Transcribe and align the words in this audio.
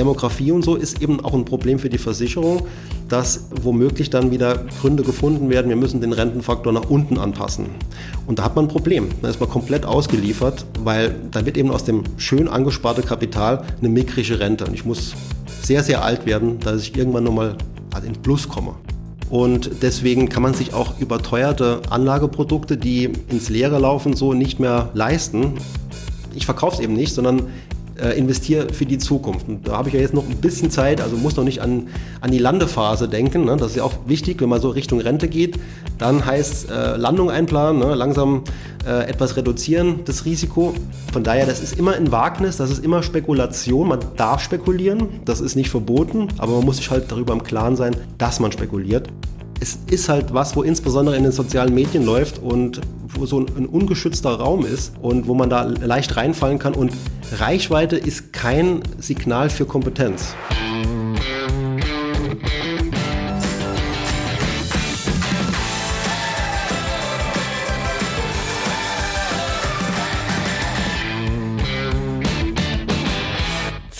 Demografie 0.00 0.50
und 0.50 0.64
so 0.64 0.76
ist 0.76 1.02
eben 1.02 1.20
auch 1.20 1.34
ein 1.34 1.44
Problem 1.44 1.78
für 1.78 1.90
die 1.90 1.98
Versicherung, 1.98 2.62
dass 3.10 3.48
womöglich 3.62 4.08
dann 4.08 4.30
wieder 4.30 4.64
Gründe 4.80 5.02
gefunden 5.02 5.50
werden, 5.50 5.68
wir 5.68 5.76
müssen 5.76 6.00
den 6.00 6.14
Rentenfaktor 6.14 6.72
nach 6.72 6.88
unten 6.88 7.18
anpassen. 7.18 7.66
Und 8.26 8.38
da 8.38 8.44
hat 8.44 8.56
man 8.56 8.64
ein 8.64 8.68
Problem. 8.68 9.08
Da 9.20 9.28
ist 9.28 9.40
man 9.40 9.50
komplett 9.50 9.84
ausgeliefert, 9.84 10.64
weil 10.82 11.16
da 11.30 11.44
wird 11.44 11.58
eben 11.58 11.70
aus 11.70 11.84
dem 11.84 12.04
schön 12.16 12.48
angesparte 12.48 13.02
Kapital 13.02 13.62
eine 13.78 13.90
mickrige 13.90 14.40
Rente. 14.40 14.64
Und 14.64 14.72
ich 14.72 14.86
muss 14.86 15.14
sehr, 15.62 15.84
sehr 15.84 16.02
alt 16.02 16.24
werden, 16.24 16.60
dass 16.60 16.80
ich 16.80 16.96
irgendwann 16.96 17.24
nochmal 17.24 17.56
in 18.06 18.14
Plus 18.22 18.48
komme. 18.48 18.76
Und 19.28 19.82
deswegen 19.82 20.30
kann 20.30 20.42
man 20.42 20.54
sich 20.54 20.72
auch 20.72 20.98
überteuerte 20.98 21.82
Anlageprodukte, 21.90 22.78
die 22.78 23.10
ins 23.28 23.50
Leere 23.50 23.78
laufen, 23.78 24.16
so 24.16 24.32
nicht 24.32 24.60
mehr 24.60 24.88
leisten. 24.94 25.58
Ich 26.34 26.46
verkaufe 26.46 26.76
es 26.76 26.80
eben 26.80 26.94
nicht, 26.94 27.12
sondern 27.12 27.48
äh, 28.02 28.18
investiere 28.18 28.72
für 28.72 28.86
die 28.86 28.98
Zukunft. 28.98 29.48
Und 29.48 29.68
da 29.68 29.76
habe 29.76 29.88
ich 29.88 29.94
ja 29.94 30.00
jetzt 30.00 30.14
noch 30.14 30.28
ein 30.28 30.36
bisschen 30.36 30.70
Zeit, 30.70 31.00
also 31.00 31.16
muss 31.16 31.36
noch 31.36 31.44
nicht 31.44 31.60
an, 31.60 31.88
an 32.20 32.30
die 32.30 32.38
Landephase 32.38 33.08
denken. 33.08 33.44
Ne? 33.44 33.56
Das 33.56 33.70
ist 33.70 33.76
ja 33.76 33.84
auch 33.84 33.94
wichtig, 34.06 34.40
wenn 34.40 34.48
man 34.48 34.60
so 34.60 34.70
Richtung 34.70 35.00
Rente 35.00 35.28
geht. 35.28 35.58
Dann 35.98 36.24
heißt 36.24 36.70
äh, 36.70 36.96
Landung 36.96 37.30
einplanen, 37.30 37.80
ne? 37.80 37.94
langsam 37.94 38.44
äh, 38.86 39.08
etwas 39.08 39.36
reduzieren, 39.36 40.00
das 40.04 40.24
Risiko. 40.24 40.74
Von 41.12 41.24
daher, 41.24 41.46
das 41.46 41.62
ist 41.62 41.78
immer 41.78 41.94
ein 41.94 42.10
Wagnis, 42.12 42.56
das 42.56 42.70
ist 42.70 42.84
immer 42.84 43.02
Spekulation. 43.02 43.88
Man 43.88 44.00
darf 44.16 44.42
spekulieren, 44.42 45.08
das 45.24 45.40
ist 45.40 45.56
nicht 45.56 45.70
verboten, 45.70 46.28
aber 46.38 46.56
man 46.56 46.64
muss 46.64 46.76
sich 46.78 46.90
halt 46.90 47.10
darüber 47.10 47.32
im 47.32 47.42
Klaren 47.42 47.76
sein, 47.76 47.96
dass 48.18 48.40
man 48.40 48.52
spekuliert 48.52 49.08
es 49.60 49.78
ist 49.90 50.08
halt 50.08 50.32
was, 50.32 50.56
wo 50.56 50.62
insbesondere 50.62 51.16
in 51.16 51.22
den 51.22 51.32
sozialen 51.32 51.74
Medien 51.74 52.04
läuft 52.04 52.38
und 52.38 52.80
wo 53.08 53.26
so 53.26 53.40
ein, 53.40 53.66
ungeschützter 53.66 54.30
Raum 54.30 54.64
ist 54.64 54.92
und 55.00 55.28
wo 55.28 55.34
man 55.34 55.50
da 55.50 55.62
leicht 55.62 56.16
reinfallen 56.16 56.58
kann. 56.58 56.74
Und 56.74 56.92
Reichweite 57.32 57.96
ist 57.96 58.32
kein 58.32 58.82
Signal 58.98 59.50
für 59.50 59.66
Kompetenz. 59.66 60.34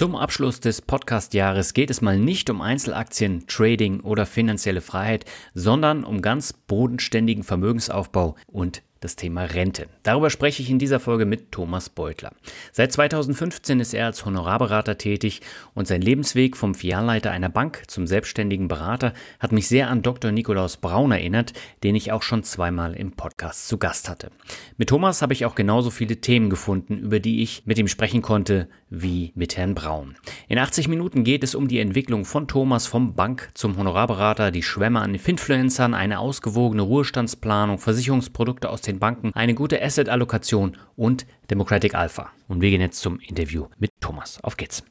Zum 0.01 0.17
Abschluss 0.17 0.61
des 0.61 0.81
Podcast-Jahres 0.81 1.75
geht 1.75 1.91
es 1.91 2.01
mal 2.01 2.19
nicht 2.19 2.49
um 2.49 2.63
Einzelaktien, 2.63 3.47
Trading 3.47 4.01
oder 4.01 4.25
finanzielle 4.25 4.81
Freiheit, 4.81 5.27
sondern 5.53 6.05
um 6.05 6.23
ganz 6.23 6.55
bodenständigen 6.55 7.45
Vermögensaufbau 7.45 8.35
und 8.47 8.81
das 9.01 9.17
Thema 9.17 9.45
Rente. 9.45 9.89
Darüber 10.03 10.31
spreche 10.31 10.63
ich 10.63 10.71
in 10.71 10.79
dieser 10.79 11.01
Folge 11.01 11.25
mit 11.25 11.53
Thomas 11.53 11.89
Beutler. 11.89 12.33
Seit 12.73 12.93
2015 12.93 13.81
ist 13.81 13.95
er 13.95 14.07
als 14.07 14.25
Honorarberater 14.25 14.99
tätig 14.99 15.41
und 15.75 15.87
sein 15.87 16.03
Lebensweg 16.03 16.57
vom 16.57 16.75
Filialleiter 16.75 17.31
einer 17.31 17.49
Bank 17.49 17.83
zum 17.87 18.07
selbstständigen 18.07 18.69
Berater 18.69 19.15
hat 19.39 19.53
mich 19.53 19.69
sehr 19.69 19.89
an 19.89 20.03
Dr. 20.03 20.33
Nikolaus 20.33 20.77
Braun 20.77 21.13
erinnert, 21.13 21.55
den 21.83 21.95
ich 21.95 22.13
auch 22.13 22.23
schon 22.23 22.43
zweimal 22.43 22.95
im 22.95 23.13
Podcast 23.13 23.69
zu 23.69 23.79
Gast 23.79 24.09
hatte. 24.09 24.31
Mit 24.77 24.91
Thomas 24.91 25.23
habe 25.23 25.33
ich 25.33 25.47
auch 25.47 25.55
genauso 25.55 25.91
viele 25.91 26.21
Themen 26.21 26.51
gefunden, 26.51 26.99
über 26.99 27.21
die 27.21 27.43
ich 27.43 27.63
mit 27.65 27.79
ihm 27.79 27.89
sprechen 27.89 28.23
konnte, 28.23 28.69
wie 28.91 29.33
mit 29.35 29.57
Herrn 29.57 29.75
Braun. 29.75 30.17
In 30.49 30.59
80 30.59 30.89
Minuten 30.89 31.25
geht 31.25 31.43
es 31.45 31.55
um 31.55 31.69
die 31.69 31.79
Entwicklung 31.79 32.25
von 32.25 32.49
Thomas 32.49 32.87
vom 32.87 33.15
Bank 33.15 33.51
zum 33.55 33.77
Honorarberater, 33.77 34.51
die 34.51 34.63
Schwämme 34.63 35.01
an 35.01 35.19
Finfluencern, 35.19 35.95
eine 35.95 36.19
ausgewogene 36.19 36.83
Ruhestandsplanung, 36.83 37.79
Versicherungsprodukte 37.79 38.69
aus 38.69 38.83
den 38.83 38.99
Banken, 38.99 39.33
eine 39.35 39.55
gute 39.55 39.81
Asset-Allokation 39.81 40.77
und 40.97 41.27
Democratic 41.51 41.95
Alpha. 41.95 42.31
Und 42.49 42.61
wir 42.61 42.71
gehen 42.71 42.81
jetzt 42.81 43.01
zum 43.01 43.21
Interview 43.21 43.67
mit 43.79 43.91
Thomas. 44.01 44.43
Auf 44.43 44.57
geht's. 44.57 44.83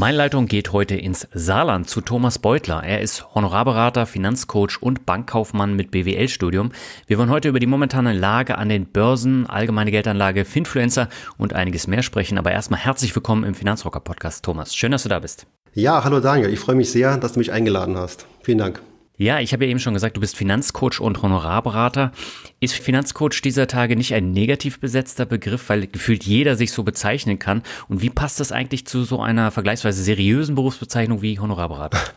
Meine 0.00 0.16
Leitung 0.16 0.46
geht 0.46 0.72
heute 0.72 0.94
ins 0.96 1.28
Saarland 1.34 1.86
zu 1.86 2.00
Thomas 2.00 2.38
Beutler. 2.38 2.82
Er 2.82 3.02
ist 3.02 3.34
Honorarberater, 3.34 4.06
Finanzcoach 4.06 4.78
und 4.80 5.04
Bankkaufmann 5.04 5.76
mit 5.76 5.90
BWL-Studium. 5.90 6.72
Wir 7.06 7.18
wollen 7.18 7.28
heute 7.28 7.50
über 7.50 7.60
die 7.60 7.66
momentane 7.66 8.14
Lage 8.14 8.56
an 8.56 8.70
den 8.70 8.86
Börsen, 8.86 9.44
allgemeine 9.44 9.90
Geldanlage, 9.90 10.46
Finfluencer 10.46 11.10
und 11.36 11.52
einiges 11.52 11.86
mehr 11.86 12.02
sprechen. 12.02 12.38
Aber 12.38 12.50
erstmal 12.50 12.80
herzlich 12.80 13.14
willkommen 13.14 13.44
im 13.44 13.54
Finanzrocker 13.54 14.00
Podcast, 14.00 14.42
Thomas. 14.42 14.74
Schön, 14.74 14.90
dass 14.90 15.02
du 15.02 15.10
da 15.10 15.18
bist. 15.18 15.46
Ja, 15.74 16.02
hallo 16.02 16.20
Daniel. 16.20 16.50
Ich 16.50 16.60
freue 16.60 16.76
mich 16.76 16.90
sehr, 16.90 17.18
dass 17.18 17.34
du 17.34 17.38
mich 17.38 17.52
eingeladen 17.52 17.98
hast. 17.98 18.24
Vielen 18.42 18.56
Dank. 18.56 18.80
Ja, 19.18 19.38
ich 19.38 19.52
habe 19.52 19.66
ja 19.66 19.70
eben 19.70 19.80
schon 19.80 19.92
gesagt, 19.92 20.16
du 20.16 20.22
bist 20.22 20.34
Finanzcoach 20.34 20.98
und 20.98 21.20
Honorarberater. 21.20 22.12
Ist 22.62 22.74
Finanzcoach 22.74 23.40
dieser 23.42 23.68
Tage 23.68 23.96
nicht 23.96 24.12
ein 24.12 24.32
negativ 24.32 24.80
besetzter 24.80 25.24
Begriff, 25.24 25.70
weil 25.70 25.86
gefühlt 25.86 26.24
jeder 26.24 26.56
sich 26.56 26.72
so 26.72 26.82
bezeichnen 26.82 27.38
kann? 27.38 27.62
Und 27.88 28.02
wie 28.02 28.10
passt 28.10 28.38
das 28.38 28.52
eigentlich 28.52 28.86
zu 28.86 29.02
so 29.04 29.18
einer 29.18 29.50
vergleichsweise 29.50 30.02
seriösen 30.02 30.56
Berufsbezeichnung 30.56 31.22
wie 31.22 31.38
Honorarberater? 31.38 31.98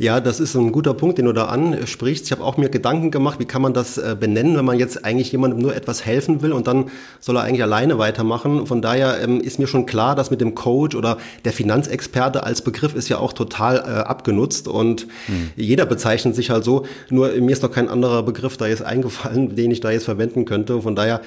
Ja, 0.00 0.20
das 0.20 0.38
ist 0.38 0.54
ein 0.54 0.70
guter 0.70 0.94
Punkt, 0.94 1.18
den 1.18 1.24
du 1.24 1.32
da 1.32 1.46
ansprichst. 1.46 2.26
Ich 2.26 2.30
habe 2.30 2.44
auch 2.44 2.56
mir 2.56 2.68
Gedanken 2.68 3.10
gemacht, 3.10 3.40
wie 3.40 3.46
kann 3.46 3.60
man 3.60 3.74
das 3.74 3.98
äh, 3.98 4.16
benennen, 4.18 4.56
wenn 4.56 4.64
man 4.64 4.78
jetzt 4.78 5.04
eigentlich 5.04 5.32
jemandem 5.32 5.58
nur 5.58 5.74
etwas 5.74 6.06
helfen 6.06 6.40
will 6.40 6.52
und 6.52 6.68
dann 6.68 6.92
soll 7.18 7.36
er 7.36 7.42
eigentlich 7.42 7.64
alleine 7.64 7.98
weitermachen. 7.98 8.68
Von 8.68 8.80
daher 8.80 9.20
ähm, 9.20 9.40
ist 9.40 9.58
mir 9.58 9.66
schon 9.66 9.86
klar, 9.86 10.14
dass 10.14 10.30
mit 10.30 10.40
dem 10.40 10.54
Coach 10.54 10.94
oder 10.94 11.18
der 11.44 11.52
Finanzexperte 11.52 12.44
als 12.44 12.62
Begriff 12.62 12.94
ist 12.94 13.08
ja 13.08 13.18
auch 13.18 13.32
total 13.32 13.78
äh, 13.78 13.80
abgenutzt 13.80 14.68
und 14.68 15.08
hm. 15.26 15.50
jeder 15.56 15.84
bezeichnet 15.84 16.36
sich 16.36 16.50
halt 16.50 16.62
so. 16.62 16.86
Nur 17.10 17.30
mir 17.32 17.50
ist 17.50 17.64
noch 17.64 17.72
kein 17.72 17.88
anderer 17.88 18.22
Begriff 18.22 18.56
da 18.56 18.68
jetzt 18.68 18.82
eingefallen, 18.82 19.56
den 19.56 19.72
ich 19.72 19.77
da 19.80 19.90
jetzt 19.90 20.04
verwenden 20.04 20.44
könnte. 20.44 20.80
Von 20.82 20.94
daher 20.94 21.20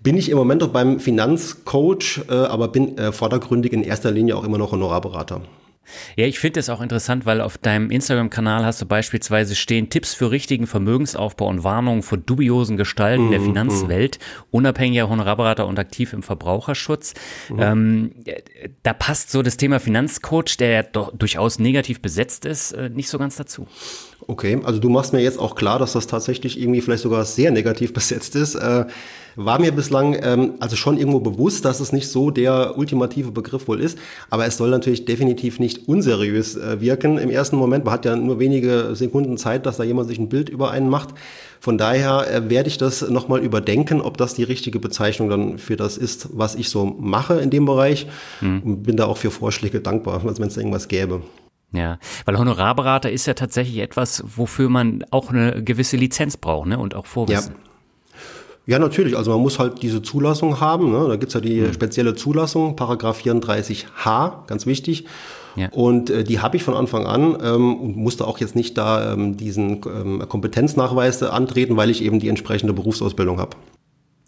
bin 0.00 0.16
ich 0.16 0.30
im 0.30 0.38
Moment 0.38 0.62
auch 0.62 0.68
beim 0.68 1.00
Finanzcoach, 1.00 2.22
äh, 2.28 2.32
aber 2.32 2.68
bin 2.68 2.96
äh, 2.98 3.12
vordergründig 3.12 3.72
in 3.72 3.82
erster 3.82 4.10
Linie 4.10 4.36
auch 4.36 4.44
immer 4.44 4.58
noch 4.58 4.72
Honorarberater. 4.72 5.42
Ja, 6.16 6.26
ich 6.26 6.38
finde 6.38 6.60
es 6.60 6.68
auch 6.68 6.80
interessant, 6.80 7.26
weil 7.26 7.40
auf 7.40 7.58
deinem 7.58 7.90
Instagram-Kanal 7.90 8.64
hast 8.64 8.80
du 8.82 8.86
beispielsweise 8.86 9.54
stehen 9.54 9.90
Tipps 9.90 10.14
für 10.14 10.30
richtigen 10.30 10.66
Vermögensaufbau 10.66 11.46
und 11.46 11.64
Warnungen 11.64 12.02
vor 12.02 12.18
dubiosen 12.18 12.76
Gestalten 12.76 13.26
mhm, 13.26 13.30
der 13.30 13.40
Finanzwelt, 13.40 14.18
mhm. 14.18 14.44
unabhängiger 14.50 15.08
Honorarberater 15.08 15.66
und 15.66 15.78
aktiv 15.78 16.12
im 16.12 16.22
Verbraucherschutz. 16.22 17.14
Mhm. 17.48 17.58
Ähm, 17.58 18.10
da 18.82 18.92
passt 18.92 19.30
so 19.30 19.42
das 19.42 19.56
Thema 19.56 19.80
Finanzcoach, 19.80 20.56
der 20.58 20.70
ja 20.70 20.82
doch 20.82 21.16
durchaus 21.16 21.58
negativ 21.58 22.00
besetzt 22.02 22.44
ist, 22.44 22.72
äh, 22.72 22.90
nicht 22.90 23.08
so 23.08 23.18
ganz 23.18 23.36
dazu. 23.36 23.66
Okay, 24.30 24.60
also 24.62 24.78
du 24.78 24.90
machst 24.90 25.14
mir 25.14 25.22
jetzt 25.22 25.38
auch 25.38 25.54
klar, 25.54 25.78
dass 25.78 25.94
das 25.94 26.06
tatsächlich 26.06 26.60
irgendwie 26.60 26.82
vielleicht 26.82 27.02
sogar 27.02 27.24
sehr 27.24 27.50
negativ 27.50 27.92
besetzt 27.94 28.36
ist. 28.36 28.56
Äh, 28.56 28.84
war 29.36 29.58
mir 29.58 29.72
bislang 29.72 30.18
ähm, 30.20 30.54
also 30.60 30.76
schon 30.76 30.98
irgendwo 30.98 31.20
bewusst, 31.20 31.64
dass 31.64 31.80
es 31.80 31.92
nicht 31.92 32.08
so 32.08 32.30
der 32.30 32.76
ultimative 32.76 33.30
Begriff 33.30 33.68
wohl 33.68 33.80
ist, 33.80 33.96
aber 34.28 34.44
es 34.44 34.58
soll 34.58 34.68
natürlich 34.68 35.06
definitiv 35.06 35.60
nicht 35.60 35.88
unseriös 35.88 36.56
äh, 36.56 36.78
wirken 36.78 37.16
im 37.16 37.30
ersten 37.30 37.56
Moment. 37.56 37.86
Man 37.86 37.94
hat 37.94 38.04
ja 38.04 38.16
nur 38.16 38.38
wenige 38.38 38.94
Sekunden 38.94 39.38
Zeit, 39.38 39.64
dass 39.64 39.78
da 39.78 39.84
jemand 39.84 40.08
sich 40.08 40.18
ein 40.18 40.28
Bild 40.28 40.50
über 40.50 40.72
einen 40.72 40.90
macht. 40.90 41.14
Von 41.58 41.78
daher 41.78 42.30
äh, 42.30 42.50
werde 42.50 42.68
ich 42.68 42.76
das 42.76 43.08
nochmal 43.08 43.40
überdenken, 43.40 44.02
ob 44.02 44.18
das 44.18 44.34
die 44.34 44.42
richtige 44.44 44.78
Bezeichnung 44.78 45.30
dann 45.30 45.56
für 45.56 45.76
das 45.76 45.96
ist, 45.96 46.28
was 46.34 46.54
ich 46.54 46.68
so 46.68 46.84
mache 46.84 47.40
in 47.40 47.48
dem 47.48 47.64
Bereich. 47.64 48.06
Mhm. 48.42 48.60
Und 48.62 48.82
bin 48.82 48.98
da 48.98 49.06
auch 49.06 49.16
für 49.16 49.30
Vorschläge 49.30 49.80
dankbar, 49.80 50.22
wenn 50.22 50.48
es 50.48 50.56
irgendwas 50.58 50.88
gäbe. 50.88 51.22
Ja, 51.72 51.98
weil 52.24 52.38
Honorarberater 52.38 53.10
ist 53.10 53.26
ja 53.26 53.34
tatsächlich 53.34 53.78
etwas, 53.78 54.24
wofür 54.26 54.70
man 54.70 55.04
auch 55.10 55.30
eine 55.30 55.62
gewisse 55.62 55.96
Lizenz 55.96 56.36
braucht 56.36 56.68
ne? 56.68 56.78
und 56.78 56.94
auch 56.94 57.06
Vorwissen. 57.06 57.54
Ja. 57.54 57.68
Ja, 58.68 58.78
natürlich. 58.78 59.16
Also 59.16 59.30
man 59.30 59.40
muss 59.40 59.58
halt 59.58 59.80
diese 59.80 60.02
Zulassung 60.02 60.60
haben. 60.60 60.92
Ne? 60.92 61.08
Da 61.08 61.16
gibt's 61.16 61.32
ja 61.32 61.40
die 61.40 61.62
mhm. 61.62 61.72
spezielle 61.72 62.14
Zulassung, 62.14 62.76
Paragraph 62.76 63.18
34h, 63.18 64.46
ganz 64.46 64.66
wichtig. 64.66 65.06
Ja. 65.56 65.70
Und 65.70 66.10
äh, 66.10 66.22
die 66.22 66.40
habe 66.40 66.58
ich 66.58 66.64
von 66.64 66.74
Anfang 66.74 67.06
an 67.06 67.38
ähm, 67.42 67.76
und 67.80 67.96
musste 67.96 68.26
auch 68.26 68.38
jetzt 68.38 68.54
nicht 68.54 68.76
da 68.76 69.14
ähm, 69.14 69.38
diesen 69.38 69.80
ähm, 69.86 70.22
Kompetenznachweis 70.28 71.22
antreten, 71.22 71.78
weil 71.78 71.88
ich 71.88 72.04
eben 72.04 72.20
die 72.20 72.28
entsprechende 72.28 72.74
Berufsausbildung 72.74 73.40
habe. 73.40 73.56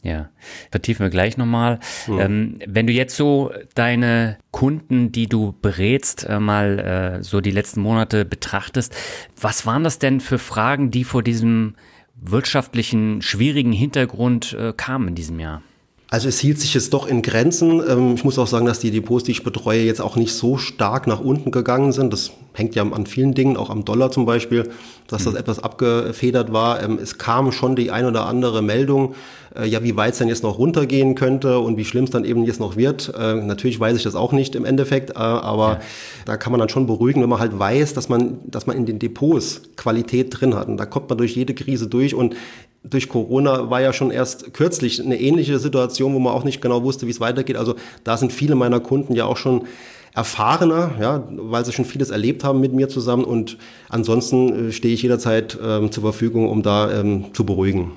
Ja, 0.03 0.31
vertiefen 0.71 1.05
wir 1.05 1.11
gleich 1.11 1.37
nochmal. 1.37 1.79
Mhm. 2.07 2.21
Ähm, 2.21 2.59
wenn 2.67 2.87
du 2.87 2.93
jetzt 2.93 3.17
so 3.17 3.53
deine 3.75 4.39
Kunden, 4.51 5.13
die 5.13 5.27
du 5.27 5.55
berätst, 5.61 6.25
äh, 6.25 6.41
mal 6.41 6.79
äh, 6.79 7.23
so 7.23 7.43
die 7.43 7.51
letzten 7.51 7.83
Monate 7.83 8.25
betrachtest, 8.25 8.95
was 9.39 9.67
waren 9.67 9.85
das 9.85 9.99
denn 9.99 10.21
für 10.21 10.39
Fragen, 10.39 10.91
die 10.91 11.05
vor 11.05 11.23
diesem 11.23 11.75
wirtschaftlichen, 12.15 13.21
schwierigen 13.21 13.73
Hintergrund 13.73 14.55
äh, 14.55 14.73
kam 14.75 15.07
in 15.09 15.15
diesem 15.15 15.39
Jahr? 15.39 15.63
Also 16.13 16.29
es 16.29 16.41
hielt 16.41 16.59
sich 16.59 16.75
jetzt 16.75 16.93
doch 16.93 17.07
in 17.07 17.23
Grenzen. 17.23 17.81
Ähm, 17.89 18.15
ich 18.17 18.25
muss 18.25 18.37
auch 18.37 18.49
sagen, 18.49 18.67
dass 18.67 18.81
die 18.81 18.91
Depots, 18.91 19.23
die 19.23 19.31
ich 19.31 19.45
betreue, 19.45 19.83
jetzt 19.83 20.01
auch 20.01 20.17
nicht 20.17 20.35
so 20.35 20.59
stark 20.59 21.07
nach 21.07 21.21
unten 21.21 21.53
gegangen 21.53 21.93
sind. 21.93 22.13
Das 22.13 22.33
hängt 22.53 22.75
ja 22.75 22.83
an 22.83 23.07
vielen 23.07 23.33
Dingen, 23.33 23.57
auch 23.57 23.71
am 23.71 23.85
Dollar 23.85 24.11
zum 24.11 24.27
Beispiel, 24.27 24.69
dass 25.07 25.23
das 25.23 25.35
mhm. 25.35 25.39
etwas 25.39 25.61
abgefedert 25.61 26.53
war. 26.53 26.83
Ähm, 26.83 26.99
es 27.01 27.17
kam 27.17 27.53
schon 27.53 27.77
die 27.77 27.93
ein 27.93 28.07
oder 28.07 28.27
andere 28.27 28.61
Meldung, 28.61 29.15
äh, 29.57 29.69
ja, 29.69 29.85
wie 29.85 29.97
weit 29.97 30.15
es 30.15 30.19
denn 30.19 30.27
jetzt 30.27 30.43
noch 30.43 30.59
runtergehen 30.59 31.15
könnte 31.15 31.61
und 31.61 31.77
wie 31.77 31.85
schlimm 31.85 32.05
es 32.05 32.11
dann 32.11 32.25
eben 32.25 32.43
jetzt 32.43 32.59
noch 32.59 32.77
wird. 32.77 33.13
Äh, 33.17 33.35
natürlich 33.35 33.79
weiß 33.79 33.97
ich 33.97 34.03
das 34.03 34.17
auch 34.17 34.33
nicht 34.33 34.57
im 34.57 34.65
Endeffekt, 34.65 35.11
äh, 35.11 35.15
aber 35.15 35.75
ja. 35.75 35.81
da 36.25 36.37
kann 36.37 36.51
man 36.51 36.59
dann 36.59 36.69
schon 36.69 36.89
beruhigen, 36.89 37.23
wenn 37.23 37.29
man 37.29 37.39
halt 37.39 37.57
weiß, 37.57 37.95
dass 37.95 38.09
man, 38.09 38.39
dass 38.47 38.67
man 38.67 38.77
in 38.77 38.85
den 38.85 38.99
Depots 38.99 39.63
Qualität 39.77 40.41
drin 40.41 40.57
hat. 40.57 40.67
Und 40.67 40.77
da 40.77 40.87
kommt 40.87 41.09
man 41.09 41.19
durch 41.19 41.37
jede 41.37 41.55
Krise 41.55 41.87
durch 41.87 42.17
und 42.17 42.35
durch 42.83 43.09
Corona 43.09 43.71
war 43.71 43.81
ja 43.81 43.93
schon 43.93 44.11
erst 44.11 44.55
kürzlich 44.55 45.05
eine 45.05 45.21
ähnliche 45.21 45.59
Situation, 45.59 46.15
wo 46.15 46.19
man 46.19 46.33
auch 46.33 46.45
nicht 46.45 46.63
genau 46.63 46.83
wusste, 46.83 47.07
wie 47.07 47.11
es 47.11 47.21
weitergeht. 47.21 47.57
Also 47.57 47.75
da 48.05 48.17
sind 48.17 48.33
viele 48.33 48.55
meiner 48.55 48.81
Kunden 48.81 49.15
ja 49.15 49.27
auch 49.27 49.37
schon 49.37 49.67
erfahrener, 50.15 50.93
ja, 51.01 51.29
weil 51.31 51.65
sie 51.65 51.73
schon 51.73 51.85
vieles 51.85 52.11
erlebt 52.11 52.43
haben 52.43 52.61
mit 52.61 52.73
mir 52.73 52.89
zusammen 52.89 53.25
und 53.25 53.59
ansonsten 53.89 54.69
äh, 54.69 54.73
stehe 54.73 54.93
ich 54.93 55.03
jederzeit 55.03 55.59
ähm, 55.63 55.93
zur 55.93 56.03
Verfügung, 56.03 56.49
um 56.49 56.63
da 56.63 56.91
ähm, 56.93 57.27
zu 57.33 57.45
beruhigen. 57.45 57.93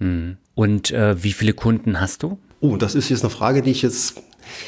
Hm. 0.00 0.38
Und 0.54 0.92
äh, 0.92 1.22
wie 1.22 1.32
viele 1.32 1.52
Kunden 1.52 2.00
hast 2.00 2.22
du? 2.22 2.38
Oh, 2.60 2.76
das 2.76 2.94
ist 2.94 3.10
jetzt 3.10 3.22
eine 3.22 3.30
Frage, 3.30 3.60
die 3.60 3.70
ich 3.70 3.82
jetzt 3.82 4.22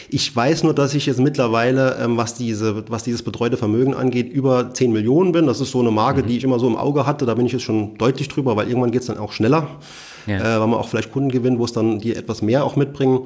ich 0.09 0.35
weiß 0.35 0.65
nur, 0.65 0.75
dass 0.75 0.95
ich 0.95 1.07
jetzt 1.07 1.21
mittlerweile, 1.21 1.99
ähm, 2.01 2.17
was, 2.17 2.35
diese, 2.35 2.85
was 2.89 3.05
dieses 3.05 3.23
betreute 3.23 3.57
Vermögen 3.57 3.95
angeht, 3.95 4.33
über 4.33 4.73
10 4.73 4.93
Millionen 4.93 5.33
bin. 5.33 5.47
Das 5.47 5.61
ist 5.61 5.71
so 5.71 5.81
eine 5.81 5.91
Marke, 5.91 6.23
mhm. 6.23 6.27
die 6.27 6.37
ich 6.37 6.45
immer 6.45 6.59
so 6.59 6.67
im 6.67 6.77
Auge 6.77 7.07
hatte. 7.07 7.27
Da 7.27 7.35
bin 7.35 7.47
ich 7.47 7.53
jetzt 7.53 7.63
schon 7.63 7.97
deutlich 7.99 8.29
drüber, 8.29 8.57
weil 8.57 8.69
irgendwann 8.69 8.91
geht 8.91 9.03
es 9.03 9.07
dann 9.07 9.19
auch 9.19 9.33
schneller, 9.33 9.69
ja. 10.27 10.37
äh, 10.39 10.61
weil 10.61 10.67
man 10.69 10.79
auch 10.79 10.89
vielleicht 10.89 11.13
Kunden 11.13 11.31
gewinnt, 11.31 11.59
wo 11.59 11.65
es 11.65 11.73
dann 11.73 11.99
die 11.99 12.15
etwas 12.15 12.43
mehr 12.43 12.65
auch 12.65 12.77
mitbringen. 12.77 13.21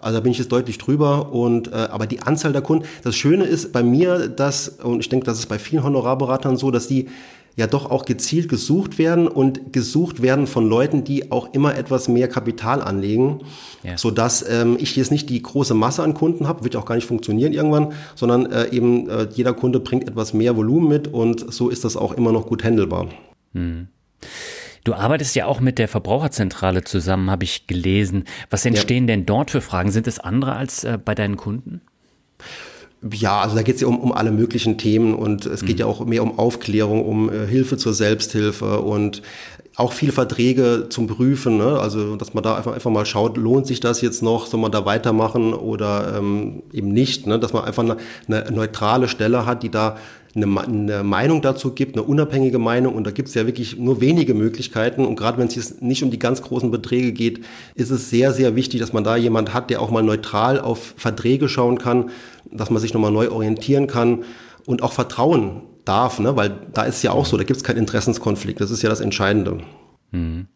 Also 0.00 0.18
da 0.18 0.20
bin 0.20 0.32
ich 0.32 0.38
jetzt 0.38 0.52
deutlich 0.52 0.78
drüber. 0.78 1.32
Und 1.32 1.72
äh, 1.72 1.76
aber 1.76 2.06
die 2.06 2.20
Anzahl 2.20 2.52
der 2.52 2.62
Kunden, 2.62 2.84
das 3.02 3.16
Schöne 3.16 3.44
ist 3.44 3.72
bei 3.72 3.82
mir, 3.82 4.28
dass, 4.28 4.68
und 4.68 5.00
ich 5.00 5.08
denke, 5.08 5.26
das 5.26 5.38
ist 5.38 5.46
bei 5.46 5.58
vielen 5.58 5.82
Honorarberatern 5.82 6.56
so, 6.56 6.70
dass 6.70 6.88
die 6.88 7.08
ja 7.56 7.66
doch 7.66 7.90
auch 7.90 8.04
gezielt 8.04 8.48
gesucht 8.48 8.98
werden 8.98 9.28
und 9.28 9.72
gesucht 9.72 10.22
werden 10.22 10.46
von 10.46 10.68
Leuten, 10.68 11.04
die 11.04 11.30
auch 11.30 11.52
immer 11.54 11.76
etwas 11.76 12.08
mehr 12.08 12.28
Kapital 12.28 12.82
anlegen, 12.82 13.40
ja. 13.82 13.96
sodass 13.96 14.44
ähm, 14.48 14.76
ich 14.78 14.96
jetzt 14.96 15.12
nicht 15.12 15.30
die 15.30 15.40
große 15.40 15.74
Masse 15.74 16.02
an 16.02 16.14
Kunden 16.14 16.48
habe, 16.48 16.64
wird 16.64 16.76
auch 16.76 16.84
gar 16.84 16.96
nicht 16.96 17.06
funktionieren 17.06 17.52
irgendwann, 17.52 17.92
sondern 18.14 18.50
äh, 18.50 18.70
eben 18.70 19.08
äh, 19.08 19.28
jeder 19.32 19.52
Kunde 19.52 19.80
bringt 19.80 20.08
etwas 20.08 20.34
mehr 20.34 20.56
Volumen 20.56 20.88
mit 20.88 21.08
und 21.08 21.52
so 21.52 21.68
ist 21.68 21.84
das 21.84 21.96
auch 21.96 22.12
immer 22.12 22.32
noch 22.32 22.46
gut 22.46 22.64
handelbar. 22.64 23.08
Hm. 23.52 23.88
Du 24.82 24.92
arbeitest 24.92 25.34
ja 25.34 25.46
auch 25.46 25.60
mit 25.60 25.78
der 25.78 25.88
Verbraucherzentrale 25.88 26.84
zusammen, 26.84 27.30
habe 27.30 27.44
ich 27.44 27.66
gelesen. 27.66 28.24
Was 28.50 28.66
entstehen 28.66 29.04
ja. 29.04 29.14
denn 29.14 29.24
dort 29.24 29.50
für 29.50 29.62
Fragen? 29.62 29.90
Sind 29.90 30.06
es 30.06 30.18
andere 30.18 30.56
als 30.56 30.84
äh, 30.84 30.98
bei 31.02 31.14
deinen 31.14 31.36
Kunden? 31.36 31.80
Ja, 33.12 33.40
also 33.40 33.54
da 33.54 33.62
geht 33.62 33.74
es 33.74 33.80
ja 33.82 33.88
um, 33.88 33.98
um 33.98 34.12
alle 34.12 34.30
möglichen 34.30 34.78
Themen 34.78 35.14
und 35.14 35.44
es 35.44 35.64
geht 35.64 35.76
mhm. 35.76 35.80
ja 35.80 35.86
auch 35.86 36.04
mehr 36.06 36.22
um 36.22 36.38
Aufklärung, 36.38 37.04
um 37.04 37.30
äh, 37.30 37.46
Hilfe 37.46 37.76
zur 37.76 37.92
Selbsthilfe 37.92 38.80
und 38.80 39.20
auch 39.76 39.92
viele 39.92 40.12
Verträge 40.12 40.86
zum 40.88 41.06
Prüfen, 41.08 41.58
ne? 41.58 41.78
also 41.78 42.16
dass 42.16 42.32
man 42.32 42.44
da 42.44 42.56
einfach, 42.56 42.72
einfach 42.72 42.90
mal 42.90 43.04
schaut, 43.04 43.36
lohnt 43.36 43.66
sich 43.66 43.80
das 43.80 44.00
jetzt 44.00 44.22
noch, 44.22 44.46
soll 44.46 44.60
man 44.60 44.70
da 44.70 44.86
weitermachen 44.86 45.52
oder 45.52 46.16
ähm, 46.16 46.62
eben 46.72 46.88
nicht, 46.88 47.26
ne? 47.26 47.38
dass 47.38 47.52
man 47.52 47.64
einfach 47.64 47.82
eine, 47.82 47.96
eine 48.28 48.52
neutrale 48.52 49.08
Stelle 49.08 49.46
hat, 49.46 49.62
die 49.64 49.70
da 49.70 49.96
eine, 50.34 50.60
eine 50.60 51.04
Meinung 51.04 51.42
dazu 51.42 51.72
gibt, 51.72 51.96
eine 51.96 52.04
unabhängige 52.04 52.58
Meinung. 52.58 52.94
Und 52.94 53.06
da 53.06 53.10
gibt 53.10 53.28
es 53.28 53.34
ja 53.34 53.46
wirklich 53.46 53.78
nur 53.78 54.00
wenige 54.00 54.34
Möglichkeiten. 54.34 55.04
Und 55.04 55.16
gerade 55.16 55.38
wenn 55.38 55.48
es 55.48 55.54
jetzt 55.54 55.82
nicht 55.82 56.02
um 56.02 56.10
die 56.10 56.18
ganz 56.18 56.42
großen 56.42 56.70
Beträge 56.70 57.12
geht, 57.12 57.44
ist 57.74 57.90
es 57.90 58.10
sehr, 58.10 58.32
sehr 58.32 58.56
wichtig, 58.56 58.80
dass 58.80 58.92
man 58.92 59.04
da 59.04 59.16
jemand 59.16 59.54
hat, 59.54 59.70
der 59.70 59.80
auch 59.80 59.90
mal 59.90 60.02
neutral 60.02 60.60
auf 60.60 60.94
Verträge 60.96 61.48
schauen 61.48 61.78
kann, 61.78 62.10
dass 62.50 62.70
man 62.70 62.80
sich 62.80 62.94
nochmal 62.94 63.12
neu 63.12 63.30
orientieren 63.30 63.86
kann 63.86 64.24
und 64.66 64.82
auch 64.82 64.92
vertrauen 64.92 65.62
darf, 65.84 66.18
ne? 66.18 66.36
weil 66.36 66.56
da 66.72 66.84
ist 66.84 67.02
ja 67.02 67.12
auch 67.12 67.26
so, 67.26 67.36
da 67.36 67.44
gibt 67.44 67.58
es 67.58 67.64
keinen 67.64 67.78
Interessenskonflikt. 67.78 68.60
Das 68.60 68.70
ist 68.70 68.82
ja 68.82 68.88
das 68.88 69.00
Entscheidende. 69.00 69.58
Mhm. 70.10 70.46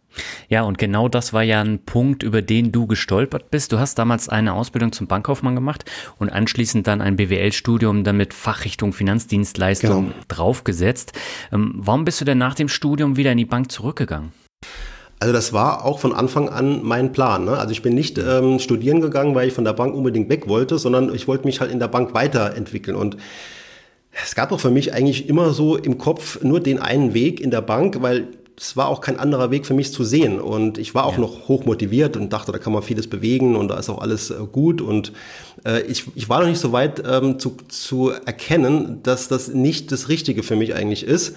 Ja, 0.49 0.63
und 0.63 0.79
genau 0.79 1.09
das 1.09 1.33
war 1.33 1.43
ja 1.43 1.61
ein 1.61 1.81
Punkt, 1.85 2.23
über 2.23 2.43
den 2.43 2.73
du 2.73 2.87
gestolpert 2.87 3.51
bist. 3.51 3.73
Du 3.73 3.79
hast 3.79 3.99
damals 3.99 4.29
eine 4.29 4.55
Ausbildung 4.55 4.93
zum 4.93 5.07
Bankkaufmann 5.07 5.55
gemacht 5.55 5.85
und 6.19 6.31
anschließend 6.31 6.87
dann 6.87 7.01
ein 7.01 7.17
BWL-Studium 7.17 8.05
dann 8.05 8.17
mit 8.17 8.35
Fachrichtung 8.35 8.93
Finanzdienstleistung 8.93 10.07
genau. 10.07 10.15
draufgesetzt. 10.29 11.13
Ähm, 11.53 11.75
warum 11.77 12.05
bist 12.05 12.21
du 12.21 12.25
denn 12.25 12.39
nach 12.39 12.55
dem 12.55 12.69
Studium 12.69 13.17
wieder 13.17 13.33
in 13.33 13.39
die 13.39 13.45
Bank 13.45 13.71
zurückgegangen? 13.71 14.33
Also 15.21 15.33
das 15.33 15.53
war 15.53 15.85
auch 15.85 15.99
von 15.99 16.15
Anfang 16.15 16.49
an 16.49 16.81
mein 16.85 17.13
Plan. 17.13 17.45
Ne? 17.45 17.59
Also 17.59 17.73
ich 17.73 17.83
bin 17.83 17.95
nicht 17.95 18.19
ähm, 18.19 18.61
studieren 18.61 19.01
gegangen, 19.01 19.35
weil 19.35 19.49
ich 19.49 19.55
von 19.55 19.65
der 19.65 19.73
Bank 19.73 19.95
unbedingt 19.95 20.29
weg 20.29 20.49
wollte, 20.49 20.79
sondern 20.79 21.13
ich 21.13 21.27
wollte 21.27 21.45
mich 21.45 21.61
halt 21.61 21.73
in 21.73 21.81
der 21.81 21.89
Bank 21.89 22.15
weiterentwickeln. 22.15 22.97
Und 22.97 23.17
es 24.25 24.35
gab 24.35 24.53
auch 24.53 24.61
für 24.61 24.71
mich 24.71 24.95
eigentlich 24.95 25.29
immer 25.29 25.53
so 25.53 25.77
im 25.77 25.99
Kopf 25.99 26.43
nur 26.43 26.61
den 26.61 26.79
einen 26.79 27.15
Weg 27.15 27.41
in 27.41 27.51
der 27.51 27.61
Bank, 27.63 28.01
weil 28.01 28.29
es 28.61 28.77
war 28.77 28.89
auch 28.89 29.01
kein 29.01 29.19
anderer 29.19 29.51
Weg 29.51 29.67
für 29.67 29.75
mich 29.75 29.93
zu 29.93 30.05
sehen. 30.05 30.41
Und 30.41 30.79
ich 30.79 30.95
war 30.95 31.07
auch 31.07 31.15
ja. 31.15 31.21
noch 31.21 31.49
hoch 31.49 31.65
motiviert 31.65 32.17
und 32.17 32.33
dachte, 32.33 32.53
da 32.53 32.59
kann 32.59 32.73
man 32.73 32.83
vieles 32.83 33.09
bewegen 33.09 33.57
und 33.57 33.69
da 33.69 33.79
ist 33.79 33.89
auch 33.89 34.01
alles 34.01 34.31
äh, 34.31 34.35
gut. 34.51 34.81
Und 34.81 35.13
äh, 35.65 35.83
ich, 35.83 36.05
ich 36.15 36.29
war 36.29 36.41
noch 36.41 36.49
nicht 36.49 36.61
so 36.61 36.73
weit 36.73 37.03
ähm, 37.07 37.39
zu, 37.39 37.57
zu 37.69 38.11
erkennen, 38.11 39.01
dass 39.03 39.29
das 39.29 39.49
nicht 39.49 39.93
das 39.93 40.09
Richtige 40.09 40.43
für 40.43 40.57
mich 40.57 40.75
eigentlich 40.75 41.05
ist. 41.05 41.37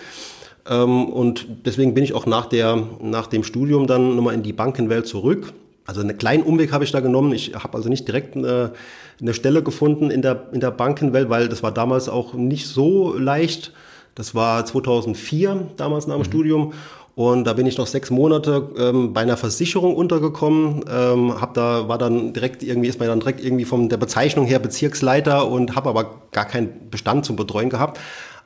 Ähm, 0.68 1.06
und 1.06 1.48
deswegen 1.66 1.94
bin 1.94 2.04
ich 2.04 2.14
auch 2.14 2.26
nach, 2.26 2.48
der, 2.48 2.88
nach 3.02 3.28
dem 3.28 3.44
Studium 3.44 3.88
dann 3.88 4.16
nochmal 4.16 4.34
in 4.34 4.44
die 4.44 4.54
Bankenwelt 4.54 5.08
zurück. 5.08 5.54
Also 5.86 6.02
einen 6.02 6.18
kleinen 6.18 6.44
Umweg 6.44 6.72
habe 6.72 6.84
ich 6.84 6.92
da 6.92 7.02
genommen. 7.02 7.34
Ich 7.34 7.54
habe 7.54 7.78
also 7.78 7.90
nicht 7.90 8.08
direkt 8.08 8.36
eine, 8.36 8.74
eine 9.20 9.34
Stelle 9.34 9.62
gefunden 9.62 10.10
in 10.10 10.22
der, 10.22 10.48
in 10.54 10.60
der 10.60 10.72
Bankenwelt, 10.72 11.30
weil 11.30 11.50
das 11.50 11.62
war 11.62 11.72
damals 11.72 12.10
auch 12.10 12.34
nicht 12.34 12.68
so 12.68 13.16
leicht. 13.16 13.74
Das 14.16 14.36
war 14.36 14.66
2004, 14.66 15.70
damals 15.78 16.06
nach 16.06 16.16
dem 16.16 16.22
mhm. 16.22 16.26
Studium. 16.26 16.74
Und 17.16 17.44
da 17.44 17.54
bin 17.54 17.66
ich 17.66 17.78
noch 17.78 17.88
sechs 17.88 18.10
Monate 18.10 18.70
ähm, 18.78 19.14
bei 19.14 19.22
einer 19.22 19.36
Versicherung 19.36 19.96
untergekommen. 19.96 20.86
Ähm, 20.90 21.42
hab 21.42 21.54
da 21.54 21.88
war 21.88 21.98
dann 21.98 22.34
direkt 22.34 22.64
irgendwie 22.64 22.88
ist 22.88 23.00
man 23.00 23.10
dann 23.10 23.20
direkt 23.20 23.44
irgendwie 23.44 23.66
von 23.66 23.90
der 23.90 23.98
Bezeichnung 23.98 24.46
her 24.46 24.60
Bezirksleiter 24.60 25.48
und 25.48 25.76
habe 25.76 25.90
aber 25.90 26.22
gar 26.32 26.46
keinen 26.46 26.90
Bestand 26.90 27.26
zum 27.26 27.36
Betreuen 27.36 27.70
gehabt. 27.70 28.00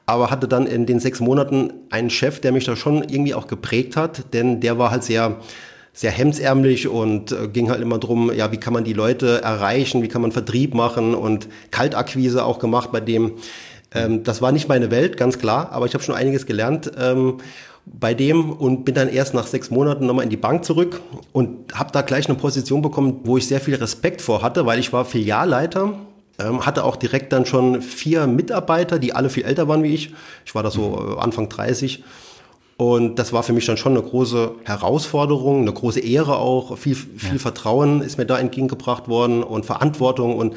Aber 0.08 0.30
hatte 0.30 0.48
dann 0.48 0.68
in 0.68 0.86
den 0.86 1.00
sechs 1.00 1.20
Monaten 1.20 1.74
einen 1.90 2.10
Chef, 2.10 2.40
der 2.40 2.52
mich 2.52 2.66
da 2.66 2.76
schon 2.76 3.04
irgendwie 3.04 3.34
auch 3.34 3.48
geprägt 3.48 3.96
hat, 3.96 4.34
denn 4.34 4.62
der 4.62 4.78
war 4.78 4.92
halt 4.92 5.04
sehr 5.04 5.38
sehr 5.94 6.12
hemdsärmlich 6.12 6.90
und 6.90 7.32
äh, 7.32 7.48
ging 7.48 7.70
halt 7.70 7.82
immer 7.82 7.98
drum, 7.98 8.30
ja, 8.36 8.52
wie 8.52 8.58
kann 8.58 8.74
man 8.74 8.84
die 8.84 8.92
Leute 8.92 9.42
erreichen, 9.42 10.04
wie 10.04 10.10
kann 10.10 10.22
man 10.22 10.34
Vertrieb 10.34 10.74
machen 10.74 11.16
und 11.16 11.48
Kaltakquise 11.72 12.44
auch 12.44 12.60
gemacht 12.60 12.92
bei 12.92 13.00
dem. 13.00 13.36
Ähm, 13.94 14.24
das 14.24 14.42
war 14.42 14.52
nicht 14.52 14.68
meine 14.68 14.92
Welt, 14.92 15.16
ganz 15.16 15.40
klar, 15.40 15.72
aber 15.72 15.86
ich 15.86 15.94
habe 15.94 16.04
schon 16.04 16.14
einiges 16.14 16.46
gelernt. 16.46 16.92
Ähm, 17.00 17.38
bei 17.86 18.14
dem 18.14 18.52
und 18.52 18.84
bin 18.84 18.96
dann 18.96 19.10
erst 19.10 19.34
nach 19.34 19.48
sechs 19.48 19.70
Monaten 19.70 20.06
nochmal 20.06 20.24
in 20.24 20.30
die 20.30 20.38
Bank 20.38 20.66
zurück 20.66 21.02
und 21.32 21.74
habe 21.74 21.92
da 21.92 22.02
gleich 22.02 22.28
eine 22.28 22.38
Position 22.38 22.82
bekommen, 22.82 23.22
wo 23.24 23.38
ich 23.38 23.48
sehr 23.48 23.62
viel 23.62 23.76
Respekt 23.76 24.22
vor 24.22 24.42
hatte, 24.42 24.66
weil 24.66 24.80
ich 24.80 24.92
war 24.92 25.06
Filialleiter, 25.06 25.94
ähm, 26.40 26.66
hatte 26.66 26.84
auch 26.84 26.96
direkt 26.96 27.32
dann 27.32 27.46
schon 27.46 27.82
vier 27.82 28.28
Mitarbeiter, 28.28 29.00
die 29.00 29.14
alle 29.14 29.30
viel 29.30 29.46
älter 29.46 29.68
waren 29.68 29.84
wie 29.84 29.94
ich. 29.94 30.14
Ich 30.46 30.56
war 30.56 30.64
da 30.64 30.72
so 30.72 31.16
äh, 31.18 31.22
Anfang 31.22 31.48
30. 31.48 32.04
Und 32.78 33.20
das 33.20 33.32
war 33.32 33.44
für 33.44 33.54
mich 33.54 33.66
dann 33.66 33.78
schon 33.78 33.94
eine 33.94 34.02
große 34.02 34.52
Herausforderung, 34.66 35.62
eine 35.62 35.72
große 35.72 36.02
Ehre 36.02 36.38
auch. 36.38 36.78
Viel, 36.78 36.96
viel 36.96 37.34
ja. 37.34 37.40
Vertrauen 37.40 38.02
ist 38.02 38.18
mir 38.18 38.26
da 38.26 38.38
entgegengebracht 38.38 39.08
worden 39.08 39.44
und 39.44 39.66
Verantwortung 39.66 40.36
und 40.36 40.56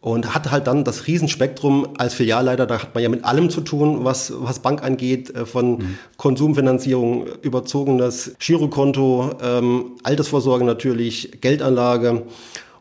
und 0.00 0.34
hat 0.34 0.50
halt 0.50 0.66
dann 0.66 0.84
das 0.84 1.06
Riesenspektrum 1.06 1.88
als 1.98 2.14
Filialleiter, 2.14 2.66
da 2.66 2.82
hat 2.82 2.94
man 2.94 3.02
ja 3.02 3.10
mit 3.10 3.24
allem 3.24 3.50
zu 3.50 3.60
tun, 3.60 4.04
was, 4.04 4.32
was 4.34 4.60
Bank 4.60 4.82
angeht, 4.82 5.34
äh, 5.34 5.44
von 5.44 5.72
mhm. 5.72 5.98
Konsumfinanzierung, 6.16 7.26
überzogenes 7.42 8.34
Girokonto, 8.38 9.32
ähm, 9.42 9.92
Altersvorsorge 10.02 10.64
natürlich, 10.64 11.40
Geldanlage 11.40 12.22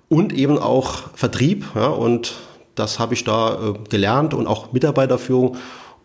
und 0.07 0.33
eben 0.33 0.57
auch 0.57 1.13
Vertrieb. 1.13 1.65
Ja, 1.75 1.87
und 1.87 2.35
das 2.75 2.99
habe 2.99 3.13
ich 3.13 3.25
da 3.25 3.53
äh, 3.53 3.73
gelernt 3.89 4.33
und 4.33 4.47
auch 4.47 4.71
Mitarbeiterführung. 4.71 5.57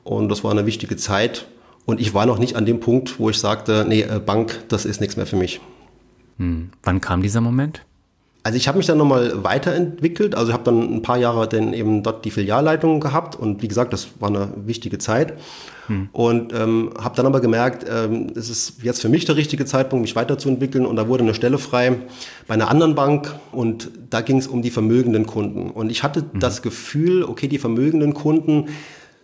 Und 0.02 0.28
das 0.28 0.42
war 0.42 0.50
eine 0.50 0.66
wichtige 0.66 0.96
Zeit. 0.96 1.46
Und 1.86 2.00
ich 2.00 2.14
war 2.14 2.26
noch 2.26 2.38
nicht 2.38 2.56
an 2.56 2.66
dem 2.66 2.80
Punkt, 2.80 3.20
wo 3.20 3.30
ich 3.30 3.38
sagte, 3.38 3.84
nee, 3.88 4.02
äh, 4.02 4.18
Bank, 4.18 4.64
das 4.68 4.84
ist 4.84 5.00
nichts 5.00 5.16
mehr 5.16 5.26
für 5.26 5.36
mich. 5.36 5.60
Hm. 6.38 6.70
Wann 6.82 7.00
kam 7.00 7.22
dieser 7.22 7.40
Moment? 7.40 7.82
Also 8.44 8.58
ich 8.58 8.68
habe 8.68 8.76
mich 8.76 8.86
dann 8.86 8.98
nochmal 8.98 9.42
weiterentwickelt. 9.42 10.34
Also 10.34 10.48
ich 10.48 10.52
habe 10.52 10.64
dann 10.64 10.96
ein 10.96 11.00
paar 11.00 11.16
Jahre 11.16 11.48
dann 11.48 11.72
eben 11.72 12.02
dort 12.02 12.26
die 12.26 12.30
Filialleitung 12.30 13.00
gehabt 13.00 13.36
und 13.36 13.62
wie 13.62 13.68
gesagt, 13.68 13.94
das 13.94 14.08
war 14.20 14.28
eine 14.28 14.50
wichtige 14.66 14.98
Zeit. 14.98 15.32
Hm. 15.86 16.10
Und 16.12 16.52
ähm, 16.52 16.90
habe 17.02 17.16
dann 17.16 17.24
aber 17.24 17.40
gemerkt, 17.40 17.86
ähm, 17.90 18.32
es 18.36 18.50
ist 18.50 18.82
jetzt 18.82 19.00
für 19.00 19.08
mich 19.08 19.24
der 19.24 19.36
richtige 19.36 19.64
Zeitpunkt, 19.64 20.02
mich 20.02 20.14
weiterzuentwickeln. 20.14 20.84
Und 20.84 20.96
da 20.96 21.08
wurde 21.08 21.22
eine 21.22 21.32
Stelle 21.32 21.56
frei 21.56 21.96
bei 22.46 22.52
einer 22.52 22.68
anderen 22.68 22.94
Bank 22.94 23.34
und 23.50 23.90
da 24.10 24.20
ging 24.20 24.36
es 24.36 24.46
um 24.46 24.60
die 24.60 24.70
vermögenden 24.70 25.24
Kunden. 25.24 25.70
Und 25.70 25.90
ich 25.90 26.02
hatte 26.02 26.20
hm. 26.20 26.40
das 26.40 26.60
Gefühl, 26.60 27.24
okay, 27.24 27.48
die 27.48 27.58
vermögenden 27.58 28.12
Kunden 28.12 28.68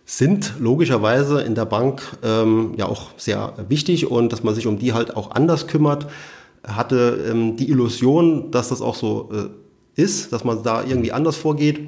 sind 0.07 0.55
logischerweise 0.59 1.43
in 1.43 1.55
der 1.55 1.67
Bank 1.67 2.03
ähm, 2.25 2.73
ja 2.79 2.87
auch 2.87 3.11
sehr 3.19 3.53
wichtig 3.69 4.11
und 4.11 4.33
dass 4.33 4.43
man 4.43 4.55
sich 4.55 4.67
um 4.67 4.79
die 4.79 4.95
halt 4.95 5.15
auch 5.15 5.33
anders 5.33 5.67
kümmert 5.67 6.07
hatte 6.67 7.27
ähm, 7.31 7.57
die 7.57 7.71
Illusion, 7.71 8.51
dass 8.51 8.69
das 8.69 8.83
auch 8.83 8.95
so 8.95 9.31
äh, 9.33 10.01
ist, 10.01 10.33
dass 10.33 10.45
man 10.45 10.63
da 10.63 10.83
irgendwie 10.83 11.13
anders 11.13 11.37
vorgeht. 11.37 11.79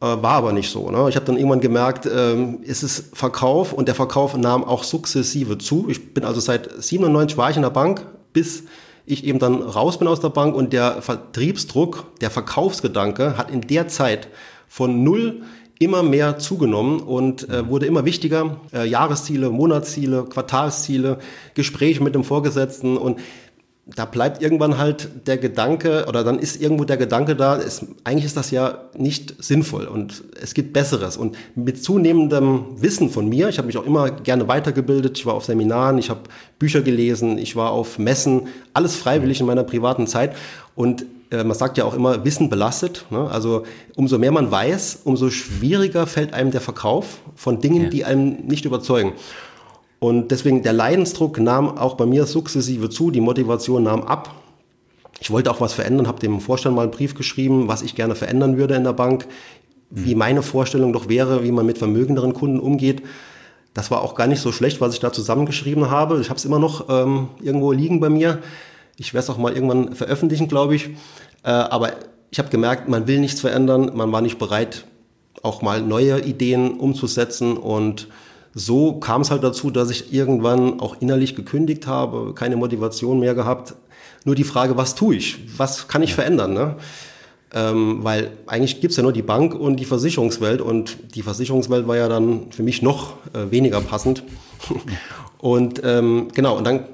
Äh, 0.00 0.04
war 0.04 0.34
aber 0.34 0.52
nicht 0.52 0.70
so. 0.70 0.90
Ne? 0.90 1.08
Ich 1.08 1.16
habe 1.16 1.26
dann 1.26 1.36
irgendwann 1.36 1.60
gemerkt, 1.60 2.08
ähm, 2.12 2.60
es 2.66 2.82
ist 2.82 3.16
Verkauf 3.16 3.72
und 3.72 3.86
der 3.86 3.94
Verkauf 3.94 4.36
nahm 4.36 4.64
auch 4.64 4.84
sukzessive 4.84 5.58
zu. 5.58 5.86
Ich 5.88 6.14
bin 6.14 6.24
also 6.24 6.40
seit 6.40 6.70
97 6.82 7.38
war 7.38 7.50
ich 7.50 7.56
in 7.56 7.62
der 7.62 7.70
Bank, 7.70 8.04
bis 8.32 8.64
ich 9.06 9.24
eben 9.24 9.38
dann 9.38 9.62
raus 9.62 9.98
bin 9.98 10.08
aus 10.08 10.20
der 10.20 10.28
Bank 10.28 10.54
und 10.54 10.72
der 10.72 11.02
Vertriebsdruck, 11.02 12.06
der 12.20 12.30
Verkaufsgedanke 12.30 13.36
hat 13.36 13.50
in 13.50 13.60
der 13.62 13.88
Zeit 13.88 14.28
von 14.68 15.04
null 15.04 15.42
immer 15.78 16.02
mehr 16.02 16.38
zugenommen 16.38 17.00
und 17.00 17.48
äh, 17.48 17.68
wurde 17.68 17.86
immer 17.86 18.04
wichtiger. 18.04 18.56
Äh, 18.72 18.86
Jahresziele, 18.86 19.50
Monatsziele, 19.50 20.24
Quartalsziele, 20.24 21.18
Gespräche 21.54 22.02
mit 22.02 22.14
dem 22.14 22.24
Vorgesetzten 22.24 22.96
und 22.96 23.18
da 23.96 24.04
bleibt 24.04 24.42
irgendwann 24.42 24.78
halt 24.78 25.26
der 25.26 25.38
Gedanke, 25.38 26.06
oder 26.08 26.24
dann 26.24 26.38
ist 26.38 26.60
irgendwo 26.60 26.84
der 26.84 26.96
Gedanke 26.96 27.36
da, 27.36 27.56
ist, 27.56 27.86
eigentlich 28.04 28.24
ist 28.24 28.36
das 28.36 28.50
ja 28.50 28.88
nicht 28.96 29.42
sinnvoll 29.42 29.86
und 29.86 30.24
es 30.40 30.54
gibt 30.54 30.72
Besseres. 30.72 31.16
Und 31.16 31.36
mit 31.54 31.82
zunehmendem 31.82 32.64
Wissen 32.76 33.10
von 33.10 33.28
mir, 33.28 33.48
ich 33.48 33.58
habe 33.58 33.66
mich 33.66 33.76
auch 33.76 33.86
immer 33.86 34.10
gerne 34.10 34.48
weitergebildet, 34.48 35.18
ich 35.18 35.26
war 35.26 35.34
auf 35.34 35.44
Seminaren, 35.44 35.98
ich 35.98 36.10
habe 36.10 36.20
Bücher 36.58 36.82
gelesen, 36.82 37.38
ich 37.38 37.56
war 37.56 37.70
auf 37.72 37.98
Messen, 37.98 38.48
alles 38.72 38.96
freiwillig 38.96 39.40
in 39.40 39.46
meiner 39.46 39.64
privaten 39.64 40.06
Zeit. 40.06 40.34
Und 40.74 41.04
äh, 41.30 41.44
man 41.44 41.56
sagt 41.56 41.78
ja 41.78 41.84
auch 41.84 41.94
immer, 41.94 42.24
Wissen 42.24 42.48
belastet. 42.48 43.06
Ne? 43.10 43.28
Also 43.30 43.64
umso 43.96 44.18
mehr 44.18 44.32
man 44.32 44.50
weiß, 44.50 45.00
umso 45.04 45.30
schwieriger 45.30 46.06
fällt 46.06 46.34
einem 46.34 46.50
der 46.50 46.60
Verkauf 46.60 47.18
von 47.34 47.60
Dingen, 47.60 47.84
ja. 47.84 47.88
die 47.88 48.04
einem 48.04 48.46
nicht 48.46 48.64
überzeugen. 48.64 49.12
Und 50.02 50.32
deswegen 50.32 50.64
der 50.64 50.72
Leidensdruck 50.72 51.38
nahm 51.38 51.78
auch 51.78 51.94
bei 51.94 52.06
mir 52.06 52.26
sukzessive 52.26 52.90
zu, 52.90 53.12
die 53.12 53.20
Motivation 53.20 53.84
nahm 53.84 54.02
ab. 54.02 54.34
Ich 55.20 55.30
wollte 55.30 55.48
auch 55.48 55.60
was 55.60 55.74
verändern, 55.74 56.08
habe 56.08 56.18
dem 56.18 56.40
Vorstand 56.40 56.74
mal 56.74 56.82
einen 56.82 56.90
Brief 56.90 57.14
geschrieben, 57.14 57.68
was 57.68 57.82
ich 57.82 57.94
gerne 57.94 58.16
verändern 58.16 58.56
würde 58.56 58.74
in 58.74 58.82
der 58.82 58.94
Bank, 58.94 59.28
wie 59.90 60.16
meine 60.16 60.42
Vorstellung 60.42 60.92
doch 60.92 61.08
wäre, 61.08 61.44
wie 61.44 61.52
man 61.52 61.66
mit 61.66 61.78
vermögenderen 61.78 62.32
Kunden 62.32 62.58
umgeht. 62.58 63.04
Das 63.74 63.92
war 63.92 64.02
auch 64.02 64.16
gar 64.16 64.26
nicht 64.26 64.40
so 64.40 64.50
schlecht, 64.50 64.80
was 64.80 64.92
ich 64.92 64.98
da 64.98 65.12
zusammengeschrieben 65.12 65.88
habe. 65.88 66.20
Ich 66.20 66.30
habe 66.30 66.38
es 66.38 66.44
immer 66.44 66.58
noch 66.58 66.88
ähm, 66.88 67.28
irgendwo 67.40 67.70
liegen 67.70 68.00
bei 68.00 68.08
mir. 68.08 68.40
Ich 68.96 69.14
werde 69.14 69.22
es 69.22 69.30
auch 69.30 69.38
mal 69.38 69.52
irgendwann 69.52 69.94
veröffentlichen, 69.94 70.48
glaube 70.48 70.74
ich. 70.74 70.86
Äh, 71.44 71.50
aber 71.50 71.92
ich 72.32 72.40
habe 72.40 72.48
gemerkt, 72.48 72.88
man 72.88 73.06
will 73.06 73.20
nichts 73.20 73.40
verändern, 73.40 73.92
man 73.94 74.10
war 74.10 74.20
nicht 74.20 74.40
bereit, 74.40 74.84
auch 75.44 75.62
mal 75.62 75.80
neue 75.80 76.18
Ideen 76.22 76.72
umzusetzen 76.72 77.56
und 77.56 78.08
so 78.54 78.94
kam 78.94 79.22
es 79.22 79.30
halt 79.30 79.42
dazu, 79.42 79.70
dass 79.70 79.90
ich 79.90 80.12
irgendwann 80.12 80.80
auch 80.80 80.96
innerlich 81.00 81.34
gekündigt 81.34 81.86
habe, 81.86 82.34
keine 82.34 82.56
Motivation 82.56 83.20
mehr 83.20 83.34
gehabt. 83.34 83.74
Nur 84.24 84.34
die 84.34 84.44
Frage, 84.44 84.76
was 84.76 84.94
tue 84.94 85.16
ich? 85.16 85.38
Was 85.56 85.88
kann 85.88 86.02
ich 86.02 86.14
verändern? 86.14 86.52
Ne? 86.52 86.76
Ähm, 87.54 87.98
weil 88.02 88.30
eigentlich 88.46 88.80
gibt's 88.80 88.96
ja 88.96 89.02
nur 89.02 89.12
die 89.12 89.22
Bank 89.22 89.54
und 89.54 89.76
die 89.76 89.84
Versicherungswelt 89.84 90.60
und 90.60 91.14
die 91.14 91.22
Versicherungswelt 91.22 91.86
war 91.86 91.96
ja 91.96 92.08
dann 92.08 92.50
für 92.50 92.62
mich 92.62 92.82
noch 92.82 93.14
äh, 93.34 93.50
weniger 93.50 93.80
passend. 93.80 94.22
und 95.38 95.82
ähm, 95.84 96.28
genau, 96.34 96.56
und 96.56 96.64
dann 96.64 96.84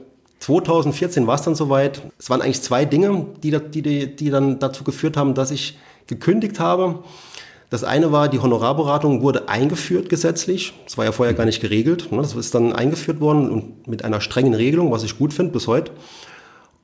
2014 0.40 1.26
war 1.26 1.34
es 1.34 1.42
dann 1.42 1.54
soweit. 1.54 2.02
Es 2.18 2.30
waren 2.30 2.40
eigentlich 2.40 2.62
zwei 2.62 2.84
Dinge, 2.84 3.26
die, 3.42 3.50
die, 3.50 4.16
die 4.16 4.30
dann 4.30 4.58
dazu 4.58 4.84
geführt 4.84 5.16
haben, 5.16 5.34
dass 5.34 5.50
ich 5.50 5.76
gekündigt 6.06 6.58
habe. 6.58 7.00
Das 7.70 7.84
eine 7.84 8.12
war, 8.12 8.28
die 8.28 8.38
Honorarberatung 8.38 9.22
wurde 9.22 9.48
eingeführt 9.48 10.08
gesetzlich. 10.08 10.72
Das 10.84 10.96
war 10.96 11.04
ja 11.04 11.12
vorher 11.12 11.34
gar 11.34 11.44
nicht 11.44 11.60
geregelt. 11.60 12.10
Ne? 12.10 12.18
Das 12.18 12.34
ist 12.34 12.54
dann 12.54 12.72
eingeführt 12.72 13.20
worden 13.20 13.50
und 13.50 13.86
mit 13.86 14.04
einer 14.04 14.22
strengen 14.22 14.54
Regelung, 14.54 14.90
was 14.90 15.04
ich 15.04 15.18
gut 15.18 15.34
finde 15.34 15.52
bis 15.52 15.66
heute. 15.66 15.92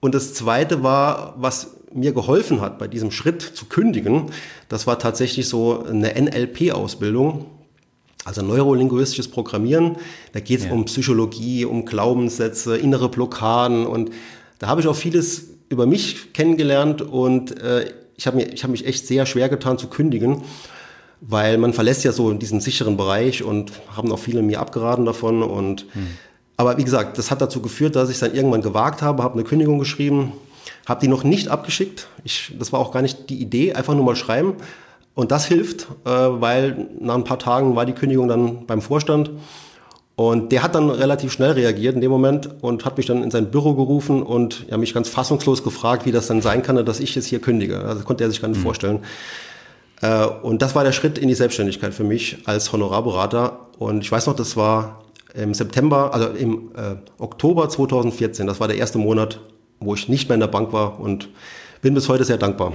Und 0.01 0.15
das 0.15 0.35
zweite 0.35 0.83
war, 0.83 1.35
was 1.39 1.77
mir 1.95 2.13
geholfen 2.13 2.61
hat, 2.61 2.79
bei 2.79 2.89
diesem 2.89 3.11
Schritt 3.11 3.41
zu 3.41 3.67
kündigen, 3.67 4.27
das 4.69 4.87
war 4.87 4.99
tatsächlich 4.99 5.49
so 5.49 5.85
eine 5.85 6.21
NLP-Ausbildung, 6.21 7.47
also 8.27 8.43
neurolinguistisches 8.43 9.29
Programmieren. 9.29 9.97
Da 10.33 10.41
geht 10.41 10.61
es 10.61 10.67
ja. 10.67 10.73
um 10.73 10.85
Psychologie, 10.85 11.65
um 11.65 11.87
Glaubenssätze, 11.87 12.77
innere 12.77 13.09
Blockaden 13.09 13.87
und 13.87 14.11
da 14.59 14.67
habe 14.67 14.83
ich 14.83 14.89
auch 14.89 14.97
vieles 14.97 15.49
über 15.71 15.87
mich 15.87 16.35
kennengelernt 16.35 17.01
und 17.01 17.59
äh, 17.63 17.91
ich 18.17 18.27
habe 18.27 18.41
hab 18.41 18.71
mich 18.71 18.87
echt 18.87 19.07
sehr 19.07 19.25
schwer 19.25 19.49
getan 19.49 19.79
zu 19.79 19.89
kündigen 19.89 20.43
weil 21.27 21.59
man 21.59 21.73
verlässt 21.73 22.05
ja 22.05 22.13
so 22.13 22.31
in 22.31 22.39
diesen 22.39 22.61
sicheren 22.61 22.97
Bereich 22.97 23.43
und 23.43 23.73
haben 23.97 24.13
auch 24.13 24.19
viele 24.19 24.43
mir 24.43 24.61
abgeraten 24.61 25.05
davon. 25.05 25.43
Und 25.43 25.87
hm. 25.93 26.07
aber 26.57 26.77
wie 26.77 26.85
gesagt, 26.85 27.19
das 27.19 27.31
hat 27.31 27.41
dazu 27.41 27.61
geführt, 27.63 27.97
dass 27.97 28.09
ich 28.09 28.17
es 28.17 28.21
dann 28.21 28.35
irgendwann 28.35 28.63
gewagt 28.63 29.03
habe, 29.03 29.23
habe 29.23 29.35
eine 29.35 29.45
Kündigung 29.45 29.79
geschrieben, 29.79 30.33
habe 30.87 31.01
die 31.01 31.09
noch 31.09 31.25
nicht 31.25 31.49
abgeschickt. 31.49 32.09
Ich, 32.25 32.55
das 32.59 32.73
war 32.73 32.81
auch 32.81 32.93
gar 32.93 33.03
nicht 33.03 33.31
die 33.31 33.41
Idee, 33.41 33.75
einfach 33.75 33.95
nur 33.95 34.05
mal 34.05 34.17
schreiben. 34.17 34.55
Und 35.15 35.31
das 35.31 35.47
hilft, 35.47 35.87
äh, 36.05 36.11
weil 36.11 36.89
nach 36.99 37.15
ein 37.15 37.25
paar 37.25 37.39
Tagen 37.39 37.77
war 37.77 37.87
die 37.87 37.93
Kündigung 37.93 38.29
dann 38.29 38.67
beim 38.67 38.83
Vorstand. 38.83 39.31
Und 40.17 40.53
der 40.53 40.63
hat 40.63 40.77
dann 40.77 40.91
relativ 40.91 41.33
schnell 41.33 41.53
reagiert 41.53 41.97
in 41.97 42.01
dem 42.01 42.11
Moment 42.11 42.49
und 42.61 42.85
hat 42.85 42.97
mich 42.97 43.07
dann 43.07 43.23
in 43.25 43.33
sein 43.33 43.51
Büro 43.51 43.75
gerufen 43.75 44.23
und 44.23 44.67
ja, 44.69 44.77
mich 44.77 44.95
ganz 44.95 45.09
fassungslos 45.09 45.65
gefragt, 45.65 46.07
wie 46.07 46.13
das 46.13 46.29
dann 46.29 46.41
sein 46.41 46.63
kann, 46.63 46.85
dass 46.85 47.01
ich 47.01 47.15
jetzt 47.17 47.27
hier 47.27 47.41
kündige. 47.41 47.81
Also 47.81 48.05
konnte 48.05 48.23
er 48.23 48.31
sich 48.31 48.41
gar 48.41 48.49
nicht 48.49 48.59
mhm. 48.59 48.63
vorstellen. 48.63 49.01
Äh, 50.05 50.27
und 50.43 50.61
das 50.61 50.75
war 50.75 50.85
der 50.85 50.93
Schritt 50.93 51.19
in 51.19 51.29
die 51.29 51.35
Selbstständigkeit 51.35 51.95
für 51.95 52.05
mich 52.05 52.39
als 52.45 52.73
Honorarberater. 52.73 53.69
Und 53.79 54.03
ich 54.03 54.13
weiß 54.13 54.27
noch, 54.27 54.37
das 54.37 54.57
war 54.57 55.03
im 55.35 55.55
September, 55.55 56.13
also 56.13 56.29
im 56.29 56.71
äh, 56.77 56.97
Oktober 57.19 57.69
2014. 57.69 58.47
Das 58.47 58.61
war 58.61 58.69
der 58.69 58.77
erste 58.77 58.99
Monat, 58.99 59.41
wo 59.81 59.95
ich 59.95 60.09
nicht 60.09 60.29
mehr 60.29 60.35
in 60.35 60.41
der 60.41 60.49
Bank 60.49 60.73
war 60.73 61.01
und 61.01 61.29
bin 61.81 61.95
bis 61.95 62.09
heute 62.09 62.25
sehr 62.25 62.37
dankbar. 62.37 62.75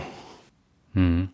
Hm. 0.93 1.29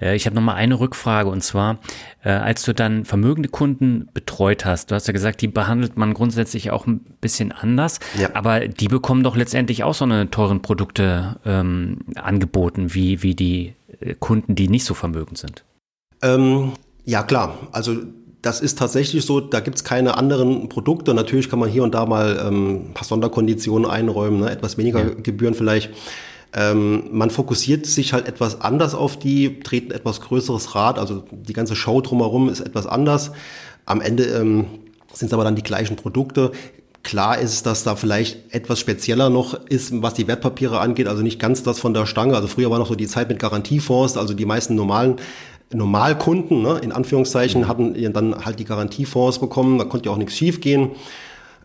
Ich 0.00 0.24
habe 0.24 0.34
noch 0.34 0.42
mal 0.42 0.54
eine 0.54 0.80
Rückfrage 0.80 1.28
und 1.28 1.42
zwar, 1.42 1.78
äh, 2.22 2.30
als 2.30 2.62
du 2.62 2.72
dann 2.72 3.04
vermögende 3.04 3.50
Kunden 3.50 4.08
betreut 4.14 4.64
hast, 4.64 4.90
du 4.90 4.94
hast 4.94 5.06
ja 5.06 5.12
gesagt, 5.12 5.42
die 5.42 5.48
behandelt 5.48 5.98
man 5.98 6.14
grundsätzlich 6.14 6.70
auch 6.70 6.86
ein 6.86 7.00
bisschen 7.20 7.52
anders, 7.52 8.00
ja. 8.18 8.30
aber 8.34 8.68
die 8.68 8.88
bekommen 8.88 9.22
doch 9.22 9.36
letztendlich 9.36 9.84
auch 9.84 9.92
so 9.92 10.06
eine 10.06 10.30
teuren 10.30 10.62
Produkte 10.62 11.38
ähm, 11.44 11.98
angeboten, 12.14 12.94
wie, 12.94 13.22
wie 13.22 13.34
die 13.34 13.74
Kunden, 14.18 14.54
die 14.54 14.68
nicht 14.68 14.84
so 14.84 14.94
vermögend 14.94 15.38
sind? 15.38 15.64
Ähm, 16.22 16.72
ja, 17.04 17.22
klar. 17.22 17.58
Also 17.72 17.96
das 18.42 18.60
ist 18.60 18.78
tatsächlich 18.78 19.24
so, 19.24 19.40
da 19.40 19.60
gibt 19.60 19.76
es 19.76 19.84
keine 19.84 20.16
anderen 20.16 20.68
Produkte. 20.68 21.12
Natürlich 21.14 21.50
kann 21.50 21.58
man 21.58 21.68
hier 21.68 21.82
und 21.82 21.94
da 21.94 22.06
mal 22.06 22.42
ähm, 22.46 22.90
ein 22.90 22.94
paar 22.94 23.04
Sonderkonditionen 23.04 23.90
einräumen, 23.90 24.40
ne? 24.40 24.50
etwas 24.50 24.78
weniger 24.78 25.00
ja. 25.00 25.14
Gebühren 25.14 25.54
vielleicht. 25.54 25.90
Ähm, 26.52 27.04
man 27.12 27.30
fokussiert 27.30 27.86
sich 27.86 28.12
halt 28.12 28.26
etwas 28.26 28.60
anders 28.60 28.94
auf 28.94 29.18
die, 29.18 29.60
treten 29.60 29.92
etwas 29.92 30.20
größeres 30.20 30.74
Rad, 30.74 30.98
also 30.98 31.22
die 31.30 31.52
ganze 31.52 31.76
Show 31.76 32.00
drumherum 32.00 32.48
ist 32.48 32.60
etwas 32.60 32.86
anders. 32.86 33.30
Am 33.84 34.00
Ende 34.00 34.24
ähm, 34.24 34.66
sind 35.12 35.28
es 35.28 35.32
aber 35.32 35.44
dann 35.44 35.54
die 35.54 35.62
gleichen 35.62 35.96
Produkte. 35.96 36.50
Klar 37.02 37.38
ist, 37.38 37.64
dass 37.64 37.82
da 37.82 37.96
vielleicht 37.96 38.54
etwas 38.54 38.78
spezieller 38.78 39.30
noch 39.30 39.54
ist, 39.54 40.02
was 40.02 40.14
die 40.14 40.28
Wertpapiere 40.28 40.80
angeht, 40.80 41.08
also 41.08 41.22
nicht 41.22 41.40
ganz 41.40 41.62
das 41.62 41.80
von 41.80 41.94
der 41.94 42.06
Stange. 42.06 42.34
Also 42.34 42.46
früher 42.46 42.70
war 42.70 42.78
noch 42.78 42.88
so 42.88 42.94
die 42.94 43.06
Zeit 43.06 43.28
mit 43.28 43.38
Garantiefonds, 43.38 44.18
also 44.18 44.34
die 44.34 44.44
meisten 44.44 44.74
normalen 44.74 45.16
Normalkunden, 45.72 46.62
ne, 46.62 46.78
in 46.82 46.92
Anführungszeichen, 46.92 47.68
hatten 47.68 48.12
dann 48.12 48.44
halt 48.44 48.58
die 48.58 48.64
Garantiefonds 48.64 49.38
bekommen, 49.38 49.78
da 49.78 49.84
konnte 49.84 50.08
ja 50.08 50.12
auch 50.12 50.18
nichts 50.18 50.36
schiefgehen. 50.36 50.90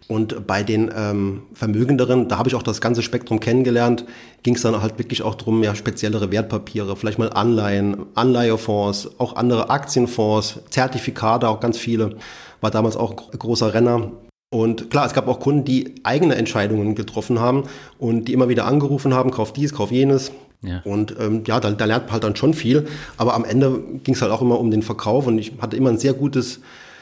Und 0.08 0.46
bei 0.46 0.62
den 0.62 0.92
ähm, 0.96 1.44
Vermögenderen, 1.54 2.30
da 2.30 2.38
habe 2.38 2.48
ich 2.48 2.54
auch 2.54 2.62
das 2.62 2.80
ganze 2.80 3.02
Spektrum 3.02 3.40
kennengelernt, 3.40 4.06
ging 4.44 4.54
es 4.54 4.62
dann 4.62 4.80
halt 4.80 5.00
wirklich 5.00 5.24
auch 5.24 5.34
drum, 5.34 5.64
ja, 5.64 5.74
speziellere 5.74 6.32
Wertpapiere, 6.32 6.96
vielleicht 6.96 7.18
mal 7.18 7.32
Anleihen, 7.32 8.06
Anleihefonds, 8.14 9.20
auch 9.20 9.36
andere 9.36 9.72
Aktienfonds, 9.72 10.60
Zertifikate, 10.70 11.50
auch 11.50 11.60
ganz 11.60 11.80
viele, 11.80 12.18
war 12.62 12.70
damals 12.70 12.96
auch 12.96 13.32
ein 13.34 13.40
großer 13.40 13.74
Renner. 13.74 14.12
Und 14.56 14.90
klar, 14.90 15.06
es 15.06 15.14
gab 15.14 15.28
auch 15.28 15.42
Kunden, 15.42 15.66
die 15.66 15.96
eigene 16.04 16.36
Entscheidungen 16.36 16.96
getroffen 16.96 17.42
haben 17.42 17.64
und 18.00 18.30
die 18.30 18.34
immer 18.34 18.48
wieder 18.48 18.66
angerufen 18.66 19.14
haben, 19.14 19.30
kauf 19.30 19.52
dies, 19.52 19.74
kauf 19.74 19.92
jenes. 19.92 20.32
Ja. 20.62 20.82
Und 20.86 21.14
ähm, 21.20 21.44
ja, 21.46 21.60
da, 21.60 21.72
da 21.72 21.84
lernt 21.84 22.06
man 22.06 22.14
halt 22.14 22.24
dann 22.24 22.38
schon 22.38 22.54
viel. 22.54 22.88
Aber 23.18 23.34
am 23.34 23.44
Ende 23.44 23.84
ging 24.06 24.16
es 24.16 24.22
halt 24.22 24.32
auch 24.32 24.42
immer 24.42 24.58
um 24.58 24.72
den 24.72 24.82
Verkauf 24.82 25.28
und 25.28 25.38
ich 25.40 25.52
hatte 25.60 25.76
immer 25.76 25.90
ein 25.90 25.98
sehr 25.98 26.14
gutes 26.14 26.62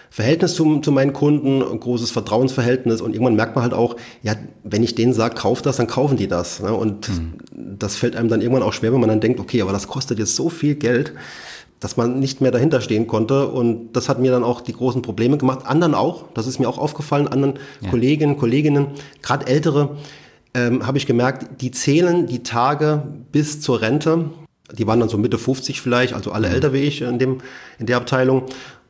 Verhältnis 0.10 0.56
zu, 0.56 0.80
zu 0.80 0.92
meinen 0.92 1.14
Kunden, 1.14 1.62
ein 1.62 1.80
großes 1.80 2.10
Vertrauensverhältnis 2.10 3.02
und 3.02 3.14
irgendwann 3.14 3.36
merkt 3.36 3.56
man 3.56 3.64
halt 3.64 3.76
auch, 3.76 3.98
ja, 4.24 4.34
wenn 4.64 4.82
ich 4.82 4.96
denen 4.96 5.14
sage, 5.14 5.36
kauf 5.36 5.62
das, 5.62 5.78
dann 5.78 5.86
kaufen 5.86 6.18
die 6.18 6.28
das. 6.28 6.60
Ne? 6.60 6.74
Und 6.74 7.10
mhm. 7.10 7.34
das 7.78 7.96
fällt 7.96 8.16
einem 8.16 8.30
dann 8.30 8.42
irgendwann 8.42 8.64
auch 8.64 8.74
schwer, 8.74 8.92
wenn 8.94 9.00
man 9.00 9.10
dann 9.10 9.22
denkt, 9.22 9.40
okay, 9.40 9.62
aber 9.62 9.74
das 9.74 9.88
kostet 9.88 10.18
jetzt 10.18 10.36
so 10.36 10.50
viel 10.50 10.74
Geld 10.74 11.14
dass 11.84 11.98
man 11.98 12.18
nicht 12.20 12.40
mehr 12.40 12.52
dahinter 12.52 12.80
stehen 12.80 13.08
konnte. 13.08 13.50
Und 13.50 13.92
das 13.92 14.08
hat 14.08 14.18
mir 14.18 14.32
dann 14.32 14.44
auch 14.44 14.62
die 14.62 14.72
großen 14.72 15.02
Probleme 15.02 15.38
gemacht. 15.38 15.66
Anderen 15.66 15.94
auch, 15.94 16.24
das 16.34 16.48
ist 16.48 16.58
mir 16.58 16.70
auch 16.70 16.78
aufgefallen, 16.78 17.28
anderen 17.28 17.56
ja. 17.82 17.90
Kolleginnen, 17.90 18.38
Kolleginnen, 18.38 18.88
gerade 19.22 19.48
ältere, 19.48 19.98
ähm, 20.54 20.88
habe 20.88 20.98
ich 20.98 21.06
gemerkt, 21.06 21.62
die 21.62 21.72
zählen 21.72 22.26
die 22.26 22.42
Tage 22.42 23.04
bis 23.34 23.60
zur 23.60 23.82
Rente. 23.82 24.30
Die 24.72 24.88
waren 24.88 25.02
dann 25.02 25.10
so 25.10 25.18
Mitte 25.18 25.38
50 25.38 25.82
vielleicht, 25.82 26.14
also 26.14 26.32
alle 26.32 26.48
mhm. 26.48 26.54
älter 26.54 26.72
wie 26.72 26.84
ich 26.84 27.02
in, 27.02 27.20
dem, 27.20 27.40
in 27.80 27.86
der 27.86 27.98
Abteilung. 27.98 28.44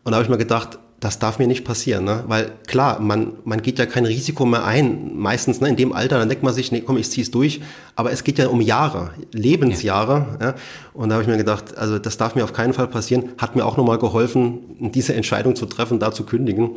Und 0.04 0.12
da 0.12 0.14
habe 0.14 0.24
ich 0.24 0.30
mir 0.30 0.38
gedacht, 0.38 0.78
das 1.03 1.19
darf 1.19 1.38
mir 1.38 1.48
nicht 1.48 1.65
passieren, 1.65 2.05
ne? 2.05 2.24
weil 2.27 2.51
klar, 2.65 3.01
man, 3.01 3.33
man 3.43 3.62
geht 3.62 3.77
ja 3.77 3.86
kein 3.86 4.05
Risiko 4.05 4.45
mehr 4.45 4.63
ein, 4.63 5.17
meistens 5.17 5.60
ne, 5.60 5.67
in 5.67 5.75
dem 5.75 5.91
Alter, 5.91 6.17
dann 6.17 6.29
denkt 6.29 6.43
man 6.43 6.53
sich, 6.53 6.72
nee, 6.72 6.79
komm, 6.79 6.95
ich 6.95 7.10
zieh's 7.10 7.29
durch, 7.29 7.62
aber 7.95 8.12
es 8.13 8.24
geht 8.24 8.38
ja 8.38 8.48
um 8.48 8.62
Jahre, 8.62 9.12
Lebensjahre 9.33 10.38
ja. 10.39 10.48
ja? 10.48 10.55
und 10.93 11.10
da 11.10 11.15
habe 11.15 11.24
ich 11.24 11.29
mir 11.29 11.36
gedacht, 11.36 11.77
also 11.77 12.00
das 12.00 12.15
darf 12.15 12.36
mir 12.36 12.45
auf 12.45 12.53
keinen 12.53 12.74
Fall 12.74 12.88
passieren, 12.88 13.33
hat 13.38 13.57
mir 13.57 13.65
auch 13.65 13.75
nochmal 13.75 13.98
geholfen, 13.98 14.91
diese 14.93 15.13
Entscheidung 15.13 15.57
zu 15.57 15.65
treffen, 15.65 16.00
da 16.00 16.13
zu 16.13 16.24
kündigen, 16.24 16.72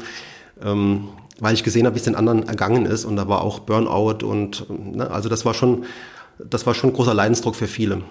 ähm, 0.61 1.09
weil 1.39 1.55
ich 1.55 1.63
gesehen 1.63 1.87
habe, 1.87 1.95
wie 1.95 2.01
es 2.01 2.05
den 2.05 2.17
anderen 2.17 2.49
ergangen 2.49 2.85
ist 2.85 3.05
und 3.05 3.15
da 3.15 3.29
war 3.29 3.43
auch 3.43 3.61
Burnout 3.61 4.27
und 4.27 4.67
ne, 4.69 5.09
also 5.09 5.29
das 5.29 5.45
war 5.45 5.55
schon, 5.55 5.85
das 6.39 6.67
war 6.67 6.75
schon 6.75 6.93
großer 6.93 7.15
Leidensdruck 7.15 7.55
für 7.55 7.69
viele. 7.69 8.03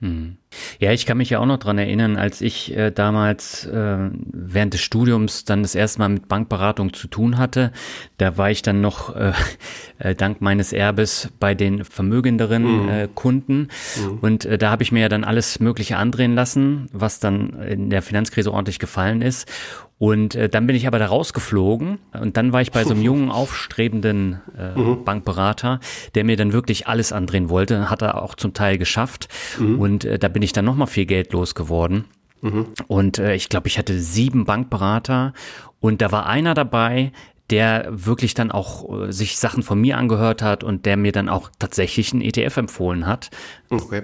Hm. 0.00 0.36
Ja, 0.78 0.92
ich 0.92 1.06
kann 1.06 1.16
mich 1.16 1.30
ja 1.30 1.38
auch 1.38 1.46
noch 1.46 1.56
dran 1.56 1.78
erinnern, 1.78 2.18
als 2.18 2.42
ich 2.42 2.76
äh, 2.76 2.90
damals 2.90 3.64
äh, 3.64 4.10
während 4.12 4.74
des 4.74 4.82
Studiums 4.82 5.46
dann 5.46 5.62
das 5.62 5.74
erste 5.74 6.00
Mal 6.00 6.10
mit 6.10 6.28
Bankberatung 6.28 6.92
zu 6.92 7.08
tun 7.08 7.38
hatte. 7.38 7.72
Da 8.18 8.36
war 8.36 8.50
ich 8.50 8.60
dann 8.60 8.82
noch 8.82 9.16
äh, 9.16 9.32
äh, 9.98 10.14
dank 10.14 10.42
meines 10.42 10.74
Erbes 10.74 11.30
bei 11.40 11.54
den 11.54 11.82
vermögenderen 11.84 12.82
mhm. 12.82 12.88
äh, 12.90 13.08
Kunden. 13.14 13.68
Mhm. 13.96 14.18
Und 14.20 14.44
äh, 14.44 14.58
da 14.58 14.70
habe 14.70 14.82
ich 14.82 14.92
mir 14.92 15.00
ja 15.00 15.08
dann 15.08 15.24
alles 15.24 15.60
Mögliche 15.60 15.96
andrehen 15.96 16.34
lassen, 16.34 16.88
was 16.92 17.18
dann 17.18 17.62
in 17.62 17.88
der 17.88 18.02
Finanzkrise 18.02 18.52
ordentlich 18.52 18.78
gefallen 18.78 19.22
ist. 19.22 19.50
Und 19.98 20.34
äh, 20.34 20.48
dann 20.48 20.66
bin 20.66 20.76
ich 20.76 20.86
aber 20.86 20.98
da 20.98 21.06
rausgeflogen 21.06 21.98
und 22.20 22.36
dann 22.36 22.52
war 22.52 22.60
ich 22.60 22.70
bei 22.70 22.84
so 22.84 22.90
einem 22.90 23.02
jungen, 23.02 23.30
aufstrebenden 23.30 24.40
äh, 24.56 24.78
mhm. 24.78 25.04
Bankberater, 25.04 25.80
der 26.14 26.24
mir 26.24 26.36
dann 26.36 26.52
wirklich 26.52 26.86
alles 26.86 27.12
andrehen 27.12 27.48
wollte, 27.48 27.88
hat 27.88 28.02
er 28.02 28.22
auch 28.22 28.34
zum 28.34 28.52
Teil 28.52 28.76
geschafft. 28.76 29.28
Mhm. 29.58 29.80
Und 29.80 30.04
äh, 30.04 30.18
da 30.18 30.28
bin 30.28 30.42
ich 30.42 30.52
dann 30.52 30.66
nochmal 30.66 30.86
viel 30.86 31.06
Geld 31.06 31.32
losgeworden. 31.32 32.04
Mhm. 32.42 32.66
Und 32.88 33.18
äh, 33.18 33.34
ich 33.34 33.48
glaube, 33.48 33.68
ich 33.68 33.78
hatte 33.78 33.98
sieben 33.98 34.44
Bankberater 34.44 35.32
und 35.80 36.02
da 36.02 36.12
war 36.12 36.26
einer 36.26 36.52
dabei, 36.52 37.12
der 37.50 37.86
wirklich 37.90 38.34
dann 38.34 38.50
auch 38.50 39.06
äh, 39.06 39.12
sich 39.12 39.38
Sachen 39.38 39.62
von 39.62 39.80
mir 39.80 39.96
angehört 39.96 40.42
hat 40.42 40.62
und 40.62 40.84
der 40.84 40.96
mir 40.96 41.12
dann 41.12 41.28
auch 41.28 41.50
tatsächlich 41.58 42.12
einen 42.12 42.22
ETF 42.22 42.58
empfohlen 42.58 43.06
hat. 43.06 43.30
Okay. 43.70 44.02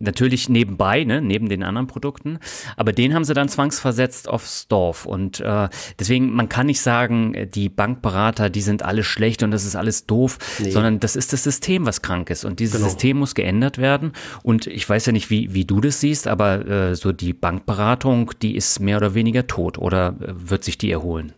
Natürlich 0.00 0.48
nebenbei, 0.48 1.04
ne, 1.04 1.20
neben 1.20 1.48
den 1.48 1.62
anderen 1.62 1.88
Produkten. 1.88 2.38
Aber 2.76 2.92
den 2.92 3.14
haben 3.14 3.24
sie 3.24 3.34
dann 3.34 3.48
zwangsversetzt 3.48 4.28
aufs 4.28 4.68
Dorf. 4.68 5.06
Und 5.06 5.40
äh, 5.40 5.68
deswegen, 5.98 6.34
man 6.34 6.48
kann 6.48 6.66
nicht 6.66 6.80
sagen, 6.80 7.48
die 7.52 7.68
Bankberater, 7.68 8.48
die 8.48 8.60
sind 8.60 8.84
alle 8.84 9.02
schlecht 9.02 9.42
und 9.42 9.50
das 9.50 9.64
ist 9.64 9.74
alles 9.74 10.06
doof, 10.06 10.38
nee. 10.60 10.70
sondern 10.70 11.00
das 11.00 11.16
ist 11.16 11.32
das 11.32 11.42
System, 11.42 11.84
was 11.84 12.02
krank 12.02 12.30
ist. 12.30 12.44
Und 12.44 12.60
dieses 12.60 12.76
genau. 12.76 12.88
System 12.88 13.18
muss 13.18 13.34
geändert 13.34 13.78
werden. 13.78 14.12
Und 14.42 14.66
ich 14.68 14.88
weiß 14.88 15.06
ja 15.06 15.12
nicht, 15.12 15.30
wie, 15.30 15.52
wie 15.52 15.64
du 15.64 15.80
das 15.80 16.00
siehst, 16.00 16.28
aber 16.28 16.66
äh, 16.66 16.94
so 16.94 17.12
die 17.12 17.32
Bankberatung, 17.32 18.30
die 18.40 18.54
ist 18.54 18.78
mehr 18.80 18.98
oder 18.98 19.14
weniger 19.14 19.46
tot 19.46 19.78
oder 19.78 20.14
äh, 20.20 20.32
wird 20.50 20.62
sich 20.62 20.78
die 20.78 20.92
erholen? 20.92 21.32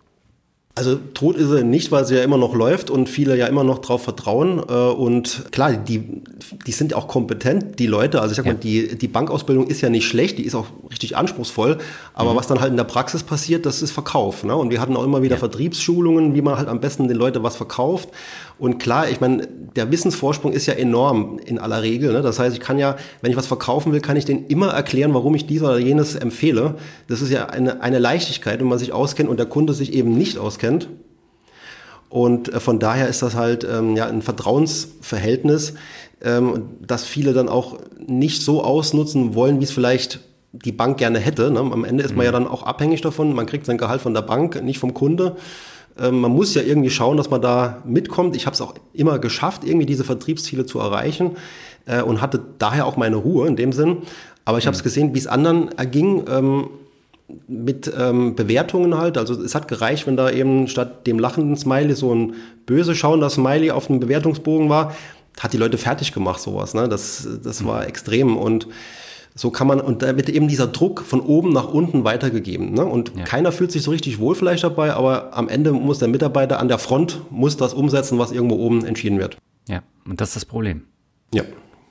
Also 0.77 0.97
tot 1.15 1.37
ist 1.37 1.51
er 1.51 1.65
nicht, 1.65 1.91
weil 1.91 2.07
sie 2.07 2.15
ja 2.15 2.23
immer 2.23 2.37
noch 2.37 2.55
läuft 2.55 2.91
und 2.91 3.09
viele 3.09 3.37
ja 3.37 3.49
immer 3.49 3.65
noch 3.65 3.81
drauf 3.81 4.05
vertrauen. 4.05 4.63
Äh, 4.69 4.73
und 4.73 5.47
klar, 5.51 5.73
die, 5.73 6.23
die 6.65 6.73
sind 6.73 6.93
ja 6.93 6.97
auch 6.97 7.09
kompetent, 7.09 7.81
die 7.81 7.89
Leute. 7.89 8.21
Also 8.21 8.33
ich 8.33 8.37
sag 8.37 8.47
ja. 8.47 8.53
mal, 8.53 8.59
die, 8.59 8.97
die 8.97 9.09
Bankausbildung 9.09 9.67
ist 9.67 9.81
ja 9.81 9.91
nicht 9.91 10.07
schlecht, 10.07 10.39
die 10.39 10.45
ist 10.45 10.55
auch 10.55 10.67
richtig 10.89 11.17
anspruchsvoll. 11.17 11.79
Aber 12.15 12.33
mhm. 12.33 12.37
was 12.37 12.47
dann 12.47 12.61
halt 12.61 12.71
in 12.71 12.77
der 12.77 12.85
Praxis 12.85 13.25
passiert, 13.25 13.67
das 13.67 13.83
ist 13.83 13.91
Verkauf. 13.91 14.45
Ne? 14.45 14.55
Und 14.55 14.71
wir 14.71 14.81
hatten 14.81 14.97
auch 14.97 15.03
immer 15.05 15.23
wieder 15.23 15.35
ja. 15.35 15.41
Vertriebsschulungen, 15.41 16.37
wie 16.37 16.41
man 16.41 16.57
halt 16.57 16.69
am 16.69 16.81
besten 16.81 17.09
den 17.09 17.17
Leuten 17.17 17.43
was 17.43 17.57
verkauft. 17.57 18.09
Und 18.61 18.79
klar, 18.79 19.09
ich 19.09 19.23
meine, 19.23 19.49
der 19.75 19.91
Wissensvorsprung 19.91 20.53
ist 20.53 20.67
ja 20.67 20.75
enorm 20.75 21.41
in 21.45 21.59
aller 21.59 21.81
Regel. 21.81 22.13
Ne? 22.13 22.21
Das 22.21 22.39
heißt, 22.39 22.55
ich 22.55 22.61
kann 22.61 22.79
ja, 22.79 22.97
wenn 23.23 23.31
ich 23.31 23.37
was 23.37 23.47
verkaufen 23.47 23.93
will, 23.93 24.03
kann 24.03 24.19
ich 24.19 24.27
denen 24.27 24.47
immer 24.49 24.69
erklären, 24.69 25.15
warum 25.15 25.35
ich 25.35 25.47
dies 25.47 25.63
oder 25.63 25.79
jenes 25.79 26.15
empfehle. 26.15 26.75
Das 27.09 27.23
ist 27.23 27.31
ja 27.31 27.47
eine, 27.47 27.81
eine 27.81 27.99
Leichtigkeit, 27.99 28.61
wenn 28.61 28.67
man 28.67 28.79
sich 28.79 28.93
auskennt 28.93 29.31
und 29.31 29.39
der 29.39 29.47
Kunde 29.47 29.73
sich 29.73 29.95
eben 29.95 30.17
nicht 30.17 30.37
auskennt. 30.37 30.89
Und 32.11 32.53
äh, 32.53 32.61
von 32.61 32.79
daher 32.79 33.09
ist 33.09 33.23
das 33.23 33.35
halt 33.35 33.65
ähm, 33.65 33.97
ja 33.97 34.07
ein 34.07 34.21
Vertrauensverhältnis, 34.21 35.75
ähm, 36.23 36.65
das 36.87 37.05
viele 37.07 37.33
dann 37.33 37.49
auch 37.49 37.79
nicht 38.07 38.43
so 38.43 38.63
ausnutzen 38.63 39.35
wollen, 39.35 39.61
wie 39.61 39.65
es 39.65 39.73
vielleicht 39.73 40.21
die 40.53 40.73
Bank 40.73 40.99
gerne 40.99 41.19
hätte. 41.19 41.51
Ne? 41.51 41.61
Am 41.61 41.85
Ende 41.85 42.05
ist 42.05 42.15
man 42.15 42.27
ja 42.27 42.33
mhm. 42.33 42.45
dann 42.45 42.47
auch 42.49 42.65
abhängig 42.65 43.01
davon. 43.01 43.33
Man 43.33 43.47
kriegt 43.47 43.65
sein 43.65 43.79
Gehalt 43.79 44.03
von 44.03 44.13
der 44.13 44.23
Bank, 44.23 44.63
nicht 44.63 44.79
vom 44.81 44.93
Kunde. 44.93 45.37
Ähm, 46.01 46.21
man 46.21 46.33
muss 46.33 46.55
ja 46.55 46.63
irgendwie 46.63 46.91
schauen, 46.91 47.17
dass 47.17 47.31
man 47.31 47.43
da 47.43 47.83
mitkommt. 47.85 48.35
Ich 48.37 48.47
habe 48.47 48.55
es 48.55 48.61
auch 48.61 48.75
immer 48.93 49.19
geschafft, 49.19 49.65
irgendwie 49.65 49.87
diese 49.87 50.05
Vertriebsziele 50.05 50.67
zu 50.67 50.79
erreichen 50.79 51.33
äh, 51.87 52.03
und 52.03 52.21
hatte 52.21 52.41
daher 52.59 52.87
auch 52.87 52.97
meine 52.97 53.17
Ruhe 53.17 53.47
in 53.47 53.57
dem 53.57 53.73
Sinn. 53.73 53.99
Aber 54.45 54.59
ich 54.59 54.67
habe 54.67 54.75
es 54.75 54.83
mhm. 54.83 54.85
gesehen, 54.85 55.15
wie 55.15 55.19
es 55.19 55.27
anderen 55.27 55.71
erging 55.77 56.25
ähm, 56.29 56.71
mit 57.47 57.93
ähm, 57.97 58.35
Bewertungen 58.35 58.99
halt. 58.99 59.19
Also 59.19 59.41
es 59.41 59.55
hat 59.55 59.69
gereicht, 59.69 60.07
wenn 60.07 60.17
da 60.17 60.31
eben 60.31 60.67
statt 60.69 61.07
dem 61.07 61.19
lachenden 61.19 61.57
Smiley 61.57 61.95
so 61.95 62.13
ein 62.15 62.35
böse 62.67 62.95
schauender 62.95 63.31
Smiley 63.31 63.71
auf 63.71 63.87
dem 63.87 64.01
Bewertungsbogen 64.01 64.69
war, 64.69 64.97
hat 65.39 65.53
die 65.53 65.59
Leute 65.59 65.79
fertig 65.79 66.13
gemacht, 66.13 66.41
sowas. 66.41 66.75
Ne? 66.75 66.89
Das, 66.89 67.29
das 67.43 67.65
war 67.65 67.83
mhm. 67.83 67.89
extrem 67.89 68.37
und 68.37 68.67
so 69.41 69.51
kann 69.51 69.67
man, 69.67 69.81
und 69.81 70.03
da 70.03 70.19
wird 70.19 70.29
eben 70.29 70.49
dieser 70.49 70.67
Druck 70.67 71.01
von 71.01 71.23
oben 71.23 71.55
nach 71.55 71.73
unten 71.73 72.05
weitergegeben. 72.05 72.75
Ne? 72.75 72.85
Und 72.85 73.17
ja. 73.17 73.25
keiner 73.25 73.53
fühlt 73.53 73.73
sich 73.73 73.83
so 73.83 73.91
richtig 73.91 74.19
wohl 74.19 74.35
vielleicht 74.35 74.65
dabei, 74.65 74.93
aber 74.93 75.35
am 75.35 75.49
Ende 75.49 75.73
muss 75.73 75.99
der 75.99 76.09
Mitarbeiter 76.09 76.61
an 76.61 76.69
der 76.69 76.77
Front, 76.77 77.23
muss 77.31 77.57
das 77.57 77.73
umsetzen, 77.73 78.19
was 78.19 78.33
irgendwo 78.33 78.57
oben 78.57 78.85
entschieden 78.85 79.19
wird. 79.19 79.39
Ja, 79.67 79.83
und 80.05 80.21
das 80.21 80.29
ist 80.29 80.37
das 80.37 80.45
Problem. 80.45 80.83
Ja. 81.33 81.45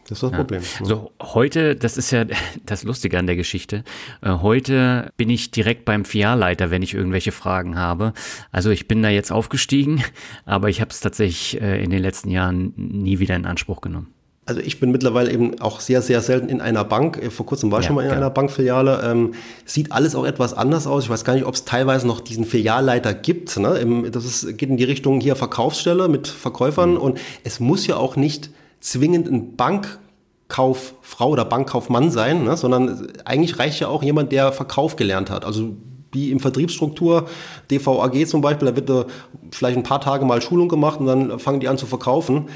Das 0.03 0.17
ist 0.17 0.23
das 0.23 0.31
ja. 0.31 0.37
Problem. 0.37 0.61
So, 0.83 1.11
heute, 1.23 1.75
das 1.75 1.97
ist 1.97 2.11
ja 2.11 2.25
das 2.67 2.83
Lustige 2.83 3.17
an 3.17 3.25
der 3.25 3.35
Geschichte. 3.35 3.83
Äh, 4.21 4.29
heute 4.29 5.11
bin 5.17 5.31
ich 5.31 5.49
direkt 5.49 5.85
beim 5.85 6.05
Filialleiter, 6.05 6.69
wenn 6.69 6.83
ich 6.83 6.93
irgendwelche 6.93 7.31
Fragen 7.31 7.79
habe. 7.79 8.13
Also 8.51 8.69
ich 8.69 8.87
bin 8.87 9.01
da 9.01 9.09
jetzt 9.09 9.31
aufgestiegen, 9.31 10.03
aber 10.45 10.69
ich 10.69 10.81
habe 10.81 10.91
es 10.91 10.99
tatsächlich 10.99 11.59
äh, 11.59 11.83
in 11.83 11.89
den 11.89 12.03
letzten 12.03 12.29
Jahren 12.29 12.73
nie 12.75 13.17
wieder 13.17 13.35
in 13.35 13.47
Anspruch 13.47 13.81
genommen. 13.81 14.13
Also 14.49 14.61
ich 14.61 14.79
bin 14.79 14.89
mittlerweile 14.89 15.31
eben 15.31 15.61
auch 15.61 15.79
sehr, 15.79 16.01
sehr 16.01 16.21
selten 16.21 16.49
in 16.49 16.59
einer 16.59 16.83
Bank. 16.83 17.21
Vor 17.31 17.45
kurzem 17.45 17.71
war 17.71 17.81
ich 17.81 17.85
ja, 17.85 17.89
schon 17.89 17.97
mal 17.97 18.01
in 18.01 18.09
ja. 18.09 18.15
einer 18.15 18.31
Bankfiliale. 18.31 18.99
Ähm, 19.03 19.35
sieht 19.63 19.91
alles 19.91 20.15
auch 20.15 20.25
etwas 20.25 20.55
anders 20.55 20.87
aus. 20.87 21.03
Ich 21.03 21.09
weiß 21.11 21.23
gar 21.23 21.35
nicht, 21.35 21.45
ob 21.45 21.53
es 21.53 21.65
teilweise 21.65 22.07
noch 22.07 22.19
diesen 22.19 22.45
Filialleiter 22.45 23.13
gibt. 23.13 23.59
Ne? 23.59 24.09
Das 24.11 24.25
ist, 24.25 24.57
geht 24.57 24.69
in 24.69 24.77
die 24.77 24.85
Richtung 24.85 25.21
hier 25.21 25.35
Verkaufsstelle 25.35 26.07
mit 26.07 26.27
Verkäufern. 26.27 26.93
Mhm. 26.93 26.97
Und 26.97 27.19
es 27.43 27.59
muss 27.59 27.85
ja 27.85 27.97
auch 27.97 28.15
nicht 28.15 28.49
zwingend 28.79 29.27
ein 29.27 29.55
Bankkauffrau 29.55 31.29
oder 31.29 31.45
Bankkaufmann 31.45 32.09
sein, 32.09 32.43
ne? 32.45 32.57
sondern 32.57 33.07
eigentlich 33.25 33.59
reicht 33.59 33.79
ja 33.81 33.87
auch 33.87 34.01
jemand, 34.01 34.31
der 34.31 34.51
Verkauf 34.51 34.95
gelernt 34.95 35.29
hat. 35.29 35.45
Also 35.45 35.75
wie 36.11 36.31
im 36.31 36.39
Vertriebsstruktur, 36.39 37.27
DVAG 37.69 38.25
zum 38.25 38.41
Beispiel, 38.41 38.67
da 38.67 38.75
wird 38.75 38.89
da 38.89 39.05
vielleicht 39.51 39.77
ein 39.77 39.83
paar 39.83 40.01
Tage 40.01 40.25
mal 40.25 40.41
Schulung 40.41 40.69
gemacht 40.69 40.99
und 40.99 41.05
dann 41.05 41.37
fangen 41.37 41.59
die 41.59 41.67
an 41.67 41.77
zu 41.77 41.85
verkaufen. 41.85 42.47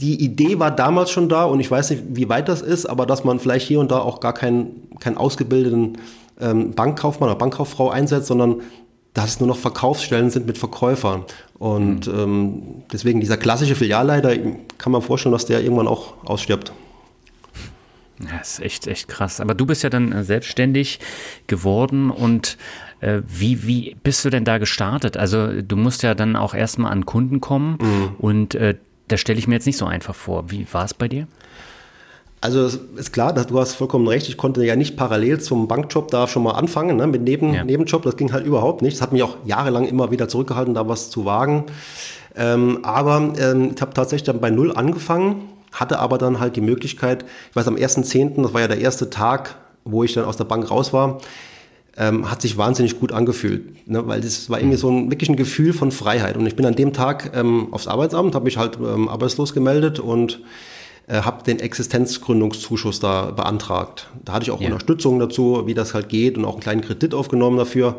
Die 0.00 0.22
Idee 0.22 0.58
war 0.58 0.70
damals 0.70 1.10
schon 1.10 1.28
da 1.28 1.44
und 1.44 1.60
ich 1.60 1.70
weiß 1.70 1.90
nicht, 1.90 2.02
wie 2.08 2.28
weit 2.28 2.48
das 2.48 2.62
ist, 2.62 2.86
aber 2.86 3.06
dass 3.06 3.24
man 3.24 3.38
vielleicht 3.38 3.66
hier 3.66 3.80
und 3.80 3.90
da 3.90 3.98
auch 3.98 4.20
gar 4.20 4.32
keinen, 4.32 4.88
keinen 5.00 5.16
ausgebildeten 5.16 5.98
ähm, 6.40 6.72
Bankkaufmann 6.72 7.28
oder 7.28 7.38
Bankkauffrau 7.38 7.90
einsetzt, 7.90 8.26
sondern 8.26 8.62
dass 9.14 9.30
es 9.30 9.40
nur 9.40 9.48
noch 9.48 9.58
Verkaufsstellen 9.58 10.30
sind 10.30 10.46
mit 10.46 10.56
Verkäufern. 10.56 11.24
Und 11.58 12.06
mhm. 12.06 12.18
ähm, 12.18 12.62
deswegen 12.92 13.20
dieser 13.20 13.36
klassische 13.36 13.74
Filialleiter, 13.74 14.34
kann 14.78 14.92
man 14.92 15.02
vorstellen, 15.02 15.32
dass 15.32 15.44
der 15.44 15.62
irgendwann 15.62 15.88
auch 15.88 16.14
ausstirbt. 16.24 16.72
Ja, 18.20 18.38
ist 18.38 18.60
echt, 18.60 18.86
echt 18.86 19.08
krass. 19.08 19.40
Aber 19.40 19.54
du 19.54 19.66
bist 19.66 19.82
ja 19.82 19.90
dann 19.90 20.12
äh, 20.12 20.24
selbstständig 20.24 21.00
geworden 21.46 22.10
und 22.10 22.56
äh, 23.00 23.20
wie, 23.26 23.66
wie 23.66 23.96
bist 24.02 24.24
du 24.24 24.30
denn 24.30 24.44
da 24.44 24.58
gestartet? 24.58 25.16
Also 25.16 25.60
du 25.60 25.76
musst 25.76 26.02
ja 26.02 26.14
dann 26.14 26.36
auch 26.36 26.54
erstmal 26.54 26.92
an 26.92 27.04
Kunden 27.04 27.40
kommen 27.40 27.78
mhm. 27.80 28.10
und 28.18 28.54
äh, 28.54 28.76
das 29.08 29.20
stelle 29.20 29.38
ich 29.38 29.46
mir 29.46 29.54
jetzt 29.54 29.66
nicht 29.66 29.76
so 29.78 29.86
einfach 29.86 30.14
vor. 30.14 30.50
Wie 30.50 30.66
war 30.72 30.84
es 30.84 30.94
bei 30.94 31.08
dir? 31.08 31.26
Also 32.42 32.68
ist 32.96 33.12
klar, 33.12 33.32
du 33.32 33.60
hast 33.60 33.74
vollkommen 33.74 34.08
recht. 34.08 34.28
Ich 34.28 34.36
konnte 34.36 34.64
ja 34.64 34.74
nicht 34.74 34.96
parallel 34.96 35.40
zum 35.40 35.68
Bankjob 35.68 36.10
da 36.10 36.26
schon 36.26 36.42
mal 36.42 36.52
anfangen 36.52 36.96
ne, 36.96 37.06
mit 37.06 37.22
Neben, 37.22 37.54
ja. 37.54 37.64
Nebenjob. 37.64 38.02
Das 38.02 38.16
ging 38.16 38.32
halt 38.32 38.44
überhaupt 38.44 38.82
nicht. 38.82 38.96
Das 38.96 39.02
hat 39.02 39.12
mich 39.12 39.22
auch 39.22 39.36
jahrelang 39.44 39.86
immer 39.86 40.10
wieder 40.10 40.28
zurückgehalten, 40.28 40.74
da 40.74 40.88
was 40.88 41.08
zu 41.08 41.24
wagen. 41.24 41.66
Ähm, 42.34 42.80
aber 42.82 43.32
ähm, 43.38 43.72
ich 43.74 43.80
habe 43.80 43.94
tatsächlich 43.94 44.24
dann 44.24 44.40
bei 44.40 44.50
Null 44.50 44.74
angefangen, 44.74 45.50
hatte 45.70 46.00
aber 46.00 46.18
dann 46.18 46.40
halt 46.40 46.56
die 46.56 46.60
Möglichkeit, 46.60 47.24
ich 47.50 47.54
weiß 47.54 47.68
am 47.68 47.76
1.10., 47.76 48.42
das 48.42 48.52
war 48.52 48.62
ja 48.62 48.68
der 48.68 48.80
erste 48.80 49.08
Tag, 49.08 49.54
wo 49.84 50.02
ich 50.02 50.14
dann 50.14 50.24
aus 50.24 50.36
der 50.36 50.44
Bank 50.44 50.68
raus 50.68 50.92
war, 50.92 51.18
ähm, 51.96 52.30
hat 52.30 52.42
sich 52.42 52.56
wahnsinnig 52.56 52.98
gut 52.98 53.12
angefühlt, 53.12 53.88
ne? 53.88 54.06
weil 54.06 54.20
das 54.20 54.48
war 54.48 54.58
irgendwie 54.58 54.78
so 54.78 54.90
ein 54.90 55.10
wirklich 55.10 55.28
ein 55.28 55.36
Gefühl 55.36 55.72
von 55.72 55.92
Freiheit. 55.92 56.36
Und 56.36 56.46
ich 56.46 56.56
bin 56.56 56.64
an 56.64 56.74
dem 56.74 56.92
Tag 56.92 57.32
ähm, 57.34 57.68
aufs 57.72 57.86
Arbeitsamt, 57.86 58.34
habe 58.34 58.46
mich 58.46 58.56
halt 58.56 58.78
ähm, 58.78 59.08
arbeitslos 59.08 59.52
gemeldet 59.52 60.00
und 60.00 60.40
äh, 61.06 61.22
habe 61.22 61.42
den 61.44 61.60
Existenzgründungszuschuss 61.60 63.00
da 63.00 63.30
beantragt. 63.32 64.08
Da 64.24 64.32
hatte 64.32 64.44
ich 64.44 64.50
auch 64.50 64.60
ja. 64.60 64.68
Unterstützung 64.68 65.18
dazu, 65.18 65.62
wie 65.66 65.74
das 65.74 65.92
halt 65.94 66.08
geht 66.08 66.38
und 66.38 66.44
auch 66.44 66.52
einen 66.52 66.62
kleinen 66.62 66.80
Kredit 66.80 67.12
aufgenommen 67.12 67.58
dafür. 67.58 67.98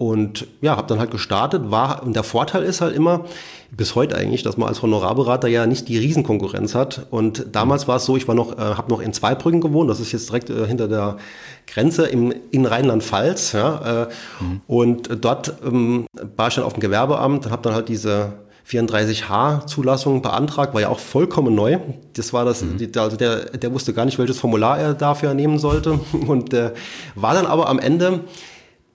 Und 0.00 0.46
ja, 0.62 0.78
habe 0.78 0.86
dann 0.86 0.98
halt 0.98 1.10
gestartet. 1.10 1.70
War, 1.70 2.02
und 2.02 2.16
der 2.16 2.22
Vorteil 2.22 2.62
ist 2.62 2.80
halt 2.80 2.96
immer, 2.96 3.26
bis 3.70 3.94
heute 3.94 4.16
eigentlich, 4.16 4.42
dass 4.42 4.56
man 4.56 4.66
als 4.66 4.80
Honorarberater 4.80 5.46
ja 5.46 5.66
nicht 5.66 5.88
die 5.88 5.98
Riesenkonkurrenz 5.98 6.74
hat. 6.74 7.06
Und 7.10 7.48
damals 7.52 7.86
war 7.86 7.96
es 7.96 8.06
so, 8.06 8.16
ich 8.16 8.26
war 8.26 8.34
noch, 8.34 8.56
äh, 8.56 8.62
habe 8.62 8.90
noch 8.90 9.02
in 9.02 9.12
Zweibrücken 9.12 9.60
gewohnt, 9.60 9.90
das 9.90 10.00
ist 10.00 10.12
jetzt 10.12 10.30
direkt 10.30 10.48
äh, 10.48 10.66
hinter 10.66 10.88
der 10.88 11.18
Grenze 11.66 12.06
im, 12.06 12.32
in 12.50 12.64
Rheinland-Pfalz. 12.64 13.52
Ja, 13.52 14.04
äh, 14.04 14.08
mhm. 14.42 14.60
Und 14.66 15.22
dort 15.22 15.52
ähm, 15.66 16.06
war 16.34 16.48
ich 16.48 16.54
dann 16.54 16.64
auf 16.64 16.72
dem 16.72 16.80
Gewerbeamt 16.80 17.44
und 17.44 17.52
habe 17.52 17.60
dann 17.60 17.74
halt 17.74 17.90
diese 17.90 18.32
34H-Zulassung 18.70 20.22
beantragt, 20.22 20.72
war 20.72 20.80
ja 20.80 20.88
auch 20.88 20.98
vollkommen 20.98 21.54
neu. 21.54 21.76
Das 22.14 22.32
war 22.32 22.46
das, 22.46 22.62
mhm. 22.62 22.90
also 22.96 23.18
der, 23.18 23.50
der 23.50 23.70
wusste 23.74 23.92
gar 23.92 24.06
nicht, 24.06 24.18
welches 24.18 24.38
Formular 24.38 24.78
er 24.78 24.94
dafür 24.94 25.34
nehmen 25.34 25.58
sollte. 25.58 26.00
Und 26.26 26.54
äh, 26.54 26.72
war 27.16 27.34
dann 27.34 27.44
aber 27.44 27.68
am 27.68 27.78
Ende 27.78 28.20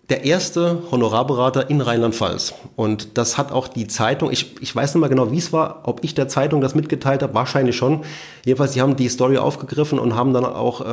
der 0.10 0.24
erste 0.24 0.84
Honorarberater 0.92 1.70
in 1.70 1.82
Rheinland-Pfalz. 1.82 2.54
Und 2.76 3.18
das 3.18 3.40
hat 3.40 3.52
auch 3.52 3.68
die 3.68 3.88
Zeitung, 3.88 4.32
ich, 4.32 4.62
ich 4.62 4.76
weiß 4.76 4.94
nicht 4.94 5.02
mal 5.02 5.08
genau, 5.08 5.32
wie 5.32 5.40
es 5.40 5.52
war, 5.52 5.82
ob 5.86 6.04
ich 6.04 6.14
der 6.14 6.28
Zeitung 6.28 6.62
das 6.62 6.76
mitgeteilt 6.76 7.24
habe, 7.24 7.34
wahrscheinlich 7.34 7.76
schon. 7.76 8.04
Jedenfalls, 8.46 8.74
sie 8.74 8.82
haben 8.82 8.96
die 8.96 9.10
Story 9.10 9.38
aufgegriffen 9.38 9.98
und 9.98 10.16
haben 10.16 10.32
dann 10.34 10.46
auch, 10.46 10.82
äh, 10.82 10.86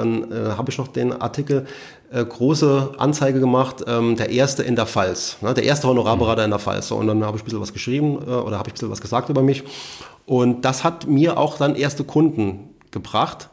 habe 0.57 0.71
ich 0.71 0.79
noch 0.79 0.89
den 0.89 1.13
Artikel, 1.13 1.67
äh, 2.11 2.25
große 2.25 2.95
Anzeige 2.97 3.39
gemacht, 3.39 3.85
ähm, 3.87 4.17
der 4.17 4.31
erste 4.31 4.63
in 4.63 4.77
der 4.77 4.87
Pfalz, 4.87 5.37
ne, 5.43 5.53
der 5.53 5.65
erste 5.65 5.89
Honorarberater 5.89 6.45
in 6.45 6.51
der 6.51 6.59
Pfalz. 6.59 6.89
So, 6.89 6.97
und 6.97 7.07
dann 7.07 7.23
habe 7.23 7.37
ich 7.37 7.43
ein 7.43 7.45
bisschen 7.45 7.61
was 7.61 7.75
geschrieben 7.75 8.19
äh, 8.27 8.31
oder 8.31 8.59
habe 8.59 8.69
ich 8.69 8.73
ein 8.73 8.75
bisschen 8.75 8.91
was 8.91 9.03
gesagt 9.03 9.29
über 9.29 9.43
mich. 9.43 9.63
Und 10.25 10.65
das 10.65 10.85
hat 10.85 11.07
mir 11.07 11.37
auch 11.37 11.59
dann 11.59 11.75
erste 11.75 12.05
Kunden 12.05 12.71
gebracht. 12.91 13.51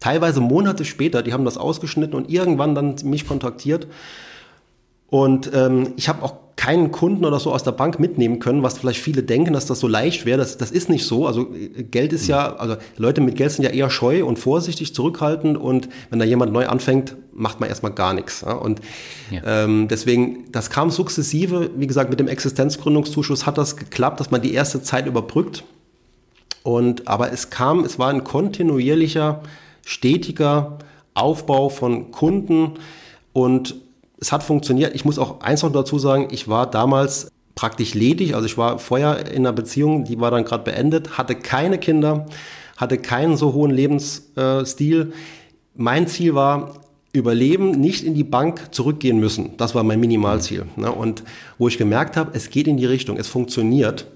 Teilweise 0.00 0.40
Monate 0.40 0.84
später, 0.84 1.22
die 1.22 1.34
haben 1.34 1.44
das 1.44 1.58
ausgeschnitten 1.58 2.14
und 2.14 2.30
irgendwann 2.30 2.74
dann 2.74 2.96
mich 3.04 3.26
kontaktiert 3.26 3.86
und 5.12 5.50
ähm, 5.52 5.92
ich 5.98 6.08
habe 6.08 6.22
auch 6.22 6.32
keinen 6.56 6.90
Kunden 6.90 7.26
oder 7.26 7.38
so 7.38 7.52
aus 7.52 7.62
der 7.62 7.72
Bank 7.72 8.00
mitnehmen 8.00 8.38
können, 8.38 8.62
was 8.62 8.78
vielleicht 8.78 9.02
viele 9.02 9.22
denken, 9.22 9.52
dass 9.52 9.66
das 9.66 9.78
so 9.78 9.86
leicht 9.86 10.24
wäre. 10.24 10.38
Das, 10.38 10.56
das 10.56 10.70
ist 10.70 10.88
nicht 10.88 11.04
so. 11.04 11.26
Also 11.26 11.52
äh, 11.54 11.82
Geld 11.82 12.14
ist 12.14 12.28
ja, 12.28 12.56
also 12.56 12.76
Leute 12.96 13.20
mit 13.20 13.36
Geld 13.36 13.52
sind 13.52 13.62
ja 13.62 13.70
eher 13.72 13.90
scheu 13.90 14.24
und 14.24 14.38
vorsichtig, 14.38 14.94
zurückhaltend 14.94 15.58
und 15.58 15.90
wenn 16.08 16.18
da 16.18 16.24
jemand 16.24 16.54
neu 16.54 16.66
anfängt, 16.66 17.14
macht 17.34 17.60
man 17.60 17.68
erstmal 17.68 17.92
gar 17.92 18.14
nichts. 18.14 18.40
Ja? 18.40 18.52
Und 18.54 18.80
ja. 19.30 19.64
ähm, 19.64 19.86
deswegen, 19.86 20.50
das 20.50 20.70
kam 20.70 20.90
sukzessive, 20.90 21.68
wie 21.76 21.86
gesagt, 21.86 22.08
mit 22.08 22.18
dem 22.18 22.28
Existenzgründungszuschuss 22.28 23.44
hat 23.44 23.58
das 23.58 23.76
geklappt, 23.76 24.18
dass 24.18 24.30
man 24.30 24.40
die 24.40 24.54
erste 24.54 24.82
Zeit 24.82 25.06
überbrückt. 25.06 25.62
Und 26.62 27.06
aber 27.06 27.30
es 27.32 27.50
kam, 27.50 27.84
es 27.84 27.98
war 27.98 28.08
ein 28.08 28.24
kontinuierlicher, 28.24 29.42
stetiger 29.84 30.78
Aufbau 31.12 31.68
von 31.68 32.12
Kunden 32.12 32.78
und 33.34 33.74
es 34.22 34.30
hat 34.30 34.44
funktioniert. 34.44 34.94
Ich 34.94 35.04
muss 35.04 35.18
auch 35.18 35.40
eins 35.40 35.62
noch 35.62 35.72
dazu 35.72 35.98
sagen, 35.98 36.28
ich 36.30 36.48
war 36.48 36.70
damals 36.70 37.28
praktisch 37.56 37.92
ledig, 37.92 38.34
also 38.34 38.46
ich 38.46 38.56
war 38.56 38.78
vorher 38.78 39.26
in 39.26 39.38
einer 39.38 39.52
Beziehung, 39.52 40.04
die 40.04 40.20
war 40.20 40.30
dann 40.30 40.44
gerade 40.44 40.62
beendet, 40.62 41.18
hatte 41.18 41.34
keine 41.34 41.76
Kinder, 41.76 42.26
hatte 42.76 42.98
keinen 42.98 43.36
so 43.36 43.52
hohen 43.52 43.72
Lebensstil. 43.72 45.12
Mein 45.74 46.06
Ziel 46.06 46.34
war, 46.34 46.74
überleben, 47.12 47.72
nicht 47.72 48.04
in 48.04 48.14
die 48.14 48.24
Bank 48.24 48.68
zurückgehen 48.70 49.18
müssen. 49.18 49.56
Das 49.58 49.74
war 49.74 49.82
mein 49.82 50.00
Minimalziel. 50.00 50.66
Ne? 50.76 50.90
Und 50.90 51.24
wo 51.58 51.68
ich 51.68 51.76
gemerkt 51.76 52.16
habe, 52.16 52.30
es 52.32 52.48
geht 52.48 52.68
in 52.68 52.76
die 52.78 52.86
Richtung, 52.86 53.18
es 53.18 53.26
funktioniert, 53.26 54.06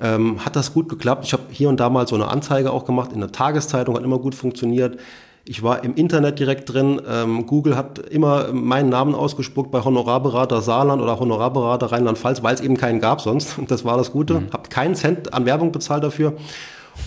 ähm, 0.00 0.44
hat 0.44 0.56
das 0.56 0.72
gut 0.72 0.88
geklappt. 0.88 1.26
Ich 1.26 1.34
habe 1.34 1.44
hier 1.50 1.68
und 1.68 1.78
da 1.78 1.90
mal 1.90 2.08
so 2.08 2.16
eine 2.16 2.28
Anzeige 2.28 2.72
auch 2.72 2.84
gemacht 2.84 3.12
in 3.12 3.20
der 3.20 3.30
Tageszeitung, 3.30 3.96
hat 3.96 4.02
immer 4.02 4.18
gut 4.18 4.34
funktioniert. 4.34 4.98
Ich 5.44 5.62
war 5.62 5.82
im 5.82 5.94
Internet 5.96 6.38
direkt 6.38 6.72
drin. 6.72 7.00
Ähm, 7.08 7.46
Google 7.46 7.76
hat 7.76 7.98
immer 7.98 8.52
meinen 8.52 8.90
Namen 8.90 9.14
ausgespuckt 9.14 9.72
bei 9.72 9.82
Honorarberater 9.82 10.62
Saarland 10.62 11.02
oder 11.02 11.18
Honorarberater 11.18 11.90
Rheinland-Pfalz, 11.90 12.42
weil 12.42 12.54
es 12.54 12.60
eben 12.60 12.76
keinen 12.76 13.00
gab 13.00 13.20
sonst. 13.20 13.56
Das 13.66 13.84
war 13.84 13.96
das 13.96 14.12
Gute. 14.12 14.40
Mhm. 14.40 14.52
Hab 14.52 14.70
keinen 14.70 14.94
Cent 14.94 15.34
an 15.34 15.46
Werbung 15.46 15.72
bezahlt 15.72 16.04
dafür. 16.04 16.34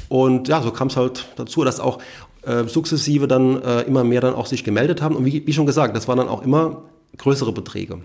Und 0.10 0.48
ja, 0.48 0.62
so 0.62 0.72
kam 0.72 0.88
es 0.88 0.98
halt 0.98 1.28
dazu, 1.36 1.64
dass 1.64 1.80
auch 1.80 2.00
äh, 2.42 2.66
sukzessive 2.66 3.28
dann 3.28 3.62
äh, 3.62 3.82
immer 3.82 4.04
mehr 4.04 4.22
dann 4.22 4.34
auch 4.34 4.48
sich 4.48 4.64
gemeldet 4.64 5.02
haben. 5.02 5.16
Und 5.16 5.26
wie, 5.26 5.46
wie 5.46 5.54
schon 5.54 5.66
gesagt, 5.66 5.96
das 5.96 6.08
waren 6.08 6.18
dann 6.18 6.28
auch 6.28 6.42
immer 6.42 6.82
größere 7.18 7.52
Beträge. 7.52 8.00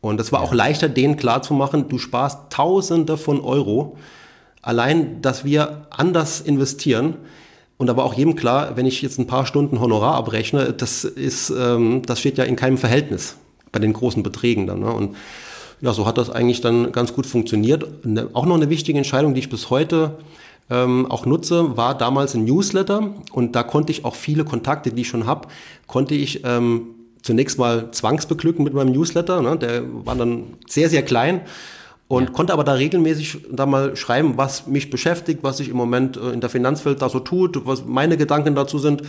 Und 0.00 0.20
es 0.20 0.32
war 0.32 0.40
auch 0.40 0.54
leichter, 0.54 0.88
denen 0.88 1.16
klarzumachen, 1.16 1.88
du 1.88 1.98
sparst 1.98 2.50
Tausende 2.50 3.16
von 3.16 3.40
Euro. 3.40 3.96
Allein, 4.62 5.20
dass 5.22 5.44
wir 5.44 5.86
anders 5.90 6.40
investieren, 6.40 7.16
und 7.78 7.96
war 7.96 8.04
auch 8.04 8.14
jedem 8.14 8.34
klar, 8.34 8.76
wenn 8.76 8.86
ich 8.86 9.00
jetzt 9.02 9.18
ein 9.18 9.26
paar 9.26 9.46
Stunden 9.46 9.80
Honorar 9.80 10.14
abrechne, 10.14 10.72
das 10.72 11.04
ist, 11.04 11.50
ähm, 11.50 12.02
das 12.04 12.20
steht 12.20 12.36
ja 12.36 12.44
in 12.44 12.56
keinem 12.56 12.76
Verhältnis 12.76 13.36
bei 13.72 13.78
den 13.78 13.92
großen 13.92 14.22
Beträgen 14.22 14.66
dann. 14.66 14.80
Ne? 14.80 14.92
Und 14.92 15.16
ja, 15.80 15.92
so 15.92 16.06
hat 16.06 16.18
das 16.18 16.28
eigentlich 16.28 16.60
dann 16.60 16.90
ganz 16.90 17.14
gut 17.14 17.24
funktioniert. 17.24 18.04
Ne, 18.04 18.28
auch 18.32 18.46
noch 18.46 18.56
eine 18.56 18.68
wichtige 18.68 18.98
Entscheidung, 18.98 19.34
die 19.34 19.40
ich 19.40 19.48
bis 19.48 19.70
heute 19.70 20.18
ähm, 20.70 21.06
auch 21.06 21.24
nutze, 21.24 21.76
war 21.76 21.96
damals 21.96 22.34
ein 22.34 22.44
Newsletter 22.44 23.14
und 23.32 23.54
da 23.54 23.62
konnte 23.62 23.92
ich 23.92 24.04
auch 24.04 24.16
viele 24.16 24.44
Kontakte, 24.44 24.90
die 24.90 25.02
ich 25.02 25.08
schon 25.08 25.26
habe, 25.26 25.48
konnte 25.86 26.14
ich 26.14 26.42
ähm, 26.44 26.88
zunächst 27.22 27.58
mal 27.58 27.90
zwangsbeglücken 27.92 28.64
mit 28.64 28.74
meinem 28.74 28.92
Newsletter. 28.92 29.40
Ne? 29.40 29.56
Der 29.56 29.82
war 30.04 30.16
dann 30.16 30.54
sehr, 30.66 30.90
sehr 30.90 31.02
klein 31.02 31.42
und 32.08 32.24
ja. 32.24 32.30
konnte 32.30 32.54
aber 32.54 32.64
da 32.64 32.72
regelmäßig 32.72 33.38
da 33.52 33.66
mal 33.66 33.94
schreiben, 33.94 34.38
was 34.38 34.66
mich 34.66 34.88
beschäftigt, 34.88 35.40
was 35.42 35.58
sich 35.58 35.68
im 35.68 35.76
Moment 35.76 36.16
äh, 36.16 36.30
in 36.30 36.40
der 36.40 36.48
Finanzwelt 36.48 37.02
da 37.02 37.08
so 37.10 37.20
tut, 37.20 37.66
was 37.66 37.84
meine 37.84 38.16
Gedanken 38.16 38.54
dazu 38.54 38.78
sind. 38.78 39.02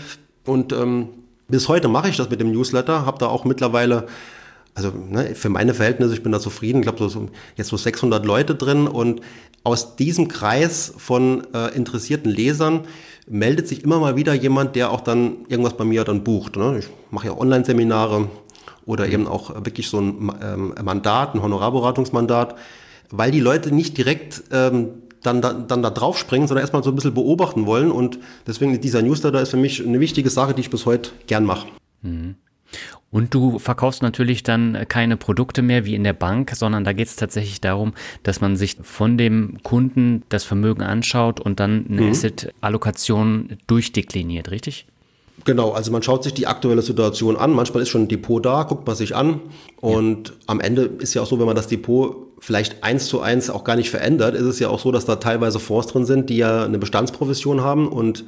Und 0.46 0.74
ähm, 0.74 1.08
bis 1.48 1.70
heute 1.70 1.88
mache 1.88 2.10
ich 2.10 2.18
das 2.18 2.30
mit 2.30 2.42
dem 2.42 2.52
Newsletter, 2.52 3.06
habe 3.06 3.18
da 3.18 3.28
auch 3.28 3.46
mittlerweile, 3.46 4.08
also 4.76 4.92
ne, 4.92 5.34
für 5.34 5.50
meine 5.50 5.74
Verhältnisse, 5.74 6.14
ich 6.14 6.24
bin 6.24 6.34
da 6.34 6.40
zufrieden, 6.42 6.80
ich 6.80 6.84
glaube 6.84 7.10
so, 7.10 7.30
jetzt 7.56 7.70
so 7.70 7.78
600 7.78 8.26
Leute 8.26 8.56
drin 8.56 8.88
und 8.88 9.22
aus 9.64 9.96
diesem 9.96 10.28
Kreis 10.28 10.94
von 10.98 11.48
äh, 11.54 11.74
interessierten 11.76 12.32
Lesern 12.32 12.82
meldet 13.28 13.68
sich 13.68 13.84
immer 13.84 14.00
mal 14.00 14.16
wieder 14.16 14.34
jemand, 14.34 14.76
der 14.76 14.92
auch 14.92 15.02
dann 15.02 15.46
irgendwas 15.48 15.78
bei 15.78 15.86
mir 15.86 16.04
dann 16.04 16.24
bucht. 16.24 16.58
Ne? 16.58 16.80
Ich 16.80 16.88
mache 17.12 17.28
ja 17.28 17.38
Online-Seminare 17.38 18.28
oder 18.86 19.06
mhm. 19.06 19.14
eben 19.14 19.28
auch 19.28 19.54
wirklich 19.64 19.88
so 19.88 20.00
ein 20.00 20.32
ähm, 20.42 20.74
Mandat, 20.84 21.36
ein 21.36 21.42
Honorarberatungsmandat 21.42 22.56
weil 23.12 23.32
die 23.32 23.40
Leute 23.40 23.74
nicht 23.74 23.98
direkt 23.98 24.44
ähm, 24.52 24.90
dann, 25.24 25.42
dann, 25.42 25.68
dann 25.68 25.84
da 25.84 25.90
drauf 25.90 26.18
springen, 26.18 26.48
sondern 26.48 26.64
erstmal 26.64 26.84
so 26.84 26.92
ein 26.92 26.96
bisschen 26.96 27.14
beobachten 27.14 27.66
wollen. 27.66 27.92
Und 27.92 28.20
deswegen 28.48 28.80
dieser 28.80 29.02
Newsletter 29.02 29.42
ist 29.42 29.50
für 29.50 29.58
mich 29.58 29.86
eine 29.86 30.00
wichtige 30.00 30.30
Sache, 30.30 30.54
die 30.54 30.62
ich 30.62 30.70
bis 30.70 30.86
heute 30.86 31.12
gern 31.28 31.44
mache. 31.44 31.68
Mhm. 32.02 32.36
Und 33.12 33.34
du 33.34 33.58
verkaufst 33.58 34.04
natürlich 34.04 34.44
dann 34.44 34.86
keine 34.88 35.18
Produkte 35.18 35.64
mehr 35.64 35.84
wie 35.84 35.96
in 35.96 36.04
der 36.04 36.14
Bank, 36.14 36.52
sondern 36.54 36.84
da 36.84 36.94
geht 36.94 37.08
es 37.08 37.16
tatsächlich 37.16 37.60
darum, 37.60 37.94
dass 38.22 38.40
man 38.40 38.56
sich 38.56 38.78
von 38.84 39.18
dem 39.18 39.58
Kunden 39.64 40.24
das 40.30 40.44
Vermögen 40.44 40.84
anschaut 40.84 41.40
und 41.40 41.60
dann 41.60 41.88
eine 41.90 42.02
mhm. 42.02 42.12
Asset-Allokation 42.12 43.58
durchdekliniert, 43.66 44.52
richtig? 44.52 44.86
Genau, 45.46 45.72
also 45.72 45.92
man 45.92 46.04
schaut 46.04 46.24
sich 46.24 46.34
die 46.34 46.46
aktuelle 46.46 46.82
Situation 46.82 47.36
an. 47.36 47.52
Manchmal 47.52 47.82
ist 47.82 47.90
schon 47.90 48.04
ein 48.04 48.08
Depot 48.08 48.46
da, 48.46 48.64
guckt 48.64 48.86
man 48.86 48.96
sich 48.96 49.16
an. 49.16 49.40
Und 49.78 50.30
ja. 50.30 50.36
am 50.48 50.60
Ende 50.60 50.84
ist 50.84 51.14
ja 51.14 51.24
auch 51.24 51.28
so, 51.28 51.40
wenn 51.40 51.46
man 51.48 51.56
das 51.56 51.68
Depot 51.68 52.29
vielleicht 52.40 52.84
eins 52.84 53.08
zu 53.08 53.22
eins 53.22 53.50
auch 53.50 53.64
gar 53.64 53.76
nicht 53.76 53.90
verändert, 53.90 54.36
ist 54.36 54.46
es 54.46 54.60
ja 54.60 54.70
auch 54.70 54.80
so, 54.80 54.92
dass 54.92 55.06
da 55.06 55.18
teilweise 55.18 55.60
Fonds 55.60 55.88
drin 55.88 56.06
sind, 56.06 56.30
die 56.30 56.38
ja 56.38 56.64
eine 56.64 56.80
Bestandsprovision 56.80 57.62
haben 57.62 57.88
und 57.88 58.26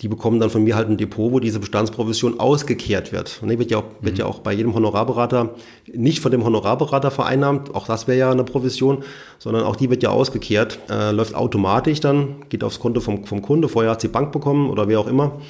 die 0.00 0.08
bekommen 0.08 0.40
dann 0.40 0.48
von 0.48 0.64
mir 0.64 0.76
halt 0.76 0.88
ein 0.88 0.96
Depot, 0.96 1.30
wo 1.30 1.40
diese 1.40 1.60
Bestandsprovision 1.60 2.40
ausgekehrt 2.40 3.12
wird. 3.12 3.38
Und 3.42 3.50
die 3.50 3.58
wird 3.58 3.70
ja 3.70 3.78
auch, 3.78 3.84
wird 4.00 4.16
ja 4.16 4.24
mhm. 4.24 4.30
auch 4.30 4.38
bei 4.38 4.52
jedem 4.52 4.74
Honorarberater 4.74 5.50
nicht 5.92 6.20
von 6.20 6.30
dem 6.30 6.42
Honorarberater 6.42 7.10
vereinnahmt, 7.10 7.74
auch 7.74 7.86
das 7.86 8.08
wäre 8.08 8.18
ja 8.18 8.30
eine 8.30 8.44
Provision, 8.44 9.04
sondern 9.38 9.64
auch 9.64 9.76
die 9.76 9.90
wird 9.90 10.02
ja 10.02 10.08
ausgekehrt, 10.08 10.78
äh, 10.88 11.10
läuft 11.10 11.34
automatisch 11.34 12.00
dann, 12.00 12.46
geht 12.48 12.64
aufs 12.64 12.80
Konto 12.80 13.00
vom, 13.00 13.26
vom 13.26 13.42
Kunde, 13.42 13.68
vorher 13.68 13.92
hat 13.92 14.00
sie 14.00 14.08
Bank 14.08 14.32
bekommen 14.32 14.70
oder 14.70 14.88
wer 14.88 15.00
auch 15.00 15.06
immer. 15.06 15.40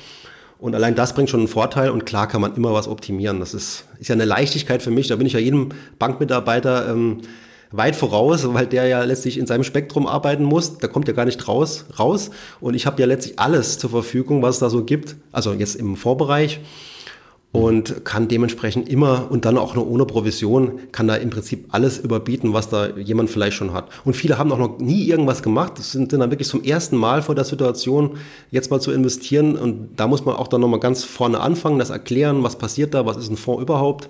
Und 0.59 0.75
allein 0.75 0.95
das 0.95 1.15
bringt 1.15 1.31
schon 1.31 1.41
einen 1.41 1.49
Vorteil 1.49 1.91
und 1.91 2.05
klar 2.05 2.27
kann 2.29 2.41
man 2.41 2.55
immer 2.55 2.75
was 2.75 2.87
optimieren. 2.87 3.41
Das 3.41 3.55
ist, 3.55 3.87
ist 3.99 4.09
ja 4.09 4.15
eine 4.15 4.27
Leichtigkeit 4.27 4.83
für 4.83 4.91
mich. 4.91 5.09
Da 5.09 5.17
bin 5.17 5.27
ich 5.27 5.33
ja 5.33 5.39
jedem 5.39 5.71
Bankmitarbeiter 5.99 6.91
ähm, 6.91 7.23
weit 7.73 7.97
voraus, 7.97 8.53
weil 8.53 8.67
der 8.67 8.87
ja 8.87 9.05
letztlich 9.05 9.39
in 9.39 9.47
seinem 9.47 9.65
Spektrum 9.65 10.07
arbeiten 10.07 10.45
muss. 10.45 10.79
Da 10.79 10.89
kommt 10.89 11.09
ja 11.09 11.15
gar 11.15 11.25
nicht 11.25 11.47
raus. 11.47 11.87
raus. 11.99 12.31
Und 12.61 12.75
ich 12.75 12.87
habe 12.87 13.01
ja 13.01 13.07
letztlich 13.07 13.39
alles 13.39 13.79
zur 13.79 13.91
Verfügung, 13.91 14.43
was 14.43 14.57
es 14.57 14.61
da 14.61 14.71
so 14.71 14.85
gibt. 14.85 15.17
Also 15.33 15.53
jetzt 15.53 15.77
im 15.77 15.97
Vorbereich 15.97 16.61
und 17.53 18.05
kann 18.05 18.29
dementsprechend 18.29 18.89
immer 18.89 19.27
und 19.31 19.45
dann 19.45 19.59
auch 19.59 19.75
nur 19.75 19.89
ohne 19.89 20.07
Provision 20.07 20.79
kann 20.93 21.09
da 21.09 21.17
im 21.17 21.31
Prinzip 21.31 21.67
alles 21.71 21.99
überbieten, 21.99 22.53
was 22.53 22.69
da 22.69 22.97
jemand 22.97 23.29
vielleicht 23.29 23.57
schon 23.57 23.73
hat. 23.73 23.89
Und 24.05 24.15
viele 24.15 24.39
haben 24.39 24.53
auch 24.53 24.59
noch 24.59 24.79
nie 24.79 25.05
irgendwas 25.09 25.43
gemacht, 25.43 25.79
sind 25.79 26.13
dann 26.13 26.31
wirklich 26.31 26.47
zum 26.47 26.63
ersten 26.63 26.97
Mal 26.97 27.23
vor 27.23 27.35
der 27.35 27.45
Situation, 27.45 28.19
jetzt 28.53 28.71
mal 28.71 28.81
zu 28.81 28.93
investieren 28.93 29.57
und 29.57 29.89
da 29.97 30.07
muss 30.07 30.25
man 30.25 30.37
auch 30.37 30.47
dann 30.47 30.61
nochmal 30.61 30.79
ganz 30.79 31.03
vorne 31.03 31.41
anfangen, 31.41 31.81
das 31.81 31.91
erklären, 31.91 32.45
was 32.45 32.57
passiert 32.57 32.95
da, 32.95 33.05
was 33.05 33.17
ist 33.17 33.31
ein 33.31 33.37
Fonds 33.37 33.63
überhaupt 33.63 34.09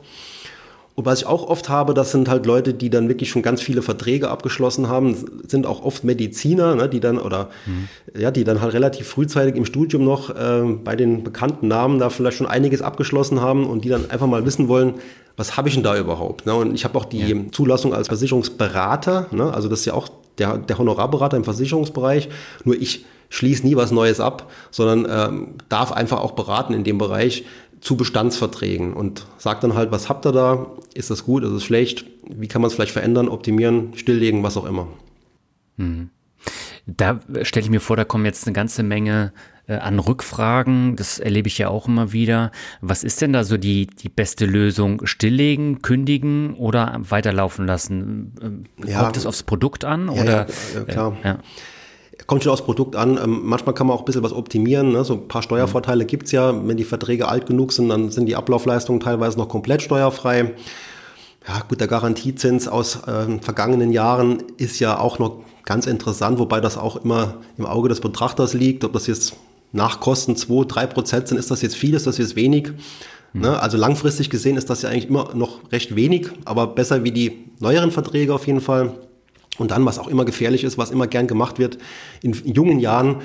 und 0.97 1.07
was 1.07 1.21
ich 1.21 1.27
auch 1.27 1.49
oft 1.49 1.69
habe, 1.69 1.95
das 1.95 2.13
sind 2.13 2.29
halt 2.29 2.47
Leute, 2.47 2.75
die 2.75 2.91
dann 2.91 3.09
wirklich 3.09 3.31
schon 3.31 3.43
ganz 3.43 3.63
viele 3.63 3.81
Verträge 3.81 4.29
abgeschlossen 4.29 4.89
haben, 4.89 5.17
sind 5.47 5.67
auch 5.67 5.83
oft 5.83 6.05
Mediziner, 6.05 6.75
ne, 6.75 6.89
die 6.89 7.01
dann 7.01 7.19
oder 7.19 7.49
mhm. 7.67 7.89
ja, 8.21 8.31
die 8.31 8.45
dann 8.45 8.61
halt 8.61 8.75
relativ 8.75 9.09
frühzeitig 9.09 9.57
im 9.57 9.65
Studium 9.65 10.05
noch 10.05 10.31
äh, 10.31 10.63
bei 10.85 10.97
den 10.97 11.23
bekannten 11.25 11.69
Namen 11.69 11.99
da 11.99 12.11
vielleicht 12.11 12.37
schon 12.37 12.47
einiges 12.47 12.83
abgeschlossen 12.83 13.41
haben 13.41 13.67
und 13.67 13.85
die 13.85 13.89
dann 13.89 14.11
einfach 14.11 14.27
mal 14.27 14.45
wissen 14.45 14.69
wollen, 14.69 14.95
was 15.37 15.57
habe 15.57 15.69
ich 15.69 15.75
denn 15.75 15.85
da 15.85 15.97
überhaupt? 15.97 16.45
Ne? 16.45 16.55
Und 16.55 16.75
ich 16.75 16.85
habe 16.85 16.99
auch 16.99 17.07
die 17.07 17.27
ja. 17.27 17.37
Zulassung 17.53 17.95
als 17.95 18.09
Versicherungsberater, 18.09 19.29
ne? 19.31 19.53
also 19.55 19.69
das 19.69 19.81
ist 19.81 19.87
ja 19.87 19.95
auch 19.95 20.09
der, 20.39 20.59
der 20.59 20.77
Honorarberater 20.77 21.37
im 21.37 21.45
Versicherungsbereich, 21.45 22.29
nur 22.65 22.75
ich 22.75 23.07
schließe 23.31 23.65
nie 23.67 23.77
was 23.77 23.93
Neues 23.93 24.21
ab, 24.21 24.51
sondern 24.71 25.07
ähm, 25.09 25.49
darf 25.69 25.93
einfach 25.93 26.21
auch 26.21 26.33
beraten 26.33 26.75
in 26.75 26.85
dem 26.85 26.99
Bereich, 26.99 27.45
zu 27.81 27.97
Bestandsverträgen 27.97 28.93
und 28.93 29.27
sagt 29.39 29.65
dann 29.65 29.75
halt, 29.75 29.91
was 29.91 30.09
habt 30.09 30.27
ihr 30.27 30.33
da? 30.33 30.67
Ist 30.95 31.11
das 31.11 31.25
gut? 31.25 31.45
Ist 31.45 31.51
es 31.51 31.65
schlecht? 31.65 32.05
Wie 32.29 32.49
kann 32.49 32.61
man 32.61 32.69
es 32.69 32.75
vielleicht 32.75 32.93
verändern, 32.93 33.29
optimieren, 33.29 33.97
stilllegen, 33.97 34.43
was 34.43 34.57
auch 34.57 34.67
immer? 34.67 34.89
Hm. 35.77 36.11
Da 36.87 37.21
stelle 37.43 37.65
ich 37.65 37.71
mir 37.71 37.81
vor, 37.81 37.97
da 37.97 38.05
kommen 38.05 38.25
jetzt 38.25 38.47
eine 38.47 38.55
ganze 38.55 38.83
Menge 38.83 39.33
äh, 39.67 39.77
an 39.77 39.99
Rückfragen. 39.99 40.97
Das 40.97 41.19
erlebe 41.19 41.49
ich 41.49 41.59
ja 41.59 41.69
auch 41.69 41.87
immer 41.87 42.13
wieder. 42.13 42.51
Was 42.81 43.05
ist 43.05 43.21
denn 43.23 43.33
da 43.33 43.45
so 43.45 43.57
die, 43.57 43.87
die 43.87 44.09
beste 44.09 44.47
Lösung? 44.47 45.07
Stilllegen, 45.07 45.83
kündigen 45.83 46.55
oder 46.55 46.99
weiterlaufen 47.01 47.67
lassen? 47.67 48.35
Ähm, 48.43 48.65
ja, 48.85 49.03
Kommt 49.03 49.17
es 49.17 49.27
aufs 49.27 49.43
Produkt 49.43 49.85
an? 49.85 50.07
Ja, 50.07 50.23
oder? 50.23 50.47
Ja, 50.75 50.85
klar. 50.85 51.17
Äh, 51.23 51.29
ja. 51.29 51.39
Kommt 52.27 52.45
schon 52.45 52.53
aufs 52.53 52.63
Produkt 52.63 52.97
an. 52.97 53.19
Ähm, 53.23 53.41
manchmal 53.45 53.75
kann 53.75 53.87
man 53.87 53.97
auch 53.97 54.01
ein 54.01 54.05
bisschen 54.05 54.23
was 54.23 54.33
optimieren. 54.33 54.93
Ne? 54.93 55.05
So 55.05 55.15
ein 55.15 55.29
paar 55.29 55.43
Steuervorteile 55.43 56.05
gibt 56.05 56.27
es 56.27 56.33
ja. 56.33 56.55
Wenn 56.67 56.77
die 56.77 56.85
Verträge 56.85 57.29
alt 57.29 57.47
genug 57.47 57.73
sind, 57.73 57.89
dann 57.89 58.11
sind 58.11 58.27
die 58.27 58.37
Ablaufleistungen 58.37 59.01
teilweise 59.01 59.39
noch 59.39 59.49
komplett 59.49 59.83
steuerfrei. 59.83 60.53
Ja, 61.49 61.63
gut, 61.69 61.81
der 61.81 61.89
Garantiezins 61.89 62.69
aus 62.69 62.97
äh, 63.07 63.39
vergangenen 63.41 63.93
Jahren 63.93 64.43
ist 64.59 64.79
ja 64.79 64.99
auch 64.99 65.19
noch 65.19 65.39
ganz 65.65 65.87
interessant, 65.87 66.39
wobei 66.39 66.61
das 66.61 66.77
auch 66.77 67.03
immer 67.05 67.35
im 67.57 67.65
Auge 67.65 67.89
des 67.89 68.01
Betrachters 68.01 68.55
liegt, 68.55 68.85
ob 68.85 68.93
das 68.93 69.07
jetzt 69.07 69.35
nach 69.73 70.01
Kosten 70.01 70.37
2, 70.37 70.65
3 70.67 70.87
Prozent 70.87 71.29
sind, 71.29 71.39
ist 71.39 71.51
das 71.51 71.63
jetzt 71.63 71.77
viel, 71.77 71.95
ist 71.95 72.07
das 72.07 72.19
jetzt 72.19 72.37
wenig? 72.37 72.73
Mhm. 73.33 73.43
Ne? 73.43 73.63
Also 73.63 73.79
langfristig 73.79 74.31
gesehen 74.31 74.57
ist 74.57 74.69
das 74.69 74.83
ja 74.83 74.91
eigentlich 74.91 75.09
immer 75.09 75.35
noch 75.35 75.61
recht 75.73 75.95
wenig, 75.97 76.29
aber 76.45 76.67
besser 76.67 77.05
wie 77.05 77.13
die 77.13 77.45
neueren 77.61 77.91
Verträge 77.91 78.35
auf 78.35 78.47
jeden 78.47 78.61
Fall. 78.61 78.93
Und 79.61 79.71
dann, 79.71 79.85
was 79.85 79.99
auch 79.99 80.09
immer 80.09 80.25
gefährlich 80.25 80.65
ist, 80.65 80.79
was 80.79 80.91
immer 80.91 81.07
gern 81.07 81.27
gemacht 81.27 81.59
wird, 81.59 81.79
in 82.23 82.33
jungen 82.33 82.81
Jahren 82.81 83.17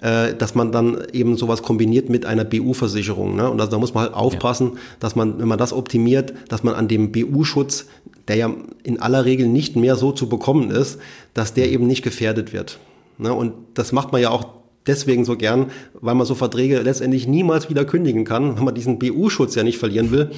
äh, 0.00 0.34
dass 0.34 0.54
man 0.54 0.70
dann 0.70 1.06
eben 1.12 1.36
sowas 1.36 1.62
kombiniert 1.62 2.08
mit 2.08 2.24
einer 2.24 2.44
BU-Versicherung. 2.44 3.34
Ne? 3.34 3.50
Und 3.50 3.60
also 3.60 3.72
da 3.72 3.78
muss 3.78 3.94
man 3.94 4.04
halt 4.04 4.14
aufpassen, 4.14 4.72
ja. 4.74 4.80
dass 5.00 5.16
man, 5.16 5.40
wenn 5.40 5.48
man 5.48 5.58
das 5.58 5.72
optimiert, 5.72 6.34
dass 6.48 6.62
man 6.62 6.74
an 6.74 6.86
dem 6.86 7.10
BU-Schutz, 7.10 7.86
der 8.28 8.36
ja 8.36 8.54
in 8.84 9.00
aller 9.00 9.24
Regel 9.24 9.48
nicht 9.48 9.74
mehr 9.74 9.96
so 9.96 10.12
zu 10.12 10.28
bekommen 10.28 10.70
ist, 10.70 11.00
dass 11.34 11.52
der 11.52 11.70
eben 11.72 11.88
nicht 11.88 12.02
gefährdet 12.02 12.52
wird. 12.52 12.78
Ne? 13.18 13.32
Und 13.32 13.54
das 13.74 13.90
macht 13.90 14.12
man 14.12 14.22
ja 14.22 14.30
auch 14.30 14.46
deswegen 14.86 15.24
so 15.24 15.36
gern, 15.36 15.70
weil 15.94 16.14
man 16.14 16.26
so 16.26 16.36
Verträge 16.36 16.80
letztendlich 16.80 17.26
niemals 17.26 17.68
wieder 17.68 17.84
kündigen 17.84 18.24
kann, 18.24 18.56
wenn 18.56 18.64
man 18.64 18.76
diesen 18.76 19.00
BU-Schutz 19.00 19.56
ja 19.56 19.64
nicht 19.64 19.78
verlieren 19.78 20.12
will. 20.12 20.30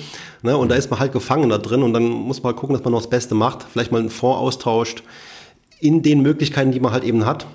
Ne? 0.42 0.56
Und 0.56 0.70
da 0.70 0.74
ist 0.74 0.90
man 0.90 1.00
halt 1.00 1.12
gefangen 1.12 1.50
da 1.50 1.58
drin 1.58 1.82
und 1.82 1.92
dann 1.92 2.04
muss 2.08 2.42
man 2.42 2.52
halt 2.52 2.56
gucken, 2.56 2.74
dass 2.74 2.84
man 2.84 2.92
noch 2.92 3.00
das 3.00 3.10
Beste 3.10 3.34
macht, 3.34 3.66
vielleicht 3.70 3.92
mal 3.92 3.98
einen 3.98 4.10
Fonds 4.10 4.38
austauscht 4.38 5.02
in 5.80 6.02
den 6.02 6.20
Möglichkeiten, 6.20 6.72
die 6.72 6.80
man 6.80 6.92
halt 6.92 7.04
eben 7.04 7.26
hat 7.26 7.46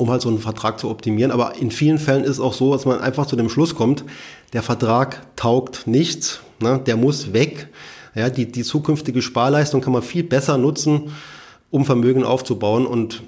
um 0.00 0.10
halt 0.10 0.22
so 0.22 0.30
einen 0.30 0.38
Vertrag 0.38 0.80
zu 0.80 0.88
optimieren. 0.88 1.30
Aber 1.30 1.56
in 1.56 1.70
vielen 1.70 1.98
Fällen 1.98 2.24
ist 2.24 2.30
es 2.30 2.40
auch 2.40 2.54
so, 2.54 2.72
dass 2.72 2.86
man 2.86 3.00
einfach 3.00 3.26
zu 3.26 3.36
dem 3.36 3.50
Schluss 3.50 3.74
kommt, 3.74 4.04
der 4.52 4.62
Vertrag 4.62 5.36
taugt 5.36 5.86
nichts, 5.86 6.40
ne? 6.60 6.80
der 6.84 6.96
muss 6.96 7.32
weg. 7.32 7.68
Ja, 8.14 8.30
die, 8.30 8.50
die 8.50 8.64
zukünftige 8.64 9.22
Sparleistung 9.22 9.82
kann 9.82 9.92
man 9.92 10.02
viel 10.02 10.24
besser 10.24 10.58
nutzen, 10.58 11.12
um 11.70 11.84
Vermögen 11.84 12.24
aufzubauen 12.24 12.86
und 12.86 13.22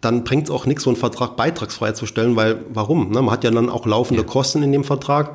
dann 0.00 0.22
bringt 0.22 0.44
es 0.44 0.50
auch 0.50 0.66
nichts, 0.66 0.84
so 0.84 0.90
einen 0.90 0.96
Vertrag 0.96 1.36
beitragsfrei 1.36 1.92
zu 1.92 2.06
stellen, 2.06 2.36
weil 2.36 2.64
warum? 2.72 3.10
Ne? 3.10 3.22
Man 3.22 3.30
hat 3.30 3.42
ja 3.42 3.50
dann 3.50 3.68
auch 3.68 3.86
laufende 3.86 4.22
ja. 4.22 4.28
Kosten 4.28 4.62
in 4.62 4.70
dem 4.70 4.84
Vertrag 4.84 5.34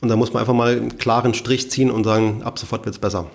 und 0.00 0.08
da 0.08 0.16
muss 0.16 0.32
man 0.32 0.40
einfach 0.40 0.54
mal 0.54 0.76
einen 0.76 0.96
klaren 0.96 1.34
Strich 1.34 1.70
ziehen 1.70 1.90
und 1.90 2.04
sagen, 2.04 2.42
ab 2.42 2.58
sofort 2.58 2.86
wird 2.86 2.94
es 2.94 3.00
besser. 3.00 3.26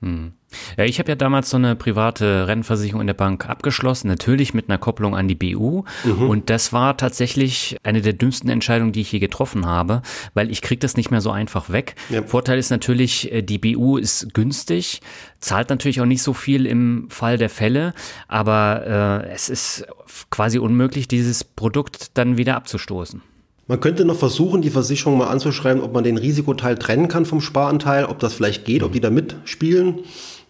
Hm. 0.00 0.32
Ja, 0.76 0.84
ich 0.84 0.98
habe 0.98 1.10
ja 1.10 1.16
damals 1.16 1.50
so 1.50 1.56
eine 1.56 1.76
private 1.76 2.46
Rennversicherung 2.46 3.00
in 3.00 3.06
der 3.06 3.14
Bank 3.14 3.48
abgeschlossen, 3.48 4.08
natürlich 4.08 4.54
mit 4.54 4.68
einer 4.68 4.78
Kopplung 4.78 5.16
an 5.16 5.28
die 5.28 5.34
BU. 5.34 5.84
Mhm. 6.04 6.30
Und 6.30 6.50
das 6.50 6.72
war 6.72 6.96
tatsächlich 6.96 7.76
eine 7.82 8.00
der 8.00 8.12
dümmsten 8.12 8.48
Entscheidungen, 8.48 8.92
die 8.92 9.00
ich 9.00 9.12
je 9.12 9.18
getroffen 9.18 9.66
habe, 9.66 10.02
weil 10.34 10.50
ich 10.50 10.62
kriege 10.62 10.78
das 10.78 10.96
nicht 10.96 11.10
mehr 11.10 11.20
so 11.20 11.30
einfach 11.30 11.70
weg. 11.70 11.96
Ja. 12.08 12.22
Vorteil 12.22 12.58
ist 12.58 12.70
natürlich, 12.70 13.30
äh, 13.32 13.42
die 13.42 13.58
BU 13.58 13.98
ist 13.98 14.32
günstig, 14.34 15.00
zahlt 15.40 15.68
natürlich 15.68 16.00
auch 16.00 16.06
nicht 16.06 16.22
so 16.22 16.32
viel 16.32 16.64
im 16.64 17.10
Fall 17.10 17.36
der 17.36 17.50
Fälle, 17.50 17.92
aber 18.28 19.24
äh, 19.26 19.30
es 19.30 19.48
ist 19.48 19.86
quasi 20.30 20.58
unmöglich, 20.58 21.08
dieses 21.08 21.44
Produkt 21.44 22.16
dann 22.16 22.38
wieder 22.38 22.56
abzustoßen. 22.56 23.20
Man 23.68 23.80
könnte 23.80 24.06
noch 24.06 24.16
versuchen, 24.16 24.62
die 24.62 24.70
Versicherung 24.70 25.18
mal 25.18 25.28
anzuschreiben, 25.28 25.82
ob 25.82 25.92
man 25.92 26.02
den 26.02 26.16
Risikoteil 26.16 26.76
trennen 26.76 27.08
kann 27.08 27.26
vom 27.26 27.42
Sparanteil, 27.42 28.06
ob 28.06 28.18
das 28.18 28.32
vielleicht 28.32 28.64
geht, 28.64 28.82
ob 28.82 28.92
die 28.92 29.00
da 29.00 29.10
mitspielen. 29.10 30.00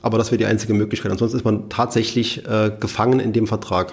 Aber 0.01 0.19
das 0.19 0.31
wäre 0.31 0.39
die 0.39 0.47
einzige 0.47 0.73
Möglichkeit. 0.73 1.11
Ansonsten 1.11 1.37
ist 1.37 1.45
man 1.45 1.69
tatsächlich 1.69 2.47
äh, 2.47 2.71
gefangen 2.79 3.19
in 3.19 3.33
dem 3.33 3.49
Vertrag. 3.49 3.93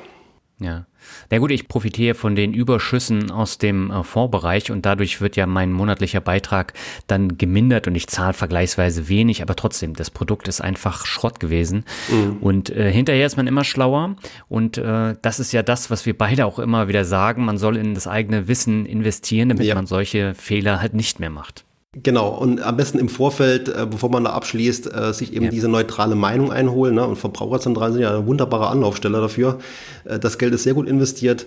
Ja. 0.59 0.85
Na 1.29 1.37
gut, 1.37 1.51
ich 1.51 1.67
profitiere 1.67 2.15
von 2.15 2.35
den 2.35 2.53
Überschüssen 2.53 3.31
aus 3.31 3.57
dem 3.57 3.91
äh, 3.91 4.03
Fondsbereich 4.03 4.71
und 4.71 4.85
dadurch 4.85 5.21
wird 5.21 5.35
ja 5.35 5.45
mein 5.45 5.71
monatlicher 5.71 6.21
Beitrag 6.21 6.73
dann 7.07 7.37
gemindert 7.37 7.87
und 7.87 7.95
ich 7.95 8.07
zahle 8.07 8.33
vergleichsweise 8.33 9.09
wenig, 9.09 9.41
aber 9.41 9.55
trotzdem, 9.55 9.93
das 9.93 10.09
Produkt 10.09 10.47
ist 10.47 10.61
einfach 10.61 11.05
Schrott 11.05 11.39
gewesen. 11.39 11.85
Mhm. 12.09 12.37
Und 12.41 12.69
äh, 12.69 12.91
hinterher 12.91 13.25
ist 13.25 13.37
man 13.37 13.47
immer 13.47 13.63
schlauer 13.63 14.15
und 14.49 14.77
äh, 14.77 15.15
das 15.21 15.39
ist 15.39 15.51
ja 15.51 15.63
das, 15.63 15.89
was 15.89 16.05
wir 16.05 16.17
beide 16.17 16.45
auch 16.45 16.59
immer 16.59 16.87
wieder 16.87 17.05
sagen, 17.05 17.45
man 17.45 17.57
soll 17.57 17.77
in 17.77 17.93
das 17.93 18.07
eigene 18.07 18.47
Wissen 18.47 18.85
investieren, 18.85 19.49
damit 19.49 19.65
ja. 19.65 19.75
man 19.75 19.85
solche 19.85 20.33
Fehler 20.35 20.81
halt 20.81 20.93
nicht 20.93 21.19
mehr 21.19 21.29
macht. 21.29 21.65
Genau, 22.03 22.27
und 22.29 22.61
am 22.61 22.75
besten 22.75 22.99
im 22.99 23.07
Vorfeld, 23.07 23.69
äh, 23.69 23.87
bevor 23.89 24.09
man 24.09 24.25
da 24.25 24.31
abschließt, 24.31 24.93
äh, 24.93 25.13
sich 25.13 25.31
eben 25.33 25.45
ja. 25.45 25.51
diese 25.51 25.69
neutrale 25.69 26.15
Meinung 26.15 26.51
einholen. 26.51 26.95
Ne? 26.95 27.07
Und 27.07 27.15
Verbraucherzentralen 27.15 27.93
sind 27.93 28.01
ja 28.01 28.09
eine 28.09 28.27
wunderbare 28.27 28.67
Anlaufstelle 28.67 29.21
dafür. 29.21 29.59
Äh, 30.03 30.19
das 30.19 30.37
Geld 30.37 30.53
ist 30.53 30.63
sehr 30.63 30.73
gut 30.73 30.89
investiert, 30.89 31.45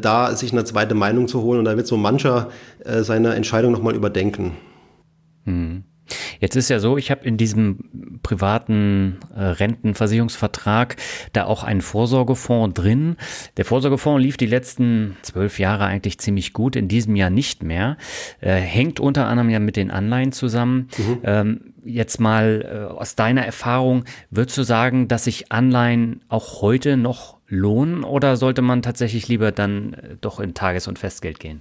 da 0.00 0.34
sich 0.34 0.52
eine 0.52 0.64
zweite 0.64 0.94
Meinung 0.94 1.28
zu 1.28 1.42
holen. 1.42 1.60
Und 1.60 1.66
da 1.66 1.76
wird 1.76 1.86
so 1.86 1.96
mancher 1.96 2.50
seine 3.02 3.34
Entscheidung 3.34 3.72
nochmal 3.72 3.94
überdenken. 3.94 4.52
Hm. 5.44 5.84
Jetzt 6.40 6.56
ist 6.56 6.68
ja 6.68 6.78
so, 6.78 6.96
ich 6.96 7.10
habe 7.10 7.24
in 7.24 7.36
diesem 7.36 8.20
privaten 8.22 9.18
äh, 9.34 9.42
Rentenversicherungsvertrag 9.42 10.96
da 11.32 11.44
auch 11.44 11.64
einen 11.64 11.80
Vorsorgefonds 11.80 12.80
drin. 12.80 13.16
Der 13.56 13.64
Vorsorgefonds 13.64 14.22
lief 14.22 14.36
die 14.36 14.46
letzten 14.46 15.16
zwölf 15.22 15.58
Jahre 15.58 15.84
eigentlich 15.84 16.18
ziemlich 16.18 16.52
gut, 16.52 16.76
in 16.76 16.88
diesem 16.88 17.16
Jahr 17.16 17.30
nicht 17.30 17.62
mehr. 17.62 17.96
Äh, 18.40 18.54
hängt 18.54 19.00
unter 19.00 19.26
anderem 19.26 19.50
ja 19.50 19.58
mit 19.58 19.76
den 19.76 19.90
Anleihen 19.90 20.32
zusammen. 20.32 20.88
Mhm. 20.98 21.18
Ähm, 21.24 21.60
jetzt 21.84 22.20
mal 22.20 22.88
äh, 22.90 22.92
aus 22.92 23.14
deiner 23.14 23.44
Erfahrung, 23.44 24.04
würdest 24.30 24.58
du 24.58 24.62
sagen, 24.62 25.08
dass 25.08 25.24
sich 25.24 25.52
Anleihen 25.52 26.20
auch 26.28 26.60
heute 26.62 26.96
noch 26.96 27.36
lohnen 27.48 28.04
oder 28.04 28.36
sollte 28.36 28.62
man 28.62 28.82
tatsächlich 28.82 29.28
lieber 29.28 29.52
dann 29.52 29.94
äh, 29.94 30.16
doch 30.20 30.40
in 30.40 30.54
Tages- 30.54 30.88
und 30.88 30.98
Festgeld 30.98 31.40
gehen? 31.40 31.60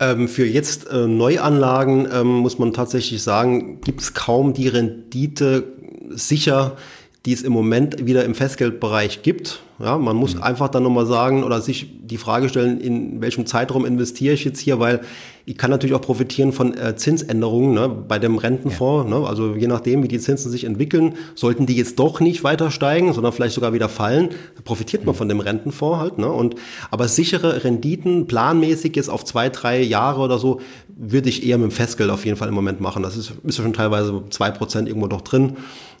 Ähm, 0.00 0.28
für 0.28 0.46
jetzt 0.46 0.88
äh, 0.88 1.06
Neuanlagen 1.06 2.08
ähm, 2.12 2.26
muss 2.26 2.58
man 2.58 2.72
tatsächlich 2.72 3.22
sagen, 3.22 3.80
gibt 3.82 4.00
es 4.00 4.14
kaum 4.14 4.52
die 4.52 4.68
Rendite 4.68 5.64
sicher, 6.10 6.76
die 7.24 7.32
es 7.32 7.42
im 7.42 7.52
Moment 7.52 8.04
wieder 8.04 8.24
im 8.24 8.34
Festgeldbereich 8.34 9.22
gibt. 9.22 9.60
Ja, 9.78 9.98
man 9.98 10.16
muss 10.16 10.34
mhm. 10.34 10.42
einfach 10.42 10.68
dann 10.68 10.82
nochmal 10.82 11.06
sagen 11.06 11.44
oder 11.44 11.60
sich 11.60 11.88
die 12.04 12.18
Frage 12.18 12.48
stellen, 12.48 12.80
in 12.80 13.20
welchem 13.20 13.46
Zeitraum 13.46 13.84
investiere 13.84 14.34
ich 14.34 14.44
jetzt 14.44 14.60
hier, 14.60 14.80
weil 14.80 15.02
ich 15.44 15.58
kann 15.58 15.70
natürlich 15.70 15.94
auch 15.94 16.00
profitieren 16.00 16.52
von 16.52 16.76
äh, 16.76 16.94
Zinsänderungen 16.94 17.74
ne, 17.74 17.88
bei 17.88 18.18
dem 18.18 18.38
Rentenfonds. 18.38 19.10
Ja. 19.10 19.18
Ne, 19.18 19.26
also 19.26 19.54
je 19.54 19.66
nachdem, 19.66 20.02
wie 20.02 20.08
die 20.08 20.20
Zinsen 20.20 20.50
sich 20.50 20.64
entwickeln, 20.64 21.14
sollten 21.34 21.66
die 21.66 21.76
jetzt 21.76 21.98
doch 21.98 22.20
nicht 22.20 22.44
weiter 22.44 22.70
steigen, 22.70 23.12
sondern 23.12 23.32
vielleicht 23.32 23.54
sogar 23.54 23.72
wieder 23.72 23.88
fallen, 23.88 24.30
da 24.56 24.62
profitiert 24.62 25.04
man 25.04 25.14
mhm. 25.14 25.18
von 25.18 25.28
dem 25.28 25.40
Rentenfonds 25.40 25.98
halt. 25.98 26.18
Ne, 26.18 26.30
und, 26.30 26.54
aber 26.90 27.08
sichere 27.08 27.64
Renditen, 27.64 28.26
planmäßig 28.26 28.94
jetzt 28.94 29.10
auf 29.10 29.24
zwei, 29.24 29.48
drei 29.48 29.82
Jahre 29.82 30.20
oder 30.20 30.38
so, 30.38 30.60
würde 30.88 31.28
ich 31.28 31.44
eher 31.44 31.58
mit 31.58 31.70
dem 31.70 31.74
Festgeld 31.74 32.10
auf 32.10 32.24
jeden 32.24 32.36
Fall 32.36 32.48
im 32.48 32.54
Moment 32.54 32.80
machen. 32.80 33.02
Das 33.02 33.16
ist, 33.16 33.32
ist 33.42 33.58
ja 33.58 33.64
schon 33.64 33.72
teilweise 33.72 34.22
zwei 34.30 34.50
Prozent 34.50 34.88
irgendwo 34.88 35.08
doch 35.08 35.22
drin. 35.22 35.56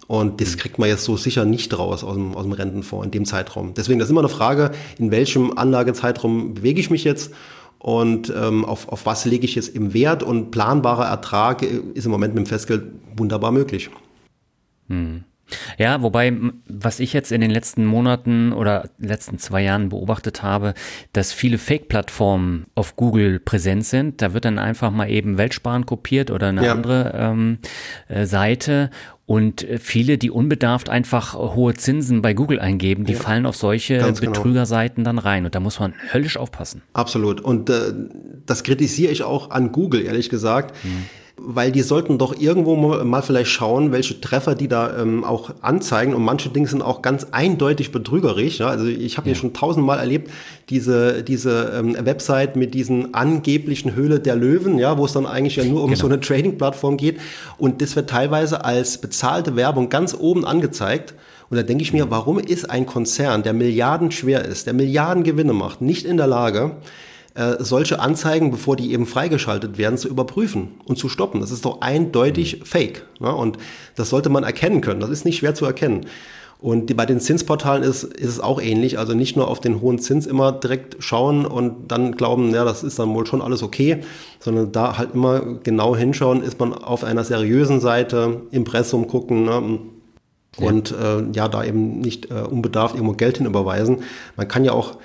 Und 0.06 0.40
das 0.40 0.56
kriegt 0.56 0.78
man 0.78 0.88
jetzt 0.88 1.04
so 1.04 1.16
sicher 1.16 1.44
nicht 1.44 1.76
raus 1.78 2.04
aus 2.04 2.14
dem, 2.14 2.34
aus 2.34 2.42
dem 2.42 2.52
Rentenfonds 2.52 3.04
in 3.06 3.10
dem 3.10 3.24
Zeitraum. 3.24 3.72
Deswegen, 3.74 3.98
das 3.98 4.06
ist 4.06 4.10
immer 4.10 4.20
eine 4.20 4.28
Frage, 4.28 4.72
in 4.98 5.10
welchem 5.10 5.56
Anlagezeitraum 5.56 6.54
bewege 6.54 6.80
ich 6.80 6.90
mich 6.90 7.04
jetzt 7.04 7.32
und 7.82 8.32
ähm, 8.36 8.64
auf, 8.64 8.88
auf 8.88 9.06
was 9.06 9.24
lege 9.24 9.44
ich 9.44 9.56
jetzt 9.56 9.74
im 9.74 9.92
Wert 9.92 10.22
und 10.22 10.52
planbarer 10.52 11.06
Ertrag 11.06 11.62
ist 11.62 12.04
im 12.04 12.12
Moment 12.12 12.32
mit 12.32 12.46
dem 12.46 12.46
Festgeld 12.46 12.84
wunderbar 13.16 13.50
möglich. 13.50 13.90
Hm. 14.88 15.24
Ja, 15.78 16.00
wobei, 16.00 16.32
was 16.68 17.00
ich 17.00 17.12
jetzt 17.12 17.32
in 17.32 17.40
den 17.40 17.50
letzten 17.50 17.84
Monaten 17.84 18.52
oder 18.52 18.88
letzten 18.98 19.38
zwei 19.38 19.62
Jahren 19.62 19.88
beobachtet 19.88 20.44
habe, 20.44 20.74
dass 21.12 21.32
viele 21.32 21.58
Fake-Plattformen 21.58 22.66
auf 22.76 22.94
Google 22.94 23.40
präsent 23.40 23.84
sind. 23.84 24.22
Da 24.22 24.32
wird 24.32 24.44
dann 24.44 24.60
einfach 24.60 24.92
mal 24.92 25.10
eben 25.10 25.36
Weltsparen 25.36 25.84
kopiert 25.84 26.30
oder 26.30 26.48
eine 26.48 26.64
ja. 26.64 26.72
andere 26.72 27.12
ähm, 27.16 27.58
äh, 28.08 28.26
Seite 28.26 28.90
und 29.32 29.66
äh, 29.66 29.78
viele, 29.78 30.18
die 30.18 30.30
unbedarft 30.30 30.90
einfach 30.90 31.32
hohe 31.32 31.72
Zinsen 31.72 32.20
bei 32.20 32.34
Google 32.34 32.60
eingeben, 32.60 33.06
die 33.06 33.14
ja, 33.14 33.18
fallen 33.18 33.46
auf 33.46 33.56
solche 33.56 33.96
genau. 33.96 34.12
Betrügerseiten 34.12 35.04
dann 35.04 35.18
rein. 35.18 35.46
Und 35.46 35.54
da 35.54 35.60
muss 35.60 35.80
man 35.80 35.94
höllisch 36.12 36.36
aufpassen. 36.36 36.82
Absolut. 36.92 37.40
Und 37.40 37.70
äh, 37.70 37.94
das 38.44 38.62
kritisiere 38.62 39.10
ich 39.10 39.22
auch 39.22 39.48
an 39.48 39.72
Google, 39.72 40.02
ehrlich 40.02 40.28
gesagt. 40.28 40.74
Mhm 40.84 41.04
weil 41.44 41.72
die 41.72 41.82
sollten 41.82 42.18
doch 42.18 42.38
irgendwo 42.38 42.76
mal 42.76 43.22
vielleicht 43.22 43.50
schauen, 43.50 43.92
welche 43.92 44.20
Treffer 44.20 44.54
die 44.54 44.68
da 44.68 44.96
ähm, 44.98 45.24
auch 45.24 45.50
anzeigen. 45.60 46.14
Und 46.14 46.22
manche 46.22 46.48
Dinge 46.48 46.68
sind 46.68 46.82
auch 46.82 47.02
ganz 47.02 47.26
eindeutig 47.32 47.92
betrügerisch. 47.92 48.58
Ja? 48.58 48.68
Also 48.68 48.86
ich 48.86 49.16
habe 49.16 49.28
ja. 49.28 49.34
hier 49.34 49.40
schon 49.40 49.52
tausendmal 49.52 49.98
erlebt, 49.98 50.30
diese, 50.70 51.22
diese 51.22 51.72
ähm, 51.76 51.96
Website 51.98 52.56
mit 52.56 52.74
diesen 52.74 53.14
angeblichen 53.14 53.94
Höhle 53.94 54.20
der 54.20 54.36
Löwen, 54.36 54.78
ja, 54.78 54.98
wo 54.98 55.04
es 55.04 55.12
dann 55.12 55.26
eigentlich 55.26 55.56
ja 55.56 55.64
nur 55.64 55.82
um 55.82 55.90
genau. 55.90 56.00
so 56.00 56.06
eine 56.06 56.20
Trading-Plattform 56.20 56.96
geht. 56.96 57.18
Und 57.58 57.82
das 57.82 57.96
wird 57.96 58.08
teilweise 58.10 58.64
als 58.64 58.98
bezahlte 58.98 59.56
Werbung 59.56 59.88
ganz 59.88 60.14
oben 60.18 60.44
angezeigt. 60.44 61.14
Und 61.50 61.56
da 61.56 61.62
denke 61.62 61.82
ich 61.82 61.92
mir, 61.92 62.10
warum 62.10 62.38
ist 62.38 62.70
ein 62.70 62.86
Konzern, 62.86 63.42
der 63.42 63.52
Milliarden 63.52 64.10
schwer 64.10 64.44
ist, 64.44 64.66
der 64.66 64.72
Milliarden 64.72 65.22
Gewinne 65.22 65.52
macht, 65.52 65.82
nicht 65.82 66.06
in 66.06 66.16
der 66.16 66.26
Lage, 66.26 66.76
äh, 67.34 67.56
solche 67.60 67.98
Anzeigen, 68.00 68.50
bevor 68.50 68.76
die 68.76 68.92
eben 68.92 69.06
freigeschaltet 69.06 69.78
werden, 69.78 69.96
zu 69.96 70.08
überprüfen 70.08 70.74
und 70.84 70.98
zu 70.98 71.08
stoppen. 71.08 71.40
Das 71.40 71.50
ist 71.50 71.64
doch 71.64 71.80
eindeutig 71.80 72.60
mhm. 72.60 72.64
fake. 72.64 73.06
Ne? 73.20 73.34
Und 73.34 73.58
das 73.96 74.10
sollte 74.10 74.28
man 74.28 74.44
erkennen 74.44 74.80
können. 74.80 75.00
Das 75.00 75.10
ist 75.10 75.24
nicht 75.24 75.38
schwer 75.38 75.54
zu 75.54 75.64
erkennen. 75.64 76.06
Und 76.62 76.90
die, 76.90 76.94
bei 76.94 77.06
den 77.06 77.18
Zinsportalen 77.18 77.82
ist, 77.82 78.04
ist 78.04 78.28
es 78.28 78.40
auch 78.40 78.60
ähnlich. 78.60 78.98
Also 78.98 79.14
nicht 79.14 79.34
nur 79.36 79.48
auf 79.48 79.58
den 79.58 79.80
hohen 79.80 79.98
Zins 79.98 80.26
immer 80.26 80.52
direkt 80.52 80.96
schauen 81.00 81.44
und 81.44 81.88
dann 81.90 82.12
glauben, 82.12 82.54
ja, 82.54 82.64
das 82.64 82.84
ist 82.84 82.98
dann 82.98 83.12
wohl 83.14 83.26
schon 83.26 83.42
alles 83.42 83.64
okay, 83.64 84.02
sondern 84.38 84.70
da 84.70 84.96
halt 84.96 85.14
immer 85.14 85.40
genau 85.40 85.96
hinschauen, 85.96 86.42
ist 86.42 86.60
man 86.60 86.72
auf 86.72 87.02
einer 87.02 87.24
seriösen 87.24 87.80
Seite, 87.80 88.42
Impressum 88.52 89.08
gucken, 89.08 89.44
ne? 89.44 89.80
und 90.58 90.92
äh, 90.92 91.24
ja, 91.32 91.48
da 91.48 91.64
eben 91.64 92.00
nicht 92.00 92.30
äh, 92.30 92.42
unbedarft 92.42 92.94
irgendwo 92.94 93.14
Geld 93.14 93.38
hinüberweisen. 93.38 94.02
Man 94.36 94.48
kann 94.48 94.64
ja 94.64 94.72
auch 94.72 94.96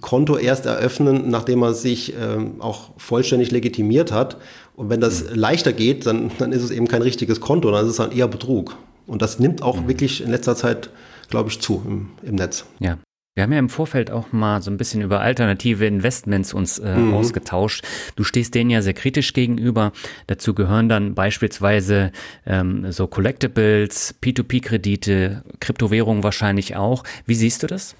Konto 0.00 0.36
erst 0.36 0.66
eröffnen, 0.66 1.30
nachdem 1.30 1.60
man 1.60 1.74
sich 1.74 2.14
äh, 2.14 2.38
auch 2.58 2.90
vollständig 2.96 3.50
legitimiert 3.50 4.12
hat. 4.12 4.36
Und 4.74 4.90
wenn 4.90 5.00
das 5.00 5.30
mhm. 5.30 5.36
leichter 5.36 5.72
geht, 5.72 6.06
dann, 6.06 6.30
dann 6.38 6.52
ist 6.52 6.62
es 6.62 6.70
eben 6.70 6.88
kein 6.88 7.02
richtiges 7.02 7.40
Konto, 7.40 7.70
dann 7.70 7.84
ist 7.84 7.92
es 7.92 7.96
dann 7.96 8.12
eher 8.12 8.28
Betrug. 8.28 8.76
Und 9.06 9.22
das 9.22 9.38
nimmt 9.38 9.62
auch 9.62 9.80
mhm. 9.80 9.88
wirklich 9.88 10.22
in 10.22 10.30
letzter 10.30 10.56
Zeit, 10.56 10.90
glaube 11.28 11.50
ich, 11.50 11.60
zu 11.60 11.82
im, 11.86 12.10
im 12.22 12.34
Netz. 12.34 12.64
Ja. 12.80 12.98
Wir 13.34 13.42
haben 13.42 13.52
ja 13.52 13.58
im 13.58 13.68
Vorfeld 13.68 14.10
auch 14.10 14.32
mal 14.32 14.62
so 14.62 14.70
ein 14.70 14.78
bisschen 14.78 15.02
über 15.02 15.20
alternative 15.20 15.84
Investments 15.84 16.54
uns 16.54 16.78
äh, 16.78 16.96
mhm. 16.96 17.12
ausgetauscht. 17.12 17.84
Du 18.16 18.24
stehst 18.24 18.54
denen 18.54 18.70
ja 18.70 18.80
sehr 18.80 18.94
kritisch 18.94 19.34
gegenüber. 19.34 19.92
Dazu 20.26 20.54
gehören 20.54 20.88
dann 20.88 21.14
beispielsweise 21.14 22.12
ähm, 22.46 22.90
so 22.92 23.06
Collectibles, 23.06 24.14
P2P-Kredite, 24.22 25.42
Kryptowährungen 25.60 26.22
wahrscheinlich 26.22 26.76
auch. 26.76 27.04
Wie 27.26 27.34
siehst 27.34 27.62
du 27.62 27.66
das? 27.66 27.94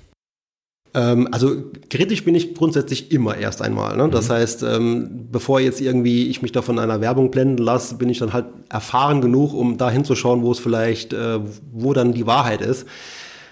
Ähm, 0.97 1.29
also 1.31 1.55
kritisch 1.91 2.25
bin 2.25 2.35
ich 2.35 2.55
grundsätzlich 2.55 3.13
immer 3.13 3.37
erst 3.37 3.61
einmal. 3.61 3.97
Ne? 3.97 4.09
Das 4.09 4.29
mhm. 4.29 4.33
heißt, 4.33 4.63
ähm, 4.63 5.29
bevor 5.31 5.61
jetzt 5.61 5.81
irgendwie 5.81 6.29
ich 6.29 6.41
mich 6.41 6.53
da 6.53 6.63
von 6.63 6.79
einer 6.79 7.03
Werbung 7.03 7.31
blenden 7.31 7.63
lasse, 7.63 7.97
bin 7.97 8.09
ich 8.09 8.19
dann 8.19 8.33
halt 8.33 8.47
erfahren 8.71 9.21
genug, 9.21 9.53
um 9.53 9.77
da 9.77 9.91
hinzuschauen, 9.91 10.43
wo 10.43 10.51
es 10.51 10.59
vielleicht, 10.59 11.13
äh, 11.13 11.39
wo 11.73 11.93
dann 11.93 12.13
die 12.13 12.27
Wahrheit 12.27 12.63
ist. 12.63 12.87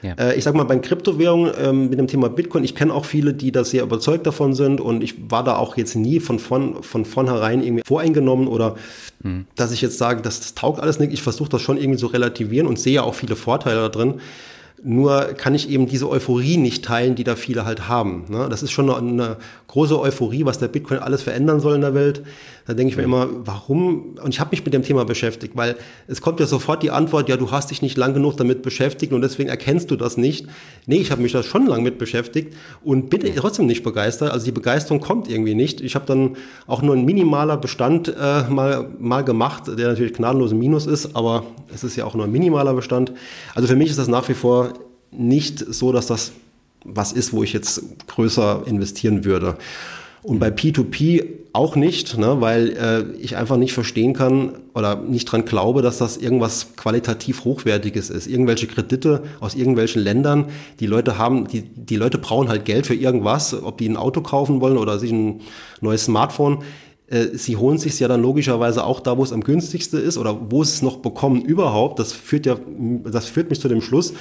Ja. 0.01 0.15
Äh, 0.15 0.37
ich 0.37 0.45
sag 0.45 0.55
mal, 0.55 0.65
bei 0.65 0.79
Kryptowährungen 0.79 1.53
ähm, 1.59 1.91
mit 1.91 1.99
dem 1.99 2.07
Thema 2.07 2.31
Bitcoin, 2.31 2.65
ich 2.65 2.75
kenne 2.75 2.95
auch 2.95 3.05
viele, 3.05 3.35
die 3.35 3.53
da 3.53 3.63
sehr 3.63 3.83
überzeugt 3.83 4.27
davon 4.27 4.55
sind 4.55 4.81
und 4.81 5.03
ich 5.03 5.31
war 5.31 5.45
da 5.45 5.57
auch 5.57 5.77
jetzt 5.77 5.97
nie 5.97 6.21
von, 6.21 6.39
von, 6.39 6.83
von 6.83 7.05
vornherein 7.05 7.63
irgendwie 7.63 7.83
voreingenommen 7.87 8.49
oder 8.49 8.77
mhm. 9.23 9.47
dass 9.55 9.71
ich 9.71 9.83
jetzt 9.83 9.99
sage, 9.99 10.23
das, 10.23 10.41
das 10.41 10.55
taugt 10.55 10.81
alles 10.81 10.99
nicht. 10.99 11.13
Ich 11.13 11.23
versuche 11.23 11.51
das 11.51 11.61
schon 11.61 11.77
irgendwie 11.77 11.99
zu 11.99 12.07
relativieren 12.07 12.67
und 12.67 12.79
sehe 12.79 13.03
auch 13.03 13.15
viele 13.15 13.37
Vorteile 13.37 13.81
da 13.81 13.89
drin. 13.91 14.21
Nur 14.87 15.33
kann 15.33 15.55
ich 15.55 15.71
eben 15.71 15.87
diese 15.87 16.11
Euphorie 16.11 16.59
nicht 16.59 16.85
teilen, 16.85 17.15
die 17.15 17.25
da 17.25 17.37
viele 17.37 17.65
halt 17.65 17.89
haben. 17.89 18.27
Ne? 18.29 18.49
Das 18.51 18.63
ist 18.63 18.71
schon 18.71 18.91
eine, 18.91 18.99
eine, 18.99 19.37
große 19.67 19.99
Euphorie, 19.99 20.45
was 20.45 20.59
der 20.59 20.69
Bitcoin 20.69 20.99
alles 20.99 21.23
verändern 21.23 21.59
soll 21.59 21.77
in 21.77 21.81
der 21.81 21.95
Welt. 21.95 22.23
Da 22.67 22.73
denke 22.73 22.93
ich 22.93 22.97
mir 22.97 23.03
immer, 23.03 23.29
warum? 23.45 24.17
Und 24.23 24.33
ich 24.33 24.41
habe 24.41 24.51
mich 24.53 24.65
mit 24.65 24.73
dem 24.73 24.83
Thema 24.83 25.05
beschäftigt, 25.05 25.55
weil 25.55 25.77
es 26.07 26.23
kommt 26.23 26.41
ja 26.41 26.47
sofort 26.47 26.83
die 26.83 26.91
Antwort, 26.91 27.29
ja, 27.29 27.37
du 27.37 27.51
hast 27.51 27.71
dich 27.71 27.83
nicht 27.83 27.99
lang 27.99 28.15
genug 28.15 28.39
damit 28.39 28.63
beschäftigt 28.63 29.13
und 29.13 29.21
deswegen 29.21 29.51
erkennst 29.51 29.91
du 29.91 29.97
das 29.97 30.17
nicht. 30.17 30.47
Nee, 30.87 30.97
ich 30.97 31.11
habe 31.11 31.21
mich 31.21 31.33
da 31.33 31.43
schon 31.43 31.67
lang 31.67 31.83
mit 31.83 31.99
beschäftigt 31.99 32.55
und 32.83 33.11
bin 33.11 33.21
trotzdem 33.37 33.67
nicht 33.67 33.83
begeistert. 33.83 34.33
Also 34.33 34.47
die 34.47 34.53
Begeisterung 34.53 35.01
kommt 35.01 35.29
irgendwie 35.29 35.55
nicht. 35.55 35.83
Ich 35.83 35.95
habe 35.95 36.07
dann 36.07 36.37
auch 36.67 36.81
nur 36.81 36.97
ein 36.97 37.05
minimaler 37.05 37.59
Bestand 37.59 38.09
äh, 38.09 38.45
mal, 38.49 38.89
mal 38.99 39.25
gemacht, 39.25 39.65
der 39.67 39.89
natürlich 39.89 40.15
gnadenlos 40.15 40.53
im 40.53 40.59
Minus 40.59 40.87
ist, 40.87 41.15
aber 41.15 41.45
es 41.75 41.85
ist 41.85 41.97
ja 41.97 42.07
auch 42.07 42.15
nur 42.15 42.25
ein 42.25 42.33
minimaler 42.33 42.73
Bestand. 42.73 43.13
Also 43.55 43.69
für 43.69 43.77
mich 43.77 43.91
ist 43.91 43.99
das 43.99 44.09
nach 44.09 44.27
wie 44.31 44.35
vor 44.35 44.73
nicht 45.11 45.59
so, 45.59 45.93
dass 45.93 46.07
das 46.07 46.33
was 46.85 47.13
ist, 47.13 47.33
wo 47.33 47.43
ich 47.43 47.53
jetzt 47.53 47.83
größer 48.07 48.63
investieren 48.67 49.25
würde. 49.25 49.57
Und 50.25 50.39
bei 50.39 50.49
P2P 50.49 51.27
auch 51.53 51.77
nicht, 51.77 52.17
ne, 52.19 52.41
weil 52.41 52.71
äh, 52.71 53.17
ich 53.21 53.37
einfach 53.37 53.59
nicht 53.59 53.75
verstehen 53.75 54.15
kann 54.15 54.55
oder 54.75 54.97
nicht 54.97 55.27
dran 55.27 55.45
glaube, 55.45 55.83
dass 55.83 55.99
das 55.99 56.17
irgendwas 56.17 56.75
qualitativ 56.77 57.45
Hochwertiges 57.45 58.09
ist. 58.09 58.27
Irgendwelche 58.27 58.67
Kredite 58.67 59.23
aus 59.39 59.55
irgendwelchen 59.55 60.03
Ländern, 60.03 60.47
die 60.81 60.87
Leute 60.87 61.19
haben, 61.19 61.47
die, 61.47 61.63
die 61.63 61.97
Leute 61.97 62.19
brauchen 62.19 62.49
halt 62.49 62.65
Geld 62.65 62.87
für 62.87 62.95
irgendwas, 62.95 63.55
ob 63.55 63.77
die 63.79 63.89
ein 63.89 63.99
Auto 63.99 64.23
kaufen 64.23 64.63
wollen 64.63 64.79
oder 64.79 64.99
sich 64.99 65.13
ein 65.13 65.43
neues 65.83 66.07
Smartphone. 66.07 66.65
Äh, 67.07 67.27
sie 67.35 67.57
holen 67.57 67.77
sich 67.77 68.01
ja 68.01 68.09
dann 68.09 68.23
logischerweise 68.23 68.83
auch 68.83 69.01
da, 69.01 69.19
wo 69.19 69.23
es 69.23 69.33
am 69.33 69.45
günstigsten 69.45 70.03
ist 70.03 70.17
oder 70.17 70.51
wo 70.51 70.63
es 70.63 70.81
noch 70.81 70.97
bekommen 70.97 71.43
überhaupt. 71.43 71.99
Das 71.99 72.15
führt 72.15 72.47
ja, 72.47 72.57
das 73.05 73.27
führt 73.27 73.51
mich 73.51 73.61
zu 73.61 73.69
dem 73.69 73.83
Schluss, 73.83 74.15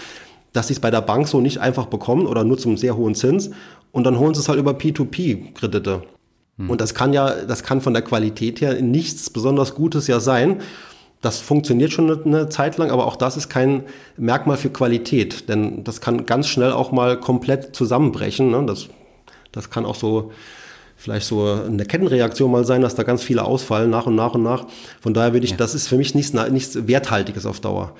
dass 0.53 0.67
sie 0.67 0.73
es 0.73 0.79
bei 0.79 0.91
der 0.91 1.01
Bank 1.01 1.27
so 1.27 1.41
nicht 1.41 1.59
einfach 1.59 1.87
bekommen 1.87 2.27
oder 2.27 2.43
nur 2.43 2.57
zum 2.57 2.77
sehr 2.77 2.95
hohen 2.95 3.15
Zins 3.15 3.49
und 3.91 4.05
dann 4.05 4.17
holen 4.17 4.33
sie 4.33 4.39
es 4.39 4.49
halt 4.49 4.59
über 4.59 4.71
P2P-Kredite. 4.71 6.03
Hm. 6.57 6.69
Und 6.69 6.79
das 6.79 6.93
kann 6.93 7.11
ja, 7.13 7.33
das 7.45 7.63
kann 7.63 7.81
von 7.81 7.93
der 7.93 8.03
Qualität 8.03 8.61
her 8.61 8.81
nichts 8.81 9.29
besonders 9.29 9.75
Gutes 9.75 10.07
ja 10.07 10.19
sein. 10.19 10.61
Das 11.21 11.39
funktioniert 11.39 11.91
schon 11.91 12.25
eine, 12.25 12.49
Zeit 12.49 12.77
lang, 12.77 12.91
aber 12.91 13.07
auch 13.07 13.15
das 13.15 13.37
ist 13.37 13.49
kein 13.49 13.83
Merkmal 14.17 14.57
für 14.57 14.69
Qualität, 14.69 15.47
denn 15.49 15.83
das 15.83 16.01
kann 16.01 16.25
ganz 16.25 16.47
schnell 16.47 16.73
auch 16.73 16.91
mal 16.91 17.19
komplett 17.19 17.75
zusammenbrechen. 17.75 18.51
Ne? 18.51 18.65
Das, 18.65 18.87
das 19.51 19.69
kann 19.69 19.85
auch 19.85 19.95
so 19.95 20.31
vielleicht 20.97 21.25
so 21.25 21.45
eine 21.45 21.85
Kettenreaktion 21.85 22.51
mal 22.51 22.65
sein, 22.65 22.81
dass 22.81 22.95
da 22.95 23.03
ganz 23.03 23.23
viele 23.23 23.43
ausfallen 23.43 23.89
nach 23.89 24.05
und 24.05 24.15
nach 24.15 24.35
und 24.35 24.43
nach. 24.43 24.67
Von 25.01 25.13
daher 25.13 25.33
würde 25.33 25.45
ich, 25.45 25.51
ja. 25.51 25.57
das 25.57 25.75
ist 25.75 25.87
für 25.87 25.97
mich 25.97 26.13
nichts, 26.13 26.33
nichts 26.33 26.87
Werthaltiges 26.87 27.45
auf 27.45 27.59
Dauer. 27.59 27.93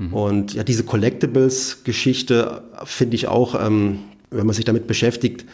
Mhm. 0.00 0.14
Und 0.14 0.54
ja, 0.54 0.64
diese 0.64 0.84
Collectibles-Geschichte 0.84 2.62
finde 2.84 3.14
ich 3.14 3.28
auch, 3.28 3.54
ähm, 3.54 3.98
wenn 4.30 4.46
man 4.46 4.54
sich 4.54 4.64
damit 4.64 4.86
beschäftigt, 4.86 5.44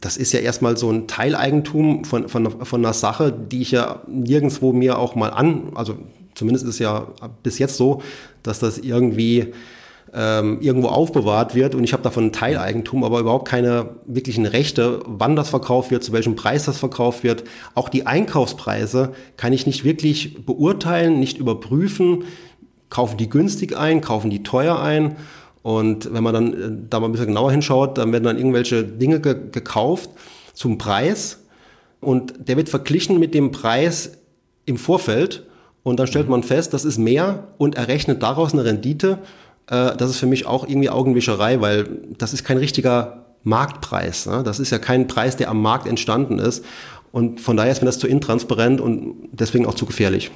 das 0.00 0.16
ist 0.16 0.32
ja 0.32 0.40
erstmal 0.40 0.76
so 0.76 0.90
ein 0.90 1.06
Teileigentum 1.06 2.04
von, 2.04 2.28
von, 2.28 2.64
von 2.64 2.84
einer 2.84 2.92
Sache, 2.92 3.32
die 3.32 3.62
ich 3.62 3.70
ja 3.70 4.02
nirgendwo 4.08 4.72
mir 4.72 4.98
auch 4.98 5.14
mal 5.14 5.28
an, 5.28 5.72
also 5.76 5.94
zumindest 6.34 6.64
ist 6.66 6.74
es 6.74 6.78
ja 6.80 7.06
bis 7.44 7.60
jetzt 7.60 7.76
so, 7.76 8.02
dass 8.42 8.58
das 8.58 8.78
irgendwie 8.78 9.52
ähm, 10.12 10.60
irgendwo 10.60 10.88
aufbewahrt 10.88 11.54
wird 11.54 11.76
und 11.76 11.84
ich 11.84 11.92
habe 11.92 12.02
davon 12.02 12.26
ein 12.26 12.32
Teileigentum, 12.32 13.04
aber 13.04 13.20
überhaupt 13.20 13.46
keine 13.46 13.90
wirklichen 14.06 14.46
Rechte, 14.46 15.00
wann 15.06 15.36
das 15.36 15.50
verkauft 15.50 15.92
wird, 15.92 16.02
zu 16.02 16.12
welchem 16.12 16.34
Preis 16.34 16.64
das 16.64 16.78
verkauft 16.78 17.22
wird. 17.22 17.44
Auch 17.74 17.88
die 17.88 18.06
Einkaufspreise 18.06 19.12
kann 19.36 19.52
ich 19.52 19.66
nicht 19.66 19.84
wirklich 19.84 20.44
beurteilen, 20.44 21.20
nicht 21.20 21.38
überprüfen 21.38 22.24
kaufen 22.90 23.16
die 23.16 23.28
günstig 23.28 23.76
ein, 23.76 24.00
kaufen 24.00 24.30
die 24.30 24.42
teuer 24.42 24.80
ein. 24.80 25.16
Und 25.62 26.12
wenn 26.12 26.22
man 26.22 26.34
dann 26.34 26.52
äh, 26.52 26.88
da 26.88 27.00
mal 27.00 27.06
ein 27.06 27.12
bisschen 27.12 27.28
genauer 27.28 27.50
hinschaut, 27.50 27.98
dann 27.98 28.12
werden 28.12 28.24
dann 28.24 28.38
irgendwelche 28.38 28.84
Dinge 28.84 29.20
ge 29.20 29.36
gekauft 29.50 30.10
zum 30.54 30.78
Preis 30.78 31.40
und 32.00 32.48
der 32.48 32.56
wird 32.56 32.68
verglichen 32.68 33.18
mit 33.18 33.34
dem 33.34 33.50
Preis 33.50 34.12
im 34.64 34.76
Vorfeld 34.76 35.44
und 35.82 35.98
dann 35.98 36.06
stellt 36.06 36.28
man 36.28 36.42
fest, 36.42 36.72
das 36.72 36.84
ist 36.84 36.98
mehr 36.98 37.48
und 37.58 37.76
errechnet 37.76 38.22
daraus 38.22 38.52
eine 38.52 38.64
Rendite. 38.64 39.18
Äh, 39.68 39.96
das 39.96 40.10
ist 40.10 40.18
für 40.18 40.26
mich 40.26 40.46
auch 40.46 40.66
irgendwie 40.66 40.90
Augenwischerei, 40.90 41.60
weil 41.60 41.88
das 42.18 42.32
ist 42.32 42.44
kein 42.44 42.58
richtiger 42.58 43.26
Marktpreis. 43.42 44.26
Ne? 44.26 44.42
Das 44.44 44.58
ist 44.58 44.70
ja 44.70 44.78
kein 44.78 45.06
Preis, 45.06 45.36
der 45.36 45.50
am 45.50 45.62
Markt 45.62 45.86
entstanden 45.86 46.38
ist. 46.38 46.64
Und 47.12 47.40
von 47.40 47.56
daher 47.56 47.72
ist 47.72 47.82
mir 47.82 47.86
das 47.86 47.98
zu 47.98 48.08
intransparent 48.08 48.80
und 48.80 49.28
deswegen 49.32 49.64
auch 49.66 49.74
zu 49.74 49.86
gefährlich. 49.86 50.30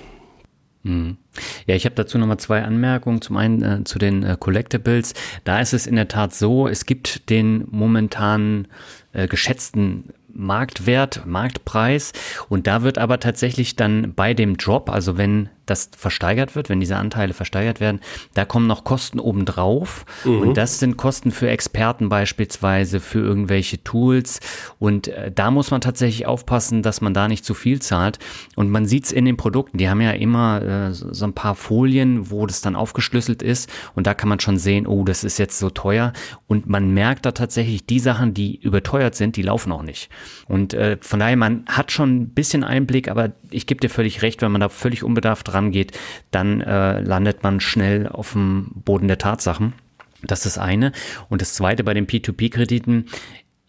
Mhm. 0.82 1.18
Ja, 1.66 1.74
ich 1.74 1.84
habe 1.84 1.94
dazu 1.94 2.18
nochmal 2.18 2.38
zwei 2.38 2.62
Anmerkungen. 2.62 3.20
Zum 3.20 3.36
einen 3.36 3.62
äh, 3.62 3.84
zu 3.84 3.98
den 3.98 4.22
äh, 4.22 4.36
Collectibles. 4.38 5.14
Da 5.44 5.60
ist 5.60 5.72
es 5.72 5.86
in 5.86 5.96
der 5.96 6.08
Tat 6.08 6.34
so, 6.34 6.68
es 6.68 6.86
gibt 6.86 7.28
den 7.30 7.66
momentanen 7.70 8.68
äh, 9.12 9.28
geschätzten 9.28 10.12
Marktwert, 10.32 11.26
Marktpreis 11.26 12.12
und 12.48 12.66
da 12.68 12.82
wird 12.82 12.98
aber 12.98 13.18
tatsächlich 13.18 13.74
dann 13.74 14.14
bei 14.14 14.32
dem 14.32 14.56
Drop, 14.56 14.88
also 14.88 15.18
wenn 15.18 15.48
das 15.70 15.90
versteigert 15.96 16.56
wird, 16.56 16.68
wenn 16.68 16.80
diese 16.80 16.96
Anteile 16.96 17.32
versteigert 17.32 17.80
werden, 17.80 18.00
da 18.34 18.44
kommen 18.44 18.66
noch 18.66 18.84
Kosten 18.84 19.20
obendrauf. 19.20 20.04
Mhm. 20.24 20.40
Und 20.40 20.56
das 20.56 20.78
sind 20.80 20.96
Kosten 20.96 21.30
für 21.30 21.48
Experten 21.48 22.08
beispielsweise, 22.08 23.00
für 23.00 23.20
irgendwelche 23.20 23.82
Tools. 23.82 24.40
Und 24.78 25.08
äh, 25.08 25.30
da 25.32 25.50
muss 25.50 25.70
man 25.70 25.80
tatsächlich 25.80 26.26
aufpassen, 26.26 26.82
dass 26.82 27.00
man 27.00 27.14
da 27.14 27.28
nicht 27.28 27.44
zu 27.44 27.54
viel 27.54 27.80
zahlt. 27.80 28.18
Und 28.56 28.70
man 28.70 28.86
sieht 28.86 29.04
es 29.04 29.12
in 29.12 29.24
den 29.24 29.36
Produkten, 29.36 29.78
die 29.78 29.88
haben 29.88 30.00
ja 30.00 30.10
immer 30.10 30.62
äh, 30.62 30.92
so 30.92 31.24
ein 31.24 31.34
paar 31.34 31.54
Folien, 31.54 32.30
wo 32.30 32.46
das 32.46 32.60
dann 32.60 32.74
aufgeschlüsselt 32.74 33.42
ist. 33.42 33.70
Und 33.94 34.06
da 34.06 34.14
kann 34.14 34.28
man 34.28 34.40
schon 34.40 34.58
sehen, 34.58 34.86
oh, 34.86 35.04
das 35.04 35.22
ist 35.22 35.38
jetzt 35.38 35.58
so 35.58 35.70
teuer. 35.70 36.12
Und 36.48 36.68
man 36.68 36.92
merkt 36.92 37.26
da 37.26 37.32
tatsächlich, 37.32 37.86
die 37.86 38.00
Sachen, 38.00 38.34
die 38.34 38.56
überteuert 38.60 39.14
sind, 39.14 39.36
die 39.36 39.42
laufen 39.42 39.70
auch 39.70 39.82
nicht. 39.82 40.10
Und 40.48 40.74
äh, 40.74 40.98
von 41.00 41.20
daher, 41.20 41.36
man 41.36 41.64
hat 41.68 41.92
schon 41.92 42.16
ein 42.16 42.28
bisschen 42.30 42.64
Einblick, 42.64 43.08
aber 43.08 43.32
ich 43.50 43.66
gebe 43.66 43.80
dir 43.80 43.90
völlig 43.90 44.22
recht, 44.22 44.42
wenn 44.42 44.50
man 44.50 44.60
da 44.60 44.68
völlig 44.68 45.04
unbedarft 45.04 45.46
dran 45.46 45.59
rangeht, 45.60 45.98
dann 46.30 46.60
äh, 46.60 47.00
landet 47.00 47.42
man 47.42 47.60
schnell 47.60 48.08
auf 48.08 48.32
dem 48.32 48.70
Boden 48.74 49.08
der 49.08 49.18
Tatsachen. 49.18 49.74
Das 50.22 50.44
ist 50.44 50.56
das 50.56 50.62
eine. 50.62 50.92
Und 51.28 51.40
das 51.40 51.54
zweite 51.54 51.84
bei 51.84 51.94
den 51.94 52.06
P2P-Krediten. 52.06 53.06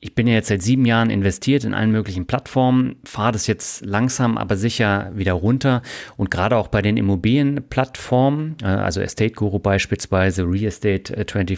Ich 0.03 0.15
bin 0.15 0.25
ja 0.25 0.33
jetzt 0.33 0.47
seit 0.47 0.63
sieben 0.63 0.85
Jahren 0.85 1.11
investiert 1.11 1.63
in 1.63 1.75
allen 1.75 1.91
möglichen 1.91 2.25
Plattformen, 2.25 2.95
fahre 3.05 3.33
das 3.33 3.45
jetzt 3.45 3.85
langsam, 3.85 4.35
aber 4.35 4.57
sicher 4.57 5.11
wieder 5.13 5.33
runter. 5.33 5.83
Und 6.17 6.31
gerade 6.31 6.57
auch 6.57 6.69
bei 6.69 6.81
den 6.81 6.97
Immobilienplattformen, 6.97 8.57
äh, 8.63 8.65
also 8.65 8.99
Estate 8.99 9.33
Guru 9.33 9.59
beispielsweise, 9.59 10.43
Real 10.43 10.65
Estate 10.65 11.13
24, 11.13 11.55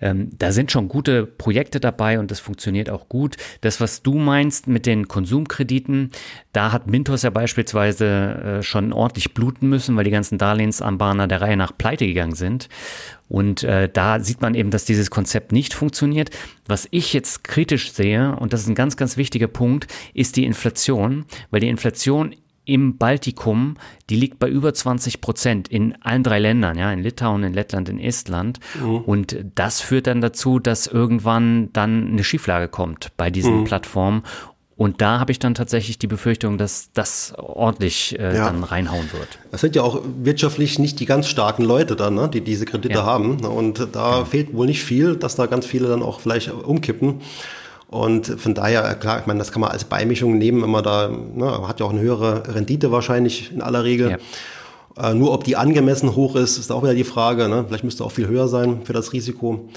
äh, 0.00 0.08
ähm, 0.08 0.30
da 0.38 0.52
sind 0.52 0.72
schon 0.72 0.88
gute 0.88 1.26
Projekte 1.26 1.78
dabei 1.78 2.18
und 2.18 2.30
das 2.30 2.40
funktioniert 2.40 2.88
auch 2.88 3.10
gut. 3.10 3.36
Das, 3.60 3.78
was 3.78 4.02
du 4.02 4.14
meinst 4.14 4.68
mit 4.68 4.86
den 4.86 5.06
Konsumkrediten, 5.06 6.12
da 6.52 6.72
hat 6.72 6.86
Mintos 6.86 7.24
ja 7.24 7.30
beispielsweise 7.30 8.06
äh, 8.06 8.62
schon 8.62 8.94
ordentlich 8.94 9.34
bluten 9.34 9.68
müssen, 9.68 9.96
weil 9.96 10.04
die 10.04 10.10
ganzen 10.10 10.38
Darlehensanbahner 10.38 11.28
der 11.28 11.42
Reihe 11.42 11.58
nach 11.58 11.76
pleite 11.76 12.06
gegangen 12.06 12.36
sind. 12.36 12.70
Und 13.28 13.62
äh, 13.64 13.88
da 13.92 14.20
sieht 14.20 14.40
man 14.40 14.54
eben, 14.54 14.70
dass 14.70 14.84
dieses 14.84 15.10
Konzept 15.10 15.52
nicht 15.52 15.74
funktioniert. 15.74 16.30
Was 16.66 16.86
ich 16.90 17.12
jetzt 17.12 17.44
kritisch 17.44 17.92
sehe, 17.92 18.36
und 18.36 18.52
das 18.52 18.60
ist 18.62 18.68
ein 18.68 18.74
ganz, 18.74 18.96
ganz 18.96 19.16
wichtiger 19.16 19.48
Punkt, 19.48 19.86
ist 20.14 20.36
die 20.36 20.44
Inflation, 20.44 21.24
weil 21.50 21.60
die 21.60 21.68
Inflation 21.68 22.34
im 22.66 22.98
Baltikum, 22.98 23.76
die 24.10 24.16
liegt 24.16 24.40
bei 24.40 24.48
über 24.48 24.74
20 24.74 25.20
Prozent 25.20 25.68
in 25.68 25.94
allen 26.02 26.24
drei 26.24 26.40
Ländern, 26.40 26.76
ja, 26.76 26.92
in 26.92 26.98
Litauen, 26.98 27.44
in 27.44 27.54
Lettland, 27.54 27.88
in 27.88 28.00
Estland. 28.00 28.58
Mhm. 28.80 28.98
Und 28.98 29.36
das 29.54 29.80
führt 29.80 30.08
dann 30.08 30.20
dazu, 30.20 30.58
dass 30.58 30.88
irgendwann 30.88 31.72
dann 31.72 32.08
eine 32.08 32.24
Schieflage 32.24 32.68
kommt 32.68 33.12
bei 33.16 33.30
diesen 33.30 33.60
mhm. 33.60 33.64
Plattformen 33.64 34.24
und 34.78 35.00
da 35.00 35.18
habe 35.18 35.32
ich 35.32 35.38
dann 35.38 35.54
tatsächlich 35.54 35.98
die 35.98 36.06
Befürchtung, 36.06 36.58
dass 36.58 36.90
das 36.92 37.32
ordentlich 37.38 38.18
äh, 38.18 38.36
ja. 38.36 38.44
dann 38.44 38.62
reinhauen 38.62 39.10
wird. 39.12 39.38
Das 39.50 39.62
sind 39.62 39.74
ja 39.74 39.82
auch 39.82 40.02
wirtschaftlich 40.22 40.78
nicht 40.78 41.00
die 41.00 41.06
ganz 41.06 41.28
starken 41.28 41.64
Leute 41.64 41.96
dann, 41.96 42.14
ne, 42.14 42.28
die 42.28 42.42
diese 42.42 42.66
Kredite 42.66 42.96
ja. 42.96 43.04
haben. 43.04 43.42
Und 43.46 43.88
da 43.92 44.18
ja. 44.18 44.24
fehlt 44.26 44.54
wohl 44.54 44.66
nicht 44.66 44.84
viel, 44.84 45.16
dass 45.16 45.34
da 45.34 45.46
ganz 45.46 45.64
viele 45.64 45.88
dann 45.88 46.02
auch 46.02 46.20
vielleicht 46.20 46.52
umkippen. 46.52 47.22
Und 47.88 48.26
von 48.38 48.52
daher, 48.52 48.94
klar, 48.96 49.20
ich 49.20 49.26
meine, 49.26 49.38
das 49.38 49.50
kann 49.50 49.60
man 49.60 49.70
als 49.70 49.84
Beimischung 49.84 50.36
nehmen, 50.36 50.62
wenn 50.62 50.70
man 50.70 50.84
da, 50.84 51.08
ne, 51.08 51.66
hat 51.66 51.80
ja 51.80 51.86
auch 51.86 51.90
eine 51.90 52.00
höhere 52.00 52.54
Rendite 52.54 52.92
wahrscheinlich 52.92 53.52
in 53.52 53.62
aller 53.62 53.82
Regel. 53.82 54.18
Äh, 54.98 55.14
nur 55.14 55.32
ob 55.32 55.44
die 55.44 55.56
angemessen 55.56 56.14
hoch 56.14 56.36
ist, 56.36 56.58
ist 56.58 56.70
auch 56.70 56.82
wieder 56.82 56.94
die 56.94 57.04
Frage. 57.04 57.48
Ne? 57.48 57.64
Vielleicht 57.66 57.84
müsste 57.84 58.04
auch 58.04 58.12
viel 58.12 58.26
höher 58.26 58.48
sein 58.48 58.80
für 58.84 58.92
das 58.92 59.14
Risiko. 59.14 59.68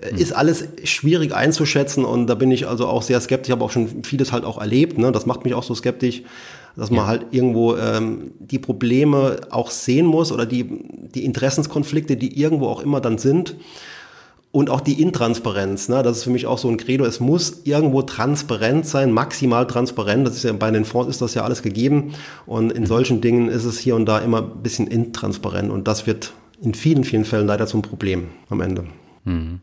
Äh, 0.00 0.20
ist 0.20 0.32
alles 0.32 0.64
schwierig 0.84 1.34
einzuschätzen 1.34 2.04
und 2.04 2.26
da 2.26 2.34
bin 2.34 2.50
ich 2.50 2.66
also 2.68 2.86
auch 2.86 3.02
sehr 3.02 3.20
skeptisch. 3.20 3.50
Habe 3.50 3.64
auch 3.64 3.70
schon 3.70 4.04
vieles 4.04 4.32
halt 4.32 4.44
auch 4.44 4.58
erlebt. 4.58 4.98
Ne? 4.98 5.12
Das 5.12 5.26
macht 5.26 5.44
mich 5.44 5.54
auch 5.54 5.62
so 5.62 5.74
skeptisch, 5.74 6.22
dass 6.76 6.90
man 6.90 7.00
ja. 7.00 7.06
halt 7.06 7.26
irgendwo 7.32 7.76
ähm, 7.76 8.32
die 8.38 8.58
Probleme 8.58 9.40
auch 9.50 9.70
sehen 9.70 10.06
muss 10.06 10.30
oder 10.30 10.46
die, 10.46 10.66
die 11.14 11.24
Interessenskonflikte, 11.24 12.16
die 12.16 12.40
irgendwo 12.40 12.66
auch 12.66 12.80
immer 12.80 13.00
dann 13.00 13.18
sind. 13.18 13.56
Und 14.50 14.70
auch 14.70 14.80
die 14.80 15.02
Intransparenz, 15.02 15.90
ne? 15.90 16.02
das 16.02 16.18
ist 16.18 16.24
für 16.24 16.30
mich 16.30 16.46
auch 16.46 16.56
so 16.56 16.68
ein 16.68 16.78
Credo. 16.78 17.04
Es 17.04 17.20
muss 17.20 17.60
irgendwo 17.64 18.00
transparent 18.00 18.86
sein, 18.86 19.12
maximal 19.12 19.66
transparent. 19.66 20.26
Das 20.26 20.36
ist 20.36 20.44
ja 20.44 20.52
bei 20.54 20.70
den 20.70 20.86
Fonds 20.86 21.10
ist 21.10 21.20
das 21.20 21.34
ja 21.34 21.44
alles 21.44 21.62
gegeben. 21.62 22.14
Und 22.46 22.72
in 22.72 22.84
mhm. 22.84 22.86
solchen 22.86 23.20
Dingen 23.20 23.48
ist 23.48 23.66
es 23.66 23.78
hier 23.78 23.94
und 23.94 24.06
da 24.06 24.20
immer 24.20 24.40
ein 24.40 24.62
bisschen 24.62 24.86
intransparent. 24.86 25.70
Und 25.70 25.86
das 25.86 26.06
wird 26.06 26.32
in 26.62 26.72
vielen, 26.72 27.04
vielen 27.04 27.26
Fällen 27.26 27.46
leider 27.46 27.66
zum 27.66 27.82
Problem 27.82 28.28
am 28.48 28.62
Ende. 28.62 28.84
Mhm. 29.24 29.60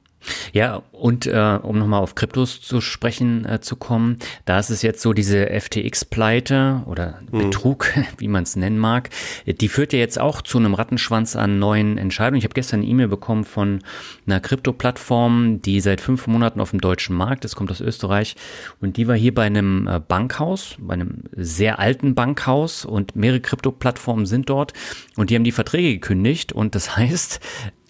Ja, 0.54 0.84
und 0.92 1.28
äh, 1.28 1.60
um 1.62 1.78
nochmal 1.78 2.02
auf 2.02 2.16
Kryptos 2.16 2.62
zu 2.62 2.82
sprechen 2.82 3.46
äh, 3.46 3.62
zu 3.62 3.76
kommen, 3.76 4.18
da 4.46 4.60
ist 4.60 4.70
es 4.70 4.82
jetzt 4.82 5.02
so, 5.02 5.14
diese 5.14 5.48
FTX-Pleite 5.48 6.84
oder 6.86 7.20
mhm. 7.32 7.40
Betrug, 7.40 7.92
wie 8.18 8.28
man 8.28 8.44
es 8.44 8.56
nennen 8.56 8.78
mag, 8.78 9.10
die 9.46 9.68
führt 9.68 9.94
ja 9.94 10.00
jetzt 10.00 10.20
auch 10.20 10.42
zu 10.42 10.58
einem 10.58 10.74
Rattenschwanz 10.74 11.36
an 11.36 11.60
neuen 11.60 11.98
Entscheidungen. 11.98 12.38
Ich 12.38 12.46
habe 12.46 12.54
gestern 12.54 12.82
eine 12.82 12.90
E-Mail 12.90 13.08
bekommen 13.08 13.44
von 13.44 13.80
einer 14.26 14.40
Krypto-Plattform, 14.40 15.62
die 15.62 15.80
seit 15.80 16.02
fünf 16.02 16.28
Monaten 16.28 16.60
auf 16.62 16.72
dem 16.72 16.82
deutschen 16.82 17.16
Markt 17.16 17.46
ist, 17.46 17.56
kommt 17.56 17.72
aus 17.72 17.82
Österreich, 17.82 18.36
und 18.82 18.98
die 18.98 19.08
war 19.08 19.16
hier 19.16 19.34
bei 19.34 19.44
einem 19.44 19.88
äh, 19.88 20.00
Bankhaus, 20.00 20.76
bei 20.80 20.94
einem 20.94 21.24
sehr 21.36 21.80
alten 21.80 22.16
Bankhaus 22.16 22.86
und 22.86 23.16
mehrere 23.16 23.42
Krypto-Plattformen 23.42 24.26
sind 24.26 24.50
dort 24.50 24.74
und 25.16 25.30
die 25.30 25.36
haben 25.36 25.44
die 25.44 25.52
Verträge 25.52 25.94
gekündigt 25.94 26.54
und 26.54 26.76
das 26.76 26.96
heißt, 26.98 27.40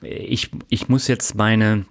ich, 0.02 0.52
ich 0.70 0.90
muss 0.90 1.08
jetzt 1.08 1.36
meine 1.36 1.86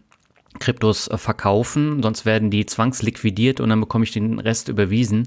Kryptos 0.60 1.10
verkaufen, 1.14 2.02
sonst 2.02 2.24
werden 2.24 2.50
die 2.50 2.66
zwangsliquidiert 2.66 3.60
und 3.60 3.68
dann 3.70 3.80
bekomme 3.80 4.04
ich 4.04 4.12
den 4.12 4.38
Rest 4.38 4.68
überwiesen. 4.68 5.26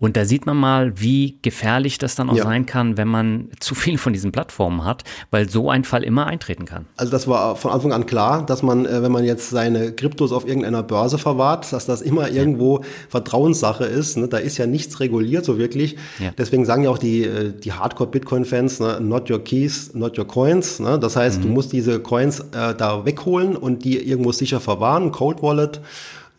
Und 0.00 0.16
da 0.16 0.24
sieht 0.24 0.46
man 0.46 0.56
mal, 0.56 1.00
wie 1.00 1.38
gefährlich 1.42 1.98
das 1.98 2.16
dann 2.16 2.30
auch 2.30 2.36
ja. 2.36 2.42
sein 2.42 2.66
kann, 2.66 2.96
wenn 2.96 3.08
man 3.08 3.48
zu 3.60 3.74
viel 3.74 3.98
von 3.98 4.12
diesen 4.12 4.32
Plattformen 4.32 4.84
hat, 4.84 5.04
weil 5.30 5.48
so 5.48 5.70
ein 5.70 5.84
Fall 5.84 6.02
immer 6.02 6.26
eintreten 6.26 6.64
kann. 6.64 6.86
Also 6.96 7.12
das 7.12 7.28
war 7.28 7.54
von 7.56 7.70
Anfang 7.70 7.92
an 7.92 8.06
klar, 8.06 8.44
dass 8.44 8.62
man, 8.62 8.86
äh, 8.86 9.02
wenn 9.02 9.12
man 9.12 9.24
jetzt 9.24 9.50
seine 9.50 9.92
Kryptos 9.92 10.32
auf 10.32 10.46
irgendeiner 10.46 10.82
Börse 10.82 11.18
verwahrt, 11.18 11.72
dass 11.72 11.86
das 11.86 12.00
immer 12.00 12.30
irgendwo. 12.30 12.80
Vertrauenssache 13.08 13.84
ist. 13.84 14.16
Ne? 14.16 14.28
Da 14.28 14.38
ist 14.38 14.58
ja 14.58 14.66
nichts 14.66 15.00
reguliert 15.00 15.44
so 15.44 15.58
wirklich. 15.58 15.96
Ja. 16.18 16.32
Deswegen 16.36 16.64
sagen 16.64 16.84
ja 16.84 16.90
auch 16.90 16.98
die, 16.98 17.24
äh, 17.24 17.52
die 17.52 17.72
Hardcore-Bitcoin-Fans, 17.72 18.80
ne? 18.80 19.00
not 19.00 19.30
your 19.30 19.42
keys, 19.42 19.92
not 19.94 20.18
your 20.18 20.26
coins. 20.26 20.80
Ne? 20.80 20.98
Das 20.98 21.16
heißt, 21.16 21.38
mhm. 21.38 21.42
du 21.42 21.48
musst 21.48 21.72
diese 21.72 22.00
Coins 22.00 22.40
äh, 22.40 22.74
da 22.74 23.04
wegholen 23.04 23.56
und 23.56 23.84
die 23.84 23.98
irgendwo 23.98 24.32
sicher 24.32 24.60
verwahren, 24.60 25.12
Cold 25.12 25.42
Wallet. 25.42 25.80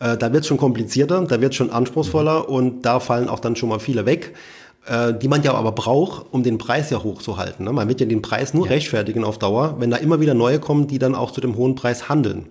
Äh, 0.02 0.16
da 0.16 0.32
wird 0.32 0.42
es 0.42 0.48
schon 0.48 0.56
komplizierter, 0.56 1.20
da 1.22 1.40
wird 1.40 1.52
es 1.52 1.56
schon 1.56 1.70
anspruchsvoller 1.70 2.40
mhm. 2.40 2.54
und 2.54 2.82
da 2.82 3.00
fallen 3.00 3.28
auch 3.28 3.38
dann 3.38 3.54
schon 3.54 3.68
mal 3.68 3.78
viele 3.78 4.04
weg, 4.04 4.34
äh, 4.86 5.14
die 5.14 5.28
man 5.28 5.42
ja 5.42 5.54
aber 5.54 5.72
braucht, 5.72 6.26
um 6.32 6.42
den 6.42 6.58
Preis 6.58 6.90
ja 6.90 7.02
hochzuhalten. 7.02 7.64
Ne? 7.64 7.72
Man 7.72 7.88
wird 7.88 8.00
ja 8.00 8.06
den 8.06 8.20
Preis 8.20 8.52
nur 8.52 8.66
ja. 8.66 8.72
rechtfertigen 8.72 9.22
auf 9.22 9.38
Dauer, 9.38 9.76
wenn 9.78 9.90
da 9.90 9.98
immer 9.98 10.20
wieder 10.20 10.34
neue 10.34 10.58
kommen, 10.58 10.88
die 10.88 10.98
dann 10.98 11.14
auch 11.14 11.30
zu 11.30 11.40
dem 11.40 11.56
hohen 11.56 11.76
Preis 11.76 12.08
handeln. 12.08 12.46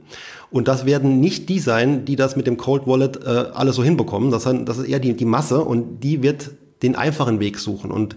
Und 0.49 0.68
das 0.68 0.86
werden 0.86 1.20
nicht 1.20 1.49
die 1.49 1.60
sein, 1.60 2.06
die 2.06 2.16
das 2.16 2.36
mit 2.36 2.47
dem 2.47 2.58
Cold 2.58 2.88
Wallet 2.88 3.24
äh, 3.26 3.45
alles 3.54 3.76
so 3.76 3.84
hinbekommen. 3.84 4.32
Das, 4.32 4.43
das 4.43 4.78
ist 4.78 4.88
eher 4.88 4.99
die, 4.99 5.14
die 5.14 5.26
Masse 5.26 5.62
und 5.62 6.02
die 6.02 6.24
wird 6.24 6.52
den 6.84 6.95
einfachen 6.95 7.39
Weg 7.39 7.60
suchen. 7.60 7.91
Und 7.91 8.16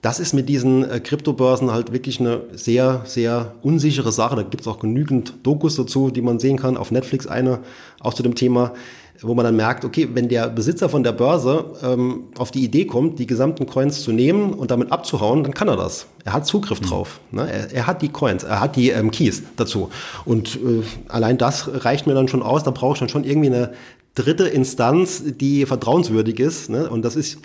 das 0.00 0.20
ist 0.20 0.32
mit 0.32 0.48
diesen 0.48 0.88
äh, 0.88 1.00
Kryptobörsen 1.00 1.72
halt 1.72 1.92
wirklich 1.92 2.20
eine 2.20 2.42
sehr, 2.52 3.02
sehr 3.04 3.54
unsichere 3.62 4.12
Sache. 4.12 4.36
Da 4.36 4.42
gibt 4.42 4.60
es 4.60 4.68
auch 4.68 4.78
genügend 4.78 5.34
Dokus 5.42 5.76
dazu, 5.76 6.10
die 6.10 6.22
man 6.22 6.38
sehen 6.38 6.56
kann. 6.56 6.76
Auf 6.76 6.90
Netflix 6.90 7.26
eine, 7.26 7.60
auch 8.00 8.14
zu 8.14 8.22
dem 8.22 8.34
Thema, 8.34 8.74
wo 9.20 9.34
man 9.34 9.44
dann 9.44 9.56
merkt, 9.56 9.84
okay, 9.84 10.08
wenn 10.14 10.28
der 10.28 10.48
Besitzer 10.48 10.88
von 10.88 11.02
der 11.02 11.10
Börse 11.10 11.64
ähm, 11.82 12.24
auf 12.38 12.52
die 12.52 12.62
Idee 12.62 12.84
kommt, 12.84 13.18
die 13.18 13.26
gesamten 13.26 13.66
Coins 13.66 14.02
zu 14.02 14.12
nehmen 14.12 14.52
und 14.52 14.70
damit 14.70 14.92
abzuhauen, 14.92 15.42
dann 15.42 15.52
kann 15.52 15.66
er 15.66 15.76
das. 15.76 16.06
Er 16.24 16.34
hat 16.34 16.46
Zugriff 16.46 16.80
mhm. 16.80 16.86
drauf. 16.86 17.20
Ne? 17.32 17.50
Er, 17.50 17.72
er, 17.72 17.86
hat 17.88 18.00
die 18.02 18.10
Coins, 18.10 18.44
er 18.44 18.60
hat 18.60 18.76
die 18.76 18.90
ähm, 18.90 19.10
Keys 19.10 19.42
dazu. 19.56 19.90
Und 20.24 20.56
äh, 20.56 20.82
allein 21.08 21.38
das 21.38 21.68
reicht 21.84 22.06
mir 22.06 22.14
dann 22.14 22.28
schon 22.28 22.42
aus. 22.42 22.62
Da 22.62 22.70
brauche 22.70 22.94
ich 22.94 23.00
dann 23.00 23.08
schon 23.08 23.24
irgendwie 23.24 23.48
eine 23.48 23.72
dritte 24.14 24.46
Instanz, 24.46 25.22
die 25.26 25.66
vertrauenswürdig 25.66 26.38
ist. 26.38 26.70
Ne? 26.70 26.88
Und 26.88 27.02
das 27.04 27.16
ist 27.16 27.38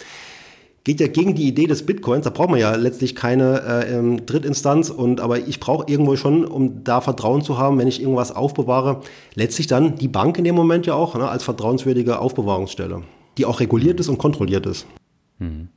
geht 0.84 1.00
ja 1.00 1.08
gegen 1.08 1.36
die 1.36 1.48
Idee 1.48 1.68
des 1.68 1.86
Bitcoins. 1.86 2.26
Da 2.26 2.30
braucht 2.30 2.50
man 2.50 2.60
ja 2.60 2.76
letztlich 2.76 3.16
keine 3.16 3.62
äh, 3.62 3.96
ähm, 3.96 4.26
Drittinstanz. 4.26 4.90
Und 4.90 5.22
aber 5.22 5.40
ich 5.40 5.60
brauche 5.60 5.86
irgendwo 5.88 6.16
schon, 6.16 6.46
um 6.46 6.84
da 6.84 7.02
Vertrauen 7.02 7.42
zu 7.42 7.58
haben, 7.58 7.78
wenn 7.78 7.88
ich 7.88 8.02
irgendwas 8.02 8.36
aufbewahre, 8.36 9.02
letztlich 9.36 9.68
dann 9.68 9.96
die 9.96 10.08
Bank 10.08 10.38
in 10.38 10.44
dem 10.44 10.56
Moment 10.56 10.86
ja 10.86 10.94
auch 10.94 11.16
ne, 11.16 11.28
als 11.28 11.44
vertrauenswürdige 11.44 12.20
Aufbewahrungsstelle, 12.20 13.04
die 13.38 13.46
auch 13.46 13.60
reguliert 13.60 14.00
ist 14.00 14.10
und 14.10 14.18
kontrolliert 14.18 14.66
ist. 14.66 14.86
Mhm. 15.40 15.70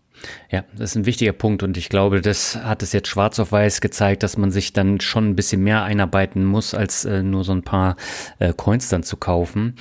Ja, 0.50 0.64
das 0.76 0.90
ist 0.90 0.96
ein 0.96 1.06
wichtiger 1.06 1.34
Punkt 1.34 1.62
und 1.62 1.76
ich 1.76 1.90
glaube, 1.90 2.22
das 2.22 2.56
hat 2.56 2.82
es 2.82 2.92
jetzt 2.92 3.08
schwarz 3.08 3.38
auf 3.38 3.52
weiß 3.52 3.82
gezeigt, 3.82 4.22
dass 4.22 4.38
man 4.38 4.50
sich 4.50 4.72
dann 4.72 5.00
schon 5.00 5.28
ein 5.28 5.36
bisschen 5.36 5.62
mehr 5.62 5.82
einarbeiten 5.82 6.44
muss, 6.44 6.72
als 6.74 7.04
äh, 7.04 7.22
nur 7.22 7.44
so 7.44 7.52
ein 7.52 7.62
paar 7.62 7.96
äh, 8.38 8.54
Coins 8.54 8.88
dann 8.88 9.02
zu 9.02 9.18
kaufen. 9.18 9.74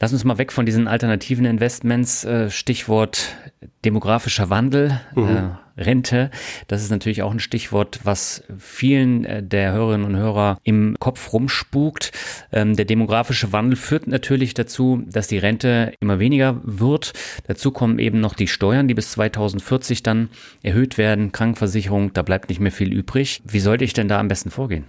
Lass 0.00 0.12
uns 0.12 0.24
mal 0.24 0.38
weg 0.38 0.52
von 0.52 0.64
diesen 0.64 0.86
alternativen 0.86 1.44
Investments. 1.44 2.24
Äh, 2.24 2.50
Stichwort 2.50 3.36
demografischer 3.84 4.50
Wandel, 4.50 5.00
mhm. 5.14 5.28
äh, 5.76 5.82
Rente. 5.82 6.30
Das 6.66 6.82
ist 6.82 6.90
natürlich 6.90 7.22
auch 7.22 7.30
ein 7.30 7.40
Stichwort, 7.40 8.00
was 8.04 8.42
vielen 8.58 9.24
äh, 9.24 9.42
der 9.42 9.72
Hörerinnen 9.72 10.06
und 10.06 10.16
Hörer 10.16 10.58
im 10.62 10.96
Kopf 10.98 11.32
rumspukt. 11.32 12.12
Ähm, 12.52 12.76
der 12.76 12.84
demografische 12.84 13.52
Wandel 13.52 13.76
führt 13.76 14.06
natürlich 14.06 14.54
dazu, 14.54 15.02
dass 15.06 15.28
die 15.28 15.38
Rente 15.38 15.92
immer 16.00 16.18
weniger 16.18 16.60
wird. 16.62 17.12
Dazu 17.46 17.70
kommen 17.70 17.98
eben 17.98 18.20
noch 18.20 18.34
die 18.34 18.48
Steuern, 18.48 18.88
die 18.88 18.94
bis 18.94 19.12
2040 19.12 20.02
dann 20.02 20.28
erhöht 20.62 20.98
werden. 20.98 21.32
Krankenversicherung, 21.32 22.12
da 22.12 22.22
bleibt 22.22 22.48
nicht 22.48 22.60
mehr 22.60 22.72
viel 22.72 22.92
übrig. 22.92 23.42
Wie 23.44 23.60
sollte 23.60 23.84
ich 23.84 23.92
denn 23.92 24.08
da 24.08 24.20
am 24.20 24.28
besten 24.28 24.50
vorgehen? 24.50 24.84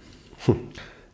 Hm. 0.46 0.56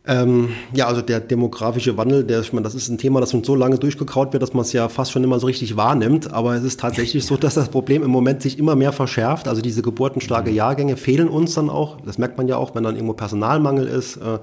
Ähm, 0.07 0.49
ja, 0.73 0.87
also 0.87 1.01
der 1.01 1.19
demografische 1.19 1.97
Wandel, 1.97 2.23
der, 2.23 2.39
ich 2.39 2.53
meine, 2.53 2.63
das 2.63 2.75
ist 2.75 2.87
ein 2.87 2.97
Thema, 2.97 3.19
das 3.19 3.33
uns 3.33 3.45
so 3.45 3.55
lange 3.55 3.77
durchgekaut 3.77 4.31
wird, 4.31 4.41
dass 4.41 4.53
man 4.53 4.61
es 4.61 4.71
ja 4.71 4.87
fast 4.87 5.11
schon 5.11 5.23
immer 5.23 5.39
so 5.39 5.47
richtig 5.47 5.75
wahrnimmt. 5.75 6.33
Aber 6.33 6.55
es 6.55 6.63
ist 6.63 6.79
tatsächlich 6.79 7.25
so, 7.25 7.35
dass 7.37 7.55
das 7.55 7.67
Problem 7.67 8.03
im 8.03 8.11
Moment 8.11 8.41
sich 8.41 8.57
immer 8.57 8.75
mehr 8.75 8.93
verschärft. 8.93 9.49
Also 9.49 9.61
diese 9.61 9.81
geburtenstarke 9.81 10.49
Jahrgänge 10.49 10.95
fehlen 10.95 11.27
uns 11.27 11.55
dann 11.55 11.69
auch. 11.69 11.99
Das 12.05 12.17
merkt 12.17 12.37
man 12.37 12.47
ja 12.47 12.55
auch, 12.55 12.73
wenn 12.73 12.83
dann 12.83 12.95
irgendwo 12.95 13.13
Personalmangel 13.13 13.87
ist. 13.87 14.17
Äh, 14.17 14.39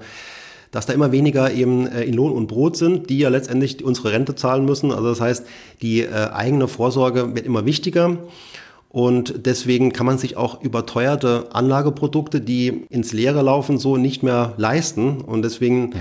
dass 0.71 0.85
da 0.85 0.91
immer 0.91 1.13
weniger 1.13 1.51
eben 1.51 1.87
äh, 1.87 2.03
in 2.03 2.15
Lohn 2.15 2.33
und 2.33 2.47
Brot 2.47 2.75
sind, 2.75 3.09
die 3.09 3.17
ja 3.17 3.29
letztendlich 3.29 3.81
unsere 3.83 4.11
Rente 4.11 4.35
zahlen 4.35 4.65
müssen. 4.65 4.91
Also 4.91 5.07
das 5.07 5.21
heißt, 5.21 5.45
die 5.81 6.01
äh, 6.01 6.29
eigene 6.33 6.67
Vorsorge 6.67 7.33
wird 7.33 7.45
immer 7.45 7.65
wichtiger. 7.65 8.17
Und 8.95 9.45
deswegen 9.45 9.91
kann 9.91 10.05
man 10.05 10.17
sich 10.17 10.37
auch 10.37 10.61
überteuerte 10.61 11.49
Anlageprodukte, 11.51 12.39
die 12.39 12.85
ins 12.89 13.11
Leere 13.11 13.41
laufen, 13.41 13.77
so 13.77 13.97
nicht 13.97 14.23
mehr 14.23 14.53
leisten. 14.55 15.19
Und 15.19 15.41
deswegen 15.41 15.91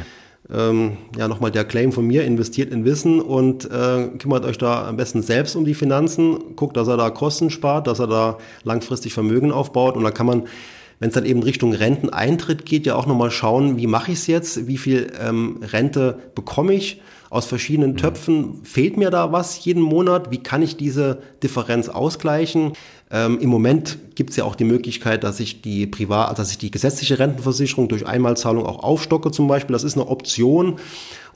ja. 0.49 0.71
ähm, 0.71 0.99
ja 1.19 1.27
nochmal 1.27 1.51
der 1.51 1.65
Claim 1.65 1.91
von 1.91 2.07
mir, 2.07 2.23
investiert 2.25 2.73
in 2.73 2.85
Wissen 2.85 3.21
und 3.21 3.69
äh, 3.69 4.11
kümmert 4.21 4.45
euch 4.45 4.59
da 4.59 4.87
am 4.87 4.97
besten 4.97 5.23
selbst 5.23 5.57
um 5.57 5.65
die 5.65 5.75
Finanzen, 5.75 6.55
guckt, 6.55 6.77
dass 6.77 6.87
er 6.87 6.97
da 6.97 7.11
Kosten 7.11 7.51
spart, 7.51 7.89
dass 7.89 7.99
er 7.99 8.07
da 8.07 8.39
langfristig 8.63 9.13
Vermögen 9.13 9.51
aufbaut 9.51 9.97
und 9.97 10.05
dann 10.05 10.15
kann 10.15 10.27
man 10.27 10.45
wenn 11.01 11.09
es 11.09 11.15
dann 11.15 11.27
eben 11.27 11.43
Richtung 11.43 11.75
Renteneintritt 11.75 12.65
geht, 12.65 12.87
ja 12.87 12.95
auch 12.95 13.07
nochmal 13.07 13.33
schauen, 13.33 13.77
wie 13.77 13.89
mache 13.89 14.13
ich 14.13 14.19
es 14.19 14.27
jetzt, 14.29 14.69
wie 14.69 14.79
viel 14.79 15.11
ähm, 15.21 15.59
Rente 15.61 16.21
bekomme 16.37 16.73
ich 16.73 17.03
aus 17.35 17.47
verschiedenen 17.47 17.93
mhm. 17.93 17.97
Töpfen, 17.97 18.61
fehlt 18.63 18.97
mir 18.97 19.11
da 19.11 19.33
was 19.33 19.65
jeden 19.65 19.83
Monat, 19.83 20.31
wie 20.31 20.39
kann 20.39 20.63
ich 20.63 20.77
diese 20.77 21.19
Differenz 21.43 21.89
ausgleichen? 21.89 22.75
Ähm, 23.11 23.41
Im 23.41 23.51
Moment 23.51 23.99
gibt 24.15 24.31
es 24.31 24.37
ja 24.37 24.45
auch 24.45 24.55
die 24.55 24.65
Möglichkeit, 24.65 25.25
dass 25.25 25.41
ich 25.41 25.61
die 25.61 25.89
privat, 25.89 26.39
dass 26.39 26.53
ich 26.53 26.59
die 26.59 26.71
gesetzliche 26.71 27.19
Rentenversicherung 27.19 27.89
durch 27.89 28.07
Einmalzahlung 28.07 28.65
auch 28.65 28.85
aufstocke 28.85 29.33
zum 29.33 29.49
Beispiel. 29.49 29.73
Das 29.73 29.83
ist 29.83 29.97
eine 29.97 30.07
Option 30.07 30.77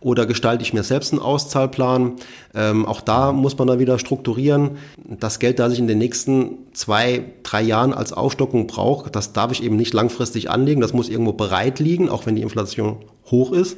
oder 0.00 0.24
gestalte 0.24 0.62
ich 0.62 0.72
mir 0.72 0.84
selbst 0.84 1.12
einen 1.12 1.20
Auszahlplan. 1.20 2.12
Ähm, 2.54 2.86
auch 2.86 3.00
da 3.00 3.32
muss 3.32 3.58
man 3.58 3.66
dann 3.66 3.80
wieder 3.80 3.98
strukturieren. 3.98 4.78
Das 5.04 5.40
Geld, 5.40 5.58
das 5.58 5.72
ich 5.72 5.80
in 5.80 5.88
den 5.88 5.98
nächsten 5.98 6.58
zwei, 6.74 7.24
drei 7.42 7.62
Jahren 7.62 7.92
als 7.92 8.12
Aufstockung 8.12 8.68
brauche, 8.68 9.10
das 9.10 9.32
darf 9.32 9.50
ich 9.50 9.64
eben 9.64 9.74
nicht 9.74 9.94
langfristig 9.94 10.48
anlegen. 10.48 10.80
Das 10.80 10.92
muss 10.92 11.08
irgendwo 11.08 11.32
bereit 11.32 11.80
liegen, 11.80 12.08
auch 12.08 12.24
wenn 12.24 12.36
die 12.36 12.42
Inflation 12.42 12.98
hoch 13.32 13.50
ist. 13.50 13.76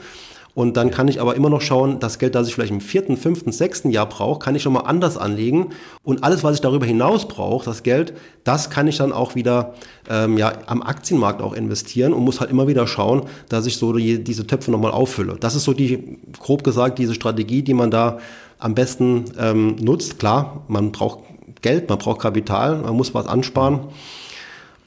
Und 0.54 0.76
dann 0.76 0.90
kann 0.90 1.08
ich 1.08 1.20
aber 1.20 1.36
immer 1.36 1.48
noch 1.48 1.60
schauen, 1.60 2.00
das 2.00 2.18
Geld, 2.18 2.34
das 2.34 2.48
ich 2.48 2.54
vielleicht 2.54 2.72
im 2.72 2.80
vierten, 2.80 3.16
fünften, 3.16 3.52
sechsten 3.52 3.90
Jahr 3.90 4.06
brauche, 4.06 4.40
kann 4.40 4.54
ich 4.54 4.62
schon 4.62 4.72
mal 4.72 4.80
anders 4.80 5.16
anlegen. 5.16 5.70
Und 6.02 6.24
alles, 6.24 6.42
was 6.42 6.56
ich 6.56 6.60
darüber 6.60 6.86
hinaus 6.86 7.28
brauche, 7.28 7.64
das 7.64 7.82
Geld, 7.82 8.14
das 8.42 8.68
kann 8.68 8.88
ich 8.88 8.96
dann 8.96 9.12
auch 9.12 9.34
wieder 9.34 9.74
ähm, 10.08 10.36
ja, 10.38 10.52
am 10.66 10.82
Aktienmarkt 10.82 11.40
auch 11.40 11.52
investieren 11.52 12.12
und 12.12 12.24
muss 12.24 12.40
halt 12.40 12.50
immer 12.50 12.66
wieder 12.66 12.86
schauen, 12.86 13.22
dass 13.48 13.66
ich 13.66 13.76
so 13.76 13.92
die, 13.92 14.22
diese 14.22 14.46
Töpfe 14.46 14.70
nochmal 14.70 14.90
auffülle. 14.90 15.36
Das 15.38 15.54
ist 15.54 15.64
so 15.64 15.72
die, 15.72 16.18
grob 16.40 16.64
gesagt, 16.64 16.98
diese 16.98 17.14
Strategie, 17.14 17.62
die 17.62 17.74
man 17.74 17.90
da 17.90 18.18
am 18.58 18.74
besten 18.74 19.26
ähm, 19.38 19.76
nutzt. 19.80 20.18
Klar, 20.18 20.64
man 20.68 20.90
braucht 20.90 21.20
Geld, 21.62 21.88
man 21.88 21.98
braucht 21.98 22.20
Kapital, 22.20 22.78
man 22.78 22.96
muss 22.96 23.14
was 23.14 23.26
ansparen. 23.26 23.80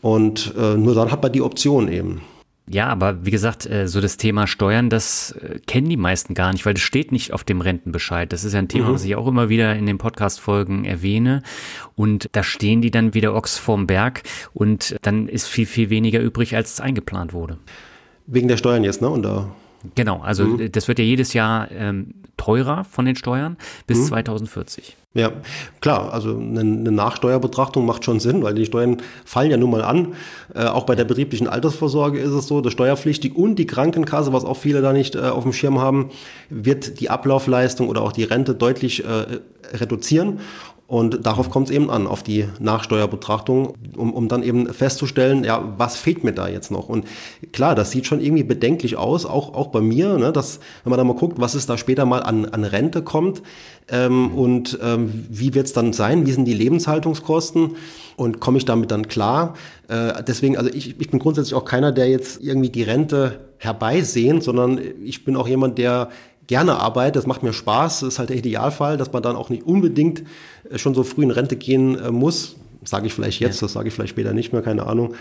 Und 0.01 0.53
äh, 0.59 0.75
nur 0.75 0.93
dann 0.93 1.11
hat 1.11 1.23
man 1.23 1.31
die 1.31 1.41
Option 1.41 1.87
eben. 1.87 2.21
Ja, 2.65 2.87
aber 2.87 3.25
wie 3.25 3.31
gesagt, 3.31 3.69
äh, 3.69 3.87
so 3.87 3.99
das 3.99 4.15
Thema 4.15 4.47
Steuern, 4.47 4.89
das 4.89 5.31
äh, 5.31 5.59
kennen 5.67 5.89
die 5.89 5.97
meisten 5.97 6.33
gar 6.33 6.53
nicht, 6.53 6.65
weil 6.65 6.73
das 6.73 6.83
steht 6.83 7.11
nicht 7.11 7.33
auf 7.33 7.43
dem 7.43 7.59
Rentenbescheid. 7.59 8.31
Das 8.31 8.45
ist 8.45 8.53
ja 8.53 8.59
ein 8.59 8.69
Thema, 8.69 8.89
mhm. 8.89 8.93
was 8.93 9.03
ich 9.03 9.15
auch 9.15 9.27
immer 9.27 9.49
wieder 9.49 9.75
in 9.75 9.85
den 9.85 9.97
Podcast-Folgen 9.97 10.85
erwähne. 10.85 11.43
Und 11.95 12.29
da 12.31 12.41
stehen 12.41 12.81
die 12.81 12.91
dann 12.91 13.13
wieder 13.13 13.35
Ochs 13.35 13.57
vorm 13.57 13.85
Berg 13.85 14.23
und 14.53 14.95
dann 15.01 15.27
ist 15.27 15.47
viel, 15.47 15.65
viel 15.65 15.89
weniger 15.89 16.21
übrig, 16.21 16.55
als 16.55 16.73
es 16.73 16.79
eingeplant 16.79 17.33
wurde. 17.33 17.57
Wegen 18.27 18.47
der 18.47 18.57
Steuern 18.57 18.85
jetzt, 18.85 19.01
ne? 19.01 19.09
Und 19.09 19.23
da 19.23 19.53
Genau, 19.95 20.21
also 20.21 20.45
mhm. 20.45 20.71
das 20.71 20.87
wird 20.87 20.99
ja 20.99 21.05
jedes 21.05 21.33
Jahr 21.33 21.71
ähm, 21.71 22.13
teurer 22.37 22.83
von 22.83 23.05
den 23.05 23.15
Steuern 23.15 23.57
bis 23.87 23.99
mhm. 23.99 24.05
2040. 24.05 24.97
Ja, 25.15 25.31
klar, 25.79 26.11
also 26.11 26.35
eine, 26.35 26.61
eine, 26.61 26.91
Nachsteuerbetrachtung 26.91 27.85
macht 27.85 28.03
schon 28.03 28.19
Sinn, 28.19 28.41
weil 28.41 28.55
die 28.55 28.65
Steuern 28.65 28.97
fallen 29.25 29.51
ja 29.51 29.57
nun 29.57 29.69
mal 29.69 29.83
an. 29.83 30.13
Äh, 30.55 30.65
auch 30.65 30.87
bei 30.87 30.95
der 30.95 31.03
betrieblichen 31.03 31.47
Altersvorsorge 31.47 32.19
ist 32.19 32.31
es 32.31 32.47
so, 32.47 32.61
der 32.61 32.71
Steuerpflichtig 32.71 33.35
und 33.35 33.57
die 33.57 33.67
Krankenkasse, 33.67 34.33
was 34.33 34.43
auch 34.43 34.57
viele 34.57 34.81
da 34.81 34.91
nicht 34.91 35.13
äh, 35.13 35.19
auf 35.19 35.43
dem 35.43 35.53
Schirm 35.53 35.79
haben, 35.79 36.09
wird 36.49 36.99
die 36.99 37.11
Ablaufleistung 37.11 37.89
oder 37.89 38.01
auch 38.01 38.11
die 38.11 38.23
Rente 38.23 38.55
deutlich 38.55 39.05
äh, 39.05 39.39
reduzieren. 39.77 40.39
Und 40.93 41.25
darauf 41.25 41.49
kommt 41.49 41.69
es 41.69 41.75
eben 41.75 41.89
an, 41.89 42.05
auf 42.05 42.21
die 42.21 42.45
Nachsteuerbetrachtung, 42.59 43.73
um, 43.97 44.13
um 44.13 44.27
dann 44.27 44.43
eben 44.43 44.71
festzustellen, 44.71 45.43
ja, 45.43 45.73
was 45.75 45.95
fehlt 45.97 46.23
mir 46.23 46.33
da 46.33 46.47
jetzt 46.47 46.69
noch? 46.69 46.87
Und 46.87 47.07
klar, 47.51 47.73
das 47.73 47.89
sieht 47.89 48.05
schon 48.05 48.21
irgendwie 48.21 48.43
bedenklich 48.43 48.95
aus, 48.95 49.25
auch, 49.25 49.55
auch 49.55 49.69
bei 49.69 49.81
mir, 49.81 50.19
ne, 50.19 50.31
dass, 50.31 50.59
wenn 50.83 50.91
man 50.91 50.99
da 50.99 51.03
mal 51.03 51.15
guckt, 51.15 51.39
was 51.39 51.55
es 51.55 51.65
da 51.65 51.79
später 51.79 52.05
mal 52.05 52.21
an, 52.21 52.45
an 52.45 52.63
Rente 52.63 53.01
kommt 53.01 53.41
ähm, 53.89 54.35
und 54.35 54.77
ähm, 54.83 55.25
wie 55.31 55.55
wird 55.55 55.65
es 55.65 55.73
dann 55.73 55.93
sein, 55.93 56.27
wie 56.27 56.31
sind 56.31 56.45
die 56.45 56.53
Lebenshaltungskosten 56.53 57.71
und 58.15 58.39
komme 58.39 58.59
ich 58.59 58.65
damit 58.65 58.91
dann 58.91 59.07
klar? 59.07 59.55
Äh, 59.87 60.21
deswegen, 60.21 60.57
also 60.57 60.69
ich, 60.71 60.99
ich 60.99 61.09
bin 61.09 61.19
grundsätzlich 61.19 61.55
auch 61.55 61.65
keiner, 61.65 61.91
der 61.91 62.07
jetzt 62.07 62.39
irgendwie 62.43 62.69
die 62.69 62.83
Rente 62.83 63.39
herbeisehnt, 63.57 64.43
sondern 64.43 64.79
ich 65.03 65.25
bin 65.25 65.37
auch 65.37 65.47
jemand, 65.47 65.79
der 65.79 66.09
gerne 66.47 66.77
arbeite, 66.77 67.13
das 67.13 67.27
macht 67.27 67.43
mir 67.43 67.53
Spaß, 67.53 68.01
das 68.01 68.13
ist 68.13 68.19
halt 68.19 68.29
der 68.29 68.37
Idealfall, 68.37 68.97
dass 68.97 69.11
man 69.11 69.23
dann 69.23 69.35
auch 69.35 69.49
nicht 69.49 69.63
unbedingt 69.63 70.23
äh, 70.69 70.77
schon 70.77 70.93
so 70.93 71.03
früh 71.03 71.23
in 71.23 71.31
Rente 71.31 71.55
gehen 71.55 71.97
äh, 71.99 72.11
muss. 72.11 72.55
Sage 72.85 73.07
ich 73.07 73.13
vielleicht 73.13 73.39
jetzt, 73.39 73.61
ja. 73.61 73.65
das 73.65 73.73
sage 73.73 73.87
ich 73.87 73.93
vielleicht 73.93 74.09
später 74.09 74.33
nicht 74.33 74.51
mehr, 74.51 74.61
keine 74.61 74.85
Ahnung. 74.85 75.15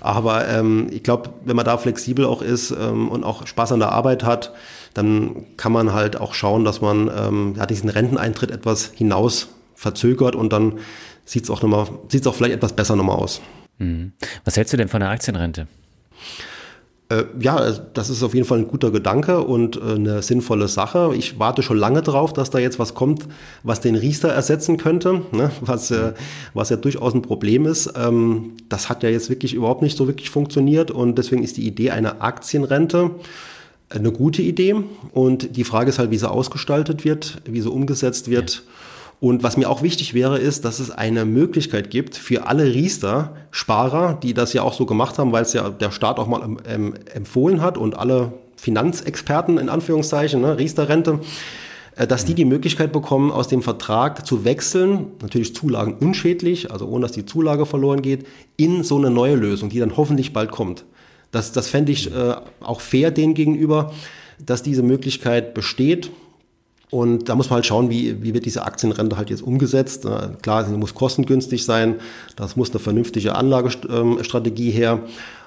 Aber 0.00 0.48
ähm, 0.48 0.88
ich 0.90 1.04
glaube, 1.04 1.30
wenn 1.44 1.54
man 1.54 1.64
da 1.64 1.78
flexibel 1.78 2.24
auch 2.24 2.42
ist 2.42 2.72
ähm, 2.72 3.08
und 3.08 3.22
auch 3.22 3.46
Spaß 3.46 3.70
an 3.70 3.78
der 3.78 3.92
Arbeit 3.92 4.24
hat, 4.24 4.52
dann 4.92 5.44
kann 5.56 5.70
man 5.70 5.92
halt 5.92 6.20
auch 6.20 6.34
schauen, 6.34 6.64
dass 6.64 6.80
man 6.80 7.08
ähm, 7.16 7.54
ja, 7.56 7.66
diesen 7.66 7.90
Renteneintritt 7.90 8.50
etwas 8.50 8.90
hinaus 8.92 9.48
verzögert 9.76 10.34
und 10.34 10.52
dann 10.52 10.80
sieht 11.24 11.44
es 11.44 11.50
auch, 11.50 11.62
noch 11.62 11.90
auch 11.90 12.34
vielleicht 12.34 12.54
etwas 12.54 12.72
besser 12.72 12.96
nochmal 12.96 13.16
aus. 13.16 13.40
Mhm. 13.78 14.12
Was 14.44 14.56
hältst 14.56 14.72
du 14.72 14.76
denn 14.76 14.88
von 14.88 15.00
der 15.00 15.10
Aktienrente? 15.10 15.68
Äh, 17.08 17.24
ja, 17.38 17.56
also 17.56 17.82
das 17.94 18.10
ist 18.10 18.22
auf 18.24 18.34
jeden 18.34 18.46
Fall 18.46 18.58
ein 18.58 18.68
guter 18.68 18.90
Gedanke 18.90 19.40
und 19.40 19.76
äh, 19.76 19.94
eine 19.94 20.22
sinnvolle 20.22 20.66
Sache. 20.66 21.12
Ich 21.16 21.38
warte 21.38 21.62
schon 21.62 21.76
lange 21.76 22.02
drauf, 22.02 22.32
dass 22.32 22.50
da 22.50 22.58
jetzt 22.58 22.80
was 22.80 22.94
kommt, 22.94 23.28
was 23.62 23.80
den 23.80 23.94
Riester 23.94 24.28
ersetzen 24.28 24.76
könnte, 24.76 25.22
ne? 25.30 25.52
was, 25.60 25.92
äh, 25.92 26.14
was 26.52 26.70
ja 26.70 26.76
durchaus 26.76 27.14
ein 27.14 27.22
Problem 27.22 27.66
ist. 27.66 27.92
Ähm, 27.96 28.54
das 28.68 28.88
hat 28.88 29.04
ja 29.04 29.08
jetzt 29.08 29.30
wirklich 29.30 29.54
überhaupt 29.54 29.82
nicht 29.82 29.96
so 29.96 30.08
wirklich 30.08 30.30
funktioniert 30.30 30.90
und 30.90 31.16
deswegen 31.16 31.44
ist 31.44 31.56
die 31.56 31.66
Idee 31.66 31.90
einer 31.90 32.22
Aktienrente 32.22 33.12
eine 33.88 34.10
gute 34.10 34.42
Idee. 34.42 34.74
Und 35.12 35.56
die 35.56 35.64
Frage 35.64 35.90
ist 35.90 36.00
halt, 36.00 36.10
wie 36.10 36.18
sie 36.18 36.28
ausgestaltet 36.28 37.04
wird, 37.04 37.40
wie 37.44 37.60
sie 37.60 37.70
umgesetzt 37.70 38.28
wird. 38.28 38.54
Ja. 38.54 38.62
Und 39.18 39.42
was 39.42 39.56
mir 39.56 39.70
auch 39.70 39.82
wichtig 39.82 40.12
wäre, 40.12 40.38
ist, 40.38 40.64
dass 40.64 40.78
es 40.78 40.90
eine 40.90 41.24
Möglichkeit 41.24 41.90
gibt 41.90 42.16
für 42.16 42.46
alle 42.46 42.74
Riester-Sparer, 42.74 44.18
die 44.22 44.34
das 44.34 44.52
ja 44.52 44.62
auch 44.62 44.74
so 44.74 44.84
gemacht 44.84 45.18
haben, 45.18 45.32
weil 45.32 45.42
es 45.42 45.54
ja 45.54 45.70
der 45.70 45.90
Staat 45.90 46.18
auch 46.18 46.26
mal 46.26 46.56
ähm, 46.68 46.94
empfohlen 47.14 47.62
hat 47.62 47.78
und 47.78 47.96
alle 47.98 48.34
Finanzexperten 48.56 49.58
in 49.58 49.68
Anführungszeichen, 49.68 50.40
ne, 50.42 50.58
Riester-Rente, 50.58 51.20
äh, 51.96 52.06
dass 52.06 52.26
die 52.26 52.34
die 52.34 52.44
Möglichkeit 52.44 52.92
bekommen, 52.92 53.32
aus 53.32 53.48
dem 53.48 53.62
Vertrag 53.62 54.26
zu 54.26 54.44
wechseln, 54.44 55.12
natürlich 55.22 55.54
Zulagen 55.54 55.94
unschädlich, 55.94 56.70
also 56.70 56.86
ohne 56.86 57.02
dass 57.02 57.12
die 57.12 57.24
Zulage 57.24 57.64
verloren 57.64 58.02
geht, 58.02 58.26
in 58.56 58.84
so 58.84 58.98
eine 58.98 59.10
neue 59.10 59.34
Lösung, 59.34 59.70
die 59.70 59.78
dann 59.78 59.96
hoffentlich 59.96 60.34
bald 60.34 60.50
kommt. 60.50 60.84
Das, 61.30 61.52
das 61.52 61.68
fände 61.68 61.92
ich 61.92 62.14
äh, 62.14 62.34
auch 62.60 62.80
fair 62.80 63.10
denen 63.10 63.34
gegenüber, 63.34 63.92
dass 64.44 64.62
diese 64.62 64.82
Möglichkeit 64.82 65.54
besteht. 65.54 66.10
Und 66.90 67.28
da 67.28 67.34
muss 67.34 67.50
man 67.50 67.56
halt 67.56 67.66
schauen, 67.66 67.90
wie, 67.90 68.22
wie 68.22 68.32
wird 68.32 68.44
diese 68.44 68.64
Aktienrente 68.64 69.16
halt 69.16 69.30
jetzt 69.30 69.42
umgesetzt. 69.42 70.06
Klar, 70.42 70.64
sie 70.64 70.76
muss 70.76 70.94
kostengünstig 70.94 71.64
sein, 71.64 71.96
das 72.36 72.56
muss 72.56 72.70
eine 72.70 72.78
vernünftige 72.78 73.34
Anlagestrategie 73.34 74.70
her. 74.70 75.00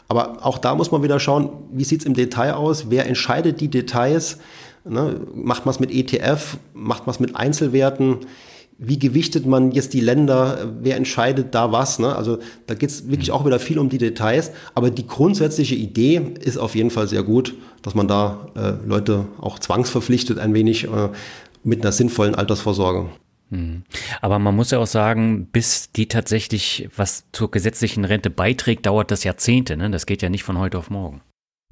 Aber 0.09 0.45
auch 0.45 0.57
da 0.57 0.75
muss 0.75 0.91
man 0.91 1.03
wieder 1.03 1.19
schauen, 1.19 1.49
wie 1.71 1.83
sieht 1.83 2.01
es 2.01 2.05
im 2.05 2.15
Detail 2.15 2.53
aus, 2.53 2.89
wer 2.89 3.05
entscheidet 3.05 3.61
die 3.61 3.69
Details, 3.69 4.39
ne? 4.83 5.21
macht 5.35 5.65
man 5.65 5.73
es 5.73 5.79
mit 5.79 5.91
ETF, 5.91 6.57
macht 6.73 7.05
man 7.05 7.13
es 7.13 7.19
mit 7.19 7.35
Einzelwerten, 7.35 8.17
wie 8.79 8.97
gewichtet 8.97 9.45
man 9.45 9.71
jetzt 9.71 9.93
die 9.93 9.99
Länder, 9.99 10.73
wer 10.81 10.95
entscheidet 10.95 11.53
da 11.53 11.71
was. 11.71 11.99
Ne? 11.99 12.15
Also 12.15 12.39
da 12.65 12.75
geht 12.75 12.89
es 12.89 13.09
wirklich 13.09 13.31
auch 13.31 13.45
wieder 13.45 13.59
viel 13.59 13.77
um 13.77 13.89
die 13.89 13.97
Details, 13.97 14.51
aber 14.73 14.89
die 14.89 15.05
grundsätzliche 15.05 15.75
Idee 15.75 16.21
ist 16.39 16.57
auf 16.57 16.75
jeden 16.75 16.89
Fall 16.89 17.07
sehr 17.07 17.23
gut, 17.23 17.55
dass 17.81 17.93
man 17.93 18.07
da 18.07 18.47
äh, 18.55 18.87
Leute 18.87 19.25
auch 19.39 19.59
zwangsverpflichtet 19.59 20.39
ein 20.39 20.53
wenig 20.53 20.85
äh, 20.85 21.09
mit 21.63 21.81
einer 21.81 21.91
sinnvollen 21.91 22.35
Altersvorsorge. 22.35 23.09
Hm. 23.51 23.83
Aber 24.21 24.39
man 24.39 24.55
muss 24.55 24.71
ja 24.71 24.79
auch 24.79 24.87
sagen, 24.87 25.47
bis 25.51 25.91
die 25.91 26.07
tatsächlich 26.07 26.87
was 26.95 27.25
zur 27.33 27.51
gesetzlichen 27.51 28.05
Rente 28.05 28.29
beiträgt, 28.29 28.85
dauert 28.85 29.11
das 29.11 29.25
Jahrzehnte. 29.25 29.75
Ne? 29.75 29.89
Das 29.89 30.05
geht 30.05 30.21
ja 30.21 30.29
nicht 30.29 30.43
von 30.43 30.57
heute 30.57 30.77
auf 30.77 30.89
morgen. 30.89 31.21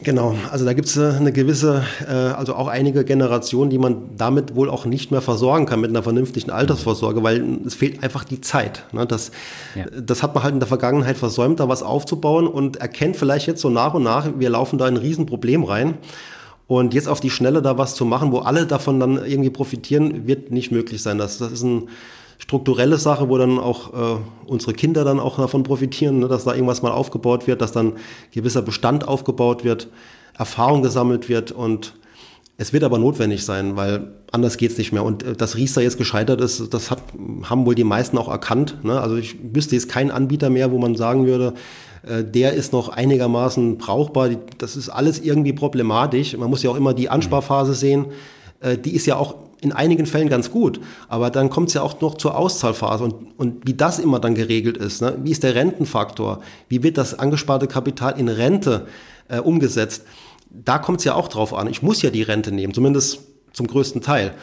Genau, 0.04 0.36
also 0.52 0.64
da 0.64 0.74
gibt 0.74 0.89
es 0.89 0.95
äh, 0.95 1.14
eine 1.16 1.32
gewisse, 1.32 1.84
äh, 2.08 2.12
also 2.12 2.54
auch 2.54 2.68
einige 2.68 3.04
Generationen, 3.04 3.72
die 3.72 3.80
man 3.80 4.16
damit 4.16 4.54
wohl 4.54 4.70
auch 4.70 4.86
nicht 4.86 5.10
mehr 5.10 5.22
versorgen 5.22 5.66
kann 5.66 5.82
mit 5.82 5.89
einer 5.89 6.04
vernünftigen 6.04 6.52
Altersvorsorge, 6.52 7.24
weil 7.24 7.43
es 7.66 7.74
fehlt 7.74 8.04
einfach 8.04 8.24
die 8.24 8.39
Zeit. 8.39 8.84
Ne? 8.91 9.08
Das, 9.08 9.32
ja. 9.74 9.86
das 9.89 10.22
hat 10.22 10.36
man 10.36 10.43
halt 10.43 10.54
in 10.54 10.60
der 10.60 10.68
Vergangenheit 10.68 11.18
versäumt, 11.18 11.60
da 11.60 11.68
was 11.68 11.82
aufzubauen 11.82 12.45
und 12.45 12.78
erkennt 12.78 13.16
vielleicht 13.16 13.48
jetzt 13.48 13.60
so 13.60 13.72
nach 13.72 13.95
und 13.95 14.04
nach, 14.04 14.28
wir 14.38 14.52
laufen 14.52 14.78
da 14.78 14.88
in 14.88 14.93
ein 14.93 15.02
Riesenproblem 15.02 15.64
rein. 15.64 15.95
Und 16.68 16.93
jetzt 16.93 17.08
auf 17.08 17.20
die 17.20 17.32
Schnelle 17.32 17.64
da 17.64 17.80
was 17.80 17.95
zu 17.95 18.06
machen, 18.06 18.32
wo 18.32 18.39
alle 18.39 18.68
davon 18.68 19.00
dann 19.00 19.26
irgendwie 19.26 19.50
profitieren, 19.50 20.28
wird 20.28 20.52
nicht 20.52 20.70
möglich 20.70 21.02
sein. 21.02 21.18
Das, 21.18 21.39
das 21.39 21.52
ist 21.52 21.64
ein 21.64 21.89
strukturelle 22.38 22.98
Sache, 22.98 23.30
wo 23.30 23.38
dann 23.38 23.60
auch 23.60 23.94
äh, 23.94 24.20
unsere 24.46 24.74
Kinder 24.74 25.04
dann 25.04 25.20
auch 25.20 25.38
davon 25.38 25.64
profitieren, 25.64 26.20
ne, 26.20 26.28
dass 26.28 26.44
da 26.44 26.54
irgendwas 26.54 26.82
mal 26.82 26.92
aufgebaut 26.92 27.48
wird, 27.48 27.62
dass 27.62 27.72
dann 27.72 27.94
gewisser 28.32 28.62
Bestand 28.62 29.08
aufgebaut 29.08 29.64
wird, 29.64 29.88
Erfahrung 30.38 30.82
gesammelt 30.82 31.30
wird 31.30 31.52
und 31.52 31.94
es 32.60 32.74
wird 32.74 32.84
aber 32.84 32.98
notwendig 32.98 33.46
sein, 33.46 33.76
weil 33.76 34.14
anders 34.32 34.58
geht's 34.58 34.78
nicht 34.78 34.92
mehr. 34.92 35.04
Und 35.04 35.24
äh, 35.24 35.36
dass 35.36 35.56
Riester 35.56 35.82
jetzt 35.82 35.98
gescheitert 35.98 36.42
ist, 36.42 36.74
das 36.74 36.90
hat, 36.92 37.02
haben 37.44 37.66
wohl 37.66 37.76
die 37.76 37.84
meisten 37.84 38.18
auch 38.18 38.30
erkannt. 38.30 38.84
Ne? 38.84 39.00
Also 39.00 39.16
ich 39.16 39.38
wüsste 39.54 39.76
jetzt 39.76 39.90
keinen 39.90 40.12
Anbieter 40.12 40.50
mehr, 40.50 40.72
wo 40.72 40.80
man 40.80 40.96
sagen 40.96 41.28
würde, 41.28 41.54
äh, 42.04 42.24
der 42.24 42.54
ist 42.54 42.74
noch 42.74 42.90
einigermaßen 42.90 43.78
brauchbar. 43.78 44.30
Das 44.58 44.76
ist 44.76 44.90
alles 44.90 45.20
irgendwie 45.20 45.54
problematisch. 45.54 46.36
Man 46.36 46.50
muss 46.50 46.64
ja 46.64 46.72
auch 46.72 46.76
immer 46.76 46.96
die 46.96 47.10
Ansparphase 47.10 47.76
sehen. 47.76 48.08
Äh, 48.60 48.78
die 48.78 48.96
ist 48.96 49.06
ja 49.06 49.18
auch 49.18 49.36
in 49.62 49.72
einigen 49.72 50.05
Fällen 50.05 50.30
ganz 50.30 50.51
gut, 50.51 50.80
aber 51.08 51.30
dann 51.30 51.49
kommt 51.49 51.70
es 51.70 51.74
ja 51.74 51.82
auch 51.82 51.99
noch 52.01 52.16
zur 52.16 52.38
Auszahlphase 52.38 53.03
und, 53.03 53.14
und 53.38 53.68
wie 53.68 53.74
das 53.74 53.99
immer 53.99 54.20
dann 54.20 54.36
geregelt 54.36 54.78
ist. 54.78 55.01
Ne? 55.01 55.18
Wie 55.24 55.32
ist 55.32 55.43
der 55.43 55.55
Rentenfaktor? 55.55 56.41
Wie 56.70 56.84
wird 56.84 56.97
das 56.97 57.18
angesparte 57.18 57.68
Kapital 57.68 58.20
in 58.20 58.30
Rente 58.30 58.88
äh, 59.30 59.39
umgesetzt? 59.39 60.03
Da 60.49 60.78
kommt 60.78 60.99
es 60.99 61.05
ja 61.05 61.16
auch 61.16 61.28
drauf 61.28 61.53
an. 61.53 61.68
Ich 61.68 61.82
muss 61.82 62.01
ja 62.01 62.10
die 62.10 62.22
Rente 62.22 62.51
nehmen, 62.51 62.74
zumindest 62.74 63.20
zum 63.53 63.68
größten 63.68 64.01
Teil. 64.01 64.34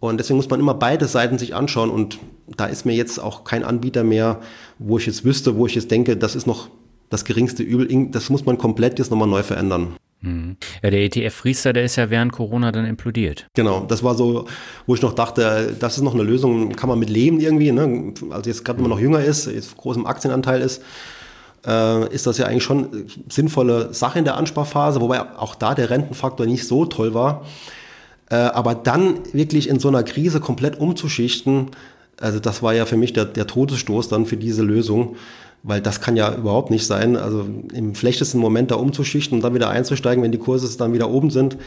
Und 0.00 0.18
deswegen 0.18 0.36
muss 0.36 0.50
man 0.50 0.60
immer 0.60 0.74
beide 0.74 1.06
Seiten 1.06 1.38
sich 1.38 1.54
anschauen 1.54 1.90
und 1.90 2.18
da 2.56 2.66
ist 2.66 2.84
mir 2.84 2.94
jetzt 2.94 3.18
auch 3.18 3.44
kein 3.44 3.64
Anbieter 3.64 4.04
mehr, 4.04 4.40
wo 4.78 4.98
ich 4.98 5.06
jetzt 5.06 5.24
wüsste, 5.24 5.56
wo 5.56 5.66
ich 5.66 5.74
jetzt 5.74 5.90
denke, 5.90 6.16
das 6.16 6.36
ist 6.36 6.46
noch 6.46 6.68
das 7.08 7.24
geringste 7.24 7.62
Übel. 7.62 8.10
Das 8.10 8.30
muss 8.30 8.44
man 8.44 8.58
komplett 8.58 8.98
jetzt 8.98 9.10
nochmal 9.10 9.28
neu 9.28 9.42
verändern. 9.42 9.96
Mhm. 10.20 10.56
Ja, 10.82 10.90
der 10.90 11.00
ETF 11.00 11.44
Riester, 11.44 11.72
der 11.72 11.84
ist 11.84 11.96
ja 11.96 12.10
während 12.10 12.32
Corona 12.32 12.72
dann 12.72 12.86
implodiert. 12.86 13.46
Genau, 13.54 13.84
das 13.86 14.02
war 14.02 14.14
so, 14.14 14.46
wo 14.86 14.94
ich 14.94 15.02
noch 15.02 15.12
dachte, 15.12 15.76
das 15.78 15.96
ist 15.96 16.02
noch 16.02 16.14
eine 16.14 16.22
Lösung, 16.22 16.72
kann 16.72 16.88
man 16.88 16.98
mit 16.98 17.10
leben 17.10 17.40
irgendwie. 17.40 17.72
Ne? 17.72 18.14
Also 18.30 18.50
jetzt 18.50 18.64
gerade, 18.64 18.78
wenn 18.78 18.84
man 18.84 18.90
noch 18.90 19.00
jünger 19.00 19.22
ist, 19.22 19.46
jetzt 19.46 19.76
groß 19.76 19.96
im 19.96 20.06
Aktienanteil 20.06 20.60
ist, 20.60 20.82
äh, 21.66 22.12
ist 22.12 22.26
das 22.26 22.38
ja 22.38 22.46
eigentlich 22.46 22.64
schon 22.64 23.06
sinnvolle 23.28 23.92
Sache 23.92 24.18
in 24.18 24.24
der 24.24 24.36
Ansparphase, 24.36 25.00
wobei 25.00 25.20
auch 25.20 25.54
da 25.54 25.74
der 25.74 25.90
Rentenfaktor 25.90 26.46
nicht 26.46 26.66
so 26.66 26.86
toll 26.86 27.14
war. 27.14 27.44
Äh, 28.30 28.36
aber 28.36 28.74
dann 28.74 29.20
wirklich 29.32 29.68
in 29.68 29.78
so 29.78 29.88
einer 29.88 30.02
Krise 30.02 30.40
komplett 30.40 30.80
umzuschichten, 30.80 31.70
also 32.20 32.40
das 32.40 32.62
war 32.62 32.74
ja 32.74 32.86
für 32.86 32.96
mich 32.96 33.12
der, 33.12 33.26
der 33.26 33.46
Todesstoß 33.46 34.08
dann 34.08 34.26
für 34.26 34.36
diese 34.36 34.62
Lösung, 34.62 35.16
weil 35.66 35.80
das 35.80 36.00
kann 36.00 36.16
ja 36.16 36.32
überhaupt 36.34 36.70
nicht 36.70 36.86
sein. 36.86 37.16
Also 37.16 37.44
im 37.74 37.94
schlechtesten 37.94 38.38
Moment 38.38 38.70
da 38.70 38.76
umzuschichten 38.76 39.36
und 39.36 39.42
dann 39.42 39.54
wieder 39.54 39.68
einzusteigen, 39.68 40.22
wenn 40.22 40.30
die 40.30 40.38
Kurse 40.38 40.78
dann 40.78 40.92
wieder 40.92 41.10
oben 41.10 41.30
sind. 41.30 41.58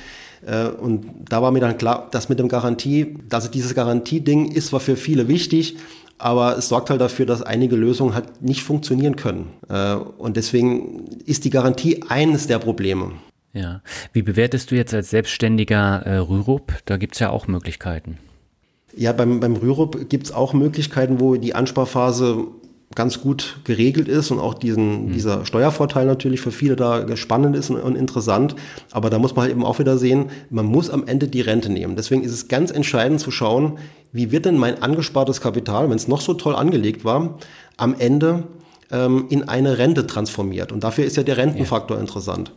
Äh, 0.45 0.67
und 0.67 1.05
da 1.27 1.41
war 1.41 1.51
mir 1.51 1.59
dann 1.59 1.77
klar, 1.77 2.07
dass 2.11 2.29
mit 2.29 2.39
dem 2.39 2.47
Garantie, 2.47 3.17
also 3.29 3.49
dieses 3.49 3.75
Garantieding 3.75 4.51
ist 4.51 4.67
zwar 4.67 4.79
für 4.79 4.95
viele 4.95 5.27
wichtig, 5.27 5.75
aber 6.17 6.57
es 6.57 6.69
sorgt 6.69 6.89
halt 6.89 7.01
dafür, 7.01 7.25
dass 7.25 7.41
einige 7.41 7.75
Lösungen 7.75 8.13
halt 8.13 8.41
nicht 8.41 8.63
funktionieren 8.63 9.17
können. 9.17 9.47
Äh, 9.67 9.95
und 9.95 10.37
deswegen 10.37 11.05
ist 11.25 11.43
die 11.43 11.49
Garantie 11.49 12.03
eines 12.07 12.47
der 12.47 12.59
Probleme. 12.59 13.11
Ja. 13.51 13.81
Wie 14.13 14.21
bewertest 14.21 14.71
du 14.71 14.75
jetzt 14.75 14.93
als 14.93 15.09
selbstständiger 15.09 16.03
äh, 16.05 16.17
Rürup? 16.17 16.73
Da 16.85 16.95
gibt 16.95 17.15
es 17.15 17.19
ja 17.19 17.31
auch 17.31 17.47
Möglichkeiten. 17.47 18.17
Ja, 18.95 19.11
beim, 19.11 19.39
beim 19.39 19.55
Rürup 19.55 20.09
gibt 20.09 20.27
es 20.27 20.31
auch 20.31 20.53
Möglichkeiten, 20.53 21.19
wo 21.19 21.35
die 21.35 21.53
Ansparphase 21.53 22.47
ganz 22.95 23.21
gut 23.21 23.59
geregelt 23.65 24.07
ist 24.07 24.31
und 24.31 24.39
auch 24.39 24.55
diesen, 24.55 25.05
mhm. 25.05 25.13
dieser 25.13 25.45
Steuervorteil 25.45 26.05
natürlich 26.05 26.41
für 26.41 26.51
viele 26.51 26.75
da 26.75 27.15
spannend 27.15 27.55
ist 27.55 27.69
und, 27.69 27.79
und, 27.79 27.95
interessant. 27.95 28.55
Aber 28.91 29.09
da 29.09 29.19
muss 29.19 29.35
man 29.35 29.43
halt 29.43 29.51
eben 29.51 29.63
auch 29.63 29.77
wieder 29.77 29.97
sehen, 29.97 30.31
man 30.49 30.65
muss 30.65 30.89
am 30.89 31.05
Ende 31.05 31.27
die 31.27 31.41
Rente 31.41 31.71
nehmen. 31.71 31.95
Deswegen 31.95 32.23
ist 32.23 32.31
es 32.31 32.47
ganz 32.47 32.71
entscheidend 32.71 33.19
zu 33.19 33.29
schauen, 33.29 33.77
wie 34.11 34.31
wird 34.31 34.45
denn 34.45 34.57
mein 34.57 34.81
angespartes 34.81 35.39
Kapital, 35.39 35.89
wenn 35.89 35.97
es 35.97 36.07
noch 36.07 36.21
so 36.21 36.33
toll 36.33 36.55
angelegt 36.55 37.05
war, 37.05 37.37
am 37.77 37.95
Ende 37.97 38.43
ähm, 38.91 39.27
in 39.29 39.47
eine 39.47 39.77
Rente 39.77 40.07
transformiert. 40.07 40.71
Und 40.71 40.83
dafür 40.83 41.05
ist 41.05 41.15
ja 41.15 41.23
der 41.23 41.37
Rentenfaktor 41.37 41.97
ja. 41.97 42.01
interessant. 42.01 42.51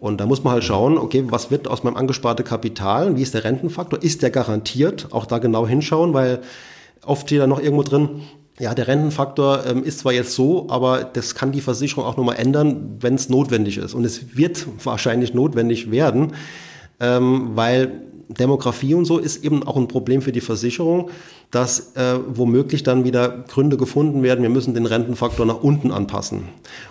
Und 0.00 0.20
da 0.20 0.26
muss 0.26 0.44
man 0.44 0.54
halt 0.54 0.64
schauen, 0.64 0.98
okay, 0.98 1.24
was 1.28 1.50
wird 1.50 1.68
aus 1.68 1.82
meinem 1.82 1.96
angesparte 1.96 2.42
Kapital? 2.42 3.16
Wie 3.16 3.22
ist 3.22 3.34
der 3.34 3.44
Rentenfaktor? 3.44 4.02
Ist 4.02 4.22
der 4.22 4.30
garantiert? 4.30 5.08
Auch 5.10 5.26
da 5.26 5.38
genau 5.38 5.66
hinschauen, 5.66 6.14
weil 6.14 6.40
oft 7.04 7.26
steht 7.26 7.40
da 7.40 7.46
noch 7.46 7.60
irgendwo 7.60 7.82
drin, 7.82 8.22
ja, 8.58 8.74
der 8.74 8.88
Rentenfaktor 8.88 9.64
ähm, 9.66 9.84
ist 9.84 10.00
zwar 10.00 10.12
jetzt 10.12 10.34
so, 10.34 10.66
aber 10.68 11.04
das 11.04 11.34
kann 11.34 11.52
die 11.52 11.60
Versicherung 11.60 12.04
auch 12.04 12.16
nochmal 12.16 12.36
ändern, 12.36 12.96
wenn 13.00 13.14
es 13.14 13.28
notwendig 13.28 13.78
ist. 13.78 13.94
Und 13.94 14.04
es 14.04 14.36
wird 14.36 14.66
wahrscheinlich 14.82 15.34
notwendig 15.34 15.90
werden, 15.90 16.32
ähm, 17.00 17.50
weil 17.54 18.02
Demografie 18.28 18.94
und 18.94 19.06
so 19.06 19.18
ist 19.18 19.42
eben 19.42 19.62
auch 19.62 19.76
ein 19.76 19.88
Problem 19.88 20.20
für 20.20 20.32
die 20.32 20.42
Versicherung, 20.42 21.10
dass 21.50 21.96
äh, 21.96 22.18
womöglich 22.28 22.82
dann 22.82 23.04
wieder 23.04 23.44
Gründe 23.48 23.78
gefunden 23.78 24.22
werden, 24.22 24.42
wir 24.42 24.50
müssen 24.50 24.74
den 24.74 24.84
Rentenfaktor 24.84 25.46
nach 25.46 25.62
unten 25.62 25.90
anpassen. 25.90 26.48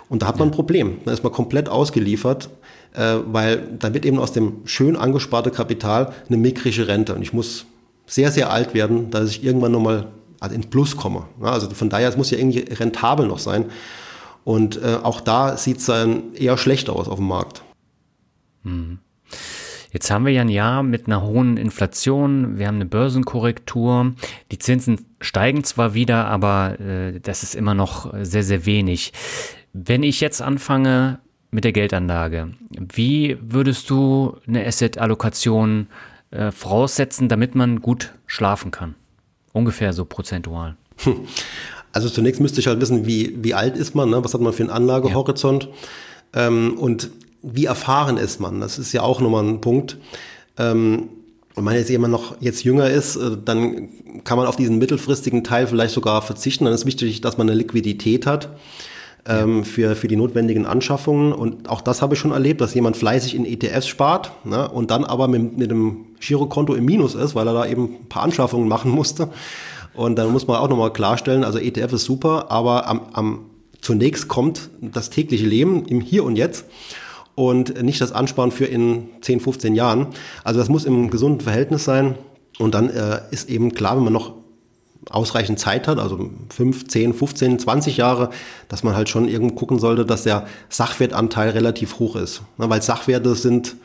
Und 0.08 0.22
da 0.22 0.26
hat 0.26 0.38
man 0.38 0.48
ein 0.48 0.52
Problem. 0.52 0.98
Da 1.04 1.12
ist 1.12 1.22
man 1.22 1.32
komplett 1.32 1.68
ausgeliefert 1.68 2.48
äh, 2.94 3.18
weil 3.26 3.62
da 3.78 3.92
wird 3.94 4.04
eben 4.04 4.18
aus 4.18 4.32
dem 4.32 4.58
schön 4.64 4.96
angesparte 4.96 5.50
Kapital 5.50 6.12
eine 6.28 6.36
mickrige 6.36 6.88
Rente. 6.88 7.14
Und 7.14 7.22
ich 7.22 7.32
muss 7.32 7.66
sehr, 8.06 8.32
sehr 8.32 8.50
alt 8.50 8.74
werden, 8.74 9.10
dass 9.10 9.30
ich 9.30 9.44
irgendwann 9.44 9.72
nochmal 9.72 10.06
also 10.40 10.54
ins 10.54 10.66
Plus 10.66 10.96
komme. 10.96 11.24
Also 11.40 11.68
von 11.70 11.90
daher, 11.90 12.08
es 12.08 12.16
muss 12.16 12.30
ja 12.30 12.38
irgendwie 12.38 12.60
rentabel 12.60 13.26
noch 13.26 13.38
sein. 13.38 13.66
Und 14.44 14.82
äh, 14.82 14.96
auch 15.02 15.20
da 15.20 15.56
sieht 15.56 15.78
es 15.78 15.86
dann 15.86 16.34
eher 16.34 16.56
schlecht 16.56 16.88
aus 16.88 17.08
auf 17.08 17.16
dem 17.16 17.28
Markt. 17.28 17.62
Hm. 18.64 18.98
Jetzt 19.90 20.10
haben 20.10 20.26
wir 20.26 20.32
ja 20.32 20.42
ein 20.42 20.50
Jahr 20.50 20.82
mit 20.82 21.06
einer 21.06 21.22
hohen 21.22 21.56
Inflation, 21.56 22.58
wir 22.58 22.66
haben 22.66 22.74
eine 22.74 22.84
Börsenkorrektur, 22.84 24.12
die 24.52 24.58
Zinsen 24.58 25.06
steigen 25.20 25.64
zwar 25.64 25.94
wieder, 25.94 26.26
aber 26.26 26.78
äh, 26.78 27.20
das 27.20 27.42
ist 27.42 27.54
immer 27.54 27.74
noch 27.74 28.12
sehr, 28.20 28.42
sehr 28.42 28.66
wenig. 28.66 29.12
Wenn 29.72 30.02
ich 30.02 30.20
jetzt 30.20 30.42
anfange, 30.42 31.20
mit 31.50 31.64
der 31.64 31.72
Geldanlage. 31.72 32.50
Wie 32.70 33.38
würdest 33.40 33.88
du 33.90 34.36
eine 34.46 34.66
Asset-Allokation 34.66 35.88
äh, 36.30 36.50
voraussetzen, 36.50 37.28
damit 37.28 37.54
man 37.54 37.80
gut 37.80 38.12
schlafen 38.26 38.70
kann? 38.70 38.94
Ungefähr 39.52 39.92
so 39.92 40.04
prozentual. 40.04 40.76
Also 41.90 42.10
zunächst 42.10 42.40
müsste 42.40 42.60
ich 42.60 42.66
halt 42.66 42.80
wissen, 42.80 43.06
wie, 43.06 43.34
wie 43.42 43.54
alt 43.54 43.76
ist 43.76 43.94
man, 43.94 44.10
ne? 44.10 44.22
was 44.22 44.34
hat 44.34 44.42
man 44.42 44.52
für 44.52 44.62
einen 44.62 44.70
Anlagehorizont 44.70 45.68
ja. 46.34 46.46
ähm, 46.46 46.76
und 46.78 47.10
wie 47.42 47.64
erfahren 47.64 48.18
ist 48.18 48.40
man. 48.40 48.60
Das 48.60 48.78
ist 48.78 48.92
ja 48.92 49.02
auch 49.02 49.20
nochmal 49.20 49.44
ein 49.44 49.60
Punkt. 49.60 49.96
Ähm, 50.58 51.08
wenn 51.54 51.64
man 51.64 51.74
jetzt 51.74 51.88
jemand 51.88 52.12
noch 52.12 52.36
jetzt 52.40 52.62
jünger 52.62 52.90
ist, 52.90 53.16
äh, 53.16 53.36
dann 53.42 53.88
kann 54.24 54.38
man 54.38 54.46
auf 54.46 54.56
diesen 54.56 54.78
mittelfristigen 54.78 55.44
Teil 55.44 55.66
vielleicht 55.66 55.94
sogar 55.94 56.22
verzichten. 56.22 56.66
Dann 56.66 56.74
ist 56.74 56.86
wichtig, 56.86 57.20
dass 57.20 57.38
man 57.38 57.48
eine 57.48 57.58
Liquidität 57.58 58.26
hat 58.26 58.50
ähm, 59.26 59.64
für, 59.64 59.96
für 59.96 60.08
die 60.08 60.16
notwendigen 60.16 60.66
Anschaffungen. 60.66 61.32
Und 61.32 61.68
auch 61.68 61.80
das 61.80 62.02
habe 62.02 62.14
ich 62.14 62.20
schon 62.20 62.32
erlebt, 62.32 62.60
dass 62.60 62.74
jemand 62.74 62.96
fleißig 62.96 63.34
in 63.34 63.44
ETFs 63.44 63.86
spart 63.86 64.32
ne, 64.44 64.68
und 64.68 64.90
dann 64.90 65.04
aber 65.04 65.28
mit, 65.28 65.56
mit 65.56 65.70
dem 65.70 66.04
Girokonto 66.20 66.74
im 66.74 66.84
Minus 66.84 67.14
ist, 67.14 67.34
weil 67.34 67.46
er 67.46 67.54
da 67.54 67.66
eben 67.66 67.84
ein 67.84 68.08
paar 68.08 68.22
Anschaffungen 68.22 68.68
machen 68.68 68.90
musste. 68.90 69.28
Und 69.94 70.16
dann 70.16 70.30
muss 70.32 70.46
man 70.46 70.58
auch 70.58 70.68
nochmal 70.68 70.92
klarstellen, 70.92 71.44
also 71.44 71.58
ETF 71.58 71.94
ist 71.94 72.04
super, 72.04 72.50
aber 72.50 72.86
am, 72.86 73.00
am 73.12 73.40
zunächst 73.80 74.28
kommt 74.28 74.70
das 74.80 75.10
tägliche 75.10 75.46
Leben 75.46 75.86
im 75.86 76.00
Hier 76.00 76.24
und 76.24 76.36
Jetzt 76.36 76.66
und 77.34 77.82
nicht 77.82 78.00
das 78.00 78.12
Ansparen 78.12 78.50
für 78.50 78.64
in 78.64 79.08
10, 79.20 79.40
15 79.40 79.74
Jahren. 79.74 80.08
Also 80.44 80.60
das 80.60 80.68
muss 80.68 80.84
im 80.84 81.10
gesunden 81.10 81.40
Verhältnis 81.40 81.84
sein. 81.84 82.16
Und 82.58 82.74
dann 82.74 82.90
äh, 82.90 83.20
ist 83.30 83.48
eben 83.48 83.72
klar, 83.72 83.96
wenn 83.96 84.04
man 84.04 84.12
noch 84.12 84.34
ausreichend 85.10 85.58
Zeit 85.58 85.88
hat, 85.88 85.98
also 85.98 86.30
5, 86.50 86.88
10, 86.88 87.14
15, 87.14 87.58
20 87.60 87.96
Jahre, 87.96 88.30
dass 88.68 88.82
man 88.82 88.94
halt 88.94 89.08
schon 89.08 89.28
irgendwo 89.28 89.54
gucken 89.54 89.78
sollte, 89.78 90.04
dass 90.04 90.24
der 90.24 90.46
Sachwertanteil 90.68 91.50
relativ 91.50 91.98
hoch 91.98 92.16
ist. 92.16 92.42
weil 92.56 92.82
Sachwerte 92.82 93.34
sind 93.34 93.76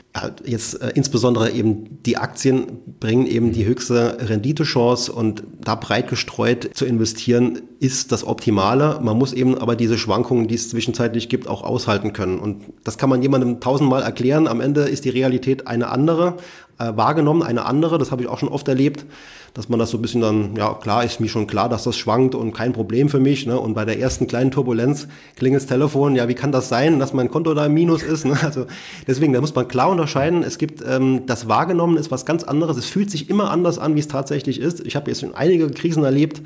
jetzt 0.45 0.81
äh, 0.81 0.91
insbesondere 0.93 1.51
eben 1.51 2.03
die 2.03 2.17
Aktien 2.17 2.67
bringen 2.99 3.25
eben 3.25 3.51
die 3.51 3.65
höchste 3.65 4.17
Renditechance 4.29 5.11
und 5.11 5.43
da 5.61 5.75
breit 5.75 6.07
gestreut 6.07 6.69
zu 6.73 6.85
investieren 6.85 7.61
ist 7.79 8.11
das 8.11 8.25
Optimale. 8.25 8.99
Man 9.01 9.17
muss 9.17 9.33
eben 9.33 9.57
aber 9.57 9.75
diese 9.75 9.97
Schwankungen, 9.97 10.47
die 10.47 10.55
es 10.55 10.69
zwischenzeitlich 10.69 11.29
gibt, 11.29 11.47
auch 11.47 11.63
aushalten 11.63 12.13
können. 12.13 12.39
Und 12.39 12.63
das 12.83 12.97
kann 12.97 13.09
man 13.09 13.21
jemandem 13.21 13.59
tausendmal 13.59 14.03
erklären. 14.03 14.47
Am 14.47 14.61
Ende 14.61 14.81
ist 14.81 15.05
die 15.05 15.09
Realität 15.09 15.67
eine 15.67 15.89
andere, 15.89 16.37
äh, 16.77 16.91
wahrgenommen 16.95 17.41
eine 17.41 17.65
andere. 17.65 17.97
Das 17.97 18.11
habe 18.11 18.21
ich 18.21 18.29
auch 18.29 18.37
schon 18.37 18.49
oft 18.49 18.67
erlebt 18.67 19.05
dass 19.53 19.69
man 19.69 19.77
das 19.77 19.91
so 19.91 19.97
ein 19.97 20.01
bisschen 20.01 20.21
dann, 20.21 20.55
ja 20.55 20.73
klar, 20.73 21.03
ist 21.03 21.19
mir 21.19 21.27
schon 21.27 21.45
klar, 21.45 21.69
dass 21.69 21.83
das 21.83 21.95
schwankt 21.95 22.33
und 22.33 22.53
kein 22.53 22.73
Problem 22.73 23.07
für 23.07 23.19
mich. 23.19 23.45
Ne? 23.45 23.59
Und 23.59 23.75
bei 23.75 23.85
der 23.85 23.99
ersten 23.99 24.25
kleinen 24.25 24.49
Turbulenz 24.49 25.07
klingelt 25.35 25.61
das 25.61 25.69
Telefon, 25.69 26.15
ja, 26.15 26.27
wie 26.27 26.33
kann 26.33 26.51
das 26.51 26.69
sein, 26.69 26.97
dass 26.97 27.13
mein 27.13 27.29
Konto 27.29 27.53
da 27.53 27.67
im 27.67 27.73
Minus 27.73 28.01
ist? 28.01 28.25
Ne? 28.25 28.37
Also 28.41 28.65
deswegen, 29.07 29.31
da 29.31 29.41
muss 29.41 29.53
man 29.53 29.67
klar 29.67 29.89
unterscheiden. 30.03 30.43
Es 30.43 30.57
gibt 30.57 30.83
ähm, 30.85 31.25
das 31.25 31.47
Wahrgenommen 31.47 31.97
ist 31.97 32.11
was 32.11 32.25
ganz 32.25 32.43
anderes. 32.43 32.77
Es 32.77 32.85
fühlt 32.85 33.09
sich 33.09 33.29
immer 33.29 33.49
anders 33.51 33.79
an, 33.79 33.95
wie 33.95 33.99
es 33.99 34.07
tatsächlich 34.07 34.59
ist. 34.59 34.85
Ich 34.85 34.95
habe 34.95 35.09
jetzt 35.09 35.21
schon 35.21 35.33
einige 35.33 35.69
Krisen 35.69 36.03
erlebt 36.03 36.41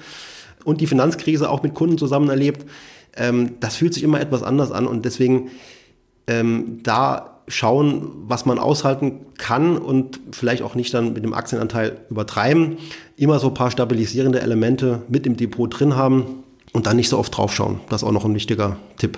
und 0.63 0.79
die 0.79 0.87
Finanzkrise 0.87 1.49
auch 1.49 1.63
mit 1.63 1.73
Kunden 1.73 1.97
zusammen 1.97 2.29
erlebt. 2.29 2.65
Ähm, 3.15 3.55
das 3.59 3.75
fühlt 3.75 3.93
sich 3.93 4.03
immer 4.03 4.21
etwas 4.21 4.43
anders 4.43 4.71
an 4.71 4.85
und 4.85 5.05
deswegen 5.05 5.49
ähm, 6.27 6.81
da 6.83 7.41
schauen, 7.47 8.11
was 8.27 8.45
man 8.45 8.59
aushalten 8.59 9.21
kann 9.37 9.77
und 9.77 10.19
vielleicht 10.31 10.61
auch 10.61 10.75
nicht 10.75 10.93
dann 10.93 11.13
mit 11.13 11.23
dem 11.23 11.33
Aktienanteil 11.33 11.97
übertreiben. 12.09 12.77
Immer 13.15 13.39
so 13.39 13.47
ein 13.47 13.53
paar 13.53 13.71
stabilisierende 13.71 14.41
Elemente 14.41 15.01
mit 15.07 15.25
im 15.25 15.37
Depot 15.37 15.67
drin 15.67 15.95
haben 15.95 16.43
und 16.73 16.85
dann 16.85 16.97
nicht 16.97 17.09
so 17.09 17.17
oft 17.17 17.35
draufschauen. 17.35 17.79
Das 17.89 18.01
ist 18.03 18.07
auch 18.07 18.11
noch 18.11 18.25
ein 18.25 18.35
wichtiger 18.35 18.77
Tipp, 18.97 19.17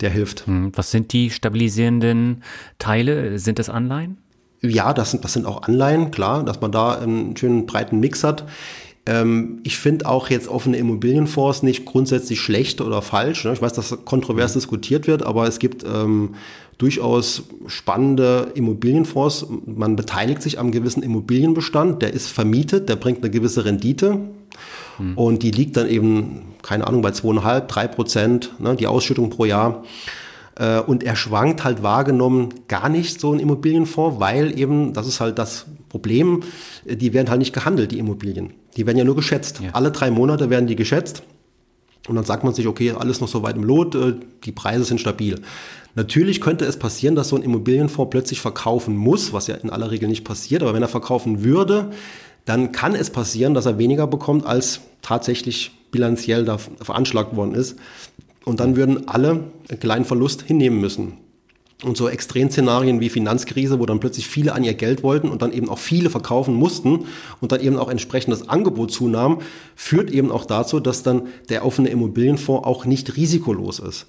der 0.00 0.10
hilft. 0.10 0.46
Hm, 0.46 0.72
was 0.74 0.90
sind 0.90 1.12
die 1.12 1.30
stabilisierenden 1.30 2.42
Teile? 2.78 3.38
Sind 3.38 3.58
das 3.58 3.68
Anleihen? 3.68 4.18
Ja, 4.62 4.92
das 4.92 5.10
sind, 5.10 5.24
das 5.24 5.32
sind 5.32 5.46
auch 5.46 5.62
Anleihen, 5.62 6.10
klar, 6.10 6.44
dass 6.44 6.60
man 6.60 6.72
da 6.72 6.98
einen 6.98 7.36
schönen 7.36 7.66
breiten 7.66 8.00
Mix 8.00 8.24
hat. 8.24 8.44
Ähm, 9.06 9.60
ich 9.62 9.76
finde 9.78 10.06
auch 10.06 10.30
jetzt 10.30 10.48
offene 10.48 10.76
Immobilienfonds 10.78 11.62
nicht 11.62 11.84
grundsätzlich 11.84 12.40
schlecht 12.40 12.80
oder 12.80 13.02
falsch. 13.02 13.44
Ne? 13.44 13.52
Ich 13.52 13.62
weiß, 13.62 13.72
dass 13.72 14.04
kontrovers 14.04 14.54
mhm. 14.54 14.58
diskutiert 14.58 15.06
wird, 15.06 15.22
aber 15.22 15.46
es 15.46 15.58
gibt 15.58 15.84
ähm, 15.84 16.34
durchaus 16.78 17.44
spannende 17.66 18.50
Immobilienfonds. 18.54 19.46
Man 19.64 19.94
beteiligt 19.94 20.42
sich 20.42 20.58
am 20.58 20.72
gewissen 20.72 21.02
Immobilienbestand, 21.02 22.02
der 22.02 22.12
ist 22.12 22.28
vermietet, 22.28 22.88
der 22.88 22.96
bringt 22.96 23.22
eine 23.22 23.30
gewisse 23.30 23.64
Rendite. 23.64 24.18
Mhm. 24.98 25.18
Und 25.18 25.42
die 25.42 25.50
liegt 25.50 25.76
dann 25.76 25.88
eben, 25.88 26.54
keine 26.62 26.86
Ahnung, 26.86 27.02
bei 27.02 27.10
zweieinhalb, 27.10 27.68
drei 27.68 27.86
Prozent, 27.86 28.52
ne, 28.58 28.76
die 28.76 28.86
Ausschüttung 28.86 29.30
pro 29.30 29.44
Jahr. 29.44 29.84
Äh, 30.58 30.80
und 30.80 31.02
er 31.02 31.16
schwankt 31.16 31.64
halt 31.64 31.82
wahrgenommen 31.82 32.48
gar 32.68 32.88
nicht 32.88 33.20
so 33.20 33.32
ein 33.32 33.38
Immobilienfonds, 33.38 34.20
weil 34.20 34.58
eben, 34.58 34.92
das 34.92 35.06
ist 35.06 35.20
halt 35.20 35.38
das 35.38 35.66
Problem, 35.88 36.42
die 36.84 37.12
werden 37.12 37.30
halt 37.30 37.38
nicht 37.38 37.52
gehandelt, 37.52 37.92
die 37.92 37.98
Immobilien. 37.98 38.54
Die 38.76 38.86
werden 38.86 38.98
ja 38.98 39.04
nur 39.04 39.16
geschätzt. 39.16 39.60
Ja. 39.60 39.70
Alle 39.72 39.90
drei 39.90 40.10
Monate 40.10 40.50
werden 40.50 40.66
die 40.66 40.76
geschätzt. 40.76 41.22
Und 42.08 42.14
dann 42.16 42.24
sagt 42.24 42.44
man 42.44 42.54
sich, 42.54 42.66
okay, 42.66 42.92
alles 42.92 43.20
noch 43.20 43.28
so 43.28 43.42
weit 43.42 43.56
im 43.56 43.64
Lot, 43.64 43.94
äh, 43.94 44.14
die 44.44 44.52
Preise 44.52 44.84
sind 44.84 45.00
stabil. 45.00 45.40
Natürlich 45.94 46.42
könnte 46.42 46.66
es 46.66 46.78
passieren, 46.78 47.14
dass 47.14 47.30
so 47.30 47.36
ein 47.36 47.42
Immobilienfonds 47.42 48.10
plötzlich 48.10 48.40
verkaufen 48.40 48.96
muss, 48.96 49.32
was 49.32 49.46
ja 49.46 49.56
in 49.56 49.70
aller 49.70 49.90
Regel 49.90 50.08
nicht 50.08 50.24
passiert, 50.24 50.62
aber 50.62 50.74
wenn 50.74 50.82
er 50.82 50.88
verkaufen 50.88 51.42
würde, 51.42 51.90
dann 52.46 52.72
kann 52.72 52.94
es 52.94 53.10
passieren, 53.10 53.52
dass 53.52 53.66
er 53.66 53.76
weniger 53.76 54.06
bekommt, 54.06 54.46
als 54.46 54.80
tatsächlich 55.02 55.72
bilanziell 55.90 56.44
da 56.44 56.58
veranschlagt 56.58 57.36
worden 57.36 57.54
ist. 57.54 57.76
Und 58.44 58.60
dann 58.60 58.76
würden 58.76 59.08
alle 59.08 59.44
einen 59.68 59.80
kleinen 59.80 60.04
Verlust 60.04 60.42
hinnehmen 60.42 60.80
müssen. 60.80 61.14
Und 61.84 61.96
so 61.96 62.08
Extremszenarien 62.08 63.00
wie 63.00 63.10
Finanzkrise, 63.10 63.78
wo 63.80 63.84
dann 63.84 64.00
plötzlich 64.00 64.28
viele 64.28 64.54
an 64.54 64.64
ihr 64.64 64.72
Geld 64.74 65.02
wollten 65.02 65.28
und 65.28 65.42
dann 65.42 65.52
eben 65.52 65.68
auch 65.68 65.78
viele 65.78 66.08
verkaufen 66.08 66.54
mussten 66.54 67.06
und 67.40 67.52
dann 67.52 67.60
eben 67.60 67.76
auch 67.76 67.90
entsprechend 67.90 68.32
das 68.32 68.48
Angebot 68.48 68.92
zunahm, 68.92 69.40
führt 69.74 70.10
eben 70.10 70.30
auch 70.30 70.46
dazu, 70.46 70.80
dass 70.80 71.02
dann 71.02 71.26
der 71.50 71.66
offene 71.66 71.90
Immobilienfonds 71.90 72.66
auch 72.66 72.86
nicht 72.86 73.16
risikolos 73.16 73.78
ist. 73.78 74.06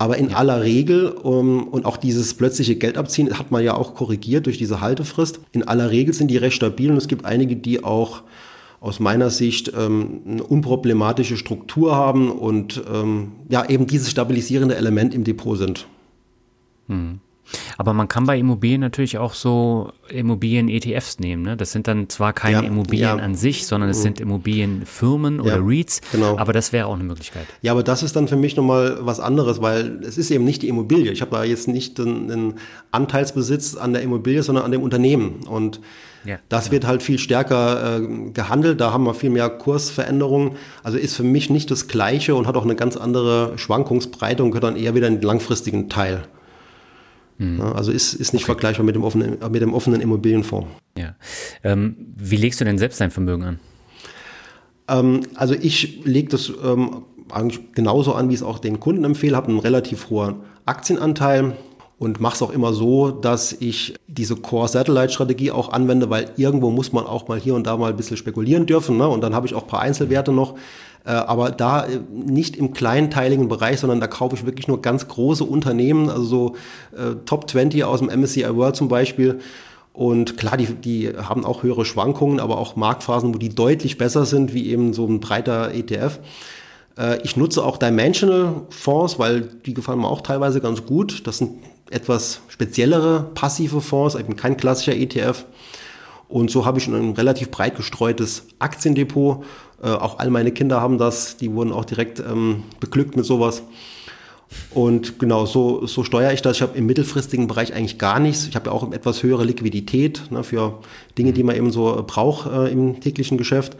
Aber 0.00 0.16
in 0.16 0.30
ja. 0.30 0.36
aller 0.36 0.62
Regel, 0.62 1.08
um, 1.08 1.68
und 1.68 1.84
auch 1.84 1.98
dieses 1.98 2.32
plötzliche 2.32 2.74
Geldabziehen 2.74 3.38
hat 3.38 3.50
man 3.50 3.62
ja 3.62 3.74
auch 3.74 3.94
korrigiert 3.94 4.46
durch 4.46 4.56
diese 4.56 4.80
Haltefrist, 4.80 5.40
in 5.52 5.68
aller 5.68 5.90
Regel 5.90 6.14
sind 6.14 6.28
die 6.28 6.38
recht 6.38 6.56
stabil 6.56 6.90
und 6.90 6.96
es 6.96 7.06
gibt 7.06 7.26
einige, 7.26 7.54
die 7.54 7.84
auch 7.84 8.22
aus 8.80 8.98
meiner 8.98 9.28
Sicht 9.28 9.70
ähm, 9.76 10.22
eine 10.26 10.42
unproblematische 10.42 11.36
Struktur 11.36 11.94
haben 11.94 12.30
und 12.30 12.82
ähm, 12.90 13.32
ja 13.50 13.68
eben 13.68 13.86
dieses 13.86 14.10
stabilisierende 14.10 14.74
Element 14.74 15.12
im 15.12 15.22
Depot 15.22 15.58
sind. 15.58 15.86
Hm. 16.88 17.20
Aber 17.78 17.92
man 17.92 18.08
kann 18.08 18.26
bei 18.26 18.38
Immobilien 18.38 18.80
natürlich 18.80 19.18
auch 19.18 19.34
so 19.34 19.92
Immobilien-ETFs 20.08 21.18
nehmen. 21.18 21.42
Ne? 21.42 21.56
Das 21.56 21.72
sind 21.72 21.88
dann 21.88 22.08
zwar 22.08 22.32
keine 22.32 22.58
ja, 22.58 22.62
Immobilien 22.62 23.18
ja. 23.18 23.24
an 23.24 23.34
sich, 23.34 23.66
sondern 23.66 23.90
es 23.90 23.98
mhm. 23.98 24.02
sind 24.02 24.20
Immobilienfirmen 24.20 25.36
ja, 25.36 25.42
oder 25.42 25.58
REITs. 25.66 26.00
Genau. 26.12 26.38
Aber 26.38 26.52
das 26.52 26.72
wäre 26.72 26.86
auch 26.86 26.94
eine 26.94 27.04
Möglichkeit. 27.04 27.46
Ja, 27.62 27.72
aber 27.72 27.82
das 27.82 28.02
ist 28.02 28.16
dann 28.16 28.28
für 28.28 28.36
mich 28.36 28.56
nochmal 28.56 28.98
was 29.00 29.20
anderes, 29.20 29.60
weil 29.62 30.00
es 30.04 30.18
ist 30.18 30.30
eben 30.30 30.44
nicht 30.44 30.62
die 30.62 30.68
Immobilie. 30.68 31.12
Ich 31.12 31.20
habe 31.20 31.30
da 31.30 31.44
jetzt 31.44 31.68
nicht 31.68 31.98
einen 32.00 32.54
Anteilsbesitz 32.90 33.76
an 33.76 33.92
der 33.92 34.02
Immobilie, 34.02 34.42
sondern 34.42 34.64
an 34.64 34.72
dem 34.72 34.82
Unternehmen. 34.82 35.40
Und 35.48 35.80
ja, 36.24 36.38
das 36.48 36.66
ja. 36.66 36.72
wird 36.72 36.86
halt 36.86 37.02
viel 37.02 37.18
stärker 37.18 37.98
äh, 37.98 38.30
gehandelt, 38.32 38.80
da 38.80 38.92
haben 38.92 39.04
wir 39.04 39.14
viel 39.14 39.30
mehr 39.30 39.48
Kursveränderungen. 39.48 40.52
Also 40.82 40.98
ist 40.98 41.16
für 41.16 41.22
mich 41.22 41.50
nicht 41.50 41.70
das 41.70 41.88
Gleiche 41.88 42.34
und 42.34 42.46
hat 42.46 42.56
auch 42.56 42.64
eine 42.64 42.76
ganz 42.76 42.96
andere 42.96 43.56
Schwankungsbreite 43.56 44.42
und 44.42 44.50
gehört 44.50 44.64
dann 44.64 44.76
eher 44.76 44.94
wieder 44.94 45.08
in 45.08 45.16
den 45.16 45.22
langfristigen 45.22 45.88
Teil. 45.88 46.24
Mhm. 47.40 47.62
Also 47.62 47.90
ist, 47.90 48.12
ist 48.12 48.34
nicht 48.34 48.42
okay. 48.42 48.52
vergleichbar 48.52 48.84
mit 48.84 48.94
dem 48.94 49.02
offenen, 49.02 49.38
mit 49.50 49.62
dem 49.62 49.72
offenen 49.72 50.02
Immobilienfonds. 50.02 50.68
Ja. 50.96 51.14
Ähm, 51.64 51.96
wie 52.16 52.36
legst 52.36 52.60
du 52.60 52.66
denn 52.66 52.76
selbst 52.76 53.00
dein 53.00 53.10
Vermögen 53.10 53.44
an? 53.44 53.58
Ähm, 54.88 55.22
also 55.34 55.54
ich 55.54 56.04
lege 56.04 56.28
das 56.28 56.52
ähm, 56.62 57.02
eigentlich 57.30 57.72
genauso 57.72 58.12
an, 58.14 58.28
wie 58.28 58.34
es 58.34 58.42
auch 58.42 58.58
den 58.58 58.78
Kunden 58.78 59.04
empfehle, 59.04 59.36
habe 59.36 59.48
einen 59.48 59.58
relativ 59.58 60.10
hohen 60.10 60.36
Aktienanteil 60.66 61.56
und 61.98 62.20
mache 62.20 62.34
es 62.34 62.42
auch 62.42 62.50
immer 62.50 62.74
so, 62.74 63.10
dass 63.10 63.52
ich 63.52 63.94
diese 64.06 64.36
Core-Satellite-Strategie 64.36 65.50
auch 65.50 65.70
anwende, 65.70 66.10
weil 66.10 66.30
irgendwo 66.36 66.70
muss 66.70 66.92
man 66.92 67.06
auch 67.06 67.28
mal 67.28 67.40
hier 67.40 67.54
und 67.54 67.66
da 67.66 67.76
mal 67.78 67.90
ein 67.90 67.96
bisschen 67.96 68.18
spekulieren 68.18 68.66
dürfen. 68.66 68.98
Ne? 68.98 69.08
Und 69.08 69.22
dann 69.22 69.34
habe 69.34 69.46
ich 69.46 69.54
auch 69.54 69.62
ein 69.62 69.68
paar 69.68 69.80
Einzelwerte 69.80 70.32
noch. 70.32 70.56
Äh, 71.10 71.14
aber 71.14 71.50
da 71.50 71.86
äh, 71.86 71.98
nicht 72.12 72.56
im 72.56 72.72
kleinteiligen 72.72 73.48
Bereich, 73.48 73.80
sondern 73.80 74.00
da 74.00 74.06
kaufe 74.06 74.36
ich 74.36 74.46
wirklich 74.46 74.68
nur 74.68 74.80
ganz 74.80 75.08
große 75.08 75.42
Unternehmen, 75.42 76.08
also 76.08 76.22
so 76.22 76.56
äh, 76.96 77.16
Top 77.26 77.50
20 77.50 77.82
aus 77.82 77.98
dem 77.98 78.08
MSCI 78.08 78.54
World 78.54 78.76
zum 78.76 78.86
Beispiel. 78.86 79.40
Und 79.92 80.36
klar, 80.36 80.56
die, 80.56 80.66
die 80.66 81.08
haben 81.08 81.44
auch 81.44 81.64
höhere 81.64 81.84
Schwankungen, 81.84 82.38
aber 82.38 82.58
auch 82.58 82.76
Marktphasen, 82.76 83.34
wo 83.34 83.38
die 83.38 83.48
deutlich 83.48 83.98
besser 83.98 84.24
sind, 84.24 84.54
wie 84.54 84.70
eben 84.70 84.92
so 84.92 85.04
ein 85.04 85.18
breiter 85.18 85.74
ETF. 85.74 86.20
Ich 87.24 87.36
nutze 87.36 87.64
auch 87.64 87.76
Dimensional 87.76 88.62
Fonds, 88.70 89.18
weil 89.18 89.40
die 89.40 89.74
gefallen 89.74 90.00
mir 90.00 90.08
auch 90.08 90.20
teilweise 90.20 90.60
ganz 90.60 90.86
gut. 90.86 91.26
Das 91.26 91.38
sind 91.38 91.54
etwas 91.90 92.40
speziellere 92.48 93.30
passive 93.34 93.80
Fonds, 93.80 94.14
eben 94.14 94.36
kein 94.36 94.56
klassischer 94.56 94.94
ETF. 94.94 95.44
Und 96.30 96.48
so 96.52 96.64
habe 96.64 96.78
ich 96.78 96.86
ein 96.86 97.14
relativ 97.14 97.50
breit 97.50 97.76
gestreutes 97.76 98.44
Aktiendepot. 98.60 99.44
Äh, 99.82 99.88
auch 99.88 100.18
all 100.18 100.30
meine 100.30 100.52
Kinder 100.52 100.80
haben 100.80 100.98
das, 100.98 101.36
die 101.36 101.52
wurden 101.52 101.72
auch 101.72 101.84
direkt 101.84 102.20
ähm, 102.20 102.64
beglückt 102.80 103.16
mit 103.16 103.24
sowas. 103.24 103.62
Und 104.70 105.18
genau, 105.18 105.46
so, 105.46 105.86
so 105.86 106.02
steuere 106.02 106.32
ich 106.32 106.42
das. 106.42 106.56
Ich 106.56 106.62
habe 106.62 106.76
im 106.76 106.86
mittelfristigen 106.86 107.46
Bereich 107.46 107.72
eigentlich 107.72 107.98
gar 107.98 108.18
nichts. 108.18 108.48
Ich 108.48 108.56
habe 108.56 108.66
ja 108.66 108.72
auch 108.72 108.90
etwas 108.92 109.22
höhere 109.22 109.44
Liquidität 109.44 110.22
ne, 110.30 110.42
für 110.42 110.80
Dinge, 111.16 111.32
die 111.32 111.44
man 111.44 111.56
eben 111.56 111.70
so 111.70 112.02
braucht 112.06 112.50
äh, 112.50 112.70
im 112.70 113.00
täglichen 113.00 113.38
Geschäft. 113.38 113.76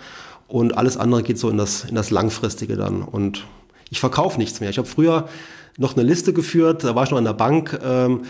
Und 0.46 0.76
alles 0.76 0.96
andere 0.96 1.22
geht 1.22 1.38
so 1.38 1.48
in 1.48 1.58
das, 1.58 1.84
in 1.84 1.94
das 1.94 2.10
Langfristige 2.10 2.76
dann. 2.76 3.02
Und 3.02 3.46
ich 3.90 4.00
verkaufe 4.00 4.38
nichts 4.38 4.60
mehr. 4.60 4.70
Ich 4.70 4.78
habe 4.78 4.88
früher 4.88 5.28
noch 5.76 5.96
eine 5.96 6.06
Liste 6.06 6.32
geführt, 6.32 6.84
da 6.84 6.94
war 6.94 7.04
ich 7.04 7.10
noch 7.10 7.18
an 7.18 7.24
der 7.24 7.32
Bank, 7.32 7.78
ähm, 7.84 8.22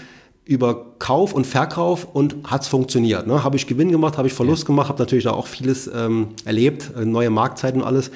über 0.45 0.95
Kauf 0.99 1.32
und 1.32 1.47
Verkauf 1.47 2.07
und 2.12 2.36
hat's 2.45 2.68
funktioniert. 2.68 3.26
Ne? 3.26 3.45
Habe 3.45 3.57
ich 3.57 3.66
Gewinn 3.66 3.91
gemacht, 3.91 4.18
habe 4.18 4.28
ich 4.28 4.34
Verlust 4.34 4.62
ja. 4.64 4.66
gemacht, 4.68 4.88
habe 4.88 4.99
natürlich 5.01 5.24
da 5.24 5.32
auch 5.32 5.47
vieles 5.47 5.88
ähm, 5.93 6.28
erlebt, 6.45 6.91
äh, 6.97 7.05
neue 7.05 7.30
Marktzeiten 7.30 7.82
und 7.82 7.86
alles. 7.86 8.11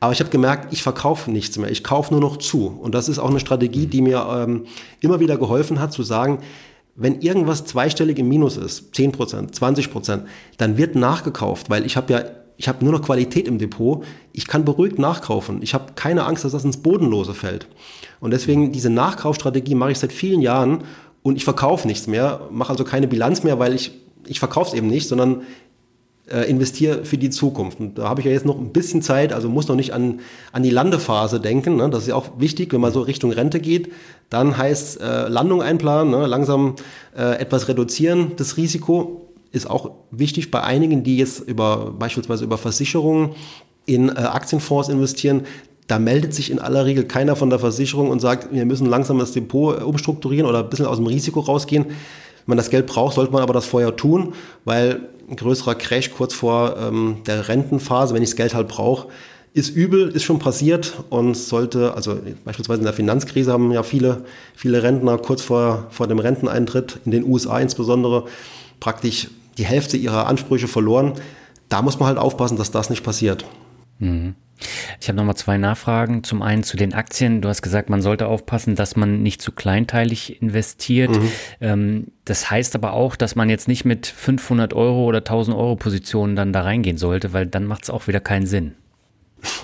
Aber 0.00 0.12
ich 0.12 0.20
habe 0.20 0.30
gemerkt, 0.30 0.72
ich 0.72 0.82
verkaufe 0.82 1.30
nichts 1.30 1.56
mehr. 1.58 1.70
Ich 1.70 1.84
kaufe 1.84 2.12
nur 2.12 2.20
noch 2.20 2.36
zu. 2.36 2.66
Und 2.66 2.94
das 2.94 3.08
ist 3.08 3.18
auch 3.18 3.30
eine 3.30 3.40
Strategie, 3.40 3.86
die 3.86 4.02
mir 4.02 4.26
ähm, 4.30 4.66
immer 5.00 5.20
wieder 5.20 5.36
geholfen 5.36 5.80
hat, 5.80 5.92
zu 5.92 6.02
sagen, 6.02 6.38
wenn 6.94 7.20
irgendwas 7.20 7.64
zweistellig 7.64 8.18
im 8.18 8.28
Minus 8.28 8.56
ist, 8.56 8.94
10%, 8.94 9.54
20%, 9.54 10.22
dann 10.58 10.76
wird 10.76 10.94
nachgekauft, 10.94 11.70
weil 11.70 11.86
ich 11.86 11.96
habe 11.96 12.12
ja 12.12 12.24
ich 12.56 12.68
habe 12.68 12.84
nur 12.84 12.92
noch 12.92 13.02
Qualität 13.02 13.48
im 13.48 13.58
Depot. 13.58 14.04
Ich 14.32 14.46
kann 14.46 14.64
beruhigt 14.64 14.98
nachkaufen. 14.98 15.62
Ich 15.62 15.74
habe 15.74 15.94
keine 15.96 16.24
Angst, 16.24 16.44
dass 16.44 16.52
das 16.52 16.64
ins 16.64 16.76
Bodenlose 16.76 17.34
fällt. 17.34 17.66
Und 18.20 18.30
deswegen 18.30 18.70
diese 18.70 18.88
Nachkaufstrategie 18.90 19.74
mache 19.74 19.90
ich 19.90 19.98
seit 19.98 20.12
vielen 20.12 20.40
Jahren 20.40 20.84
und 21.22 21.36
ich 21.36 21.44
verkaufe 21.44 21.86
nichts 21.86 22.06
mehr, 22.06 22.48
mache 22.50 22.70
also 22.70 22.84
keine 22.84 23.06
Bilanz 23.06 23.42
mehr, 23.44 23.58
weil 23.58 23.74
ich, 23.74 23.92
ich 24.26 24.38
verkaufe 24.38 24.70
es 24.70 24.74
eben 24.74 24.88
nicht, 24.88 25.08
sondern 25.08 25.42
äh, 26.30 26.48
investiere 26.48 27.04
für 27.04 27.18
die 27.18 27.30
Zukunft. 27.30 27.80
Und 27.80 27.98
da 27.98 28.08
habe 28.08 28.20
ich 28.20 28.26
ja 28.26 28.32
jetzt 28.32 28.46
noch 28.46 28.58
ein 28.58 28.72
bisschen 28.72 29.02
Zeit, 29.02 29.32
also 29.32 29.48
muss 29.48 29.68
noch 29.68 29.76
nicht 29.76 29.92
an, 29.92 30.20
an 30.52 30.62
die 30.62 30.70
Landephase 30.70 31.40
denken. 31.40 31.76
Ne? 31.76 31.90
Das 31.90 32.02
ist 32.02 32.08
ja 32.08 32.14
auch 32.14 32.30
wichtig, 32.38 32.72
wenn 32.72 32.80
man 32.80 32.92
so 32.92 33.00
Richtung 33.02 33.32
Rente 33.32 33.60
geht. 33.60 33.92
Dann 34.30 34.56
heißt 34.56 35.00
äh, 35.00 35.28
Landung 35.28 35.62
einplanen, 35.62 36.12
ne? 36.12 36.26
langsam 36.26 36.76
äh, 37.16 37.38
etwas 37.40 37.68
reduzieren, 37.68 38.32
das 38.36 38.56
Risiko 38.56 39.28
ist 39.50 39.68
auch 39.68 39.90
wichtig 40.10 40.50
bei 40.50 40.62
einigen, 40.62 41.02
die 41.04 41.18
jetzt 41.18 41.40
über 41.40 41.92
beispielsweise 41.98 42.44
über 42.44 42.56
Versicherungen 42.56 43.34
in 43.84 44.08
äh, 44.08 44.12
Aktienfonds 44.12 44.88
investieren. 44.88 45.42
Da 45.92 45.98
meldet 45.98 46.32
sich 46.32 46.50
in 46.50 46.58
aller 46.58 46.86
Regel 46.86 47.04
keiner 47.04 47.36
von 47.36 47.50
der 47.50 47.58
Versicherung 47.58 48.08
und 48.08 48.18
sagt, 48.18 48.50
wir 48.50 48.64
müssen 48.64 48.86
langsam 48.86 49.18
das 49.18 49.32
Depot 49.32 49.78
äh, 49.78 49.84
umstrukturieren 49.84 50.48
oder 50.48 50.60
ein 50.60 50.70
bisschen 50.70 50.86
aus 50.86 50.96
dem 50.96 51.06
Risiko 51.06 51.40
rausgehen. 51.40 51.84
Wenn 51.84 51.94
man 52.46 52.56
das 52.56 52.70
Geld 52.70 52.86
braucht, 52.86 53.16
sollte 53.16 53.30
man 53.30 53.42
aber 53.42 53.52
das 53.52 53.66
vorher 53.66 53.94
tun, 53.94 54.32
weil 54.64 55.00
ein 55.28 55.36
größerer 55.36 55.74
Crash 55.74 56.10
kurz 56.12 56.32
vor 56.32 56.78
ähm, 56.78 57.18
der 57.26 57.46
Rentenphase, 57.46 58.14
wenn 58.14 58.22
ich 58.22 58.30
das 58.30 58.36
Geld 58.36 58.54
halt 58.54 58.68
brauche, 58.68 59.08
ist 59.52 59.68
übel, 59.68 60.08
ist 60.08 60.22
schon 60.22 60.38
passiert 60.38 60.94
und 61.10 61.36
sollte, 61.36 61.92
also 61.92 62.16
beispielsweise 62.42 62.78
in 62.78 62.86
der 62.86 62.94
Finanzkrise 62.94 63.52
haben 63.52 63.70
ja 63.70 63.82
viele, 63.82 64.24
viele 64.54 64.82
Rentner 64.82 65.18
kurz 65.18 65.42
vor, 65.42 65.88
vor 65.90 66.06
dem 66.06 66.20
Renteneintritt, 66.20 67.00
in 67.04 67.10
den 67.10 67.26
USA 67.26 67.58
insbesondere, 67.58 68.24
praktisch 68.80 69.28
die 69.58 69.66
Hälfte 69.66 69.98
ihrer 69.98 70.26
Ansprüche 70.26 70.68
verloren. 70.68 71.12
Da 71.68 71.82
muss 71.82 71.98
man 71.98 72.08
halt 72.08 72.16
aufpassen, 72.16 72.56
dass 72.56 72.70
das 72.70 72.88
nicht 72.88 73.04
passiert. 73.04 73.44
Mhm. 73.98 74.36
Ich 75.00 75.08
habe 75.08 75.16
nochmal 75.16 75.36
zwei 75.36 75.58
Nachfragen. 75.58 76.24
Zum 76.24 76.42
einen 76.42 76.62
zu 76.62 76.76
den 76.76 76.94
Aktien. 76.94 77.40
Du 77.40 77.48
hast 77.48 77.62
gesagt, 77.62 77.90
man 77.90 78.02
sollte 78.02 78.26
aufpassen, 78.26 78.74
dass 78.74 78.96
man 78.96 79.22
nicht 79.22 79.42
zu 79.42 79.52
kleinteilig 79.52 80.42
investiert. 80.42 81.10
Mhm. 81.10 81.32
Ähm, 81.60 82.06
das 82.24 82.50
heißt 82.50 82.74
aber 82.74 82.92
auch, 82.92 83.16
dass 83.16 83.34
man 83.34 83.50
jetzt 83.50 83.68
nicht 83.68 83.84
mit 83.84 84.06
500 84.06 84.74
Euro 84.74 85.04
oder 85.04 85.18
1000 85.18 85.56
Euro 85.56 85.76
Positionen 85.76 86.36
dann 86.36 86.52
da 86.52 86.62
reingehen 86.62 86.98
sollte, 86.98 87.32
weil 87.32 87.46
dann 87.46 87.64
macht 87.64 87.84
es 87.84 87.90
auch 87.90 88.06
wieder 88.06 88.20
keinen 88.20 88.46
Sinn. 88.46 88.74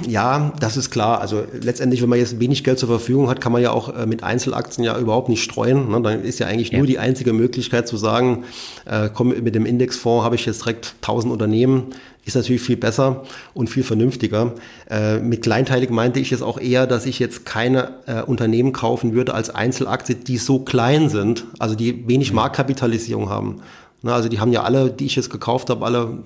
Ja, 0.06 0.52
das 0.58 0.76
ist 0.76 0.90
klar. 0.90 1.20
Also 1.20 1.44
letztendlich, 1.60 2.02
wenn 2.02 2.08
man 2.08 2.18
jetzt 2.18 2.40
wenig 2.40 2.64
Geld 2.64 2.78
zur 2.78 2.88
Verfügung 2.88 3.28
hat, 3.28 3.40
kann 3.40 3.52
man 3.52 3.62
ja 3.62 3.70
auch 3.70 3.94
äh, 3.94 4.06
mit 4.06 4.22
Einzelaktien 4.22 4.84
ja 4.84 4.98
überhaupt 4.98 5.28
nicht 5.28 5.42
streuen. 5.42 5.90
Ne? 5.90 6.00
Dann 6.02 6.22
ist 6.22 6.40
ja 6.40 6.46
eigentlich 6.46 6.70
ja. 6.70 6.78
nur 6.78 6.86
die 6.86 6.98
einzige 6.98 7.32
Möglichkeit 7.32 7.86
zu 7.86 7.96
sagen, 7.96 8.44
äh, 8.86 9.08
komm, 9.12 9.28
mit 9.28 9.54
dem 9.54 9.66
Indexfonds 9.66 10.24
habe 10.24 10.34
ich 10.34 10.46
jetzt 10.46 10.62
direkt 10.62 10.94
1000 11.02 11.32
Unternehmen. 11.32 11.86
Ist 12.24 12.34
natürlich 12.34 12.60
viel 12.60 12.76
besser 12.76 13.24
und 13.54 13.70
viel 13.70 13.84
vernünftiger. 13.84 14.52
Äh, 14.90 15.18
mit 15.18 15.42
kleinteilig 15.42 15.90
meinte 15.90 16.20
ich 16.20 16.30
jetzt 16.30 16.42
auch 16.42 16.60
eher, 16.60 16.86
dass 16.86 17.06
ich 17.06 17.18
jetzt 17.18 17.46
keine 17.46 17.92
äh, 18.06 18.22
Unternehmen 18.22 18.72
kaufen 18.72 19.14
würde 19.14 19.32
als 19.32 19.48
Einzelaktie, 19.50 20.16
die 20.16 20.38
so 20.38 20.58
klein 20.58 21.08
sind, 21.08 21.46
also 21.58 21.74
die 21.74 22.06
wenig 22.08 22.30
mhm. 22.30 22.36
Marktkapitalisierung 22.36 23.30
haben. 23.30 23.62
Ne? 24.02 24.12
Also 24.12 24.28
die 24.28 24.40
haben 24.40 24.52
ja 24.52 24.62
alle, 24.62 24.90
die 24.90 25.06
ich 25.06 25.16
jetzt 25.16 25.30
gekauft 25.30 25.70
habe, 25.70 25.84
alle 25.86 26.18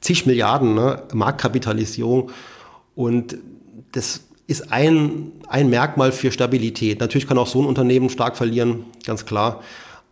zig 0.00 0.26
Milliarden 0.26 0.74
ne? 0.74 1.02
Marktkapitalisierung. 1.12 2.30
Und 2.94 3.38
das 3.92 4.22
ist 4.46 4.72
ein, 4.72 5.32
ein 5.48 5.70
Merkmal 5.70 6.12
für 6.12 6.30
Stabilität. 6.30 7.00
Natürlich 7.00 7.26
kann 7.26 7.38
auch 7.38 7.46
so 7.46 7.62
ein 7.62 7.66
Unternehmen 7.66 8.10
stark 8.10 8.36
verlieren, 8.36 8.84
ganz 9.06 9.24
klar. 9.24 9.62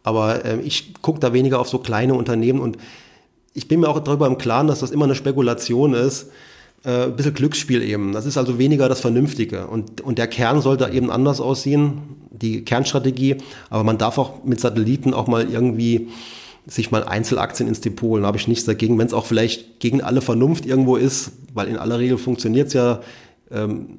Aber 0.03 0.45
äh, 0.45 0.61
ich 0.61 0.95
gucke 1.03 1.21
da 1.21 1.33
weniger 1.33 1.61
auf 1.61 1.69
so 1.69 1.79
kleine 1.79 2.15
Unternehmen 2.15 2.61
und 2.61 2.79
ich 3.55 3.69
bin 3.69 3.81
mir 3.81 3.89
auch 3.89 4.01
darüber 4.01 4.27
im 4.27 4.39
Klaren, 4.39 4.67
dass 4.67 4.81
das 4.81 4.91
immer 4.91 5.05
eine 5.05 5.15
Spekulation 5.15 5.93
ist. 5.95 6.31
Äh, 6.85 7.05
ein 7.05 7.17
bisschen 7.17 7.35
Glücksspiel 7.35 7.83
eben. 7.83 8.13
Das 8.13 8.27
ist 8.27 8.39
also 8.39 8.59
weniger 8.59 8.89
das 8.89 9.01
Vernünftige. 9.01 9.67
Und, 9.67 10.01
und 10.01 10.19
der 10.19 10.27
Kern 10.27 10.61
sollte 10.61 10.89
eben 10.89 11.11
anders 11.11 11.41
aussehen, 11.41 11.99
die 12.31 12.65
Kernstrategie. 12.65 13.37
Aber 13.71 13.85
man 13.85 13.99
darf 13.99 14.19
auch 14.19 14.45
mit 14.45 14.61
Satelliten 14.61 15.15
auch 15.15 15.27
mal 15.27 15.49
irgendwie 15.49 16.09
sich 16.67 16.91
mal 16.91 17.05
Einzelaktien 17.05 17.69
ins 17.69 17.81
Depot 17.81 18.11
holen. 18.11 18.23
Da 18.23 18.29
habe 18.29 18.39
ich 18.39 18.49
nichts 18.49 18.65
dagegen, 18.65 18.99
wenn 18.99 19.07
es 19.07 19.15
auch 19.15 19.27
vielleicht 19.27 19.81
gegen 19.81 20.01
alle 20.01 20.21
Vernunft 20.21 20.65
irgendwo 20.67 20.97
ist, 20.97 21.33
weil 21.55 21.69
in 21.69 21.77
aller 21.77 21.99
Regel 21.99 22.19
funktioniert 22.19 22.69
es 22.69 22.75
ja 22.75 23.01
ähm, 23.51 23.99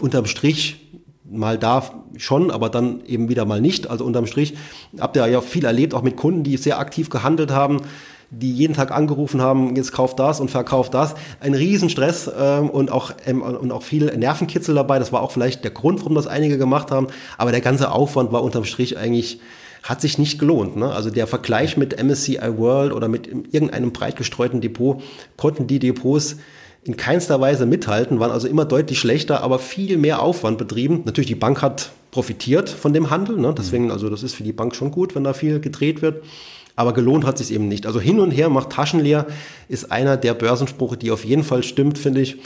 unterm 0.00 0.26
Strich 0.26 0.86
mal 1.28 1.58
da 1.58 1.82
schon, 2.16 2.50
aber 2.50 2.68
dann 2.68 3.04
eben 3.06 3.28
wieder 3.28 3.44
mal 3.44 3.60
nicht. 3.60 3.88
Also 3.88 4.04
unterm 4.04 4.26
Strich 4.26 4.54
habt 4.98 5.16
ihr 5.16 5.26
ja 5.26 5.40
viel 5.40 5.64
erlebt, 5.64 5.94
auch 5.94 6.02
mit 6.02 6.16
Kunden, 6.16 6.44
die 6.44 6.56
sehr 6.56 6.78
aktiv 6.78 7.10
gehandelt 7.10 7.50
haben, 7.50 7.82
die 8.30 8.52
jeden 8.52 8.74
Tag 8.74 8.90
angerufen 8.90 9.40
haben, 9.40 9.76
jetzt 9.76 9.92
kauft 9.92 10.18
das 10.18 10.40
und 10.40 10.50
verkauft 10.50 10.94
das. 10.94 11.14
Ein 11.40 11.54
Riesenstress 11.54 12.30
ähm, 12.38 12.70
und, 12.70 12.90
auch, 12.90 13.12
ähm, 13.24 13.42
und 13.42 13.72
auch 13.72 13.82
viel 13.82 14.16
Nervenkitzel 14.16 14.74
dabei. 14.74 14.98
Das 14.98 15.12
war 15.12 15.22
auch 15.22 15.30
vielleicht 15.30 15.64
der 15.64 15.70
Grund, 15.70 16.00
warum 16.00 16.14
das 16.14 16.26
einige 16.26 16.58
gemacht 16.58 16.90
haben. 16.90 17.06
Aber 17.38 17.52
der 17.52 17.60
ganze 17.60 17.90
Aufwand 17.90 18.32
war 18.32 18.42
unterm 18.42 18.64
Strich 18.64 18.98
eigentlich 18.98 19.40
hat 19.88 20.00
sich 20.00 20.18
nicht 20.18 20.38
gelohnt. 20.38 20.76
Ne? 20.76 20.90
Also 20.90 21.10
der 21.10 21.26
Vergleich 21.26 21.76
mit 21.76 22.02
MSCI 22.02 22.58
World 22.58 22.92
oder 22.92 23.08
mit 23.08 23.28
irgendeinem 23.28 23.92
breit 23.92 24.16
gestreuten 24.16 24.60
Depot 24.60 25.02
konnten 25.36 25.66
die 25.66 25.78
Depots 25.78 26.36
in 26.84 26.96
keinster 26.96 27.40
Weise 27.40 27.66
mithalten, 27.66 28.20
waren 28.20 28.30
also 28.30 28.46
immer 28.46 28.64
deutlich 28.64 28.98
schlechter, 28.98 29.42
aber 29.42 29.58
viel 29.58 29.96
mehr 29.96 30.22
Aufwand 30.22 30.58
betrieben. 30.58 31.02
Natürlich, 31.04 31.28
die 31.28 31.34
Bank 31.34 31.62
hat 31.62 31.90
profitiert 32.10 32.68
von 32.68 32.92
dem 32.92 33.10
Handel, 33.10 33.38
ne? 33.38 33.54
deswegen, 33.56 33.90
also 33.90 34.08
das 34.08 34.22
ist 34.22 34.34
für 34.34 34.44
die 34.44 34.52
Bank 34.52 34.74
schon 34.74 34.90
gut, 34.90 35.14
wenn 35.14 35.24
da 35.24 35.32
viel 35.32 35.60
gedreht 35.60 36.02
wird. 36.02 36.24
Aber 36.76 36.92
gelohnt 36.92 37.24
hat 37.24 37.38
sich 37.38 37.52
eben 37.52 37.68
nicht. 37.68 37.86
Also 37.86 38.00
hin 38.00 38.20
und 38.20 38.30
her 38.30 38.50
macht 38.50 38.70
Taschen 38.70 39.00
leer, 39.00 39.26
ist 39.68 39.90
einer 39.90 40.16
der 40.16 40.34
Börsenspruche, 40.34 40.96
die 40.96 41.10
auf 41.10 41.24
jeden 41.24 41.42
Fall 41.42 41.62
stimmt, 41.62 41.98
finde 41.98 42.20
ich. 42.20 42.36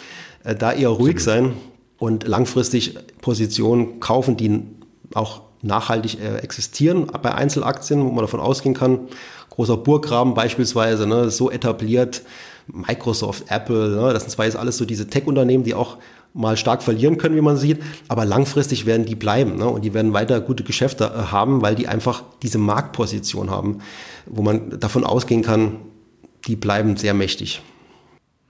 Äh, 0.44 0.54
da 0.54 0.72
eher 0.72 0.90
ruhig 0.90 1.20
sein 1.20 1.52
und 1.98 2.26
langfristig 2.26 2.94
Positionen 3.20 4.00
kaufen, 4.00 4.36
die 4.36 4.62
auch 5.14 5.42
nachhaltig 5.62 6.20
äh, 6.20 6.38
existieren 6.38 7.06
bei 7.22 7.34
Einzelaktien, 7.34 8.04
wo 8.04 8.10
man 8.10 8.24
davon 8.24 8.40
ausgehen 8.40 8.74
kann. 8.74 9.08
Großer 9.50 9.76
Burggraben 9.76 10.34
beispielsweise, 10.34 11.06
ne, 11.06 11.30
so 11.30 11.50
etabliert. 11.50 12.22
Microsoft, 12.66 13.44
Apple, 13.48 13.88
ne, 13.88 14.12
das 14.12 14.22
sind 14.22 14.30
zwar 14.30 14.44
jetzt 14.44 14.56
alles 14.56 14.76
so 14.76 14.84
diese 14.84 15.08
Tech-Unternehmen, 15.08 15.64
die 15.64 15.74
auch 15.74 15.96
mal 16.32 16.56
stark 16.56 16.82
verlieren 16.82 17.18
können, 17.18 17.34
wie 17.36 17.40
man 17.40 17.56
sieht, 17.56 17.82
aber 18.08 18.24
langfristig 18.24 18.86
werden 18.86 19.04
die 19.04 19.16
bleiben 19.16 19.56
ne, 19.56 19.66
und 19.68 19.84
die 19.84 19.94
werden 19.94 20.12
weiter 20.12 20.40
gute 20.40 20.62
Geschäfte 20.62 21.04
äh, 21.04 21.32
haben, 21.32 21.62
weil 21.62 21.74
die 21.74 21.88
einfach 21.88 22.22
diese 22.42 22.58
Marktposition 22.58 23.50
haben, 23.50 23.78
wo 24.26 24.42
man 24.42 24.78
davon 24.78 25.04
ausgehen 25.04 25.42
kann, 25.42 25.76
die 26.46 26.56
bleiben 26.56 26.96
sehr 26.96 27.14
mächtig. 27.14 27.62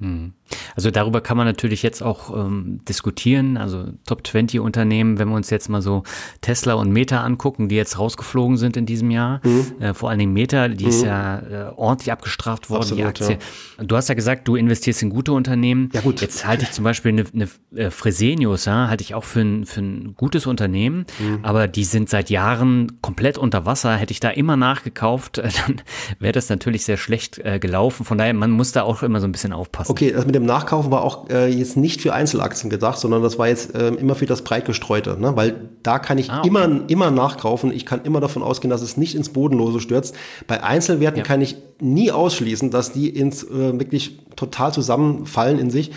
Hm. 0.01 0.33
Also 0.77 0.91
darüber 0.91 1.21
kann 1.21 1.37
man 1.37 1.47
natürlich 1.47 1.83
jetzt 1.83 2.03
auch 2.03 2.37
ähm, 2.37 2.81
diskutieren. 2.89 3.57
Also 3.57 3.87
Top 4.07 4.27
20 4.27 4.61
Unternehmen, 4.61 5.19
wenn 5.19 5.29
wir 5.29 5.37
uns 5.37 5.51
jetzt 5.51 5.69
mal 5.69 5.83
so 5.83 6.03
Tesla 6.41 6.75
und 6.75 6.91
Meta 6.91 7.23
angucken, 7.23 7.69
die 7.69 7.77
jetzt 7.77 7.99
rausgeflogen 7.99 8.57
sind 8.57 8.77
in 8.77 8.87
diesem 8.87 9.11
Jahr. 9.11 9.41
Mhm. 9.45 9.81
Äh, 9.81 9.95
vor 9.95 10.11
allen 10.11 10.19
Dingen 10.19 10.33
Meta, 10.33 10.69
die 10.69 10.85
mhm. 10.85 10.91
ist 10.91 11.03
ja 11.03 11.39
äh, 11.39 11.73
ordentlich 11.77 12.13
abgestraft 12.13 12.71
worden, 12.71 12.83
Absolut, 12.83 12.99
die 12.99 13.07
Aktie. 13.07 13.39
Ja. 13.79 13.85
Du 13.85 13.97
hast 13.97 14.09
ja 14.09 14.15
gesagt, 14.15 14.49
du 14.49 14.57
investierst 14.57 15.03
in 15.03 15.11
gute 15.11 15.33
Unternehmen. 15.33 15.91
Ja 15.93 16.01
gut. 16.01 16.21
Jetzt 16.21 16.47
halte 16.47 16.65
ich 16.65 16.73
zum 16.73 16.85
Beispiel 16.85 17.13
eine, 17.13 17.25
eine 17.33 17.49
äh, 17.81 17.91
Fresenius, 17.91 18.65
ja, 18.65 18.89
halte 18.89 19.03
ich 19.03 19.15
auch 19.15 19.25
für 19.25 19.41
ein, 19.41 19.67
für 19.67 19.81
ein 19.81 20.15
gutes 20.17 20.47
Unternehmen, 20.47 21.07
mhm. 21.19 21.41
aber 21.43 21.69
die 21.69 21.85
sind 21.85 22.09
seit 22.09 22.31
Jahren 22.31 23.01
komplett 23.03 23.39
unter 23.39 23.67
Wasser. 23.67 23.97
Hätte 23.97 24.13
ich 24.13 24.21
da 24.21 24.31
immer 24.31 24.57
nachgekauft, 24.57 25.39
dann 25.67 25.83
wäre 26.19 26.33
das 26.33 26.49
natürlich 26.49 26.85
sehr 26.85 26.97
schlecht 26.97 27.39
äh, 27.39 27.59
gelaufen. 27.59 28.05
Von 28.05 28.19
daher, 28.19 28.35
man 28.35 28.51
muss 28.51 28.73
da 28.73 28.83
auch 28.83 29.03
immer 29.03 29.21
so 29.21 29.27
ein 29.27 29.33
bisschen 29.33 29.53
aufpassen. 29.53 29.93
Okay, 29.93 30.13
das 30.13 30.27
mit 30.27 30.40
dem 30.41 30.47
Nachkaufen 30.47 30.91
war 30.91 31.03
auch 31.03 31.29
äh, 31.31 31.49
jetzt 31.49 31.77
nicht 31.77 32.01
für 32.01 32.13
Einzelaktien 32.13 32.71
gedacht, 32.71 32.99
sondern 32.99 33.23
das 33.23 33.39
war 33.39 33.49
jetzt 33.49 33.75
äh, 33.75 33.89
immer 33.89 34.15
für 34.15 34.27
das 34.27 34.43
breit 34.43 34.65
gestreute, 34.65 35.17
ne? 35.21 35.37
weil 35.37 35.69
da 35.83 35.99
kann 35.99 36.19
ich 36.19 36.31
ah, 36.31 36.39
okay. 36.41 36.49
immer, 36.49 36.81
immer 36.89 37.11
nachkaufen. 37.11 37.73
Ich 37.73 37.87
kann 37.87 38.01
immer 38.05 38.21
davon 38.21 38.43
ausgehen, 38.43 38.71
dass 38.71 38.83
es 38.83 38.97
nicht 38.97 39.15
ins 39.15 39.29
Bodenlose 39.29 39.81
stürzt. 39.81 40.15
Bei 40.47 40.63
Einzelwerten 40.63 41.19
ja. 41.19 41.25
kann 41.25 41.41
ich 41.41 41.57
nie 41.81 42.11
ausschließen, 42.11 42.71
dass 42.71 42.93
die 42.93 43.09
ins 43.09 43.45
äh, 43.45 43.79
wirklich 43.79 44.19
total 44.37 44.73
zusammenfallen 44.73 45.59
in 45.59 45.71
sich. 45.71 45.91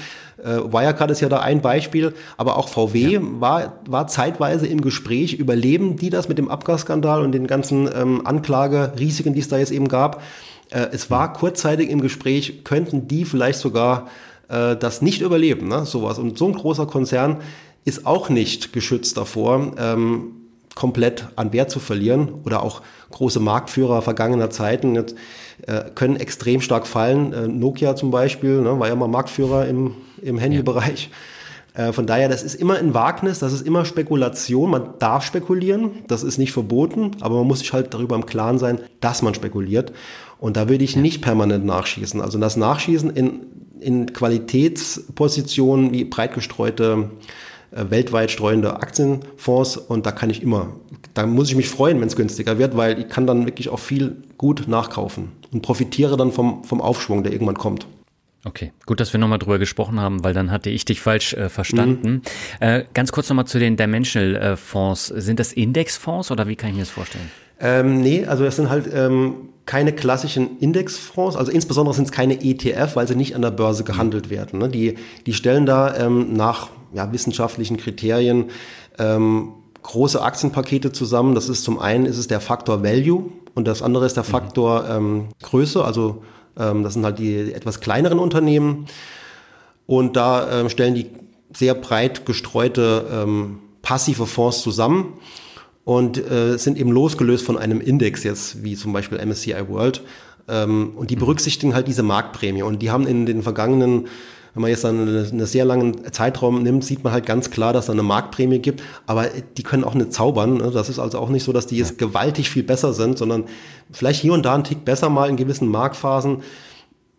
Äh, 0.44 0.58
Wirecard 0.72 1.12
ist 1.12 1.22
ja 1.22 1.30
da 1.30 1.39
ein 1.39 1.62
Beispiel, 1.62 2.14
aber 2.38 2.58
auch 2.58 2.68
VW 2.68 3.14
ja. 3.14 3.22
war, 3.22 3.74
war 3.88 4.08
zeitweise 4.08 4.68
im 4.68 4.82
Gespräch, 4.82 5.34
überleben 5.34 5.96
die 5.96 6.10
das 6.10 6.28
mit 6.28 6.38
dem 6.38 6.50
Abgasskandal 6.50 7.24
und 7.24 7.32
den 7.32 7.48
ganzen 7.48 7.89
ähm, 7.94 8.26
Anklagerisiken, 8.26 9.34
die 9.34 9.39
es 9.39 9.48
da 9.48 9.58
jetzt 9.58 9.72
eben 9.72 9.88
gab. 9.88 10.22
Äh, 10.70 10.88
es 10.91 11.10
war 11.10 11.34
kurzzeitig 11.34 11.89
im 11.89 12.02
Gespräch, 12.02 12.64
könnten 12.64 13.08
die 13.08 13.26
vielleicht 13.26 13.60
sogar 13.60 14.08
äh, 14.50 14.76
das 14.76 15.02
nicht 15.02 15.22
überleben, 15.22 15.68
ne? 15.68 15.86
sowas. 15.86 16.20
Und 16.20 16.38
so 16.38 16.48
ein 16.48 16.54
großer 16.54 16.86
Konzern 16.86 17.38
ist 17.86 18.06
auch 18.06 18.30
nicht 18.30 18.74
geschützt 18.74 19.18
davor, 19.18 19.74
ähm, 19.78 20.36
komplett 20.76 21.28
an 21.36 21.54
Wert 21.54 21.70
zu 21.70 21.80
verlieren 21.80 22.30
oder 22.46 22.64
auch 22.64 22.82
große 23.12 23.39
Marktführer 23.39 24.02
vergangener 24.02 24.50
Zeiten 24.50 24.96
jetzt, 24.96 25.16
äh, 25.68 25.84
können 25.94 26.16
extrem 26.16 26.62
stark 26.62 26.88
fallen. 26.88 27.34
Äh, 27.34 27.48
Nokia 27.48 27.96
zum 27.96 28.12
Beispiel 28.12 28.62
ne, 28.62 28.80
war 28.80 28.88
ja 28.88 28.96
mal 28.96 29.08
Marktführer 29.08 29.68
im, 29.68 29.96
im 30.22 30.38
Handybereich. 30.38 31.10
Ja. 31.76 31.89
Äh, 31.89 31.94
von 31.94 32.06
daher, 32.06 32.30
das 32.30 32.44
ist 32.44 32.56
immer 32.56 32.78
ein 32.78 32.94
Wagnis, 32.94 33.39
das 33.39 33.54
ist 33.54 33.66
immer 33.66 33.86
Spekulation. 33.86 34.72
Man 34.72 34.94
darf 35.00 35.24
spekulieren, 35.24 35.91
das 36.08 36.24
ist 36.24 36.38
nicht 36.38 36.54
verboten, 36.54 37.12
aber 37.22 37.38
man 37.38 37.48
muss 37.48 37.60
sich 37.60 37.74
halt 37.74 37.94
darüber 37.94 38.16
im 38.16 38.26
Klaren 38.26 38.60
sein, 38.60 38.80
dass 39.00 39.22
man 39.22 39.34
spekuliert. 39.34 39.91
Und 40.39 40.58
da 40.58 40.70
würde 40.70 40.84
ich 40.84 40.96
nicht 40.96 41.22
permanent 41.22 41.66
nachschießen. 41.66 42.22
Also 42.22 42.38
das 42.38 42.58
Nachschießen 42.58 43.10
in, 43.12 43.46
in 43.84 44.14
Qualitätspositionen 44.14 45.92
wie 45.92 46.06
breit 46.06 46.34
gestreute, 46.34 47.12
äh, 47.72 47.86
weltweit 47.90 48.32
streuende 48.32 48.76
Aktienfonds. 48.76 49.78
Und 49.78 50.06
da 50.06 50.12
kann 50.12 50.30
ich 50.30 50.42
immer, 50.42 50.74
da 51.14 51.26
muss 51.26 51.50
ich 51.50 51.56
mich 51.56 51.70
freuen, 51.70 52.00
wenn 52.00 52.08
es 52.08 52.16
günstiger 52.16 52.58
wird, 52.58 52.78
weil 52.78 53.00
ich 53.00 53.10
kann 53.10 53.28
dann 53.28 53.46
wirklich 53.46 53.70
auch 53.70 53.80
viel 53.80 54.18
gut 54.38 54.68
nachkaufen 54.68 55.32
und 55.52 55.62
profitiere 55.62 56.18
dann 56.18 56.32
vom, 56.32 56.64
vom 56.64 56.82
Aufschwung, 56.82 57.24
der 57.24 57.34
irgendwann 57.34 57.58
kommt. 57.58 57.88
Okay, 58.46 58.74
gut, 58.86 59.00
dass 59.00 59.14
wir 59.14 59.20
nochmal 59.20 59.40
drüber 59.40 59.58
gesprochen 59.58 60.02
haben, 60.02 60.24
weil 60.24 60.34
dann 60.34 60.52
hatte 60.52 60.70
ich 60.70 60.84
dich 60.84 61.00
falsch 61.00 61.34
äh, 61.34 61.48
verstanden. 61.48 62.10
Mhm. 62.10 62.22
Äh, 62.60 62.84
ganz 62.94 63.14
kurz 63.14 63.30
nochmal 63.30 63.48
zu 63.48 63.58
den 63.58 63.78
Dimensional 63.78 64.36
äh, 64.36 64.58
Fonds. 64.58 65.08
Sind 65.08 65.40
das 65.40 65.54
Indexfonds 65.54 66.30
oder 66.30 66.48
wie 66.48 66.58
kann 66.58 66.72
ich 66.72 66.76
mir 66.76 66.82
das 66.82 66.90
vorstellen? 66.90 67.32
Ähm, 67.64 68.01
nee, 68.01 68.26
also 68.26 68.43
das 68.43 68.57
sind 68.57 68.70
halt 68.70 68.89
ähm, 68.93 69.49
keine 69.66 69.93
klassischen 69.93 70.59
Indexfonds, 70.59 71.38
also 71.38 71.49
insbesondere 71.49 71.95
sind 71.95 72.05
es 72.05 72.11
keine 72.11 72.43
ETF, 72.43 72.97
weil 72.97 73.07
sie 73.07 73.16
nicht 73.16 73.36
an 73.36 73.41
der 73.41 73.51
Börse 73.51 73.86
gehandelt 73.86 74.30
werden. 74.30 74.59
Ne? 74.59 74.68
Die, 74.68 74.95
die 75.26 75.34
stellen 75.34 75.66
da 75.66 75.95
ähm, 75.95 76.34
nach 76.34 76.72
ja, 76.93 77.11
wissenschaftlichen 77.14 77.78
Kriterien 77.78 78.49
ähm, 78.99 79.53
große 79.82 80.22
Aktienpakete 80.22 80.91
zusammen. 80.91 81.36
Das 81.36 81.47
ist 81.47 81.64
zum 81.64 81.80
einen 81.80 82.05
ist 82.05 82.18
es 82.18 82.28
der 82.28 82.41
Faktor 82.41 82.84
Value 82.84 83.32
und 83.55 83.66
das 83.66 83.82
andere 83.82 84.05
ist 84.05 84.18
der 84.18 84.24
mhm. 84.24 84.28
Faktor 84.28 84.89
ähm, 84.89 85.28
Größe. 85.41 85.86
Also 85.86 86.22
ähm, 86.59 86.84
das 86.84 86.93
sind 86.93 87.05
halt 87.05 87.20
die 87.20 87.53
etwas 87.53 87.80
kleineren 87.80 88.20
Unternehmen 88.20 88.88
und 89.86 90.18
da 90.18 90.59
ähm, 90.59 90.70
stellen 90.70 90.95
die 90.95 91.07
sehr 91.55 91.76
breit 91.76 92.26
gestreute 92.26 93.05
ähm, 93.09 93.59
passive 93.82 94.26
Fonds 94.26 94.61
zusammen 94.61 95.14
und 95.86 96.18
äh, 96.18 96.58
sind 96.58 96.78
eben 96.78 96.92
losgelöst 96.92 97.46
von 97.46 97.58
einem 97.58 97.82
Index 97.82 98.24
jetzt, 98.24 98.64
wie 98.64 98.76
zum 98.76 98.94
Beispiel 98.94 99.24
MSCI 99.24 99.68
World. 99.68 100.02
Ähm, 100.48 100.92
und 100.96 101.10
die 101.10 101.16
mhm. 101.16 101.22
berücksichtigen 101.22 101.74
halt 101.74 101.88
diese 101.88 102.04
Marktprämie. 102.04 102.64
Und 102.64 102.82
die 102.82 102.92
haben 102.92 103.06
in 103.06 103.26
den 103.26 103.44
vergangenen, 103.44 104.08
wenn 104.54 104.62
man 104.62 104.70
jetzt 104.70 104.84
dann 104.84 105.08
einen 105.08 105.46
sehr 105.46 105.66
langen 105.66 106.12
Zeitraum 106.12 106.64
nimmt, 106.64 106.86
sieht 106.86 107.04
man 107.04 107.12
halt 107.12 107.26
ganz 107.26 107.50
klar, 107.50 107.74
dass 107.74 107.88
da 107.88 107.94
eine 107.94 108.04
Marktprämie 108.04 108.60
gibt. 108.60 108.82
Aber 109.08 109.26
die 109.58 109.64
können 109.64 109.84
auch 109.84 109.96
nicht 109.96 110.14
zaubern. 110.14 110.58
Ne? 110.58 110.72
Das 110.72 110.90
ist 110.90 111.00
also 111.00 111.20
auch 111.20 111.30
nicht 111.30 111.44
so, 111.44 111.52
dass 111.52 111.68
die 111.68 111.78
jetzt 111.78 111.98
gewaltig 111.98 112.50
viel 112.50 112.64
besser 112.64 112.94
sind, 112.94 113.18
sondern 113.18 113.46
vielleicht 113.92 114.22
hier 114.22 114.34
und 114.34 114.46
da 114.46 114.56
ein 114.56 114.64
Tick 114.64 114.86
besser 114.86 115.10
mal 115.10 115.30
in 115.30 115.38
gewissen 115.38 115.68
Marktphasen 115.68 116.44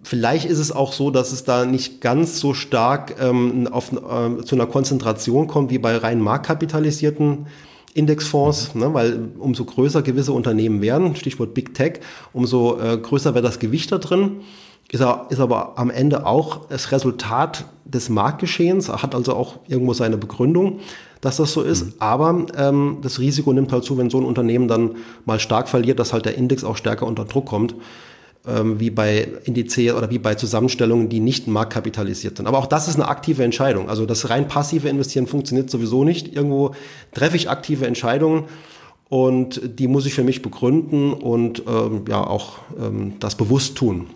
Vielleicht 0.05 0.45
ist 0.45 0.59
es 0.59 0.71
auch 0.71 0.93
so, 0.93 1.11
dass 1.11 1.33
es 1.33 1.45
da 1.45 1.65
nicht 1.65 2.03
ganz 2.03 2.39
so 2.39 2.53
stark 2.53 3.17
ähm, 3.21 3.67
auf, 3.71 3.91
äh, 3.91 4.45
zu 4.45 4.55
einer 4.55 4.67
Konzentration 4.67 5.47
kommt 5.47 5.71
wie 5.71 5.79
bei 5.79 5.97
rein 5.97 6.21
marktkapitalisierten 6.21 7.47
Indexfonds, 7.95 8.75
ne, 8.75 8.93
weil 8.93 9.31
umso 9.39 9.65
größer 9.65 10.03
gewisse 10.03 10.33
Unternehmen 10.33 10.83
werden, 10.83 11.17
Stichwort 11.17 11.55
Big 11.55 11.75
Tech, 11.75 12.01
umso 12.33 12.79
äh, 12.79 12.99
größer 12.99 13.35
wird 13.35 13.45
das 13.45 13.61
Gewicht 13.61 13.91
da 13.93 13.99
drin. 13.99 14.41
Ist, 14.91 15.03
ist 15.31 15.41
aber 15.41 15.79
am 15.79 15.91
Ende 15.91 16.27
auch 16.27 16.67
das 16.67 16.93
Resultat 16.93 17.65
des 17.85 18.09
Marktgeschehens, 18.09 18.89
hat 18.89 19.15
also 19.15 19.35
auch 19.35 19.61
irgendwo 19.67 19.95
seine 19.95 20.17
Begründung, 20.17 20.81
dass 21.21 21.39
das 21.39 21.53
so 21.53 21.63
ist. 21.63 21.87
Mhm. 21.87 21.93
Aber 22.01 22.47
ähm, 22.57 22.99
das 23.01 23.19
Risiko 23.19 23.53
nimmt 23.53 23.73
halt 23.73 23.85
zu, 23.85 23.97
wenn 23.97 24.11
so 24.11 24.19
ein 24.19 24.25
Unternehmen 24.25 24.69
dann 24.69 24.97
mal 25.25 25.39
stark 25.39 25.69
verliert, 25.69 25.99
dass 25.99 26.13
halt 26.13 26.27
der 26.27 26.37
Index 26.37 26.65
auch 26.65 26.77
stärker 26.77 27.07
unter 27.07 27.25
Druck 27.25 27.47
kommt 27.47 27.75
ähm, 28.47 28.81
wie 28.81 28.91
bei 28.91 29.29
Indizes 29.45 29.95
oder 29.95 30.11
wie 30.11 30.19
bei 30.19 30.35
Zusammenstellungen, 30.35 31.09
die 31.09 31.21
nicht 31.21 31.47
marktkapitalisiert 31.47 32.37
sind. 32.37 32.47
Aber 32.47 32.59
auch 32.59 32.67
das 32.67 32.89
ist 32.89 32.97
eine 32.97 33.09
aktive 33.09 33.45
Entscheidung. 33.45 33.89
Also 33.89 34.07
das 34.07 34.31
rein 34.31 34.49
passive 34.49 34.89
Investieren 34.89 35.27
funktioniert 35.27 35.71
sowieso 35.71 36.05
nicht. 36.05 36.35
Irgendwo 36.35 36.75
treffe 37.13 37.37
ich 37.37 37.49
aktive 37.51 37.87
Entscheidungen 37.87 38.45
und 39.09 39.61
die 39.79 39.89
muss 39.89 40.07
ich 40.07 40.15
für 40.15 40.25
mich 40.25 40.43
begründen 40.43 41.13
und 41.13 41.63
ähm, 41.67 42.05
ja 42.09 42.25
auch 42.27 42.59
ähm, 42.79 43.15
das 43.21 43.37
bewusst 43.37 43.77
tun. 43.77 44.09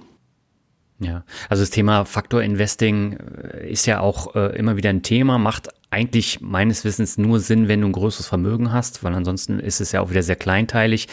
Ja, 1.00 1.22
also 1.48 1.62
das 1.62 1.70
Thema 1.70 2.04
Faktor 2.04 2.42
Investing 2.42 3.12
äh, 3.12 3.70
ist 3.70 3.86
ja 3.86 4.00
auch 4.00 4.34
äh, 4.34 4.56
immer 4.58 4.76
wieder 4.76 4.90
ein 4.90 5.02
Thema, 5.02 5.38
macht 5.38 5.68
eigentlich 5.90 6.40
meines 6.40 6.84
Wissens 6.84 7.16
nur 7.16 7.40
Sinn, 7.40 7.68
wenn 7.68 7.80
du 7.80 7.86
ein 7.86 7.92
größeres 7.92 8.26
Vermögen 8.26 8.72
hast, 8.72 9.04
weil 9.04 9.14
ansonsten 9.14 9.58
ist 9.58 9.80
es 9.80 9.92
ja 9.92 10.00
auch 10.00 10.10
wieder 10.10 10.22
sehr 10.22 10.36
kleinteilig. 10.36 11.08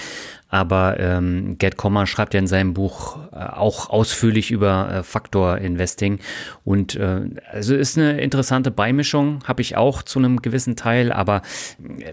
Aber 0.47 0.99
ähm, 0.99 1.57
Gerd 1.57 1.75
Kommer 1.75 2.05
schreibt 2.07 2.33
ja 2.33 2.39
in 2.39 2.47
seinem 2.47 2.73
Buch 2.73 3.17
äh, 3.31 3.37
auch 3.37 3.89
ausführlich 3.89 4.51
über 4.51 4.89
äh, 4.91 5.03
Faktor 5.03 5.57
Investing. 5.57 6.19
Und 6.63 6.95
äh, 6.95 7.21
also 7.51 7.75
ist 7.75 7.97
eine 7.97 8.21
interessante 8.21 8.71
Beimischung, 8.71 9.39
habe 9.45 9.61
ich 9.61 9.75
auch 9.75 10.03
zu 10.03 10.19
einem 10.19 10.41
gewissen 10.41 10.75
Teil, 10.75 11.11
aber 11.11 11.41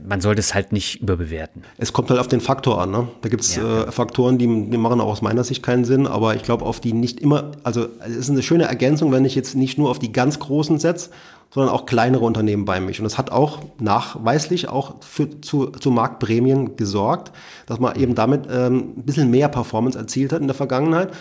man 0.07 0.21
sollte 0.21 0.41
es 0.41 0.55
halt 0.55 0.73
nicht 0.73 1.03
überbewerten. 1.03 1.63
Es 1.79 1.93
kommt 1.93 2.11
halt 2.11 2.21
auf 2.21 2.29
den 2.29 2.41
Faktor 2.41 2.81
an. 2.81 2.91
Ne? 2.91 3.09
Da 3.21 3.29
gibt 3.29 3.43
es 3.43 3.57
ja. 3.57 3.85
äh, 3.85 3.93
Faktoren, 3.93 4.39
die, 4.39 4.47
die 4.47 4.79
machen 4.79 5.01
auch 5.01 5.09
aus 5.09 5.23
meiner 5.23 5.45
Sicht 5.45 5.63
keinen 5.63 5.85
Sinn, 5.85 6.07
aber 6.07 6.35
ich 6.35 6.43
glaube, 6.43 6.65
auf 6.65 6.81
die 6.81 6.93
nicht 6.93 7.21
immer, 7.21 7.53
also 7.63 7.87
es 8.01 8.17
ist 8.17 8.31
eine 8.31 8.43
schöne 8.43 8.65
Ergänzung, 8.65 9.13
wenn 9.13 9.25
ich 9.25 9.35
jetzt 9.35 9.55
nicht 9.55 9.79
nur 9.79 9.91
auf 9.91 9.99
die 9.99 10.13
ganz 10.13 10.39
großen 10.39 10.79
setze, 10.79 11.11
sondern 11.53 11.75
auch 11.75 11.85
kleinere 11.85 12.25
Unternehmen 12.25 12.65
bei 12.65 12.81
mich. 12.81 12.99
Und 12.99 13.05
das 13.05 13.19
hat 13.19 13.31
auch 13.31 13.59
nachweislich 13.79 14.69
auch 14.69 14.95
für, 15.01 15.41
zu, 15.43 15.67
zu 15.67 15.91
Marktprämien 15.91 16.77
gesorgt, 16.77 17.31
dass 17.67 17.79
man 17.79 17.97
eben 17.97 18.15
damit 18.15 18.47
ähm, 18.51 18.95
ein 18.97 19.03
bisschen 19.03 19.31
mehr 19.31 19.49
Performance 19.49 19.99
erzielt 19.99 20.33
hat 20.33 20.41
in 20.41 20.47
der 20.47 20.57
Vergangenheit. 20.57 21.13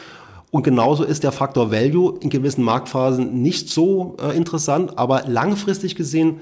Und 0.50 0.64
genauso 0.64 1.04
ist 1.04 1.24
der 1.24 1.32
Faktor 1.32 1.72
Value 1.72 2.18
in 2.22 2.30
gewissen 2.30 2.64
Marktphasen 2.64 3.42
nicht 3.42 3.70
so 3.70 4.18
äh, 4.22 4.36
interessant, 4.36 4.98
aber 4.98 5.24
langfristig 5.28 5.96
gesehen 5.96 6.40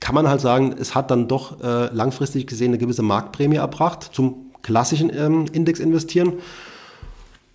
kann 0.00 0.14
man 0.14 0.28
halt 0.28 0.40
sagen, 0.40 0.74
es 0.78 0.94
hat 0.94 1.10
dann 1.10 1.28
doch 1.28 1.62
äh, 1.62 1.86
langfristig 1.92 2.46
gesehen 2.46 2.68
eine 2.68 2.78
gewisse 2.78 3.02
Marktprämie 3.02 3.56
erbracht 3.56 4.10
zum 4.12 4.52
klassischen 4.62 5.10
ähm, 5.16 5.46
Index 5.52 5.80
investieren. 5.80 6.34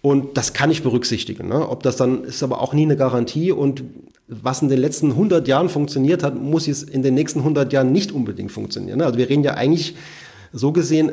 Und 0.01 0.37
das 0.37 0.53
kann 0.53 0.71
ich 0.71 0.81
berücksichtigen. 0.81 1.49
Ne? 1.49 1.67
Ob 1.67 1.83
das 1.83 1.97
dann 1.97 2.23
ist 2.23 2.41
aber 2.41 2.61
auch 2.61 2.73
nie 2.73 2.83
eine 2.83 2.95
Garantie. 2.95 3.51
Und 3.51 3.83
was 4.29 4.61
in 4.61 4.69
den 4.69 4.79
letzten 4.79 5.11
100 5.11 5.47
Jahren 5.47 5.69
funktioniert 5.69 6.23
hat, 6.23 6.39
muss 6.39 6.67
es 6.67 6.83
in 6.83 7.01
den 7.01 7.15
nächsten 7.15 7.39
100 7.39 7.73
Jahren 7.73 7.91
nicht 7.91 8.11
unbedingt 8.11 8.51
funktionieren. 8.51 8.99
Ne? 8.99 9.05
Also 9.05 9.17
wir 9.17 9.29
reden 9.29 9.43
ja 9.43 9.55
eigentlich 9.55 9.95
so 10.53 10.71
gesehen 10.71 11.11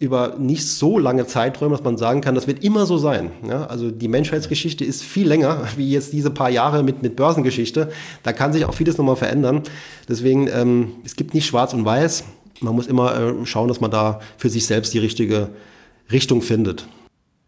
über 0.00 0.36
nicht 0.38 0.66
so 0.66 0.98
lange 0.98 1.26
Zeiträume, 1.26 1.76
dass 1.76 1.84
man 1.84 1.98
sagen 1.98 2.22
kann, 2.22 2.34
das 2.34 2.46
wird 2.46 2.64
immer 2.64 2.86
so 2.86 2.98
sein. 2.98 3.30
Ja? 3.46 3.66
Also 3.66 3.90
die 3.90 4.08
Menschheitsgeschichte 4.08 4.84
ist 4.84 5.02
viel 5.02 5.28
länger, 5.28 5.68
wie 5.76 5.90
jetzt 5.90 6.12
diese 6.12 6.30
paar 6.30 6.50
Jahre 6.50 6.82
mit, 6.82 7.02
mit 7.02 7.16
Börsengeschichte. 7.16 7.90
Da 8.22 8.32
kann 8.32 8.52
sich 8.52 8.64
auch 8.64 8.74
vieles 8.74 8.98
nochmal 8.98 9.16
verändern. 9.16 9.62
Deswegen, 10.08 10.48
ähm, 10.48 10.92
es 11.04 11.14
gibt 11.16 11.34
nicht 11.34 11.46
schwarz 11.46 11.72
und 11.72 11.84
weiß. 11.84 12.24
Man 12.60 12.74
muss 12.74 12.88
immer 12.88 13.14
äh, 13.16 13.46
schauen, 13.46 13.68
dass 13.68 13.80
man 13.80 13.90
da 13.90 14.20
für 14.38 14.48
sich 14.48 14.66
selbst 14.66 14.92
die 14.92 14.98
richtige 14.98 15.50
Richtung 16.10 16.42
findet. 16.42 16.86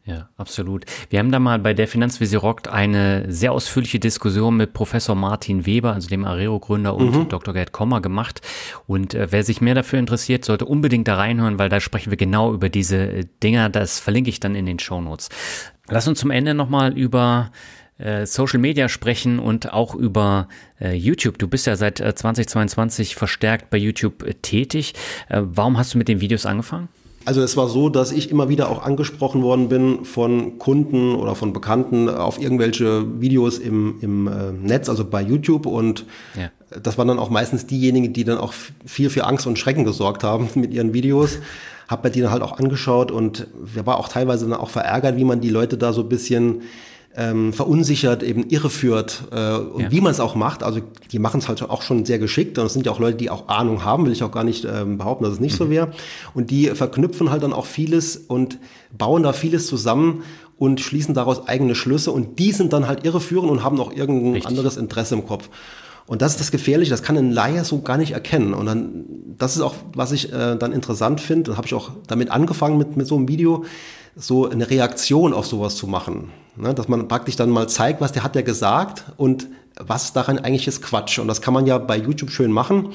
Ja, 0.04 0.28
absolut. 0.36 0.84
Wir 1.10 1.20
haben 1.20 1.30
da 1.30 1.38
mal 1.38 1.60
bei 1.60 1.74
der 1.74 1.86
Finanzvisier 1.86 2.40
rockt 2.40 2.66
eine 2.66 3.30
sehr 3.30 3.52
ausführliche 3.52 4.00
Diskussion 4.00 4.56
mit 4.56 4.72
Professor 4.72 5.14
Martin 5.14 5.64
Weber, 5.64 5.92
also 5.92 6.08
dem 6.08 6.24
Arero-Gründer 6.24 6.96
und 6.96 7.14
mhm. 7.14 7.28
Dr. 7.28 7.54
Gerd 7.54 7.70
Kommer 7.70 8.00
gemacht. 8.00 8.40
Und 8.88 9.14
äh, 9.14 9.28
wer 9.30 9.44
sich 9.44 9.60
mehr 9.60 9.76
dafür 9.76 10.00
interessiert, 10.00 10.44
sollte 10.44 10.64
unbedingt 10.64 11.06
da 11.06 11.14
reinhören, 11.14 11.60
weil 11.60 11.68
da 11.68 11.78
sprechen 11.78 12.10
wir 12.10 12.16
genau 12.16 12.52
über 12.52 12.68
diese 12.68 12.96
äh, 12.96 13.24
Dinger. 13.44 13.68
Das 13.68 14.00
verlinke 14.00 14.28
ich 14.28 14.40
dann 14.40 14.56
in 14.56 14.66
den 14.66 14.80
Show 14.80 15.00
Notes. 15.00 15.28
Lass 15.88 16.08
uns 16.08 16.18
zum 16.18 16.32
Ende 16.32 16.54
nochmal 16.54 16.98
über 16.98 17.52
äh, 17.98 18.26
Social 18.26 18.58
Media 18.58 18.88
sprechen 18.88 19.38
und 19.38 19.72
auch 19.72 19.94
über 19.94 20.48
äh, 20.80 20.94
YouTube. 20.94 21.38
Du 21.38 21.46
bist 21.46 21.68
ja 21.68 21.76
seit 21.76 22.00
äh, 22.00 22.12
2022 22.12 23.14
verstärkt 23.14 23.70
bei 23.70 23.78
YouTube 23.78 24.24
äh, 24.24 24.34
tätig. 24.34 24.94
Äh, 25.28 25.42
warum 25.44 25.78
hast 25.78 25.94
du 25.94 25.98
mit 25.98 26.08
den 26.08 26.20
Videos 26.20 26.44
angefangen? 26.44 26.88
Also 27.24 27.42
es 27.42 27.56
war 27.56 27.68
so, 27.68 27.88
dass 27.88 28.12
ich 28.12 28.30
immer 28.30 28.48
wieder 28.48 28.68
auch 28.68 28.82
angesprochen 28.82 29.42
worden 29.42 29.68
bin 29.68 30.04
von 30.04 30.58
Kunden 30.58 31.14
oder 31.14 31.34
von 31.34 31.52
Bekannten 31.52 32.08
auf 32.08 32.40
irgendwelche 32.40 33.20
Videos 33.20 33.58
im, 33.58 33.96
im 34.00 34.26
äh, 34.26 34.52
Netz, 34.52 34.88
also 34.88 35.04
bei 35.04 35.22
YouTube. 35.22 35.66
Und 35.66 36.06
ja. 36.36 36.50
das 36.80 36.98
waren 36.98 37.08
dann 37.08 37.18
auch 37.18 37.30
meistens 37.30 37.66
diejenigen, 37.66 38.12
die 38.12 38.24
dann 38.24 38.38
auch 38.38 38.52
viel 38.84 39.10
für 39.10 39.24
Angst 39.24 39.46
und 39.46 39.58
Schrecken 39.58 39.84
gesorgt 39.84 40.24
haben 40.24 40.48
mit 40.54 40.72
ihren 40.72 40.94
Videos. 40.94 41.38
Hab 41.88 42.04
mir 42.04 42.10
die 42.10 42.20
dann 42.20 42.30
halt 42.30 42.42
auch 42.42 42.58
angeschaut 42.58 43.10
und 43.10 43.48
wir 43.62 43.86
war 43.86 43.98
auch 43.98 44.08
teilweise 44.08 44.48
dann 44.48 44.58
auch 44.58 44.70
verärgert, 44.70 45.16
wie 45.16 45.24
man 45.24 45.40
die 45.40 45.50
Leute 45.50 45.76
da 45.76 45.92
so 45.92 46.02
ein 46.02 46.08
bisschen 46.08 46.62
ähm, 47.16 47.52
verunsichert, 47.52 48.22
eben 48.22 48.48
irreführt 48.48 49.24
äh, 49.32 49.56
und 49.56 49.82
ja. 49.82 49.90
wie 49.90 50.00
man 50.00 50.12
es 50.12 50.20
auch 50.20 50.34
macht. 50.34 50.62
Also 50.62 50.80
die 51.10 51.18
machen 51.18 51.38
es 51.38 51.48
halt 51.48 51.62
auch 51.62 51.82
schon 51.82 52.04
sehr 52.04 52.18
geschickt 52.18 52.58
und 52.58 52.66
es 52.66 52.72
sind 52.72 52.86
ja 52.86 52.92
auch 52.92 52.98
Leute, 52.98 53.18
die 53.18 53.30
auch 53.30 53.48
Ahnung 53.48 53.84
haben, 53.84 54.06
will 54.06 54.12
ich 54.12 54.22
auch 54.22 54.32
gar 54.32 54.44
nicht 54.44 54.64
ähm, 54.64 54.98
behaupten, 54.98 55.24
dass 55.24 55.34
es 55.34 55.40
nicht 55.40 55.54
mhm. 55.54 55.64
so 55.64 55.70
wäre. 55.70 55.92
Und 56.34 56.50
die 56.50 56.68
verknüpfen 56.68 57.30
halt 57.30 57.42
dann 57.42 57.52
auch 57.52 57.66
vieles 57.66 58.16
und 58.16 58.58
bauen 58.96 59.22
da 59.22 59.32
vieles 59.32 59.66
zusammen 59.66 60.22
und 60.58 60.80
schließen 60.80 61.14
daraus 61.14 61.48
eigene 61.48 61.74
Schlüsse 61.74 62.12
und 62.12 62.38
die 62.38 62.52
sind 62.52 62.72
dann 62.72 62.86
halt 62.86 63.04
irreführend 63.04 63.50
und 63.50 63.64
haben 63.64 63.80
auch 63.80 63.92
irgendein 63.92 64.34
Richtig. 64.34 64.48
anderes 64.48 64.76
Interesse 64.76 65.14
im 65.14 65.26
Kopf. 65.26 65.48
Und 66.06 66.22
das 66.22 66.32
ist 66.32 66.40
das 66.40 66.50
Gefährliche, 66.50 66.90
das 66.90 67.02
kann 67.02 67.16
ein 67.16 67.30
Laie 67.30 67.64
so 67.64 67.80
gar 67.80 67.96
nicht 67.96 68.12
erkennen. 68.12 68.54
Und 68.54 68.66
dann, 68.66 69.04
das 69.38 69.56
ist 69.56 69.62
auch, 69.62 69.74
was 69.94 70.12
ich 70.12 70.32
äh, 70.32 70.56
dann 70.56 70.72
interessant 70.72 71.20
finde, 71.20 71.52
da 71.52 71.56
habe 71.56 71.66
ich 71.66 71.74
auch 71.74 71.90
damit 72.06 72.30
angefangen 72.30 72.76
mit, 72.76 72.96
mit 72.96 73.06
so 73.06 73.16
einem 73.16 73.28
Video, 73.28 73.64
so 74.16 74.48
eine 74.48 74.68
Reaktion 74.68 75.32
auf 75.32 75.46
sowas 75.46 75.76
zu 75.76 75.86
machen. 75.86 76.30
Ne? 76.56 76.74
Dass 76.74 76.88
man 76.88 77.08
praktisch 77.08 77.36
dann 77.36 77.50
mal 77.50 77.68
zeigt, 77.68 78.00
was 78.00 78.12
der 78.12 78.22
hat 78.22 78.34
der 78.34 78.42
gesagt 78.42 79.04
und 79.16 79.46
was 79.76 80.12
daran 80.12 80.38
eigentlich 80.38 80.68
ist 80.68 80.82
Quatsch. 80.82 81.18
Und 81.18 81.28
das 81.28 81.40
kann 81.40 81.54
man 81.54 81.66
ja 81.66 81.78
bei 81.78 81.96
YouTube 81.96 82.30
schön 82.30 82.52
machen. 82.52 82.92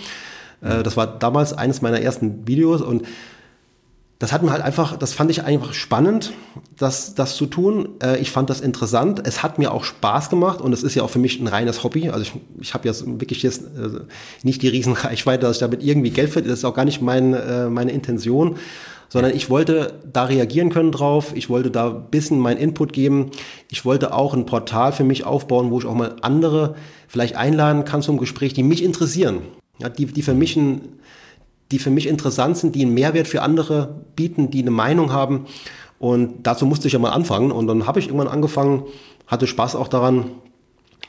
Äh, 0.62 0.84
das 0.84 0.98
war 0.98 1.08
damals 1.08 1.54
eines 1.54 1.82
meiner 1.82 2.02
ersten 2.02 2.48
Videos 2.48 2.82
und 2.82 3.04
das 4.20 4.32
hat 4.32 4.42
mir 4.42 4.52
halt 4.52 4.64
einfach, 4.64 4.98
das 4.98 5.14
fand 5.14 5.30
ich 5.30 5.44
einfach 5.44 5.76
spannend, 5.76 6.34
das, 6.76 7.14
das 7.14 7.36
zu 7.36 7.46
tun. 7.46 7.90
Äh, 8.02 8.18
ich 8.18 8.32
fand 8.32 8.50
das 8.50 8.62
interessant. 8.62 9.22
Es 9.24 9.44
hat 9.44 9.60
mir 9.60 9.72
auch 9.72 9.84
Spaß 9.84 10.32
gemacht 10.32 10.60
und 10.60 10.74
es 10.74 10.82
ist 10.82 10.96
ja 10.96 11.04
auch 11.04 11.10
für 11.12 11.20
mich 11.20 11.40
ein 11.40 11.46
reines 11.46 11.84
Hobby. 11.84 12.10
Also 12.10 12.22
ich, 12.22 12.34
ich 12.60 12.74
habe 12.74 12.88
jetzt 12.88 13.06
wirklich 13.06 13.44
jetzt 13.44 13.62
äh, 13.62 14.00
nicht 14.42 14.64
die 14.64 14.70
Riesenreichweite, 14.70 15.42
dass 15.42 15.58
ich 15.58 15.60
damit 15.60 15.84
irgendwie 15.84 16.10
Geld 16.10 16.32
verdiene. 16.32 16.52
Das 16.52 16.60
ist 16.60 16.66
auch 16.66 16.74
gar 16.74 16.86
nicht 16.86 17.02
mein, 17.02 17.32
meine 17.72 17.92
Intention, 17.92 18.58
sondern 19.10 19.36
ich 19.36 19.50
wollte 19.50 20.00
da 20.12 20.26
reagieren 20.26 20.70
können 20.70 20.92
drauf. 20.92 21.32
Ich 21.36 21.50
wollte 21.50 21.72
da 21.72 21.88
ein 21.88 22.10
bisschen 22.12 22.40
meinen 22.40 22.58
Input 22.58 22.94
geben. 22.94 23.32
Ich 23.70 23.86
wollte 23.86 24.14
auch 24.14 24.34
ein 24.34 24.46
Portal 24.46 24.92
für 24.92 25.04
mich 25.04 25.26
aufbauen, 25.26 25.72
wo 25.72 25.80
ich 25.80 25.86
auch 25.86 25.96
mal 25.96 26.16
andere 26.22 26.76
vielleicht 27.08 27.36
einladen 27.36 27.86
kann 27.86 28.02
zum 28.02 28.18
Gespräch, 28.18 28.54
die 28.54 28.64
mich 28.64 28.84
interessieren. 28.84 29.42
Ja, 29.80 29.90
die, 29.90 30.06
die 30.06 30.22
für 30.24 30.34
mich 30.34 30.56
ein, 30.58 30.82
die 31.72 31.80
für 31.80 31.90
mich 31.92 32.08
interessant 32.08 32.58
sind, 32.58 32.76
die 32.76 32.84
einen 32.84 32.94
Mehrwert 32.94 33.28
für 33.28 33.42
andere 33.42 34.02
bieten, 34.16 34.50
die 34.52 34.62
eine 34.62 34.72
Meinung 34.72 35.12
haben. 35.12 35.46
Und 36.00 36.46
dazu 36.46 36.66
musste 36.66 36.88
ich 36.88 36.94
ja 36.94 37.00
mal 37.00 37.12
anfangen. 37.12 37.52
Und 37.52 37.68
dann 37.68 37.88
habe 37.88 38.00
ich 38.00 38.08
irgendwann 38.08 38.28
angefangen, 38.28 38.84
hatte 39.26 39.48
Spaß 39.48 39.76
auch 39.76 39.88
daran 39.88 40.32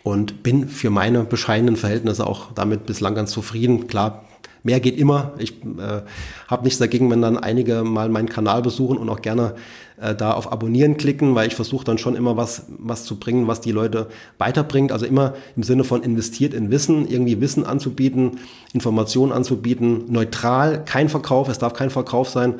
und 0.03 0.43
bin 0.43 0.69
für 0.69 0.91
meine 0.91 1.25
bescheidenen 1.25 1.77
Verhältnisse 1.77 2.27
auch 2.27 2.53
damit 2.55 2.87
bislang 2.87 3.15
ganz 3.15 3.31
zufrieden. 3.31 3.87
Klar, 3.87 4.25
mehr 4.69 4.81
geht 4.81 4.99
immer. 4.99 5.33
Ich 5.39 5.53
äh, 5.63 6.03
habe 6.47 6.65
nichts 6.65 6.79
dagegen, 6.79 7.11
wenn 7.11 7.23
dann 7.23 7.39
einige 7.39 7.85
mal 7.85 8.11
meinen 8.11 8.29
Kanal 8.29 8.61
besuchen 8.61 8.99
und 8.99 9.09
auch 9.09 9.23
gerne 9.23 9.55
äh, 9.99 10.15
da 10.15 10.33
auf 10.33 10.53
Abonnieren 10.53 10.99
klicken, 10.99 11.35
weil 11.35 11.49
ich 11.49 11.55
versuche 11.55 11.87
dann 11.87 11.97
schon 11.97 12.17
immer 12.17 12.37
was, 12.37 12.67
was 12.69 13.07
zu 13.07 13.19
bringen, 13.19 13.47
was 13.47 13.63
die 13.63 13.73
Leute 13.73 14.09
weiterbringt. 14.37 14.93
Also 14.93 15.07
immer 15.07 15.33
im 15.57 15.63
Sinne 15.63 15.85
von 15.85 16.03
investiert 16.03 16.53
in 16.53 16.71
Wissen, 16.71 17.09
irgendwie 17.09 17.41
Wissen 17.41 17.65
anzubieten, 17.65 18.39
Informationen 18.75 19.33
anzubieten, 19.33 20.05
neutral, 20.13 20.85
kein 20.85 21.09
Verkauf, 21.09 21.49
es 21.49 21.59
darf 21.59 21.73
kein 21.73 21.89
Verkauf 21.89 22.29
sein. 22.29 22.57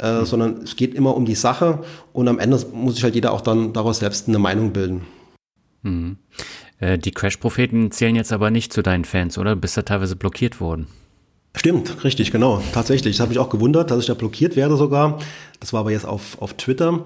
Äh, 0.00 0.20
mhm. 0.20 0.24
sondern 0.26 0.62
es 0.62 0.76
geht 0.76 0.94
immer 0.94 1.16
um 1.16 1.24
die 1.24 1.34
Sache 1.34 1.80
und 2.12 2.28
am 2.28 2.38
Ende 2.38 2.64
muss 2.72 2.94
sich 2.94 3.02
halt 3.02 3.16
jeder 3.16 3.32
auch 3.32 3.40
dann 3.40 3.72
daraus 3.72 3.98
selbst 3.98 4.28
eine 4.28 4.38
Meinung 4.38 4.72
bilden. 4.72 5.00
Mhm. 5.82 6.18
Äh, 6.78 6.98
die 6.98 7.10
Crash-Propheten 7.10 7.90
zählen 7.90 8.16
jetzt 8.16 8.32
aber 8.32 8.50
nicht 8.50 8.72
zu 8.72 8.82
deinen 8.82 9.04
Fans, 9.04 9.38
oder? 9.38 9.56
Bist 9.56 9.76
da 9.76 9.82
teilweise 9.82 10.16
blockiert 10.16 10.60
worden. 10.60 10.86
Stimmt, 11.54 12.04
richtig, 12.04 12.30
genau. 12.30 12.62
Tatsächlich. 12.72 13.16
Das 13.16 13.22
habe 13.22 13.32
ich 13.32 13.38
auch 13.38 13.48
gewundert, 13.48 13.90
dass 13.90 14.00
ich 14.00 14.06
da 14.06 14.14
blockiert 14.14 14.54
werde 14.56 14.76
sogar. 14.76 15.18
Das 15.60 15.72
war 15.72 15.80
aber 15.80 15.90
jetzt 15.90 16.06
auf, 16.06 16.40
auf 16.40 16.54
Twitter. 16.54 17.04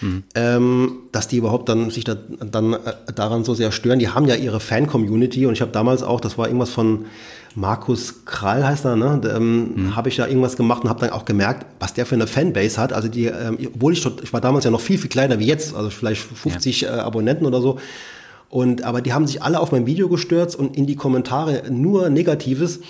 mhm. 0.00 0.22
ähm, 0.34 0.92
dass 1.12 1.28
die 1.28 1.36
überhaupt 1.36 1.68
dann 1.68 1.90
sich 1.90 2.04
da, 2.04 2.14
dann 2.14 2.74
äh, 2.74 2.78
daran 3.14 3.44
so 3.44 3.54
sehr 3.54 3.72
stören. 3.72 3.98
Die 3.98 4.08
haben 4.08 4.26
ja 4.26 4.34
ihre 4.34 4.60
Fan-Community 4.60 5.46
und 5.46 5.52
ich 5.54 5.60
habe 5.60 5.72
damals 5.72 6.02
auch, 6.02 6.20
das 6.20 6.38
war 6.38 6.46
irgendwas 6.46 6.70
von 6.70 7.06
Markus 7.56 8.24
Krall 8.24 8.66
heißt 8.66 8.84
er, 8.84 8.96
ne? 8.96 9.20
Ähm, 9.32 9.74
mhm. 9.74 9.96
habe 9.96 10.08
ich 10.08 10.16
da 10.16 10.26
irgendwas 10.26 10.56
gemacht 10.56 10.82
und 10.82 10.90
habe 10.90 11.00
dann 11.00 11.10
auch 11.10 11.24
gemerkt, 11.24 11.66
was 11.78 11.94
der 11.94 12.04
für 12.04 12.16
eine 12.16 12.26
Fanbase 12.26 12.80
hat. 12.80 12.92
Also 12.92 13.08
die, 13.08 13.26
ähm, 13.26 13.58
obwohl 13.74 13.92
ich, 13.92 14.04
ich 14.22 14.32
war 14.32 14.40
damals 14.40 14.64
ja 14.64 14.72
noch 14.72 14.80
viel, 14.80 14.98
viel 14.98 15.10
kleiner 15.10 15.38
wie 15.38 15.46
jetzt, 15.46 15.74
also 15.74 15.90
vielleicht 15.90 16.20
50 16.20 16.80
ja. 16.80 16.96
äh, 16.96 17.00
Abonnenten 17.00 17.46
oder 17.46 17.60
so. 17.60 17.78
Und, 18.50 18.82
aber 18.82 19.02
die 19.02 19.12
haben 19.12 19.26
sich 19.26 19.42
alle 19.42 19.60
auf 19.60 19.72
mein 19.72 19.86
Video 19.86 20.08
gestürzt 20.08 20.56
und 20.56 20.76
in 20.76 20.86
die 20.86 20.96
Kommentare 20.96 21.64
nur 21.70 22.08
Negatives 22.08 22.80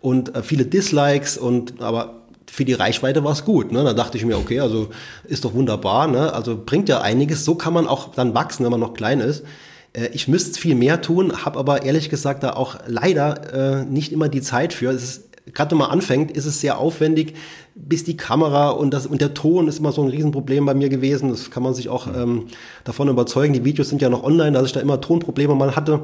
und 0.00 0.34
äh, 0.34 0.42
viele 0.42 0.64
Dislikes 0.64 1.38
und 1.38 1.80
aber 1.80 2.20
für 2.50 2.64
die 2.64 2.72
Reichweite 2.72 3.22
war 3.22 3.32
es 3.32 3.44
gut. 3.44 3.70
Ne? 3.70 3.84
Da 3.84 3.92
dachte 3.92 4.18
ich 4.18 4.24
mir, 4.24 4.36
okay, 4.36 4.60
also 4.60 4.88
ist 5.24 5.44
doch 5.44 5.54
wunderbar, 5.54 6.08
ne? 6.08 6.32
also 6.32 6.60
bringt 6.64 6.88
ja 6.88 7.00
einiges. 7.00 7.44
So 7.44 7.54
kann 7.54 7.72
man 7.72 7.86
auch 7.86 8.12
dann 8.12 8.34
wachsen, 8.34 8.64
wenn 8.64 8.72
man 8.72 8.80
noch 8.80 8.94
klein 8.94 9.20
ist. 9.20 9.44
Äh, 9.92 10.08
ich 10.12 10.26
müsste 10.26 10.58
viel 10.58 10.74
mehr 10.74 11.00
tun, 11.00 11.44
habe 11.44 11.58
aber 11.58 11.82
ehrlich 11.82 12.10
gesagt 12.10 12.42
da 12.42 12.54
auch 12.54 12.78
leider 12.86 13.82
äh, 13.82 13.84
nicht 13.84 14.12
immer 14.12 14.28
die 14.28 14.42
Zeit 14.42 14.72
für. 14.72 14.90
Es 14.90 15.02
ist 15.02 15.30
gerade 15.54 15.72
wenn 15.72 15.78
man 15.78 15.90
anfängt, 15.90 16.30
ist 16.30 16.46
es 16.46 16.60
sehr 16.60 16.78
aufwendig, 16.78 17.34
bis 17.74 18.04
die 18.04 18.16
Kamera 18.16 18.70
und, 18.70 18.92
das, 18.92 19.06
und 19.06 19.20
der 19.20 19.34
Ton 19.34 19.68
ist 19.68 19.78
immer 19.78 19.92
so 19.92 20.02
ein 20.02 20.08
Riesenproblem 20.08 20.66
bei 20.66 20.74
mir 20.74 20.88
gewesen. 20.88 21.30
Das 21.30 21.50
kann 21.50 21.62
man 21.62 21.74
sich 21.74 21.88
auch 21.88 22.06
ähm, 22.06 22.46
davon 22.84 23.08
überzeugen. 23.08 23.52
Die 23.52 23.64
Videos 23.64 23.88
sind 23.88 24.02
ja 24.02 24.08
noch 24.08 24.22
online, 24.22 24.52
dass 24.52 24.66
ich 24.66 24.72
da 24.72 24.80
immer 24.80 25.00
Tonprobleme 25.00 25.54
mal 25.54 25.76
hatte. 25.76 26.02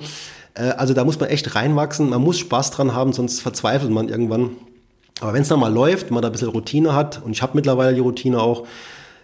Äh, 0.56 0.70
also 0.70 0.94
da 0.94 1.04
muss 1.04 1.20
man 1.20 1.28
echt 1.28 1.54
reinwachsen. 1.54 2.10
Man 2.10 2.22
muss 2.22 2.38
Spaß 2.38 2.72
dran 2.72 2.94
haben, 2.94 3.12
sonst 3.12 3.40
verzweifelt 3.40 3.90
man 3.90 4.08
irgendwann. 4.08 4.50
Aber 5.20 5.32
wenn 5.32 5.42
es 5.42 5.48
dann 5.48 5.60
mal 5.60 5.72
läuft, 5.72 6.10
man 6.10 6.22
da 6.22 6.28
ein 6.28 6.32
bisschen 6.32 6.48
Routine 6.48 6.94
hat, 6.94 7.22
und 7.24 7.32
ich 7.32 7.42
habe 7.42 7.52
mittlerweile 7.54 7.94
die 7.94 8.00
Routine 8.00 8.40
auch, 8.40 8.66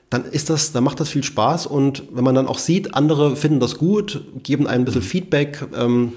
dann 0.08 0.24
ist 0.24 0.50
das, 0.50 0.72
dann 0.72 0.84
macht 0.84 1.00
das 1.00 1.08
viel 1.08 1.24
Spaß 1.24 1.66
und 1.66 2.02
wenn 2.12 2.22
man 2.22 2.34
dann 2.34 2.46
auch 2.46 2.58
sieht, 2.58 2.94
andere 2.94 3.34
finden 3.34 3.60
das 3.60 3.78
gut, 3.78 4.22
geben 4.42 4.66
einem 4.66 4.82
ein 4.82 4.84
bisschen 4.84 5.00
Feedback, 5.00 5.66
ähm, 5.74 6.12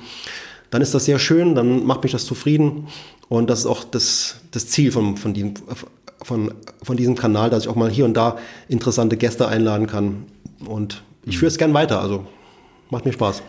dann 0.70 0.82
ist 0.82 0.94
das 0.94 1.06
sehr 1.06 1.18
schön, 1.18 1.56
dann 1.56 1.86
macht 1.86 2.04
mich 2.04 2.12
das 2.12 2.26
zufrieden 2.26 2.88
und 3.30 3.50
das 3.50 3.60
ist 3.60 3.66
auch 3.66 3.86
das, 3.86 4.36
das 4.52 4.68
Ziel 4.68 4.92
von, 4.92 5.16
von, 5.16 5.34
diesem, 5.34 5.54
von, 6.22 6.54
von 6.84 6.98
diesem 6.98 7.16
Kanal, 7.16 7.50
dass 7.50 7.64
ich 7.64 7.70
auch 7.70 7.76
mal 7.76 7.90
hier 7.90 8.04
und 8.04 8.16
da 8.16 8.38
interessante 8.68 9.16
Gäste 9.16 9.48
einladen 9.48 9.88
kann 9.88 10.26
und 10.68 11.02
ich 11.26 11.38
führe 11.38 11.50
es 11.50 11.58
gern 11.58 11.74
weiter, 11.74 12.02
also 12.02 12.26
macht 12.90 13.06
mir 13.06 13.14
Spaß. 13.14 13.44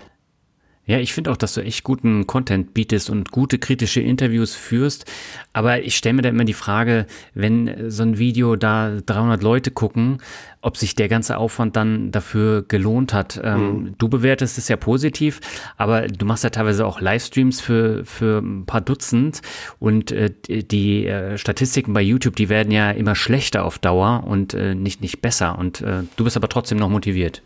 Ja, 0.89 1.01
ich 1.01 1.13
finde 1.13 1.33
auch, 1.33 1.37
dass 1.37 1.55
du 1.55 1.63
echt 1.63 1.83
guten 1.83 2.29
Content 2.29 2.73
bietest 2.73 3.11
und 3.11 3.33
gute 3.33 3.59
kritische 3.59 4.01
Interviews 4.01 4.55
führst. 4.55 5.05
Aber 5.53 5.83
ich 5.83 5.97
stelle 5.97 6.15
mir 6.15 6.23
da 6.23 6.29
immer 6.29 6.45
die 6.45 6.53
Frage, 6.53 7.07
wenn 7.35 7.91
so 7.91 8.05
ein 8.05 8.19
Video 8.19 8.55
da 8.55 9.01
300 9.05 9.43
Leute 9.43 9.73
gucken, 9.73 10.19
ob 10.63 10.77
sich 10.77 10.95
der 10.95 11.09
ganze 11.09 11.39
Aufwand 11.39 11.75
dann 11.75 12.13
dafür 12.13 12.63
gelohnt 12.63 13.13
hat. 13.13 13.41
Ähm, 13.43 13.61
mhm. 13.61 13.95
Du 13.99 14.09
bewertest 14.09 14.59
es 14.59 14.69
ja 14.69 14.77
positiv, 14.77 15.41
aber 15.77 16.07
du 16.07 16.25
machst 16.25 16.45
ja 16.45 16.51
teilweise 16.51 16.87
auch 16.87 17.01
Livestreams 17.01 17.61
für, 17.61 18.05
für 18.05 18.39
ein 18.39 18.65
paar 18.65 18.81
Dutzend 18.81 19.43
und 19.81 20.13
äh, 20.13 20.31
die 20.49 21.07
äh, 21.07 21.37
Statistiken 21.37 21.95
bei 21.95 22.03
YouTube, 22.03 22.37
die 22.37 22.49
werden 22.49 22.71
ja 22.71 22.93
immer 22.93 23.17
schlechter 23.17 23.65
auf 23.65 23.81
Dauer 23.81 24.23
und 24.25 24.55
äh, 24.55 24.77
nicht, 24.77 25.01
nicht 25.01 25.21
besser. 25.21 25.59
Und 25.59 25.83
du 25.83 26.25
bist 26.25 26.37
aber 26.37 26.49
trotzdem 26.49 26.79
noch 26.79 26.89
motiviert. 26.89 27.43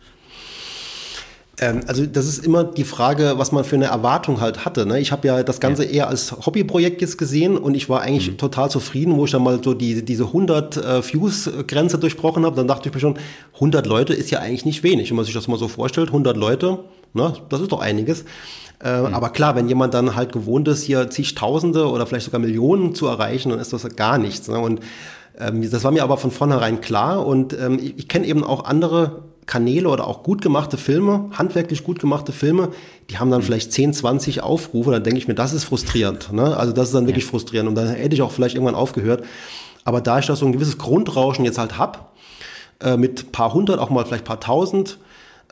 Ähm, 1.60 1.82
also 1.86 2.06
das 2.06 2.26
ist 2.26 2.44
immer 2.44 2.64
die 2.64 2.84
Frage, 2.84 3.34
was 3.36 3.52
man 3.52 3.64
für 3.64 3.76
eine 3.76 3.86
Erwartung 3.86 4.40
halt 4.40 4.64
hatte. 4.64 4.86
Ne? 4.86 4.98
Ich 4.98 5.12
habe 5.12 5.28
ja 5.28 5.42
das 5.42 5.60
Ganze 5.60 5.84
ja. 5.84 5.90
eher 5.90 6.08
als 6.08 6.34
Hobbyprojekt 6.46 7.02
jetzt 7.02 7.18
gesehen 7.18 7.56
und 7.56 7.74
ich 7.74 7.88
war 7.88 8.00
eigentlich 8.00 8.32
mhm. 8.32 8.38
total 8.38 8.70
zufrieden, 8.70 9.16
wo 9.16 9.26
ich 9.26 9.30
dann 9.30 9.42
mal 9.42 9.62
so 9.62 9.74
die, 9.74 10.04
diese 10.04 10.24
100 10.24 10.76
äh, 10.78 11.02
Views-Grenze 11.02 11.98
durchbrochen 11.98 12.46
habe. 12.46 12.56
Dann 12.56 12.66
dachte 12.66 12.88
ich 12.88 12.94
mir 12.94 13.00
schon, 13.00 13.18
100 13.54 13.86
Leute 13.86 14.14
ist 14.14 14.30
ja 14.30 14.40
eigentlich 14.40 14.64
nicht 14.64 14.82
wenig. 14.82 15.10
Wenn 15.10 15.16
man 15.16 15.26
sich 15.26 15.34
das 15.34 15.48
mal 15.48 15.58
so 15.58 15.68
vorstellt, 15.68 16.08
100 16.08 16.36
Leute, 16.36 16.78
ne? 17.12 17.34
das 17.50 17.60
ist 17.60 17.72
doch 17.72 17.80
einiges. 17.80 18.24
Äh, 18.82 19.00
mhm. 19.00 19.14
Aber 19.14 19.28
klar, 19.28 19.54
wenn 19.54 19.68
jemand 19.68 19.92
dann 19.92 20.16
halt 20.16 20.32
gewohnt 20.32 20.66
ist, 20.66 20.82
hier 20.82 21.10
zigtausende 21.10 21.90
oder 21.90 22.06
vielleicht 22.06 22.24
sogar 22.24 22.40
Millionen 22.40 22.94
zu 22.94 23.06
erreichen, 23.06 23.50
dann 23.50 23.58
ist 23.58 23.74
das 23.74 23.84
gar 23.96 24.16
nichts. 24.16 24.48
Ne? 24.48 24.58
Und 24.58 24.80
ähm, 25.38 25.70
das 25.70 25.84
war 25.84 25.90
mir 25.90 26.02
aber 26.02 26.16
von 26.16 26.30
vornherein 26.30 26.80
klar 26.80 27.26
und 27.26 27.52
ähm, 27.52 27.78
ich, 27.82 27.98
ich 27.98 28.08
kenne 28.08 28.26
eben 28.26 28.42
auch 28.42 28.64
andere 28.64 29.29
Kanäle 29.50 29.88
oder 29.88 30.06
auch 30.06 30.22
gut 30.22 30.42
gemachte 30.42 30.76
Filme, 30.76 31.28
handwerklich 31.32 31.82
gut 31.82 31.98
gemachte 31.98 32.30
Filme, 32.30 32.68
die 33.10 33.18
haben 33.18 33.32
dann 33.32 33.40
mhm. 33.40 33.46
vielleicht 33.46 33.72
10, 33.72 33.92
20 33.92 34.42
Aufrufe, 34.44 34.92
dann 34.92 35.02
denke 35.02 35.18
ich 35.18 35.26
mir, 35.26 35.34
das 35.34 35.52
ist 35.52 35.64
frustrierend. 35.64 36.32
Ne? 36.32 36.56
Also 36.56 36.72
das 36.72 36.88
ist 36.88 36.94
dann 36.94 37.08
wirklich 37.08 37.24
ja. 37.24 37.30
frustrierend 37.30 37.68
und 37.68 37.74
dann 37.74 37.88
hätte 37.88 38.14
ich 38.14 38.22
auch 38.22 38.30
vielleicht 38.30 38.54
irgendwann 38.54 38.76
aufgehört. 38.76 39.24
Aber 39.84 40.00
da 40.00 40.20
ich 40.20 40.26
da 40.26 40.36
so 40.36 40.46
ein 40.46 40.52
gewisses 40.52 40.78
Grundrauschen 40.78 41.44
jetzt 41.44 41.58
halt 41.58 41.78
hab, 41.78 42.14
äh, 42.78 42.96
mit 42.96 43.32
paar 43.32 43.52
hundert, 43.52 43.80
auch 43.80 43.90
mal 43.90 44.04
vielleicht 44.04 44.24
paar 44.24 44.38
tausend, 44.38 44.98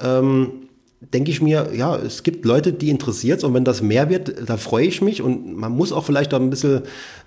ähm, 0.00 0.52
denke 1.00 1.32
ich 1.32 1.42
mir, 1.42 1.70
ja, 1.74 1.96
es 1.96 2.22
gibt 2.22 2.44
Leute, 2.44 2.72
die 2.72 2.90
interessiert 2.90 3.42
und 3.42 3.52
wenn 3.52 3.64
das 3.64 3.82
mehr 3.82 4.10
wird, 4.10 4.48
da 4.48 4.58
freue 4.58 4.86
ich 4.86 5.02
mich 5.02 5.22
und 5.22 5.56
man 5.56 5.72
muss 5.72 5.90
auch 5.90 6.04
vielleicht 6.04 6.32
da 6.32 6.36
ein 6.36 6.50
bisschen 6.50 6.82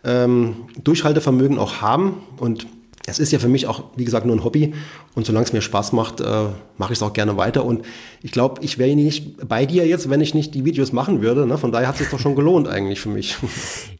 ähm, 0.05 0.55
Durchhaltevermögen 0.81 1.59
auch 1.59 1.81
haben 1.81 2.23
und 2.37 2.65
es 3.07 3.19
ist 3.19 3.31
ja 3.31 3.39
für 3.39 3.47
mich 3.47 3.67
auch, 3.67 3.83
wie 3.95 4.05
gesagt, 4.05 4.25
nur 4.25 4.35
ein 4.35 4.43
Hobby. 4.43 4.73
Und 5.13 5.25
solange 5.25 5.45
es 5.45 5.53
mir 5.53 5.61
Spaß 5.61 5.91
macht, 5.91 6.21
äh, 6.21 6.25
mache 6.77 6.93
ich 6.93 6.99
es 6.99 7.03
auch 7.03 7.11
gerne 7.11 7.35
weiter. 7.35 7.65
Und 7.65 7.85
ich 8.23 8.31
glaube, 8.31 8.63
ich 8.63 8.77
wäre 8.77 8.95
nicht 8.95 9.47
bei 9.47 9.65
dir 9.65 9.85
jetzt, 9.85 10.09
wenn 10.09 10.21
ich 10.21 10.33
nicht 10.33 10.55
die 10.55 10.63
Videos 10.63 10.93
machen 10.93 11.21
würde. 11.21 11.45
Ne? 11.45 11.57
Von 11.57 11.71
daher 11.71 11.89
hat 11.89 11.99
es 11.99 12.09
doch 12.09 12.19
schon 12.19 12.35
gelohnt 12.35 12.67
eigentlich 12.67 12.99
für 12.99 13.09
mich. 13.09 13.37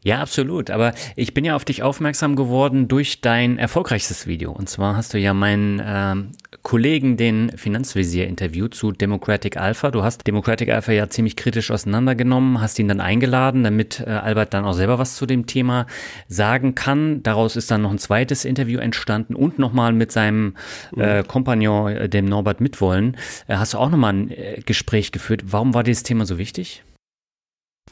Ja, 0.04 0.20
absolut. 0.20 0.70
Aber 0.70 0.94
ich 1.14 1.32
bin 1.32 1.44
ja 1.44 1.54
auf 1.54 1.64
dich 1.64 1.84
aufmerksam 1.84 2.34
geworden 2.34 2.88
durch 2.88 3.20
dein 3.20 3.56
erfolgreichstes 3.56 4.26
Video. 4.26 4.50
Und 4.50 4.68
zwar 4.68 4.96
hast 4.96 5.14
du 5.14 5.18
ja 5.18 5.32
meinen 5.32 5.80
ähm, 5.84 6.30
Kollegen 6.62 7.16
den 7.16 7.56
Finanzvisier 7.56 8.26
interviewt 8.26 8.74
zu 8.74 8.90
Democratic 8.90 9.56
Alpha. 9.56 9.92
Du 9.92 10.02
hast 10.02 10.26
Democratic 10.26 10.70
Alpha 10.70 10.90
ja 10.90 11.08
ziemlich 11.08 11.36
kritisch 11.36 11.70
auseinandergenommen, 11.70 12.60
hast 12.60 12.80
ihn 12.80 12.88
dann 12.88 13.00
eingeladen, 13.00 13.62
damit 13.62 14.00
äh, 14.00 14.10
Albert 14.10 14.54
dann 14.54 14.64
auch 14.64 14.72
selber 14.72 14.98
was 14.98 15.14
zu 15.14 15.24
dem 15.24 15.46
Thema 15.46 15.86
sagen 16.26 16.74
kann. 16.74 17.22
Daraus 17.22 17.54
ist 17.54 17.70
dann 17.70 17.82
noch 17.82 17.92
ein 17.92 17.98
zweites 17.98 18.44
Interview 18.44 18.80
entstanden 18.80 19.36
und 19.36 19.60
nochmal 19.60 19.92
mit 19.92 20.10
seinem 20.10 20.54
äh, 21.02 21.24
Kompagnon, 21.26 21.92
äh, 21.92 22.08
dem 22.08 22.26
Norbert 22.26 22.60
Mitwollen. 22.60 23.16
Äh, 23.46 23.56
hast 23.56 23.74
du 23.74 23.78
auch 23.78 23.90
nochmal 23.90 24.14
ein 24.14 24.30
äh, 24.30 24.60
Gespräch 24.64 25.12
geführt. 25.12 25.42
Warum 25.46 25.74
war 25.74 25.82
dieses 25.82 26.02
Thema 26.02 26.26
so 26.26 26.38
wichtig? 26.38 26.82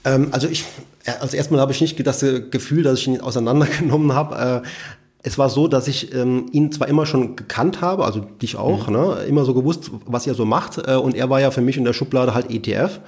Ähm, 0.04 0.28
also 0.30 0.48
ich, 0.48 0.64
äh, 1.04 1.12
also 1.20 1.36
erstmal 1.36 1.60
habe 1.60 1.72
ich 1.72 1.80
nicht 1.80 2.06
das 2.06 2.24
Gefühl, 2.50 2.82
dass 2.82 3.00
ich 3.00 3.08
ihn 3.08 3.20
auseinandergenommen 3.20 4.14
habe. 4.14 4.62
Äh, 4.64 4.68
es 5.22 5.36
war 5.36 5.50
so, 5.50 5.68
dass 5.68 5.86
ich 5.86 6.14
ähm, 6.14 6.46
ihn 6.52 6.72
zwar 6.72 6.88
immer 6.88 7.04
schon 7.04 7.36
gekannt 7.36 7.82
habe, 7.82 8.04
also 8.04 8.20
dich 8.20 8.56
auch, 8.56 8.88
mhm. 8.88 8.94
ne, 8.94 9.24
immer 9.28 9.44
so 9.44 9.52
gewusst, 9.52 9.90
was 10.06 10.26
er 10.26 10.34
so 10.34 10.44
macht. 10.44 10.78
Äh, 10.78 10.94
und 10.94 11.14
er 11.14 11.28
war 11.28 11.40
ja 11.40 11.50
für 11.50 11.60
mich 11.60 11.76
in 11.76 11.84
der 11.84 11.92
Schublade 11.92 12.34
halt 12.34 12.50
ETF. 12.50 13.00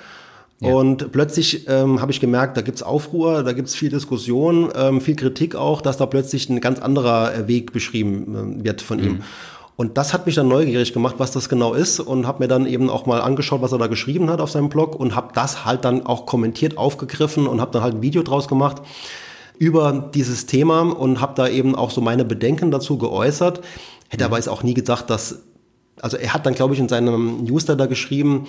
Ja. 0.60 0.74
Und 0.74 1.10
plötzlich 1.10 1.66
ähm, 1.68 2.00
habe 2.00 2.12
ich 2.12 2.20
gemerkt, 2.20 2.56
da 2.56 2.60
gibt's 2.60 2.82
Aufruhr, 2.82 3.42
da 3.42 3.52
gibt's 3.52 3.74
viel 3.74 3.88
Diskussion, 3.88 4.70
ähm, 4.76 5.00
viel 5.00 5.16
Kritik 5.16 5.56
auch, 5.56 5.80
dass 5.80 5.96
da 5.96 6.06
plötzlich 6.06 6.48
ein 6.48 6.60
ganz 6.60 6.78
anderer 6.78 7.48
Weg 7.48 7.72
beschrieben 7.72 8.60
äh, 8.60 8.64
wird 8.64 8.82
von 8.82 8.98
mhm. 8.98 9.04
ihm. 9.04 9.22
Und 9.76 9.96
das 9.96 10.12
hat 10.12 10.26
mich 10.26 10.34
dann 10.34 10.48
neugierig 10.48 10.92
gemacht, 10.92 11.14
was 11.18 11.30
das 11.30 11.48
genau 11.48 11.74
ist 11.74 11.98
und 11.98 12.26
habe 12.26 12.44
mir 12.44 12.48
dann 12.48 12.66
eben 12.66 12.90
auch 12.90 13.06
mal 13.06 13.20
angeschaut, 13.20 13.62
was 13.62 13.72
er 13.72 13.78
da 13.78 13.86
geschrieben 13.86 14.30
hat 14.30 14.40
auf 14.40 14.50
seinem 14.50 14.68
Blog 14.68 14.94
und 14.94 15.14
habe 15.16 15.32
das 15.34 15.64
halt 15.64 15.84
dann 15.84 16.06
auch 16.06 16.26
kommentiert, 16.26 16.76
aufgegriffen 16.76 17.46
und 17.46 17.60
habe 17.60 17.70
dann 17.72 17.82
halt 17.82 17.94
ein 17.94 18.02
Video 18.02 18.22
draus 18.22 18.48
gemacht 18.48 18.82
über 19.58 20.10
dieses 20.14 20.46
Thema 20.46 20.80
und 20.80 21.20
habe 21.20 21.34
da 21.36 21.48
eben 21.48 21.74
auch 21.74 21.90
so 21.90 22.00
meine 22.00 22.24
Bedenken 22.24 22.70
dazu 22.70 22.98
geäußert. 22.98 23.60
Hätte 24.08 24.24
aber 24.24 24.36
jetzt 24.36 24.48
auch 24.48 24.62
nie 24.62 24.74
gedacht, 24.74 25.08
dass, 25.08 25.42
also 26.00 26.16
er 26.16 26.34
hat 26.34 26.44
dann, 26.44 26.54
glaube 26.54 26.74
ich, 26.74 26.80
in 26.80 26.88
seinem 26.88 27.44
Newsletter 27.44 27.86
geschrieben, 27.86 28.46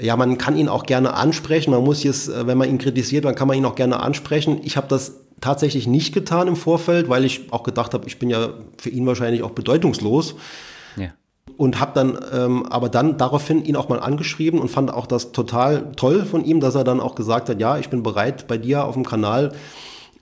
ja, 0.00 0.16
man 0.16 0.38
kann 0.38 0.56
ihn 0.56 0.68
auch 0.68 0.84
gerne 0.84 1.14
ansprechen. 1.14 1.70
Man 1.70 1.82
muss 1.82 2.02
jetzt, 2.02 2.28
äh, 2.28 2.46
wenn 2.46 2.58
man 2.58 2.68
ihn 2.68 2.78
kritisiert, 2.78 3.24
dann 3.24 3.34
kann 3.34 3.48
man 3.48 3.56
ihn 3.56 3.64
auch 3.64 3.74
gerne 3.74 4.00
ansprechen. 4.00 4.60
Ich 4.62 4.76
habe 4.76 4.86
das 4.88 5.14
tatsächlich 5.40 5.86
nicht 5.86 6.12
getan 6.14 6.48
im 6.48 6.56
Vorfeld, 6.56 7.08
weil 7.08 7.24
ich 7.24 7.52
auch 7.52 7.62
gedacht 7.62 7.94
habe, 7.94 8.06
ich 8.06 8.18
bin 8.18 8.30
ja 8.30 8.50
für 8.76 8.90
ihn 8.90 9.06
wahrscheinlich 9.06 9.42
auch 9.42 9.50
bedeutungslos. 9.50 10.34
Ja. 10.96 11.10
Und 11.56 11.80
habe 11.80 11.92
dann 11.94 12.18
ähm, 12.32 12.66
aber 12.66 12.88
dann 12.88 13.16
daraufhin 13.16 13.64
ihn 13.64 13.76
auch 13.76 13.88
mal 13.88 14.00
angeschrieben 14.00 14.60
und 14.60 14.70
fand 14.70 14.92
auch 14.92 15.06
das 15.06 15.32
total 15.32 15.92
toll 15.96 16.24
von 16.24 16.44
ihm, 16.44 16.60
dass 16.60 16.74
er 16.74 16.84
dann 16.84 17.00
auch 17.00 17.14
gesagt 17.14 17.48
hat, 17.48 17.60
ja, 17.60 17.78
ich 17.78 17.88
bin 17.88 18.02
bereit 18.02 18.46
bei 18.46 18.58
dir 18.58 18.84
auf 18.84 18.94
dem 18.94 19.04
Kanal, 19.04 19.52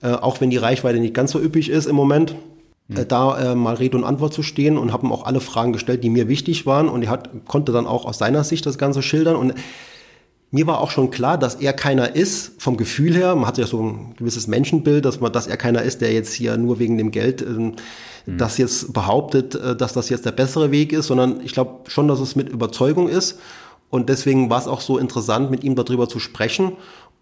äh, 0.01 0.11
auch 0.11 0.41
wenn 0.41 0.49
die 0.49 0.57
Reichweite 0.57 0.99
nicht 0.99 1.13
ganz 1.13 1.31
so 1.31 1.39
üppig 1.39 1.69
ist 1.69 1.85
im 1.85 1.95
Moment, 1.95 2.35
äh, 2.89 3.05
da 3.05 3.51
äh, 3.51 3.55
mal 3.55 3.75
Rede 3.75 3.97
und 3.97 4.03
Antwort 4.03 4.33
zu 4.33 4.43
stehen 4.43 4.77
und 4.77 4.93
habe 4.93 5.05
ihm 5.05 5.11
auch 5.11 5.25
alle 5.25 5.41
Fragen 5.41 5.73
gestellt, 5.73 6.03
die 6.03 6.09
mir 6.09 6.27
wichtig 6.27 6.65
waren 6.65 6.87
und 6.87 7.03
er 7.03 7.09
hat, 7.09 7.29
konnte 7.45 7.71
dann 7.71 7.85
auch 7.85 8.05
aus 8.05 8.17
seiner 8.17 8.43
Sicht 8.43 8.65
das 8.65 8.77
Ganze 8.77 9.01
schildern 9.01 9.35
und 9.35 9.53
mir 10.49 10.65
war 10.65 10.79
auch 10.79 10.91
schon 10.91 11.11
klar, 11.11 11.37
dass 11.37 11.55
er 11.55 11.73
keiner 11.73 12.15
ist, 12.15 12.53
vom 12.61 12.77
Gefühl 12.77 13.13
her, 13.15 13.35
man 13.35 13.47
hat 13.47 13.57
ja 13.57 13.67
so 13.67 13.81
ein 13.83 14.15
gewisses 14.17 14.47
Menschenbild, 14.47 15.03
dass 15.03 15.19
man, 15.19 15.31
dass 15.31 15.47
er 15.47 15.57
keiner 15.57 15.81
ist, 15.81 15.99
der 15.99 16.13
jetzt 16.13 16.33
hier 16.33 16.55
nur 16.57 16.79
wegen 16.79 16.97
dem 16.97 17.11
Geld 17.11 17.41
äh, 17.41 17.45
mhm. 17.45 17.73
das 18.25 18.57
jetzt 18.57 18.93
behauptet, 18.93 19.55
äh, 19.55 19.75
dass 19.75 19.93
das 19.93 20.09
jetzt 20.09 20.25
der 20.25 20.31
bessere 20.31 20.71
Weg 20.71 20.93
ist, 20.93 21.07
sondern 21.07 21.41
ich 21.41 21.51
glaube 21.51 21.89
schon, 21.89 22.07
dass 22.07 22.19
es 22.19 22.35
mit 22.35 22.47
Überzeugung 22.49 23.09
ist. 23.09 23.39
Und 23.89 24.09
deswegen 24.09 24.49
war 24.49 24.59
es 24.59 24.67
auch 24.67 24.81
so 24.81 24.97
interessant, 24.97 25.51
mit 25.51 25.63
ihm 25.63 25.75
darüber 25.75 26.07
zu 26.09 26.19
sprechen. 26.19 26.73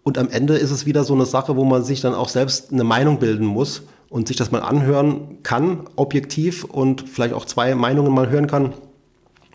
Und 0.02 0.18
am 0.18 0.28
Ende 0.30 0.56
ist 0.56 0.70
es 0.70 0.86
wieder 0.86 1.02
so 1.02 1.14
eine 1.14 1.26
Sache, 1.26 1.56
wo 1.56 1.64
man 1.64 1.82
sich 1.82 2.00
dann 2.00 2.14
auch 2.14 2.28
selbst 2.28 2.72
eine 2.72 2.84
Meinung 2.84 3.18
bilden 3.18 3.46
muss 3.46 3.82
und 4.08 4.28
sich 4.28 4.36
das 4.36 4.52
mal 4.52 4.62
anhören 4.62 5.38
kann, 5.42 5.80
objektiv 5.96 6.64
und 6.64 7.08
vielleicht 7.08 7.34
auch 7.34 7.44
zwei 7.44 7.74
Meinungen 7.74 8.12
mal 8.14 8.28
hören 8.30 8.46
kann. 8.46 8.72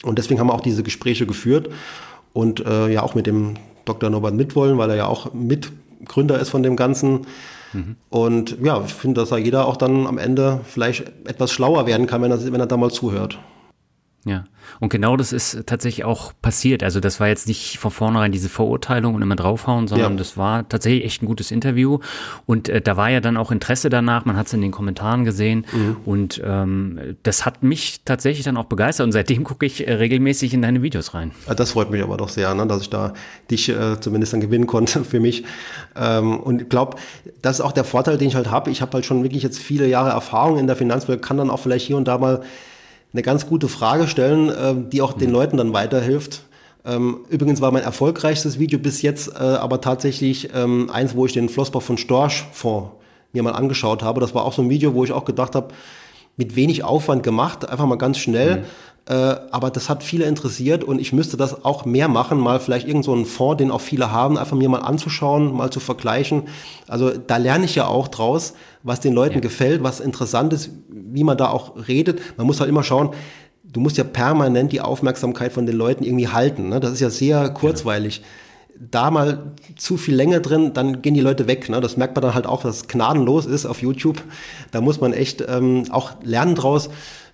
Und 0.04 0.18
deswegen 0.18 0.40
haben 0.42 0.48
wir 0.48 0.54
auch 0.54 0.62
diese 0.62 0.84
Gespräche 0.84 1.26
geführt 1.26 1.70
und 2.34 2.66
äh, 2.66 2.90
ja 2.90 3.04
auch 3.04 3.16
mit 3.16 3.28
dem 3.28 3.56
Dr. 3.86 4.10
Norbert 4.10 4.36
Mitwollen, 4.36 4.78
weil 4.78 4.90
er 4.90 4.96
ja 4.96 5.06
auch 5.08 5.34
Mitgründer 5.34 6.40
ist 6.40 6.50
von 6.50 6.64
dem 6.64 6.76
Ganzen. 6.76 7.28
Mhm. 7.74 7.96
Und 8.10 8.58
ja, 8.62 8.82
ich 8.86 8.94
finde, 8.94 9.22
dass 9.22 9.30
da 9.30 9.38
jeder 9.38 9.66
auch 9.66 9.78
dann 9.78 10.08
am 10.08 10.18
Ende 10.18 10.62
vielleicht 10.66 11.12
etwas 11.26 11.52
schlauer 11.52 11.86
werden 11.86 12.08
kann, 12.08 12.22
wenn 12.22 12.32
er, 12.32 12.52
wenn 12.52 12.60
er 12.60 12.68
da 12.68 12.78
mal 12.78 12.92
zuhört. 12.92 13.40
Ja, 14.24 14.44
und 14.80 14.90
genau 14.90 15.18
das 15.18 15.34
ist 15.34 15.66
tatsächlich 15.66 16.06
auch 16.06 16.32
passiert. 16.44 16.84
Also 16.84 17.00
das 17.00 17.20
war 17.20 17.28
jetzt 17.28 17.48
nicht 17.48 17.80
von 17.80 17.90
vornherein 17.90 18.32
diese 18.32 18.50
Verurteilung 18.50 19.16
und 19.16 19.22
immer 19.24 19.36
draufhauen, 19.36 19.88
sondern 19.88 20.12
ja. 20.12 20.18
das 20.18 20.38
war 20.38 20.70
tatsächlich 20.70 21.06
echt 21.06 21.24
ein 21.24 21.26
gutes 21.26 21.50
Interview. 21.50 21.98
Und 22.46 22.70
äh, 22.70 22.82
da 22.82 22.98
war 22.98 23.10
ja 23.10 23.20
dann 23.20 23.36
auch 23.36 23.50
Interesse 23.50 23.90
danach, 23.90 24.26
man 24.26 24.38
hat 24.38 24.46
es 24.46 24.54
in 24.54 24.62
den 24.62 24.70
Kommentaren 24.70 25.26
gesehen. 25.26 25.66
Mhm. 25.72 25.98
Und 26.06 26.42
ähm, 26.46 27.18
das 27.24 27.48
hat 27.48 27.64
mich 27.64 28.02
tatsächlich 28.06 28.46
dann 28.46 28.58
auch 28.58 28.66
begeistert. 28.66 29.06
Und 29.06 29.12
seitdem 29.12 29.44
gucke 29.44 29.66
ich 29.66 29.88
äh, 29.88 29.94
regelmäßig 29.94 30.54
in 30.54 30.62
deine 30.62 30.84
Videos 30.84 31.16
rein. 31.16 31.32
Das 31.56 31.72
freut 31.72 31.90
mich 31.90 32.04
aber 32.04 32.18
doch 32.18 32.30
sehr, 32.30 32.54
ne, 32.54 32.68
dass 32.68 32.84
ich 32.84 32.92
da 32.92 33.14
dich 33.50 33.70
äh, 33.70 34.00
zumindest 34.00 34.34
dann 34.34 34.42
gewinnen 34.42 34.68
konnte 34.68 35.04
für 35.04 35.20
mich. 35.20 35.46
Ähm, 35.96 36.40
und 36.40 36.62
ich 36.62 36.70
glaube, 36.70 36.98
das 37.42 37.58
ist 37.58 37.62
auch 37.62 37.72
der 37.72 37.86
Vorteil, 37.86 38.20
den 38.20 38.28
ich 38.28 38.36
halt 38.36 38.52
habe. 38.52 38.70
Ich 38.70 38.84
habe 38.84 38.94
halt 38.94 39.06
schon 39.06 39.24
wirklich 39.24 39.42
jetzt 39.42 39.58
viele 39.58 39.88
Jahre 39.88 40.12
Erfahrung 40.12 40.60
in 40.60 40.68
der 40.68 40.76
Finanzwelt, 40.76 41.24
kann 41.24 41.38
dann 41.38 41.50
auch 41.50 41.60
vielleicht 41.60 41.88
hier 41.88 41.98
und 41.98 42.08
da 42.08 42.20
mal 42.20 42.44
eine 43.14 43.22
ganz 43.22 43.48
gute 43.48 43.68
Frage 43.68 44.08
stellen, 44.08 44.50
äh, 44.50 44.90
die 44.92 45.02
auch 45.02 45.14
den 45.14 45.30
mhm. 45.30 45.36
Leuten 45.36 45.58
dann 45.58 45.74
weiterhilft. 45.74 46.44
Ähm, 46.84 47.20
übrigens 47.30 47.62
war 47.62 47.72
mein 47.72 47.84
erfolgreichstes 47.84 48.58
Video 48.58 48.80
bis 48.80 49.02
jetzt 49.02 49.36
äh, 49.36 49.40
aber 49.40 49.82
tatsächlich 49.82 50.50
ähm, 50.56 50.90
eins, 50.92 51.16
wo 51.16 51.26
ich 51.26 51.34
den 51.34 51.50
Flossbach 51.50 51.82
von 51.82 51.98
Storch 51.98 52.46
Fonds 52.54 52.92
mir 53.34 53.44
mal 53.44 53.52
angeschaut 53.52 54.04
habe. 54.04 54.20
Das 54.20 54.34
war 54.34 54.46
auch 54.46 54.54
so 54.54 54.62
ein 54.62 54.70
Video, 54.70 54.94
wo 54.94 55.04
ich 55.04 55.12
auch 55.12 55.26
gedacht 55.26 55.56
habe, 55.56 55.74
mit 56.38 56.56
wenig 56.56 56.84
Aufwand 56.84 57.24
gemacht, 57.24 57.68
einfach 57.70 57.86
mal 57.86 57.98
ganz 57.98 58.18
schnell. 58.18 58.58
Mhm. 58.58 58.64
Äh, 59.08 59.14
aber 59.14 59.72
das 59.72 59.90
hat 59.90 60.04
viele 60.04 60.26
interessiert 60.26 60.84
und 60.84 61.00
ich 61.00 61.12
müsste 61.12 61.36
das 61.36 61.66
auch 61.66 61.86
mehr 61.86 62.08
machen, 62.08 62.40
mal 62.40 62.60
vielleicht 62.60 62.88
irgendeinen 62.88 63.26
so 63.26 63.32
Fonds, 63.32 63.58
den 63.58 63.72
auch 63.72 63.82
viele 63.82 64.12
haben, 64.12 64.38
einfach 64.38 64.56
mir 64.56 64.70
mal 64.70 64.80
anzuschauen, 64.80 65.54
mal 65.56 65.72
zu 65.72 65.80
vergleichen. 65.80 66.44
Also 66.88 67.10
da 67.10 67.38
lerne 67.38 67.66
ich 67.66 67.76
ja 67.76 67.88
auch 67.88 68.08
draus, 68.08 68.54
was 68.84 69.00
den 69.00 69.14
Leuten 69.14 69.36
ja. 69.36 69.42
gefällt, 69.42 69.82
was 69.82 70.00
interessant 70.00 70.54
ist, 70.54 70.70
wie 70.90 71.24
man 71.24 71.38
da 71.38 71.50
auch 71.50 71.88
redet. 71.88 72.22
Man 72.38 72.46
muss 72.46 72.60
halt 72.60 72.70
immer 72.70 72.84
schauen, 72.84 73.10
du 73.64 73.80
musst 73.80 73.98
ja 73.98 74.04
permanent 74.04 74.72
die 74.72 74.82
Aufmerksamkeit 74.82 75.52
von 75.52 75.66
den 75.66 75.76
Leuten 75.76 76.04
irgendwie 76.04 76.28
halten. 76.28 76.70
Ne? 76.70 76.80
Das 76.80 76.92
ist 76.92 77.00
ja 77.00 77.10
sehr 77.10 77.50
kurzweilig. 77.50 78.20
Ja. 78.20 78.26
Da 78.90 79.12
mal 79.12 79.54
zu 79.78 79.98
viel 79.98 80.16
Länge 80.16 80.42
drin, 80.42 80.74
dann 80.74 81.02
gehen 81.04 81.14
die 81.14 81.22
Leute 81.22 81.48
weg. 81.48 81.70
Ne? 81.70 81.82
Das 81.82 81.98
merkt 81.98 82.16
man 82.16 82.24
dann 82.24 82.34
halt 82.34 82.48
auch, 82.48 82.64
dass 82.64 82.78
es 82.78 82.88
gnadenlos 82.88 83.46
ist 83.46 83.66
auf 83.66 83.82
YouTube. 83.82 84.22
Da 84.72 84.82
muss 84.82 85.00
man 85.00 85.14
echt 85.14 85.44
ähm, 85.48 85.84
auch 85.92 86.14
lernen 86.24 86.56
draus, 86.56 86.90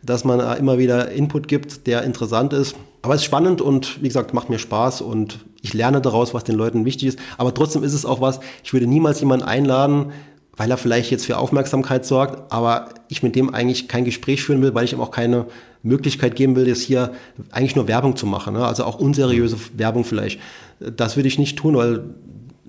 dass 0.08 0.24
man 0.24 0.40
da 0.40 0.54
immer 0.54 0.80
wieder 0.80 1.12
Input 1.12 1.48
gibt, 1.48 1.86
der 1.86 2.04
interessant 2.04 2.54
ist. 2.54 2.76
Aber 3.04 3.14
es 3.14 3.22
ist 3.22 3.26
spannend 3.26 3.62
und 3.62 4.02
wie 4.02 4.08
gesagt, 4.08 4.34
macht 4.34 4.50
mir 4.50 4.58
Spaß 4.58 5.02
und 5.02 5.46
ich 5.62 5.74
lerne 5.74 6.02
daraus, 6.02 6.34
was 6.34 6.44
den 6.44 6.56
Leuten 6.56 6.86
wichtig 6.86 7.10
ist. 7.10 7.20
Aber 7.38 7.54
trotzdem 7.54 7.84
ist 7.84 7.94
es 7.94 8.06
auch 8.06 8.22
was, 8.22 8.40
ich 8.64 8.74
würde 8.74 8.88
niemals 8.88 9.20
jemanden 9.20 9.46
einladen, 9.46 10.12
weil 10.56 10.72
er 10.72 10.78
vielleicht 10.78 11.12
jetzt 11.12 11.26
für 11.26 11.38
Aufmerksamkeit 11.38 12.06
sorgt, 12.06 12.52
aber 12.52 12.90
ich 13.10 13.22
mit 13.22 13.36
dem 13.36 13.54
eigentlich 13.54 13.88
kein 13.88 14.06
Gespräch 14.06 14.42
führen 14.42 14.62
will, 14.62 14.74
weil 14.74 14.86
ich 14.86 14.94
ihm 14.94 15.02
auch 15.02 15.12
keine 15.12 15.46
Möglichkeit 15.84 16.36
geben 16.36 16.56
will, 16.56 16.68
jetzt 16.68 16.82
hier 16.82 17.12
eigentlich 17.52 17.76
nur 17.76 17.88
Werbung 17.88 18.16
zu 18.16 18.26
machen. 18.26 18.54
Ne? 18.54 18.66
Also 18.66 18.84
auch 18.84 19.00
unseriöse 19.00 19.58
Werbung 19.76 20.04
vielleicht. 20.04 20.40
Das 20.80 21.16
würde 21.16 21.28
ich 21.28 21.38
nicht 21.38 21.58
tun, 21.58 21.76
weil 21.76 22.04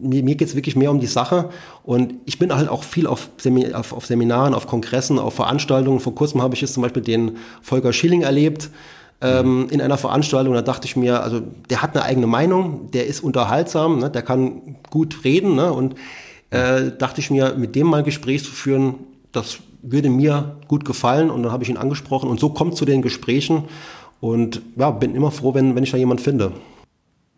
mir, 0.00 0.22
mir 0.22 0.34
geht 0.34 0.48
es 0.48 0.54
wirklich 0.54 0.76
mehr 0.76 0.90
um 0.90 1.00
die 1.00 1.06
Sache. 1.06 1.50
Und 1.84 2.14
ich 2.24 2.38
bin 2.38 2.54
halt 2.54 2.68
auch 2.68 2.82
viel 2.82 3.06
auf, 3.06 3.30
Semin 3.38 3.74
auf, 3.74 3.92
auf, 3.92 4.06
Seminaren, 4.06 4.54
auf 4.54 4.66
Kongressen, 4.66 5.18
auf 5.18 5.34
Veranstaltungen. 5.34 6.00
Vor 6.00 6.14
kurzem 6.14 6.42
habe 6.42 6.54
ich 6.54 6.60
jetzt 6.60 6.74
zum 6.74 6.82
Beispiel 6.82 7.02
den 7.02 7.36
Volker 7.62 7.92
Schilling 7.92 8.22
erlebt. 8.22 8.70
Ähm, 9.20 9.66
in 9.70 9.80
einer 9.80 9.98
Veranstaltung, 9.98 10.54
da 10.54 10.62
dachte 10.62 10.86
ich 10.86 10.94
mir, 10.94 11.22
also 11.22 11.40
der 11.70 11.82
hat 11.82 11.96
eine 11.96 12.04
eigene 12.04 12.28
Meinung, 12.28 12.90
der 12.92 13.06
ist 13.06 13.20
unterhaltsam, 13.20 13.98
ne, 13.98 14.10
der 14.10 14.22
kann 14.22 14.76
gut 14.90 15.24
reden 15.24 15.56
ne, 15.56 15.72
und 15.72 15.96
äh, 16.50 16.92
dachte 16.96 17.20
ich 17.20 17.28
mir, 17.28 17.54
mit 17.56 17.74
dem 17.74 17.88
mal 17.88 18.04
Gespräch 18.04 18.44
zu 18.44 18.52
führen, 18.52 18.94
das 19.32 19.58
würde 19.82 20.08
mir 20.08 20.56
gut 20.68 20.84
gefallen 20.84 21.30
und 21.30 21.42
dann 21.42 21.50
habe 21.50 21.64
ich 21.64 21.70
ihn 21.70 21.76
angesprochen 21.76 22.30
und 22.30 22.38
so 22.38 22.50
kommt 22.50 22.76
zu 22.76 22.84
den 22.84 23.02
Gesprächen 23.02 23.64
und 24.20 24.62
ja, 24.76 24.92
bin 24.92 25.16
immer 25.16 25.32
froh, 25.32 25.52
wenn, 25.52 25.74
wenn 25.74 25.82
ich 25.82 25.90
da 25.90 25.96
jemand 25.96 26.20
finde. 26.20 26.52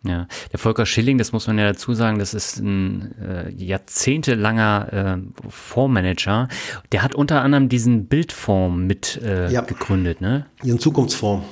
Ja, 0.03 0.27
der 0.51 0.57
Volker 0.57 0.87
Schilling, 0.87 1.19
das 1.19 1.31
muss 1.31 1.45
man 1.45 1.59
ja 1.59 1.65
dazu 1.65 1.93
sagen, 1.93 2.17
das 2.17 2.33
ist 2.33 2.57
ein 2.57 3.13
äh, 3.21 3.51
jahrzehntelanger 3.51 5.19
äh, 5.21 5.49
Fondsmanager. 5.49 6.47
Der 6.91 7.03
hat 7.03 7.13
unter 7.13 7.43
anderem 7.43 7.69
diesen 7.69 8.07
Bildfonds 8.07 8.79
mit 8.79 9.21
äh, 9.23 9.51
ja. 9.51 9.61
gegründet, 9.61 10.19
ne? 10.19 10.47
Ihren 10.63 10.79
Zukunftsfonds. 10.79 11.45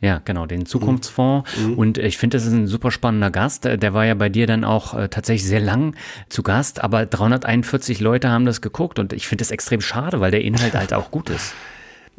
Ja, 0.00 0.20
genau, 0.24 0.46
den 0.46 0.64
Zukunftsfonds. 0.64 1.50
Mhm. 1.56 1.74
Und 1.74 1.98
ich 1.98 2.18
finde, 2.18 2.36
das 2.36 2.46
ist 2.46 2.52
ein 2.52 2.68
super 2.68 2.90
spannender 2.90 3.30
Gast. 3.30 3.64
Der 3.64 3.94
war 3.94 4.04
ja 4.04 4.14
bei 4.14 4.28
dir 4.28 4.46
dann 4.46 4.64
auch 4.64 4.94
äh, 4.94 5.08
tatsächlich 5.08 5.48
sehr 5.48 5.60
lang 5.60 5.96
zu 6.28 6.42
Gast, 6.42 6.84
aber 6.84 7.06
341 7.06 8.00
Leute 8.00 8.28
haben 8.28 8.44
das 8.44 8.60
geguckt 8.60 8.98
und 8.98 9.12
ich 9.12 9.26
finde 9.26 9.42
das 9.42 9.50
extrem 9.50 9.80
schade, 9.80 10.20
weil 10.20 10.30
der 10.30 10.42
Inhalt 10.42 10.74
halt 10.74 10.94
auch 10.94 11.10
gut 11.10 11.30
ist. 11.30 11.54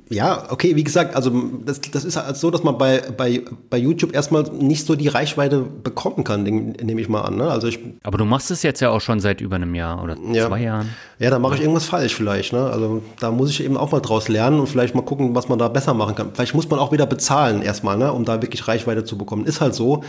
Ja, 0.07 0.47
okay, 0.49 0.75
wie 0.75 0.83
gesagt, 0.83 1.15
also 1.15 1.31
das, 1.65 1.81
das 1.81 2.05
ist 2.05 2.15
halt 2.15 2.37
so, 2.37 2.51
dass 2.51 2.63
man 2.63 2.77
bei, 2.77 3.01
bei, 3.15 3.43
bei 3.69 3.77
YouTube 3.77 4.13
erstmal 4.13 4.43
nicht 4.43 4.85
so 4.85 4.95
die 4.95 5.07
Reichweite 5.07 5.61
bekommen 5.61 6.23
kann, 6.23 6.43
nehme 6.43 7.01
ich 7.01 7.09
mal 7.09 7.21
an. 7.21 7.37
Ne? 7.37 7.49
Also 7.49 7.67
ich, 7.67 7.79
Aber 8.03 8.17
du 8.17 8.25
machst 8.25 8.51
es 8.51 8.63
jetzt 8.63 8.79
ja 8.79 8.89
auch 8.89 9.01
schon 9.01 9.19
seit 9.19 9.41
über 9.41 9.57
einem 9.57 9.75
Jahr 9.75 10.03
oder 10.03 10.15
ja. 10.31 10.47
zwei 10.47 10.61
Jahren. 10.61 10.89
Ja, 11.19 11.29
da 11.29 11.39
mache 11.39 11.55
ich 11.55 11.61
irgendwas 11.61 11.85
falsch 11.85 12.15
vielleicht. 12.15 12.53
Ne? 12.53 12.63
Also 12.63 13.01
da 13.19 13.31
muss 13.31 13.49
ich 13.49 13.63
eben 13.63 13.77
auch 13.77 13.91
mal 13.91 13.99
draus 13.99 14.29
lernen 14.29 14.59
und 14.59 14.67
vielleicht 14.67 14.95
mal 14.95 15.01
gucken, 15.01 15.35
was 15.35 15.49
man 15.49 15.59
da 15.59 15.67
besser 15.67 15.93
machen 15.93 16.15
kann. 16.15 16.31
Vielleicht 16.33 16.55
muss 16.55 16.69
man 16.69 16.79
auch 16.79 16.91
wieder 16.91 17.05
bezahlen 17.05 17.61
erstmal, 17.61 17.97
ne? 17.97 18.13
um 18.13 18.25
da 18.25 18.41
wirklich 18.41 18.67
Reichweite 18.67 19.03
zu 19.03 19.17
bekommen. 19.17 19.45
Ist 19.45 19.61
halt 19.61 19.75
so. 19.75 20.03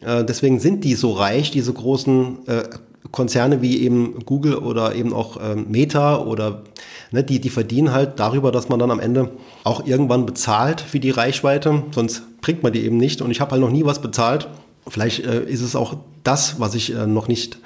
Äh, 0.00 0.24
deswegen 0.24 0.60
sind 0.60 0.84
die 0.84 0.94
so 0.94 1.12
reich, 1.12 1.50
diese 1.50 1.72
großen 1.72 2.46
äh, 2.46 2.62
Konzerne 3.10 3.62
wie 3.62 3.82
eben 3.82 4.24
Google 4.24 4.56
oder 4.56 4.94
eben 4.94 5.12
auch 5.12 5.38
ähm, 5.40 5.66
Meta 5.70 6.18
oder 6.18 6.62
ne, 7.10 7.22
die, 7.22 7.40
die 7.40 7.50
verdienen 7.50 7.92
halt 7.92 8.18
darüber, 8.18 8.50
dass 8.50 8.68
man 8.68 8.78
dann 8.78 8.90
am 8.90 9.00
Ende 9.00 9.30
auch 9.62 9.86
irgendwann 9.86 10.26
bezahlt 10.26 10.80
für 10.80 11.00
die 11.00 11.10
Reichweite, 11.10 11.84
sonst 11.92 12.22
bringt 12.40 12.62
man 12.62 12.72
die 12.72 12.84
eben 12.84 12.96
nicht. 12.96 13.22
Und 13.22 13.30
ich 13.30 13.40
habe 13.40 13.52
halt 13.52 13.60
noch 13.60 13.70
nie 13.70 13.84
was 13.84 14.00
bezahlt. 14.00 14.48
Vielleicht 14.88 15.24
äh, 15.24 15.44
ist 15.44 15.62
es 15.62 15.76
auch 15.76 15.96
das, 16.24 16.60
was 16.60 16.74
ich 16.74 16.94
äh, 16.94 17.06
noch 17.06 17.28
nicht 17.28 17.58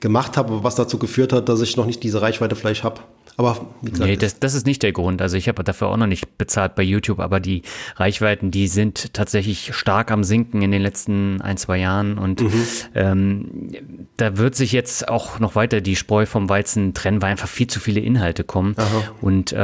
gemacht 0.00 0.36
habe, 0.36 0.64
was 0.64 0.74
dazu 0.74 0.98
geführt 0.98 1.32
hat, 1.32 1.48
dass 1.48 1.60
ich 1.60 1.76
noch 1.76 1.86
nicht 1.86 2.02
diese 2.02 2.22
Reichweite 2.22 2.56
vielleicht 2.56 2.84
habe. 2.84 3.00
Aber 3.40 3.68
wie 3.80 3.90
gesagt, 3.90 4.10
nee, 4.10 4.16
das, 4.18 4.38
das 4.38 4.52
ist 4.52 4.66
nicht 4.66 4.82
der 4.82 4.92
Grund. 4.92 5.22
Also 5.22 5.38
ich 5.38 5.48
habe 5.48 5.64
dafür 5.64 5.88
auch 5.88 5.96
noch 5.96 6.06
nicht 6.06 6.36
bezahlt 6.36 6.74
bei 6.74 6.82
YouTube, 6.82 7.20
aber 7.20 7.40
die 7.40 7.62
Reichweiten, 7.96 8.50
die 8.50 8.68
sind 8.68 9.14
tatsächlich 9.14 9.74
stark 9.74 10.10
am 10.10 10.24
Sinken 10.24 10.60
in 10.60 10.70
den 10.70 10.82
letzten 10.82 11.40
ein, 11.40 11.56
zwei 11.56 11.78
Jahren. 11.78 12.18
Und 12.18 12.42
mhm. 12.42 12.66
ähm, 12.94 13.48
da 14.18 14.36
wird 14.36 14.56
sich 14.56 14.72
jetzt 14.72 15.08
auch 15.08 15.38
noch 15.38 15.54
weiter 15.54 15.80
die 15.80 15.96
Spreu 15.96 16.26
vom 16.26 16.50
Weizen 16.50 16.92
trennen, 16.92 17.22
weil 17.22 17.30
einfach 17.30 17.48
viel 17.48 17.66
zu 17.66 17.80
viele 17.80 18.00
Inhalte 18.00 18.44
kommen. 18.44 18.74
Aha. 18.76 19.12
Und 19.22 19.52
äh, 19.52 19.56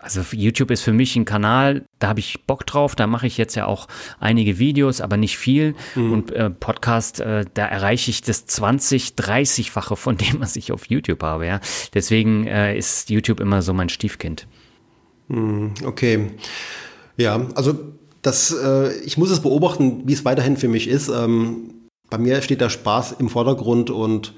also 0.00 0.20
YouTube 0.30 0.70
ist 0.70 0.82
für 0.82 0.92
mich 0.92 1.16
ein 1.16 1.24
Kanal, 1.24 1.82
da 1.98 2.08
habe 2.10 2.20
ich 2.20 2.44
Bock 2.46 2.64
drauf, 2.64 2.94
da 2.94 3.08
mache 3.08 3.26
ich 3.26 3.38
jetzt 3.38 3.56
ja 3.56 3.66
auch 3.66 3.88
einige 4.20 4.60
Videos, 4.60 5.00
aber 5.00 5.16
nicht 5.16 5.36
viel. 5.36 5.74
Mhm. 5.96 6.12
Und 6.12 6.30
äh, 6.30 6.48
Podcast, 6.48 7.18
äh, 7.18 7.44
da 7.54 7.66
erreiche 7.66 8.10
ich 8.10 8.22
das 8.22 8.46
20, 8.46 9.14
30-fache 9.14 9.96
von 9.96 10.16
dem, 10.18 10.40
was 10.40 10.54
ich 10.54 10.70
auf 10.70 10.88
YouTube 10.88 11.24
habe. 11.24 11.46
Ja. 11.46 11.60
Deswegen 11.92 12.46
äh, 12.46 12.76
ist 12.76 12.83
YouTube 13.08 13.40
immer 13.40 13.62
so 13.62 13.72
mein 13.74 13.88
Stiefkind. 13.88 14.46
Hm, 15.28 15.74
okay. 15.84 16.30
Ja, 17.16 17.46
also 17.54 17.74
das, 18.22 18.52
äh, 18.52 18.92
ich 19.00 19.18
muss 19.18 19.30
es 19.30 19.40
beobachten, 19.40 20.02
wie 20.06 20.12
es 20.12 20.24
weiterhin 20.24 20.56
für 20.56 20.68
mich 20.68 20.88
ist. 20.88 21.08
Ähm, 21.08 21.74
bei 22.10 22.18
mir 22.18 22.42
steht 22.42 22.60
der 22.60 22.70
Spaß 22.70 23.16
im 23.18 23.28
Vordergrund 23.28 23.90
und 23.90 24.34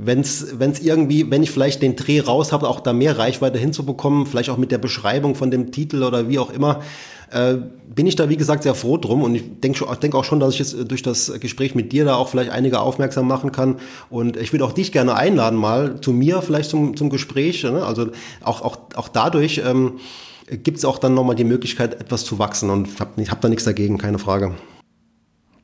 wenn 0.00 0.20
es 0.20 0.52
irgendwie, 0.80 1.28
wenn 1.28 1.42
ich 1.42 1.50
vielleicht 1.50 1.82
den 1.82 1.96
Dreh 1.96 2.20
raus 2.20 2.52
habe, 2.52 2.68
auch 2.68 2.78
da 2.78 2.92
mehr 2.92 3.18
Reichweite 3.18 3.58
hinzubekommen, 3.58 4.26
vielleicht 4.26 4.48
auch 4.48 4.56
mit 4.56 4.70
der 4.70 4.78
Beschreibung 4.78 5.34
von 5.34 5.50
dem 5.50 5.72
Titel 5.72 6.04
oder 6.04 6.28
wie 6.28 6.38
auch 6.38 6.50
immer, 6.50 6.82
äh, 7.30 7.56
bin 7.94 8.06
ich 8.06 8.16
da 8.16 8.28
wie 8.28 8.36
gesagt 8.36 8.62
sehr 8.62 8.74
froh 8.74 8.96
drum 8.96 9.22
und 9.22 9.34
ich 9.34 9.60
denke 9.60 9.84
denk 10.00 10.14
auch 10.14 10.24
schon, 10.24 10.40
dass 10.40 10.54
ich 10.54 10.60
jetzt 10.60 10.76
durch 10.90 11.02
das 11.02 11.32
Gespräch 11.40 11.74
mit 11.74 11.92
dir 11.92 12.04
da 12.04 12.16
auch 12.16 12.28
vielleicht 12.28 12.50
einige 12.50 12.80
aufmerksam 12.80 13.26
machen 13.26 13.52
kann 13.52 13.76
und 14.10 14.36
ich 14.36 14.52
würde 14.52 14.64
auch 14.64 14.72
dich 14.72 14.92
gerne 14.92 15.14
einladen 15.14 15.58
mal 15.58 16.00
zu 16.00 16.12
mir 16.12 16.42
vielleicht 16.42 16.70
zum, 16.70 16.96
zum 16.96 17.10
Gespräch, 17.10 17.64
ne? 17.64 17.84
also 17.84 18.08
auch, 18.42 18.62
auch, 18.62 18.78
auch 18.94 19.08
dadurch 19.08 19.62
ähm, 19.64 19.98
gibt 20.50 20.78
es 20.78 20.84
auch 20.84 20.98
dann 20.98 21.14
nochmal 21.14 21.36
die 21.36 21.44
Möglichkeit 21.44 22.00
etwas 22.00 22.24
zu 22.24 22.38
wachsen 22.38 22.70
und 22.70 22.88
ich 22.88 23.00
habe 23.00 23.24
hab 23.26 23.40
da 23.40 23.48
nichts 23.48 23.64
dagegen, 23.64 23.98
keine 23.98 24.18
Frage. 24.18 24.54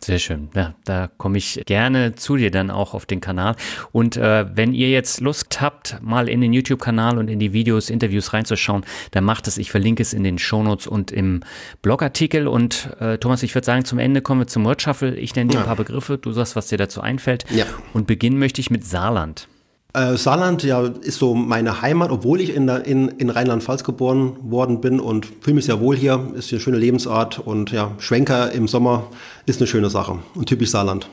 Sehr 0.07 0.19
schön. 0.19 0.49
Ja, 0.55 0.75
da 0.85 1.09
komme 1.17 1.39
ich 1.39 1.63
gerne 1.67 2.15
zu 2.15 2.37
dir 2.37 2.51
dann 2.51 2.71
auch 2.71 2.95
auf 2.95 3.07
den 3.07 3.21
Kanal. 3.21 3.57
Und 3.93 4.17
äh, 4.17 4.47
wenn 4.55 4.75
ihr 4.75 4.91
jetzt 4.91 5.21
Lust 5.21 5.61
habt, 5.61 5.99
mal 6.03 6.29
in 6.29 6.41
den 6.41 6.53
YouTube-Kanal 6.53 7.19
und 7.19 7.29
in 7.29 7.39
die 7.39 7.53
Videos, 7.53 7.91
Interviews 7.91 8.33
reinzuschauen, 8.33 8.85
dann 9.13 9.25
macht 9.25 9.49
es. 9.49 9.59
Ich 9.59 9.71
verlinke 9.71 10.03
es 10.03 10.13
in 10.13 10.25
den 10.25 10.39
Shownotes 10.39 10.87
und 10.87 11.11
im 11.11 11.41
Blogartikel. 11.83 12.49
Und 12.49 12.91
äh, 13.01 13.19
Thomas, 13.19 13.43
ich 13.43 13.55
würde 13.55 13.65
sagen, 13.65 13.85
zum 13.85 13.99
Ende 13.99 14.21
kommen 14.21 14.43
wir 14.43 14.47
zum 14.47 14.65
Word 14.65 14.83
Shuffle. 14.83 15.15
Ich 15.17 15.35
nenne 15.35 15.51
dir 15.51 15.55
ja. 15.55 15.61
ein 15.61 15.67
paar 15.67 15.77
Begriffe. 15.77 16.19
Du 16.19 16.33
sagst, 16.33 16.57
was 16.57 16.69
dir 16.69 16.79
dazu 16.79 17.01
einfällt. 17.01 17.45
Ja. 17.51 17.65
Und 17.93 18.07
beginnen 18.07 18.39
möchte 18.39 18.61
ich 18.61 18.71
mit 18.71 18.85
Saarland. 18.85 19.49
Äh, 19.95 20.17
Saarland 20.17 20.65
ja, 20.65 20.83
ist 20.83 21.19
so 21.19 21.35
meine 21.35 21.81
Heimat, 21.81 22.11
obwohl 22.11 22.41
ich 22.41 22.53
in, 22.55 22.69
in, 22.69 23.09
in 23.11 23.31
Rheinland-Pfalz 23.31 23.85
geboren 23.85 24.37
worden 24.43 24.81
bin 24.81 24.99
und 24.99 25.29
fühle 25.41 25.55
mich 25.55 25.67
sehr 25.67 25.81
wohl 25.81 25.97
hier. 25.97 26.33
Ist 26.35 26.53
eine 26.53 26.61
schöne 26.61 26.79
Lebensart 26.79 27.39
und 27.39 27.71
ja, 27.71 27.93
Schwenker 27.99 28.51
im 28.51 28.67
Sommer 28.67 29.07
ist 29.47 29.61
eine 29.61 29.69
schöne 29.69 29.91
Sache 29.91 30.19
und 30.35 30.47
typisch 30.47 30.71
Saarland. 30.71 31.09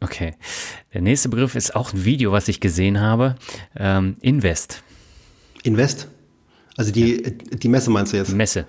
Okay. 0.00 0.34
Der 0.92 1.00
nächste 1.00 1.30
Begriff 1.30 1.54
ist 1.54 1.74
auch 1.74 1.94
ein 1.94 2.04
Video, 2.04 2.30
was 2.30 2.48
ich 2.48 2.60
gesehen 2.60 3.00
habe. 3.00 3.36
Ähm, 3.74 4.16
Invest. 4.20 4.82
Invest? 5.62 6.06
Also 6.76 6.92
die, 6.92 7.22
ja. 7.22 7.30
die 7.30 7.68
Messe 7.68 7.90
meinst 7.90 8.12
du 8.12 8.18
jetzt? 8.18 8.32
Messe. 8.32 8.66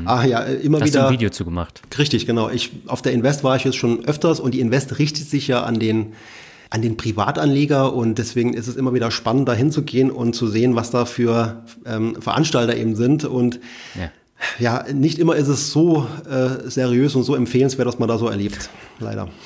Mhm. 0.00 0.08
Ah 0.08 0.24
ja, 0.24 0.40
immer 0.40 0.80
Hast 0.80 0.88
wieder. 0.88 1.02
Du 1.02 1.06
ein 1.08 1.12
Video 1.12 1.28
zugemacht. 1.28 1.82
Richtig, 1.98 2.26
genau. 2.26 2.48
Ich, 2.48 2.72
auf 2.86 3.02
der 3.02 3.12
Invest 3.12 3.44
war 3.44 3.56
ich 3.56 3.64
jetzt 3.64 3.76
schon 3.76 4.04
öfters 4.06 4.40
und 4.40 4.54
die 4.54 4.60
Invest 4.60 4.98
richtet 4.98 5.28
sich 5.28 5.48
ja 5.48 5.62
an 5.62 5.78
den 5.78 6.14
an 6.72 6.80
den 6.80 6.96
Privatanleger 6.96 7.92
und 7.92 8.16
deswegen 8.16 8.54
ist 8.54 8.66
es 8.66 8.76
immer 8.76 8.94
wieder 8.94 9.10
spannend, 9.10 9.46
da 9.46 9.52
hinzugehen 9.52 10.10
und 10.10 10.32
zu 10.32 10.46
sehen, 10.46 10.74
was 10.74 10.90
da 10.90 11.04
für 11.04 11.64
ähm, 11.84 12.16
Veranstalter 12.18 12.74
eben 12.74 12.96
sind 12.96 13.26
und 13.26 13.60
ja. 13.94 14.10
ja. 14.58 14.92
nicht 14.92 15.18
immer 15.18 15.36
ist 15.36 15.48
es 15.48 15.70
so 15.70 16.06
äh, 16.26 16.70
seriös 16.70 17.14
und 17.14 17.24
so 17.24 17.34
empfehlenswert, 17.34 17.86
was 17.86 17.98
man 17.98 18.08
da 18.08 18.16
so 18.16 18.26
erlebt. 18.26 18.70
Leider. 18.98 19.28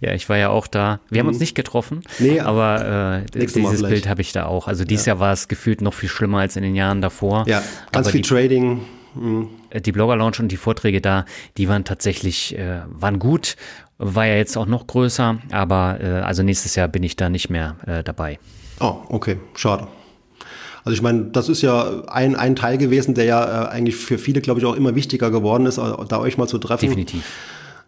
Ja, 0.00 0.14
ich 0.14 0.26
war 0.30 0.38
ja 0.38 0.48
auch 0.48 0.66
da. 0.66 1.00
Wir 1.10 1.20
haben 1.20 1.28
uns 1.28 1.36
mhm. 1.36 1.42
nicht 1.42 1.54
getroffen, 1.54 2.00
nee, 2.18 2.40
aber 2.40 3.26
äh, 3.34 3.38
dieses 3.46 3.82
Bild 3.82 4.08
habe 4.08 4.22
ich 4.22 4.32
da 4.32 4.46
auch. 4.46 4.68
Also 4.68 4.84
dieses 4.84 5.04
ja. 5.04 5.12
Jahr 5.12 5.20
war 5.20 5.34
es 5.34 5.48
gefühlt 5.48 5.82
noch 5.82 5.92
viel 5.92 6.08
schlimmer 6.08 6.38
als 6.38 6.56
in 6.56 6.62
den 6.62 6.74
Jahren 6.74 7.02
davor. 7.02 7.44
Ja, 7.46 7.62
ganz 7.92 8.06
aber 8.06 8.12
viel 8.12 8.22
die, 8.22 8.28
Trading. 8.28 8.80
Mhm. 9.14 9.48
Die 9.84 9.92
Blogger 9.92 10.16
Lounge 10.16 10.36
und 10.38 10.48
die 10.48 10.56
Vorträge 10.56 11.02
da, 11.02 11.26
die 11.58 11.68
waren 11.68 11.84
tatsächlich 11.84 12.56
äh, 12.56 12.80
waren 12.88 13.18
gut 13.18 13.56
war 13.98 14.26
ja 14.26 14.36
jetzt 14.36 14.56
auch 14.56 14.66
noch 14.66 14.86
größer, 14.86 15.38
aber 15.52 15.98
äh, 16.00 16.06
also 16.20 16.42
nächstes 16.42 16.74
Jahr 16.74 16.88
bin 16.88 17.02
ich 17.02 17.16
da 17.16 17.28
nicht 17.28 17.50
mehr 17.50 17.76
äh, 17.86 18.02
dabei. 18.02 18.38
Oh, 18.80 18.96
okay, 19.08 19.38
schade. 19.54 19.86
Also 20.84 20.94
ich 20.94 21.02
meine, 21.02 21.24
das 21.32 21.48
ist 21.48 21.62
ja 21.62 22.04
ein, 22.06 22.36
ein 22.36 22.54
Teil 22.54 22.78
gewesen, 22.78 23.14
der 23.14 23.24
ja 23.24 23.64
äh, 23.64 23.68
eigentlich 23.68 23.96
für 23.96 24.18
viele, 24.18 24.40
glaube 24.40 24.60
ich, 24.60 24.66
auch 24.66 24.76
immer 24.76 24.94
wichtiger 24.94 25.30
geworden 25.30 25.66
ist, 25.66 25.78
da 25.78 26.20
euch 26.20 26.38
mal 26.38 26.46
zu 26.46 26.58
treffen. 26.58 26.86
Definitiv. 26.86 27.24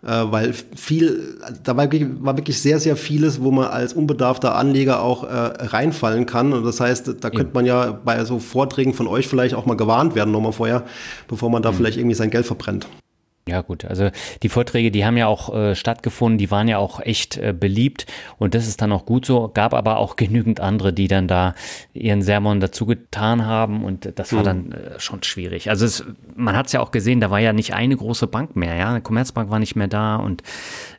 Äh, 0.03 0.25
weil 0.31 0.53
viel, 0.53 1.39
da 1.63 1.77
war 1.77 1.85
wirklich, 1.85 2.09
war 2.21 2.37
wirklich 2.37 2.61
sehr, 2.61 2.81
sehr 2.81 2.97
vieles, 2.97 3.43
wo 3.43 3.51
man 3.51 3.67
als 3.67 3.93
unbedarfter 3.93 4.55
Anleger 4.55 5.03
auch 5.03 5.25
äh, 5.25 5.29
reinfallen 5.29 6.27
kann. 6.27 6.53
Und 6.53 6.65
das 6.65 6.81
heißt, 6.81 7.17
da 7.21 7.31
könnte 7.31 7.53
man 7.55 7.67
ja 7.67 7.93
bei 7.93 8.25
so 8.25 8.39
Vorträgen 8.39 8.95
von 8.95 9.07
euch 9.07 9.29
vielleicht 9.29 9.55
auch 9.55 9.67
mal 9.67 9.77
gewarnt 9.77 10.15
werden, 10.15 10.31
nochmal 10.31 10.53
vorher, 10.53 10.85
bevor 11.27 11.51
man 11.51 11.63
da 11.63 11.73
mhm. 11.73 11.77
vielleicht 11.77 11.99
irgendwie 11.99 12.15
sein 12.17 12.31
Geld 12.31 12.47
verbrennt. 12.47 12.89
Ja 13.49 13.63
gut, 13.63 13.85
also 13.85 14.11
die 14.43 14.49
Vorträge, 14.49 14.91
die 14.91 15.05
haben 15.05 15.17
ja 15.17 15.27
auch 15.27 15.55
äh, 15.55 15.75
stattgefunden, 15.75 16.39
die 16.39 16.51
waren 16.51 16.69
ja 16.69 16.79
auch 16.79 17.01
echt 17.01 17.37
äh, 17.39 17.55
beliebt 17.59 18.07
und 18.39 18.55
das 18.55 18.69
ist 18.69 18.83
dann 18.83 18.93
auch 18.93 19.07
gut 19.07 19.25
so. 19.25 19.49
Gab 19.49 19.75
aber 19.75 19.97
auch 19.97 20.17
genügend 20.17 20.61
andere, 20.61 20.93
die 20.93 21.09
dann 21.09 21.29
da 21.29 21.55
ihren 21.95 22.23
Sermon 22.23 22.61
dazu 22.61 22.87
getan 22.87 23.47
haben 23.47 23.85
und 23.85 24.13
das 24.19 24.33
war 24.33 24.41
mhm. 24.41 24.45
dann 24.45 24.73
äh, 24.73 25.01
schon 25.01 25.23
schwierig. 25.23 25.71
Also 25.71 25.87
es, 25.87 26.05
man 26.37 26.57
hat 26.57 26.67
es 26.67 26.73
ja 26.73 26.81
auch 26.81 26.91
gesehen, 26.91 27.21
da 27.21 27.31
war 27.31 27.41
ja 27.41 27.53
nicht 27.53 27.75
eine 27.75 27.97
große 27.97 28.27
Bank 28.27 28.57
mehr, 28.57 28.77
ja, 28.77 28.95
die 28.95 29.01
Commerzbank 29.01 29.51
war 29.51 29.59
nicht 29.59 29.77
mehr 29.77 29.89
da 29.89 30.17
und 30.17 30.43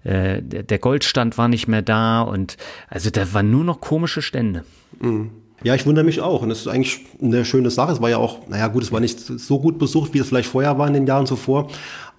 äh, 0.03 0.41
der 0.41 0.79
Goldstand 0.79 1.37
war 1.37 1.47
nicht 1.47 1.67
mehr 1.67 1.81
da 1.81 2.21
und 2.21 2.57
also 2.87 3.09
da 3.09 3.31
waren 3.33 3.51
nur 3.51 3.63
noch 3.63 3.79
komische 3.79 4.21
Stände. 4.21 4.63
Mhm. 4.99 5.31
Ja, 5.63 5.75
ich 5.75 5.85
wundere 5.85 6.05
mich 6.05 6.21
auch. 6.21 6.41
Und 6.41 6.51
es 6.51 6.61
ist 6.61 6.67
eigentlich 6.67 7.05
eine 7.21 7.45
schöne 7.45 7.69
Sache. 7.69 7.91
Es 7.91 8.01
war 8.01 8.09
ja 8.09 8.17
auch, 8.17 8.47
naja 8.47 8.67
gut, 8.67 8.83
es 8.83 8.91
war 8.91 8.99
nicht 8.99 9.19
so 9.19 9.59
gut 9.59 9.77
besucht, 9.77 10.13
wie 10.13 10.19
es 10.19 10.27
vielleicht 10.27 10.49
vorher 10.49 10.77
war 10.77 10.87
in 10.87 10.93
den 10.93 11.07
Jahren 11.07 11.25
zuvor. 11.25 11.67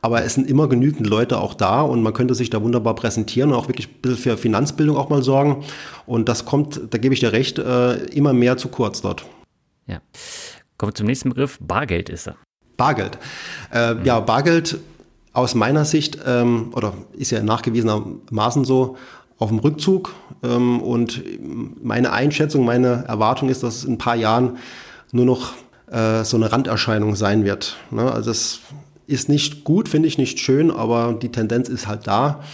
Aber 0.02 0.24
es 0.24 0.34
sind 0.34 0.48
immer 0.48 0.68
genügend 0.68 1.06
Leute 1.06 1.38
auch 1.38 1.54
da 1.54 1.82
und 1.82 2.02
man 2.02 2.14
könnte 2.14 2.34
sich 2.34 2.48
da 2.48 2.62
wunderbar 2.62 2.94
präsentieren 2.94 3.50
und 3.50 3.56
auch 3.56 3.68
wirklich 3.68 3.88
ein 3.88 4.00
bisschen 4.00 4.18
für 4.18 4.36
Finanzbildung 4.38 4.96
auch 4.96 5.10
mal 5.10 5.22
sorgen. 5.22 5.64
Und 6.06 6.28
das 6.28 6.44
kommt, 6.44 6.80
da 6.90 6.98
gebe 6.98 7.12
ich 7.12 7.20
dir 7.20 7.32
recht, 7.32 7.58
äh, 7.58 7.96
immer 8.06 8.32
mehr 8.32 8.56
zu 8.56 8.68
kurz 8.68 9.02
dort. 9.02 9.24
Ja. 9.86 10.00
Kommen 10.78 10.92
wir 10.92 10.94
zum 10.94 11.06
nächsten 11.06 11.28
Begriff. 11.28 11.58
Bargeld 11.60 12.08
ist 12.08 12.28
er. 12.28 12.36
Bargeld. 12.78 13.18
Äh, 13.72 13.94
mhm. 13.94 14.04
Ja, 14.04 14.20
Bargeld 14.20 14.78
aus 15.32 15.54
meiner 15.54 15.84
Sicht, 15.84 16.18
ähm, 16.26 16.70
oder 16.74 16.94
ist 17.12 17.30
ja 17.30 17.42
nachgewiesenermaßen 17.42 18.64
so, 18.64 18.96
auf 19.40 19.48
dem 19.48 19.58
Rückzug. 19.58 20.14
Ähm, 20.44 20.80
und 20.80 21.22
meine 21.82 22.12
Einschätzung, 22.12 22.64
meine 22.64 23.04
Erwartung 23.08 23.48
ist, 23.48 23.64
dass 23.64 23.78
es 23.78 23.84
in 23.84 23.94
ein 23.94 23.98
paar 23.98 24.14
Jahren 24.14 24.58
nur 25.10 25.24
noch 25.24 25.54
äh, 25.90 26.22
so 26.22 26.36
eine 26.36 26.52
Randerscheinung 26.52 27.16
sein 27.16 27.44
wird. 27.44 27.76
Ne? 27.90 28.12
Also 28.12 28.30
es 28.30 28.60
ist 29.08 29.28
nicht 29.28 29.64
gut, 29.64 29.88
finde 29.88 30.06
ich 30.06 30.18
nicht 30.18 30.38
schön, 30.38 30.70
aber 30.70 31.18
die 31.20 31.30
Tendenz 31.32 31.68
ist 31.68 31.88
halt 31.88 32.06
da. 32.06 32.44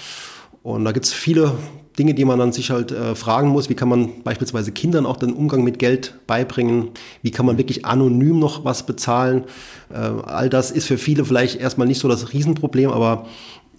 Und 0.63 0.85
da 0.87 0.93
gibt 0.93 1.05
es 1.05 1.13
viele 1.13 1.53
Dinge, 1.99 2.15
die 2.15 2.25
man 2.25 2.39
dann 2.39 2.53
sich 2.53 2.71
halt 2.71 2.93
äh, 2.93 3.15
fragen 3.15 3.49
muss. 3.49 3.69
Wie 3.69 3.75
kann 3.75 3.89
man 3.89 4.23
beispielsweise 4.23 4.73
Kindern 4.73 5.07
auch 5.07 5.17
den 5.17 5.33
Umgang 5.33 5.65
mit 5.65 5.79
Geld 5.79 6.15
beibringen? 6.27 6.91
Wie 7.23 7.31
kann 7.31 7.47
man 7.47 7.59
wirklich 7.59 7.85
anonym 7.85 8.39
noch 8.39 8.65
was 8.65 8.87
bezahlen? 8.87 9.45
Äh, 9.91 9.97
all 9.97 10.49
das 10.49 10.71
ist 10.71 10.87
für 10.87 10.99
viele 10.99 11.25
vielleicht 11.25 11.61
erstmal 11.61 11.87
nicht 11.87 12.01
so 12.01 12.09
das 12.09 12.33
Riesenproblem, 12.33 12.91
aber 12.91 13.27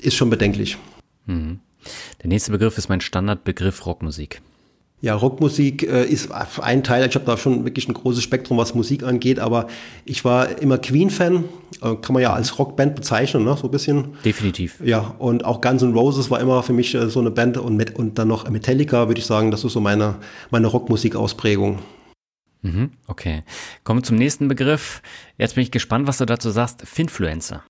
ist 0.02 0.16
schon 0.16 0.30
bedenklich. 0.30 0.78
Mhm. 1.26 1.60
Der 2.22 2.30
nächste 2.30 2.52
Begriff 2.52 2.78
ist 2.78 2.90
mein 2.90 3.02
Standardbegriff 3.02 3.86
Rockmusik. 3.86 4.42
Ja, 5.00 5.14
Rockmusik 5.14 5.84
äh, 5.84 6.06
ist 6.06 6.32
ein 6.32 6.84
Teil. 6.84 7.08
Ich 7.08 7.14
habe 7.14 7.26
da 7.26 7.38
schon 7.38 7.66
wirklich 7.66 7.88
ein 7.88 7.94
großes 7.94 8.24
Spektrum, 8.24 8.58
was 8.58 8.74
Musik 8.74 9.04
angeht, 9.04 9.38
aber 9.38 9.68
ich 10.06 10.26
war 10.26 10.60
immer 10.60 10.80
Queen-Fan, 10.80 11.44
äh, 11.84 11.96
kann 11.96 12.14
man 12.14 12.24
ja 12.24 12.34
als 12.34 12.58
Rockband 12.58 12.96
bezeichnen, 12.96 13.44
ne? 13.44 13.56
so 13.56 13.68
ein 13.68 13.72
bisschen. 13.72 14.16
Definitiv. 14.26 14.82
Ja, 14.84 15.14
und 15.20 15.46
auch 15.46 15.62
Guns 15.62 15.84
N' 15.84 15.94
Roses 15.94 16.32
war 16.32 16.40
immer 16.40 16.64
für 16.64 16.74
mich 16.74 16.96
äh, 16.96 17.10
so 17.10 17.20
eine 17.20 17.30
Band 17.30 17.60
und, 17.60 17.76
mit, 17.76 17.96
und 17.96 18.18
dann 18.18 18.28
noch 18.28 18.50
Metallica, 18.50 19.08
würde 19.08 19.20
ich 19.20 19.28
sagen, 19.28 19.52
das 19.52 19.64
ist 19.64 19.74
so 19.74 19.82
meine, 19.82 20.16
meine 20.50 20.66
Rockmusik-Ausprägung. 20.66 21.78
Mhm, 22.64 22.90
okay. 23.06 23.44
Kommen 23.84 24.00
wir 24.00 24.04
zum 24.04 24.18
nächsten 24.18 24.48
Begriff. 24.48 25.04
Jetzt 25.38 25.54
bin 25.54 25.62
ich 25.62 25.70
gespannt, 25.70 26.08
was 26.08 26.18
du 26.18 26.26
dazu 26.26 26.50
sagst. 26.50 26.82
Finfluencer. 26.88 27.64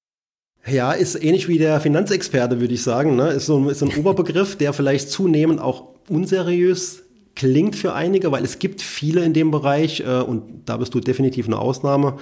Ja, 0.69 0.91
ist 0.91 1.21
ähnlich 1.23 1.47
wie 1.47 1.57
der 1.57 1.79
Finanzexperte, 1.79 2.59
würde 2.59 2.73
ich 2.73 2.83
sagen. 2.83 3.15
Ne? 3.15 3.29
Ist, 3.29 3.45
so, 3.45 3.69
ist 3.69 3.79
so 3.79 3.85
ein 3.85 3.97
Oberbegriff, 3.97 4.55
der 4.55 4.73
vielleicht 4.73 5.09
zunehmend 5.09 5.61
auch 5.61 5.83
unseriös 6.09 7.03
klingt 7.35 7.75
für 7.75 7.93
einige, 7.93 8.31
weil 8.31 8.43
es 8.43 8.57
gibt 8.59 8.81
viele 8.81 9.23
in 9.23 9.33
dem 9.33 9.51
Bereich 9.51 10.01
äh, 10.01 10.21
und 10.21 10.63
da 10.65 10.77
bist 10.77 10.93
du 10.95 10.99
definitiv 10.99 11.45
eine 11.45 11.59
Ausnahme, 11.59 12.17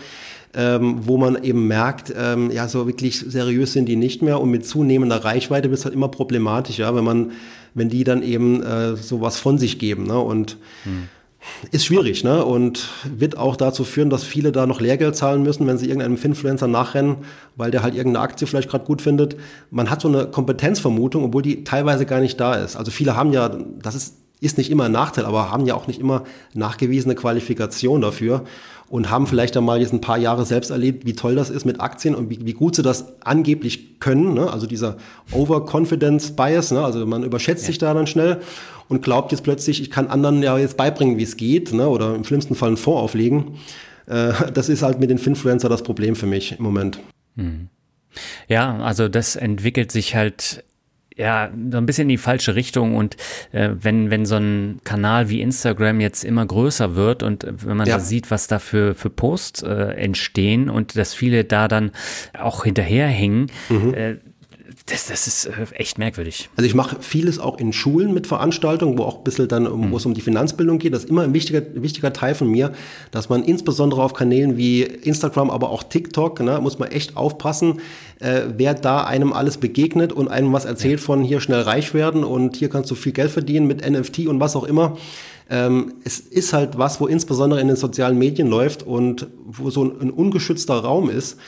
ähm, 0.54 1.08
wo 1.08 1.18
man 1.18 1.42
eben 1.42 1.68
merkt, 1.68 2.14
ähm, 2.16 2.52
ja, 2.52 2.68
so 2.68 2.86
wirklich 2.86 3.20
seriös 3.20 3.72
sind 3.72 3.88
die 3.88 3.96
nicht 3.96 4.22
mehr 4.22 4.42
und 4.42 4.52
mit 4.52 4.66
zunehmender 4.66 5.24
Reichweite 5.24 5.70
wird 5.70 5.80
es 5.80 5.86
halt 5.86 5.96
immer 5.96 6.10
problematischer, 6.10 6.94
wenn 6.96 7.06
man, 7.06 7.32
wenn 7.74 7.88
die 7.88 8.04
dann 8.04 8.24
eben 8.24 8.62
äh, 8.62 8.98
sowas 8.98 9.40
von 9.40 9.58
sich 9.58 9.80
geben. 9.80 10.04
Ne? 10.04 10.20
Und 10.20 10.58
hm. 10.84 11.08
Ist 11.72 11.86
schwierig, 11.86 12.24
ne? 12.24 12.44
Und 12.44 12.90
wird 13.04 13.38
auch 13.38 13.56
dazu 13.56 13.84
führen, 13.84 14.10
dass 14.10 14.24
viele 14.24 14.52
da 14.52 14.66
noch 14.66 14.82
Lehrgeld 14.82 15.16
zahlen 15.16 15.44
müssen, 15.44 15.68
wenn 15.68 15.78
sie 15.78 15.88
irgendeinem 15.88 16.18
Influencer 16.22 16.68
nachrennen, 16.68 17.18
weil 17.56 17.72
der 17.72 17.84
halt 17.84 17.96
irgendeine 17.96 18.24
Aktie 18.24 18.48
vielleicht 18.48 18.70
gerade 18.70 18.86
gut 18.86 19.02
findet. 19.02 19.36
Man 19.72 19.90
hat 19.90 20.02
so 20.02 20.08
eine 20.08 20.28
Kompetenzvermutung, 20.28 21.24
obwohl 21.24 21.42
die 21.42 21.64
teilweise 21.64 22.06
gar 22.06 22.20
nicht 22.20 22.40
da 22.40 22.56
ist. 22.56 22.76
Also 22.76 22.92
viele 22.92 23.16
haben 23.16 23.32
ja, 23.32 23.50
das 23.82 23.96
ist 23.96 24.16
ist 24.42 24.58
nicht 24.58 24.70
immer 24.70 24.86
ein 24.86 24.92
Nachteil, 24.92 25.26
aber 25.26 25.52
haben 25.52 25.66
ja 25.66 25.76
auch 25.76 25.88
nicht 25.88 26.00
immer 26.00 26.24
nachgewiesene 26.54 27.16
Qualifikation 27.16 28.02
dafür 28.02 28.44
und 28.88 29.10
haben 29.10 29.28
vielleicht 29.28 29.58
einmal 29.58 29.82
jetzt 29.82 29.94
ein 29.94 30.02
paar 30.02 30.18
Jahre 30.18 30.46
selbst 30.46 30.70
erlebt, 30.70 31.06
wie 31.06 31.14
toll 31.14 31.36
das 31.36 31.50
ist 31.50 31.66
mit 31.66 31.82
Aktien 31.82 32.14
und 32.14 32.30
wie, 32.30 32.46
wie 32.46 32.54
gut 32.54 32.76
sie 32.76 32.84
das 32.84 33.06
angeblich 33.24 34.00
können. 34.00 34.34
Ne? 34.34 34.52
Also 34.52 34.68
dieser 34.68 34.98
Overconfidence 35.32 36.36
Bias, 36.36 36.72
ne? 36.72 36.84
also 36.84 37.06
man 37.06 37.24
überschätzt 37.24 37.64
ja. 37.64 37.68
sich 37.68 37.78
da 37.78 37.94
dann 37.94 38.08
schnell 38.08 38.42
und 38.88 39.02
glaubt 39.02 39.32
jetzt 39.32 39.44
plötzlich, 39.44 39.82
ich 39.82 39.90
kann 39.90 40.07
anderen 40.07 40.44
ja 40.44 40.57
jetzt 40.57 40.78
beibringen, 40.78 41.18
wie 41.18 41.24
es 41.24 41.38
geht 41.38 41.74
ne? 41.74 41.88
oder 41.88 42.16
im 42.16 42.24
schlimmsten 42.24 42.56
Fall 42.56 42.70
einen 42.70 42.78
Fonds 42.78 43.02
auflegen. 43.02 43.57
Äh, 44.07 44.52
das 44.53 44.70
ist 44.70 44.82
halt 44.82 44.99
mit 44.99 45.10
den 45.10 45.18
Finfluencer 45.18 45.70
das 45.70 45.84
Problem 45.84 46.16
für 46.16 46.28
mich 46.28 46.57
im 46.57 46.64
Moment. 46.64 46.99
Hm. 47.36 47.70
Ja, 48.48 48.78
also 48.78 49.10
das 49.10 49.36
entwickelt 49.36 49.91
sich 49.91 50.16
halt 50.16 50.64
ja, 51.18 51.49
so 51.72 51.78
ein 51.78 51.86
bisschen 51.86 52.03
in 52.03 52.10
die 52.10 52.18
falsche 52.18 52.56
Richtung 52.56 52.95
und 52.95 53.16
äh, 53.53 53.70
wenn, 53.80 54.12
wenn 54.12 54.26
so 54.26 54.36
ein 54.36 54.82
Kanal 54.84 55.30
wie 55.30 55.41
Instagram 55.41 56.02
jetzt 56.02 56.26
immer 56.26 56.45
größer 56.45 56.95
wird 56.95 57.24
und 57.24 57.45
äh, 57.45 57.53
wenn 57.66 57.78
man 57.78 57.88
ja. 57.88 57.95
da 57.95 57.99
sieht, 58.03 58.32
was 58.32 58.48
da 58.48 58.60
für, 58.60 58.95
für 58.95 59.10
Posts 59.10 59.64
äh, 59.64 59.74
entstehen 59.95 60.70
und 60.70 60.98
dass 60.98 61.14
viele 61.14 61.45
da 61.45 61.70
dann 61.70 61.91
auch 62.38 62.66
hinterherhängen, 62.66 63.48
mhm. 63.70 63.94
äh, 63.94 64.18
das, 64.88 65.07
das 65.07 65.26
ist 65.26 65.45
äh, 65.48 65.66
echt 65.74 65.98
merkwürdig. 65.98 66.49
Also 66.56 66.68
ich 66.68 66.76
mache 66.76 66.98
vieles 66.99 67.40
auch 67.40 67.57
in 67.57 67.74
Schulen 67.74 68.14
mit 68.14 68.28
Veranstaltungen, 68.28 68.99
wo 68.99 69.03
auch 69.03 69.18
ein 69.18 69.24
bisschen 69.24 69.48
dann, 69.48 69.66
um, 69.66 69.91
wo 69.91 69.98
es 69.98 70.06
um 70.06 70.14
die 70.14 70.22
Finanzbildung 70.22 70.78
geht. 70.78 70.94
Das 70.94 71.06
ist 71.06 71.10
immer 71.10 71.24
ein 71.24 71.34
wichtiger, 71.34 71.64
wichtiger 71.74 72.14
Teil 72.14 72.36
von 72.36 72.48
mir, 72.48 72.72
dass 73.10 73.28
man 73.28 73.44
insbesondere 73.44 74.03
auf 74.03 74.14
Kanälen 74.14 74.57
wie 74.57 74.84
Instagram, 74.84 75.49
aber 75.49 75.72
auch 75.72 75.82
TikTok, 75.82 76.40
ne, 76.41 76.60
muss 76.62 76.78
man 76.78 76.91
echt 76.91 77.18
aufpassen, 77.18 77.82
äh, 78.20 78.41
wer 78.57 78.76
da 78.76 79.03
einem 79.06 79.34
alles 79.34 79.57
begegnet 79.57 80.14
und 80.14 80.28
einem 80.28 80.53
was 80.53 80.66
erzählt 80.66 80.99
von 80.99 81.24
hier 81.24 81.40
schnell 81.40 81.62
reich 81.62 81.95
werden 81.95 82.24
und 82.24 82.56
hier 82.56 82.70
kannst 82.70 82.91
du 82.91 82.95
viel 82.95 83.12
Geld 83.12 83.32
verdienen 83.32 83.66
mit 83.66 83.90
NFT 83.90 84.28
und 84.28 84.40
was 84.40 84.56
auch 84.56 84.66
immer. 84.66 84.98
Ähm, 85.49 85.95
es 86.03 86.20
ist 86.20 86.53
halt 86.53 86.78
was, 86.78 87.02
wo 87.02 87.07
insbesondere 87.07 87.60
in 87.60 87.68
den 87.68 87.78
sozialen 87.78 88.20
Medien 88.20 88.48
läuft 88.48 88.84
und 88.84 89.28
wo 89.45 89.72
so 89.72 89.84
ein, 89.84 89.99
ein 89.99 90.12
ungeschützter 90.12 90.76
Raum 90.76 91.10
ist 91.10 91.40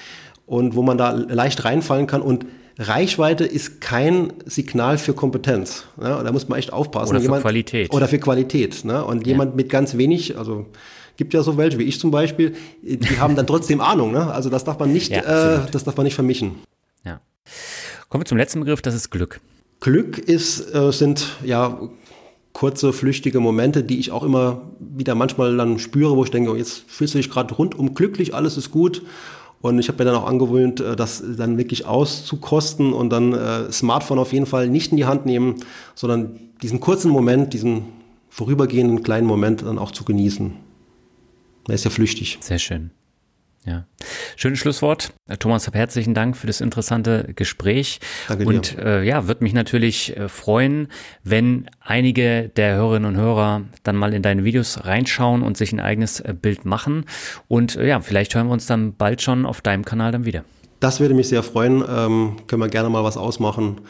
und 0.47 0.75
wo 0.75 0.81
man 0.81 0.97
da 0.97 1.11
leicht 1.11 1.65
reinfallen 1.65 2.07
kann 2.07 2.23
und 2.23 2.45
Reichweite 2.79 3.43
ist 3.43 3.81
kein 3.81 4.33
Signal 4.45 4.97
für 4.97 5.13
Kompetenz. 5.13 5.85
Ne? 5.97 6.21
Da 6.23 6.31
muss 6.31 6.47
man 6.47 6.59
echt 6.59 6.71
aufpassen. 6.71 7.11
Oder 7.11 7.19
für 7.19 7.23
jemand, 7.23 7.41
Qualität. 7.41 7.93
Oder 7.93 8.07
für 8.07 8.19
Qualität. 8.19 8.85
Ne? 8.85 9.03
Und 9.03 9.25
ja. 9.25 9.33
jemand 9.33 9.55
mit 9.55 9.69
ganz 9.69 9.97
wenig, 9.97 10.37
also 10.37 10.67
gibt 11.17 11.33
ja 11.33 11.41
so 11.41 11.57
welche 11.57 11.79
wie 11.79 11.83
ich 11.83 11.99
zum 11.99 12.11
Beispiel, 12.11 12.55
die 12.83 13.19
haben 13.19 13.35
dann 13.35 13.47
trotzdem 13.47 13.81
Ahnung. 13.81 14.11
Ne? 14.11 14.31
Also 14.31 14.49
das 14.49 14.63
darf 14.63 14.77
man 14.77 14.93
nicht, 14.93 15.11
ja, 15.11 15.63
äh, 15.63 15.71
das 15.71 15.83
darf 15.83 15.97
man 15.97 16.03
nicht 16.03 16.15
vermischen. 16.15 16.55
Ja. 17.03 17.19
Kommen 18.09 18.21
wir 18.21 18.25
zum 18.25 18.37
letzten 18.37 18.59
Begriff, 18.59 18.81
das 18.81 18.93
ist 18.93 19.09
Glück. 19.09 19.41
Glück 19.79 20.19
ist, 20.19 20.73
äh, 20.73 20.91
sind 20.91 21.35
ja 21.43 21.79
kurze, 22.53 22.93
flüchtige 22.93 23.39
Momente, 23.39 23.83
die 23.83 23.99
ich 23.99 24.11
auch 24.11 24.23
immer 24.23 24.61
wieder 24.79 25.13
manchmal 25.13 25.55
dann 25.57 25.77
spüre, 25.77 26.15
wo 26.15 26.23
ich 26.23 26.31
denke, 26.31 26.51
oh, 26.51 26.55
jetzt 26.55 26.83
fühlst 26.87 27.13
du 27.13 27.19
dich 27.19 27.29
gerade 27.29 27.53
rundum 27.53 27.93
glücklich, 27.93 28.33
alles 28.33 28.57
ist 28.57 28.71
gut. 28.71 29.03
Und 29.61 29.79
ich 29.79 29.87
habe 29.87 30.03
mir 30.03 30.11
dann 30.11 30.21
auch 30.21 30.27
angewöhnt, 30.27 30.79
äh, 30.79 30.95
das 30.95 31.23
dann 31.37 31.57
wirklich 31.57 31.85
auszukosten 31.85 32.93
und 32.93 33.09
dann 33.09 33.33
äh, 33.33 33.71
Smartphone 33.71 34.19
auf 34.19 34.33
jeden 34.33 34.45
Fall 34.45 34.69
nicht 34.69 34.91
in 34.91 34.97
die 34.97 35.05
Hand 35.05 35.25
nehmen, 35.25 35.55
sondern 35.95 36.39
diesen 36.61 36.79
kurzen 36.79 37.11
Moment, 37.11 37.53
diesen 37.53 37.85
vorübergehenden 38.29 39.03
kleinen 39.03 39.27
Moment 39.27 39.63
dann 39.63 39.79
auch 39.79 39.91
zu 39.91 40.03
genießen. 40.03 40.53
Er 41.67 41.75
ist 41.75 41.83
ja 41.83 41.89
flüchtig. 41.89 42.37
Sehr 42.39 42.59
schön. 42.59 42.91
Ja. 43.67 43.83
Schönes 44.37 44.59
Schlusswort. 44.59 45.11
Thomas, 45.39 45.69
herzlichen 45.73 46.13
Dank 46.13 46.37
für 46.37 46.47
das 46.47 46.61
interessante 46.61 47.33
Gespräch. 47.35 47.99
Danke 48.29 48.45
dir. 48.45 48.49
Und 48.49 48.77
äh, 48.77 49.03
ja, 49.03 49.27
würde 49.27 49.43
mich 49.43 49.51
natürlich 49.51 50.15
äh, 50.15 50.29
freuen, 50.29 50.87
wenn 51.25 51.69
einige 51.81 52.47
der 52.47 52.77
Hörerinnen 52.77 53.13
und 53.13 53.21
Hörer 53.21 53.63
dann 53.83 53.97
mal 53.97 54.13
in 54.13 54.21
deine 54.21 54.45
Videos 54.45 54.85
reinschauen 54.85 55.43
und 55.43 55.57
sich 55.57 55.73
ein 55.73 55.81
eigenes 55.81 56.21
äh, 56.21 56.33
Bild 56.33 56.63
machen. 56.63 57.03
Und 57.49 57.75
äh, 57.75 57.89
ja, 57.89 57.99
vielleicht 57.99 58.35
hören 58.35 58.47
wir 58.47 58.53
uns 58.53 58.67
dann 58.67 58.95
bald 58.95 59.21
schon 59.21 59.45
auf 59.45 59.59
deinem 59.59 59.83
Kanal 59.83 60.13
dann 60.13 60.23
wieder. 60.23 60.45
Das 60.79 61.01
würde 61.01 61.13
mich 61.13 61.27
sehr 61.27 61.43
freuen. 61.43 61.83
Ähm, 61.89 62.37
können 62.47 62.61
wir 62.61 62.69
gerne 62.69 62.89
mal 62.89 63.03
was 63.03 63.17
ausmachen. 63.17 63.81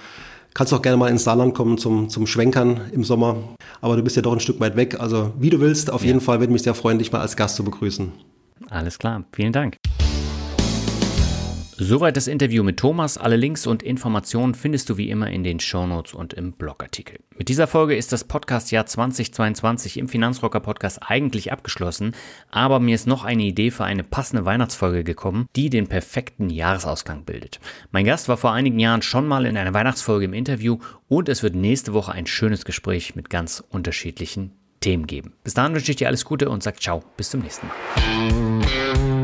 Kannst 0.56 0.74
auch 0.74 0.82
gerne 0.82 0.98
mal 0.98 1.10
ins 1.10 1.24
Saarland 1.24 1.54
kommen 1.54 1.78
zum, 1.78 2.10
zum 2.10 2.26
Schwenkern 2.26 2.82
im 2.94 3.04
Sommer. 3.04 3.36
Aber 3.80 3.95
du 3.95 4.02
bist 4.02 4.16
ja 4.16 4.24
doch 4.24 4.34
ein 4.34 4.40
Stück 4.40 4.60
weit 4.60 4.76
weg. 4.76 4.99
Also 4.99 5.34
wie 5.38 5.52
du 5.52 5.60
willst, 5.60 5.91
auf 5.91 6.02
ja. 6.02 6.08
jeden 6.08 6.22
Fall 6.22 6.40
würde 6.40 6.52
mich 6.52 6.64
sehr 6.64 6.74
freuen, 6.74 6.98
dich 6.98 7.12
mal 7.12 7.22
als 7.22 7.36
Gast 7.36 7.58
zu 7.58 7.64
begrüßen. 7.64 8.12
Alles 8.70 9.00
klar, 9.00 9.24
vielen 9.34 9.54
Dank. 9.54 9.78
Soweit 11.80 12.18
das 12.18 12.26
Interview 12.26 12.64
mit 12.64 12.78
Thomas. 12.78 13.20
Alle 13.20 13.36
Links 13.36 13.68
und 13.68 13.84
Informationen 13.84 14.56
findest 14.56 14.90
du 14.90 14.98
wie 14.98 15.12
immer 15.12 15.30
in 15.30 15.44
den 15.44 15.60
Shownotes 15.60 16.16
und 16.16 16.34
im 16.34 16.54
Blogartikel. 16.54 17.20
Mit 17.38 17.50
dieser 17.50 17.68
Folge 17.68 17.96
ist 17.96 18.12
das 18.12 18.24
Podcastjahr 18.24 18.88
2022 18.88 19.98
im 19.98 20.10
Finanzrocker 20.10 20.60
Podcast 20.60 21.00
eigentlich 21.04 21.52
abgeschlossen, 21.52 22.16
aber 22.50 22.80
mir 22.80 22.96
ist 22.96 23.06
noch 23.06 23.24
eine 23.24 23.44
Idee 23.44 23.70
für 23.70 23.84
eine 23.84 24.04
passende 24.04 24.44
Weihnachtsfolge 24.44 25.04
gekommen, 25.04 25.46
die 25.56 25.70
den 25.70 25.86
perfekten 25.86 26.50
Jahresausgang 26.50 27.26
bildet. 27.26 27.60
Mein 27.92 28.06
Gast 28.06 28.28
war 28.28 28.38
vor 28.38 28.54
einigen 28.54 28.80
Jahren 28.80 29.04
schon 29.04 29.28
mal 29.28 29.46
in 29.46 29.56
einer 29.56 29.76
Weihnachtsfolge 29.76 30.26
im 30.26 30.34
Interview 30.34 30.80
und 31.08 31.30
es 31.30 31.44
wird 31.44 31.54
nächste 31.54 31.94
Woche 31.94 32.12
ein 32.12 32.26
schönes 32.26 32.66
Gespräch 32.66 33.16
mit 33.16 33.30
ganz 33.30 33.64
unterschiedlichen 33.70 34.54
Themen 34.88 35.06
geben. 35.06 35.34
Bis 35.44 35.54
dahin 35.54 35.74
wünsche 35.74 35.92
ich 35.92 35.98
dir 35.98 36.08
alles 36.08 36.24
Gute 36.24 36.50
und 36.50 36.64
sag 36.64 36.82
ciao, 36.82 37.04
bis 37.18 37.30
zum 37.32 37.42
nächsten 37.42 37.68
Mal. 37.68 39.16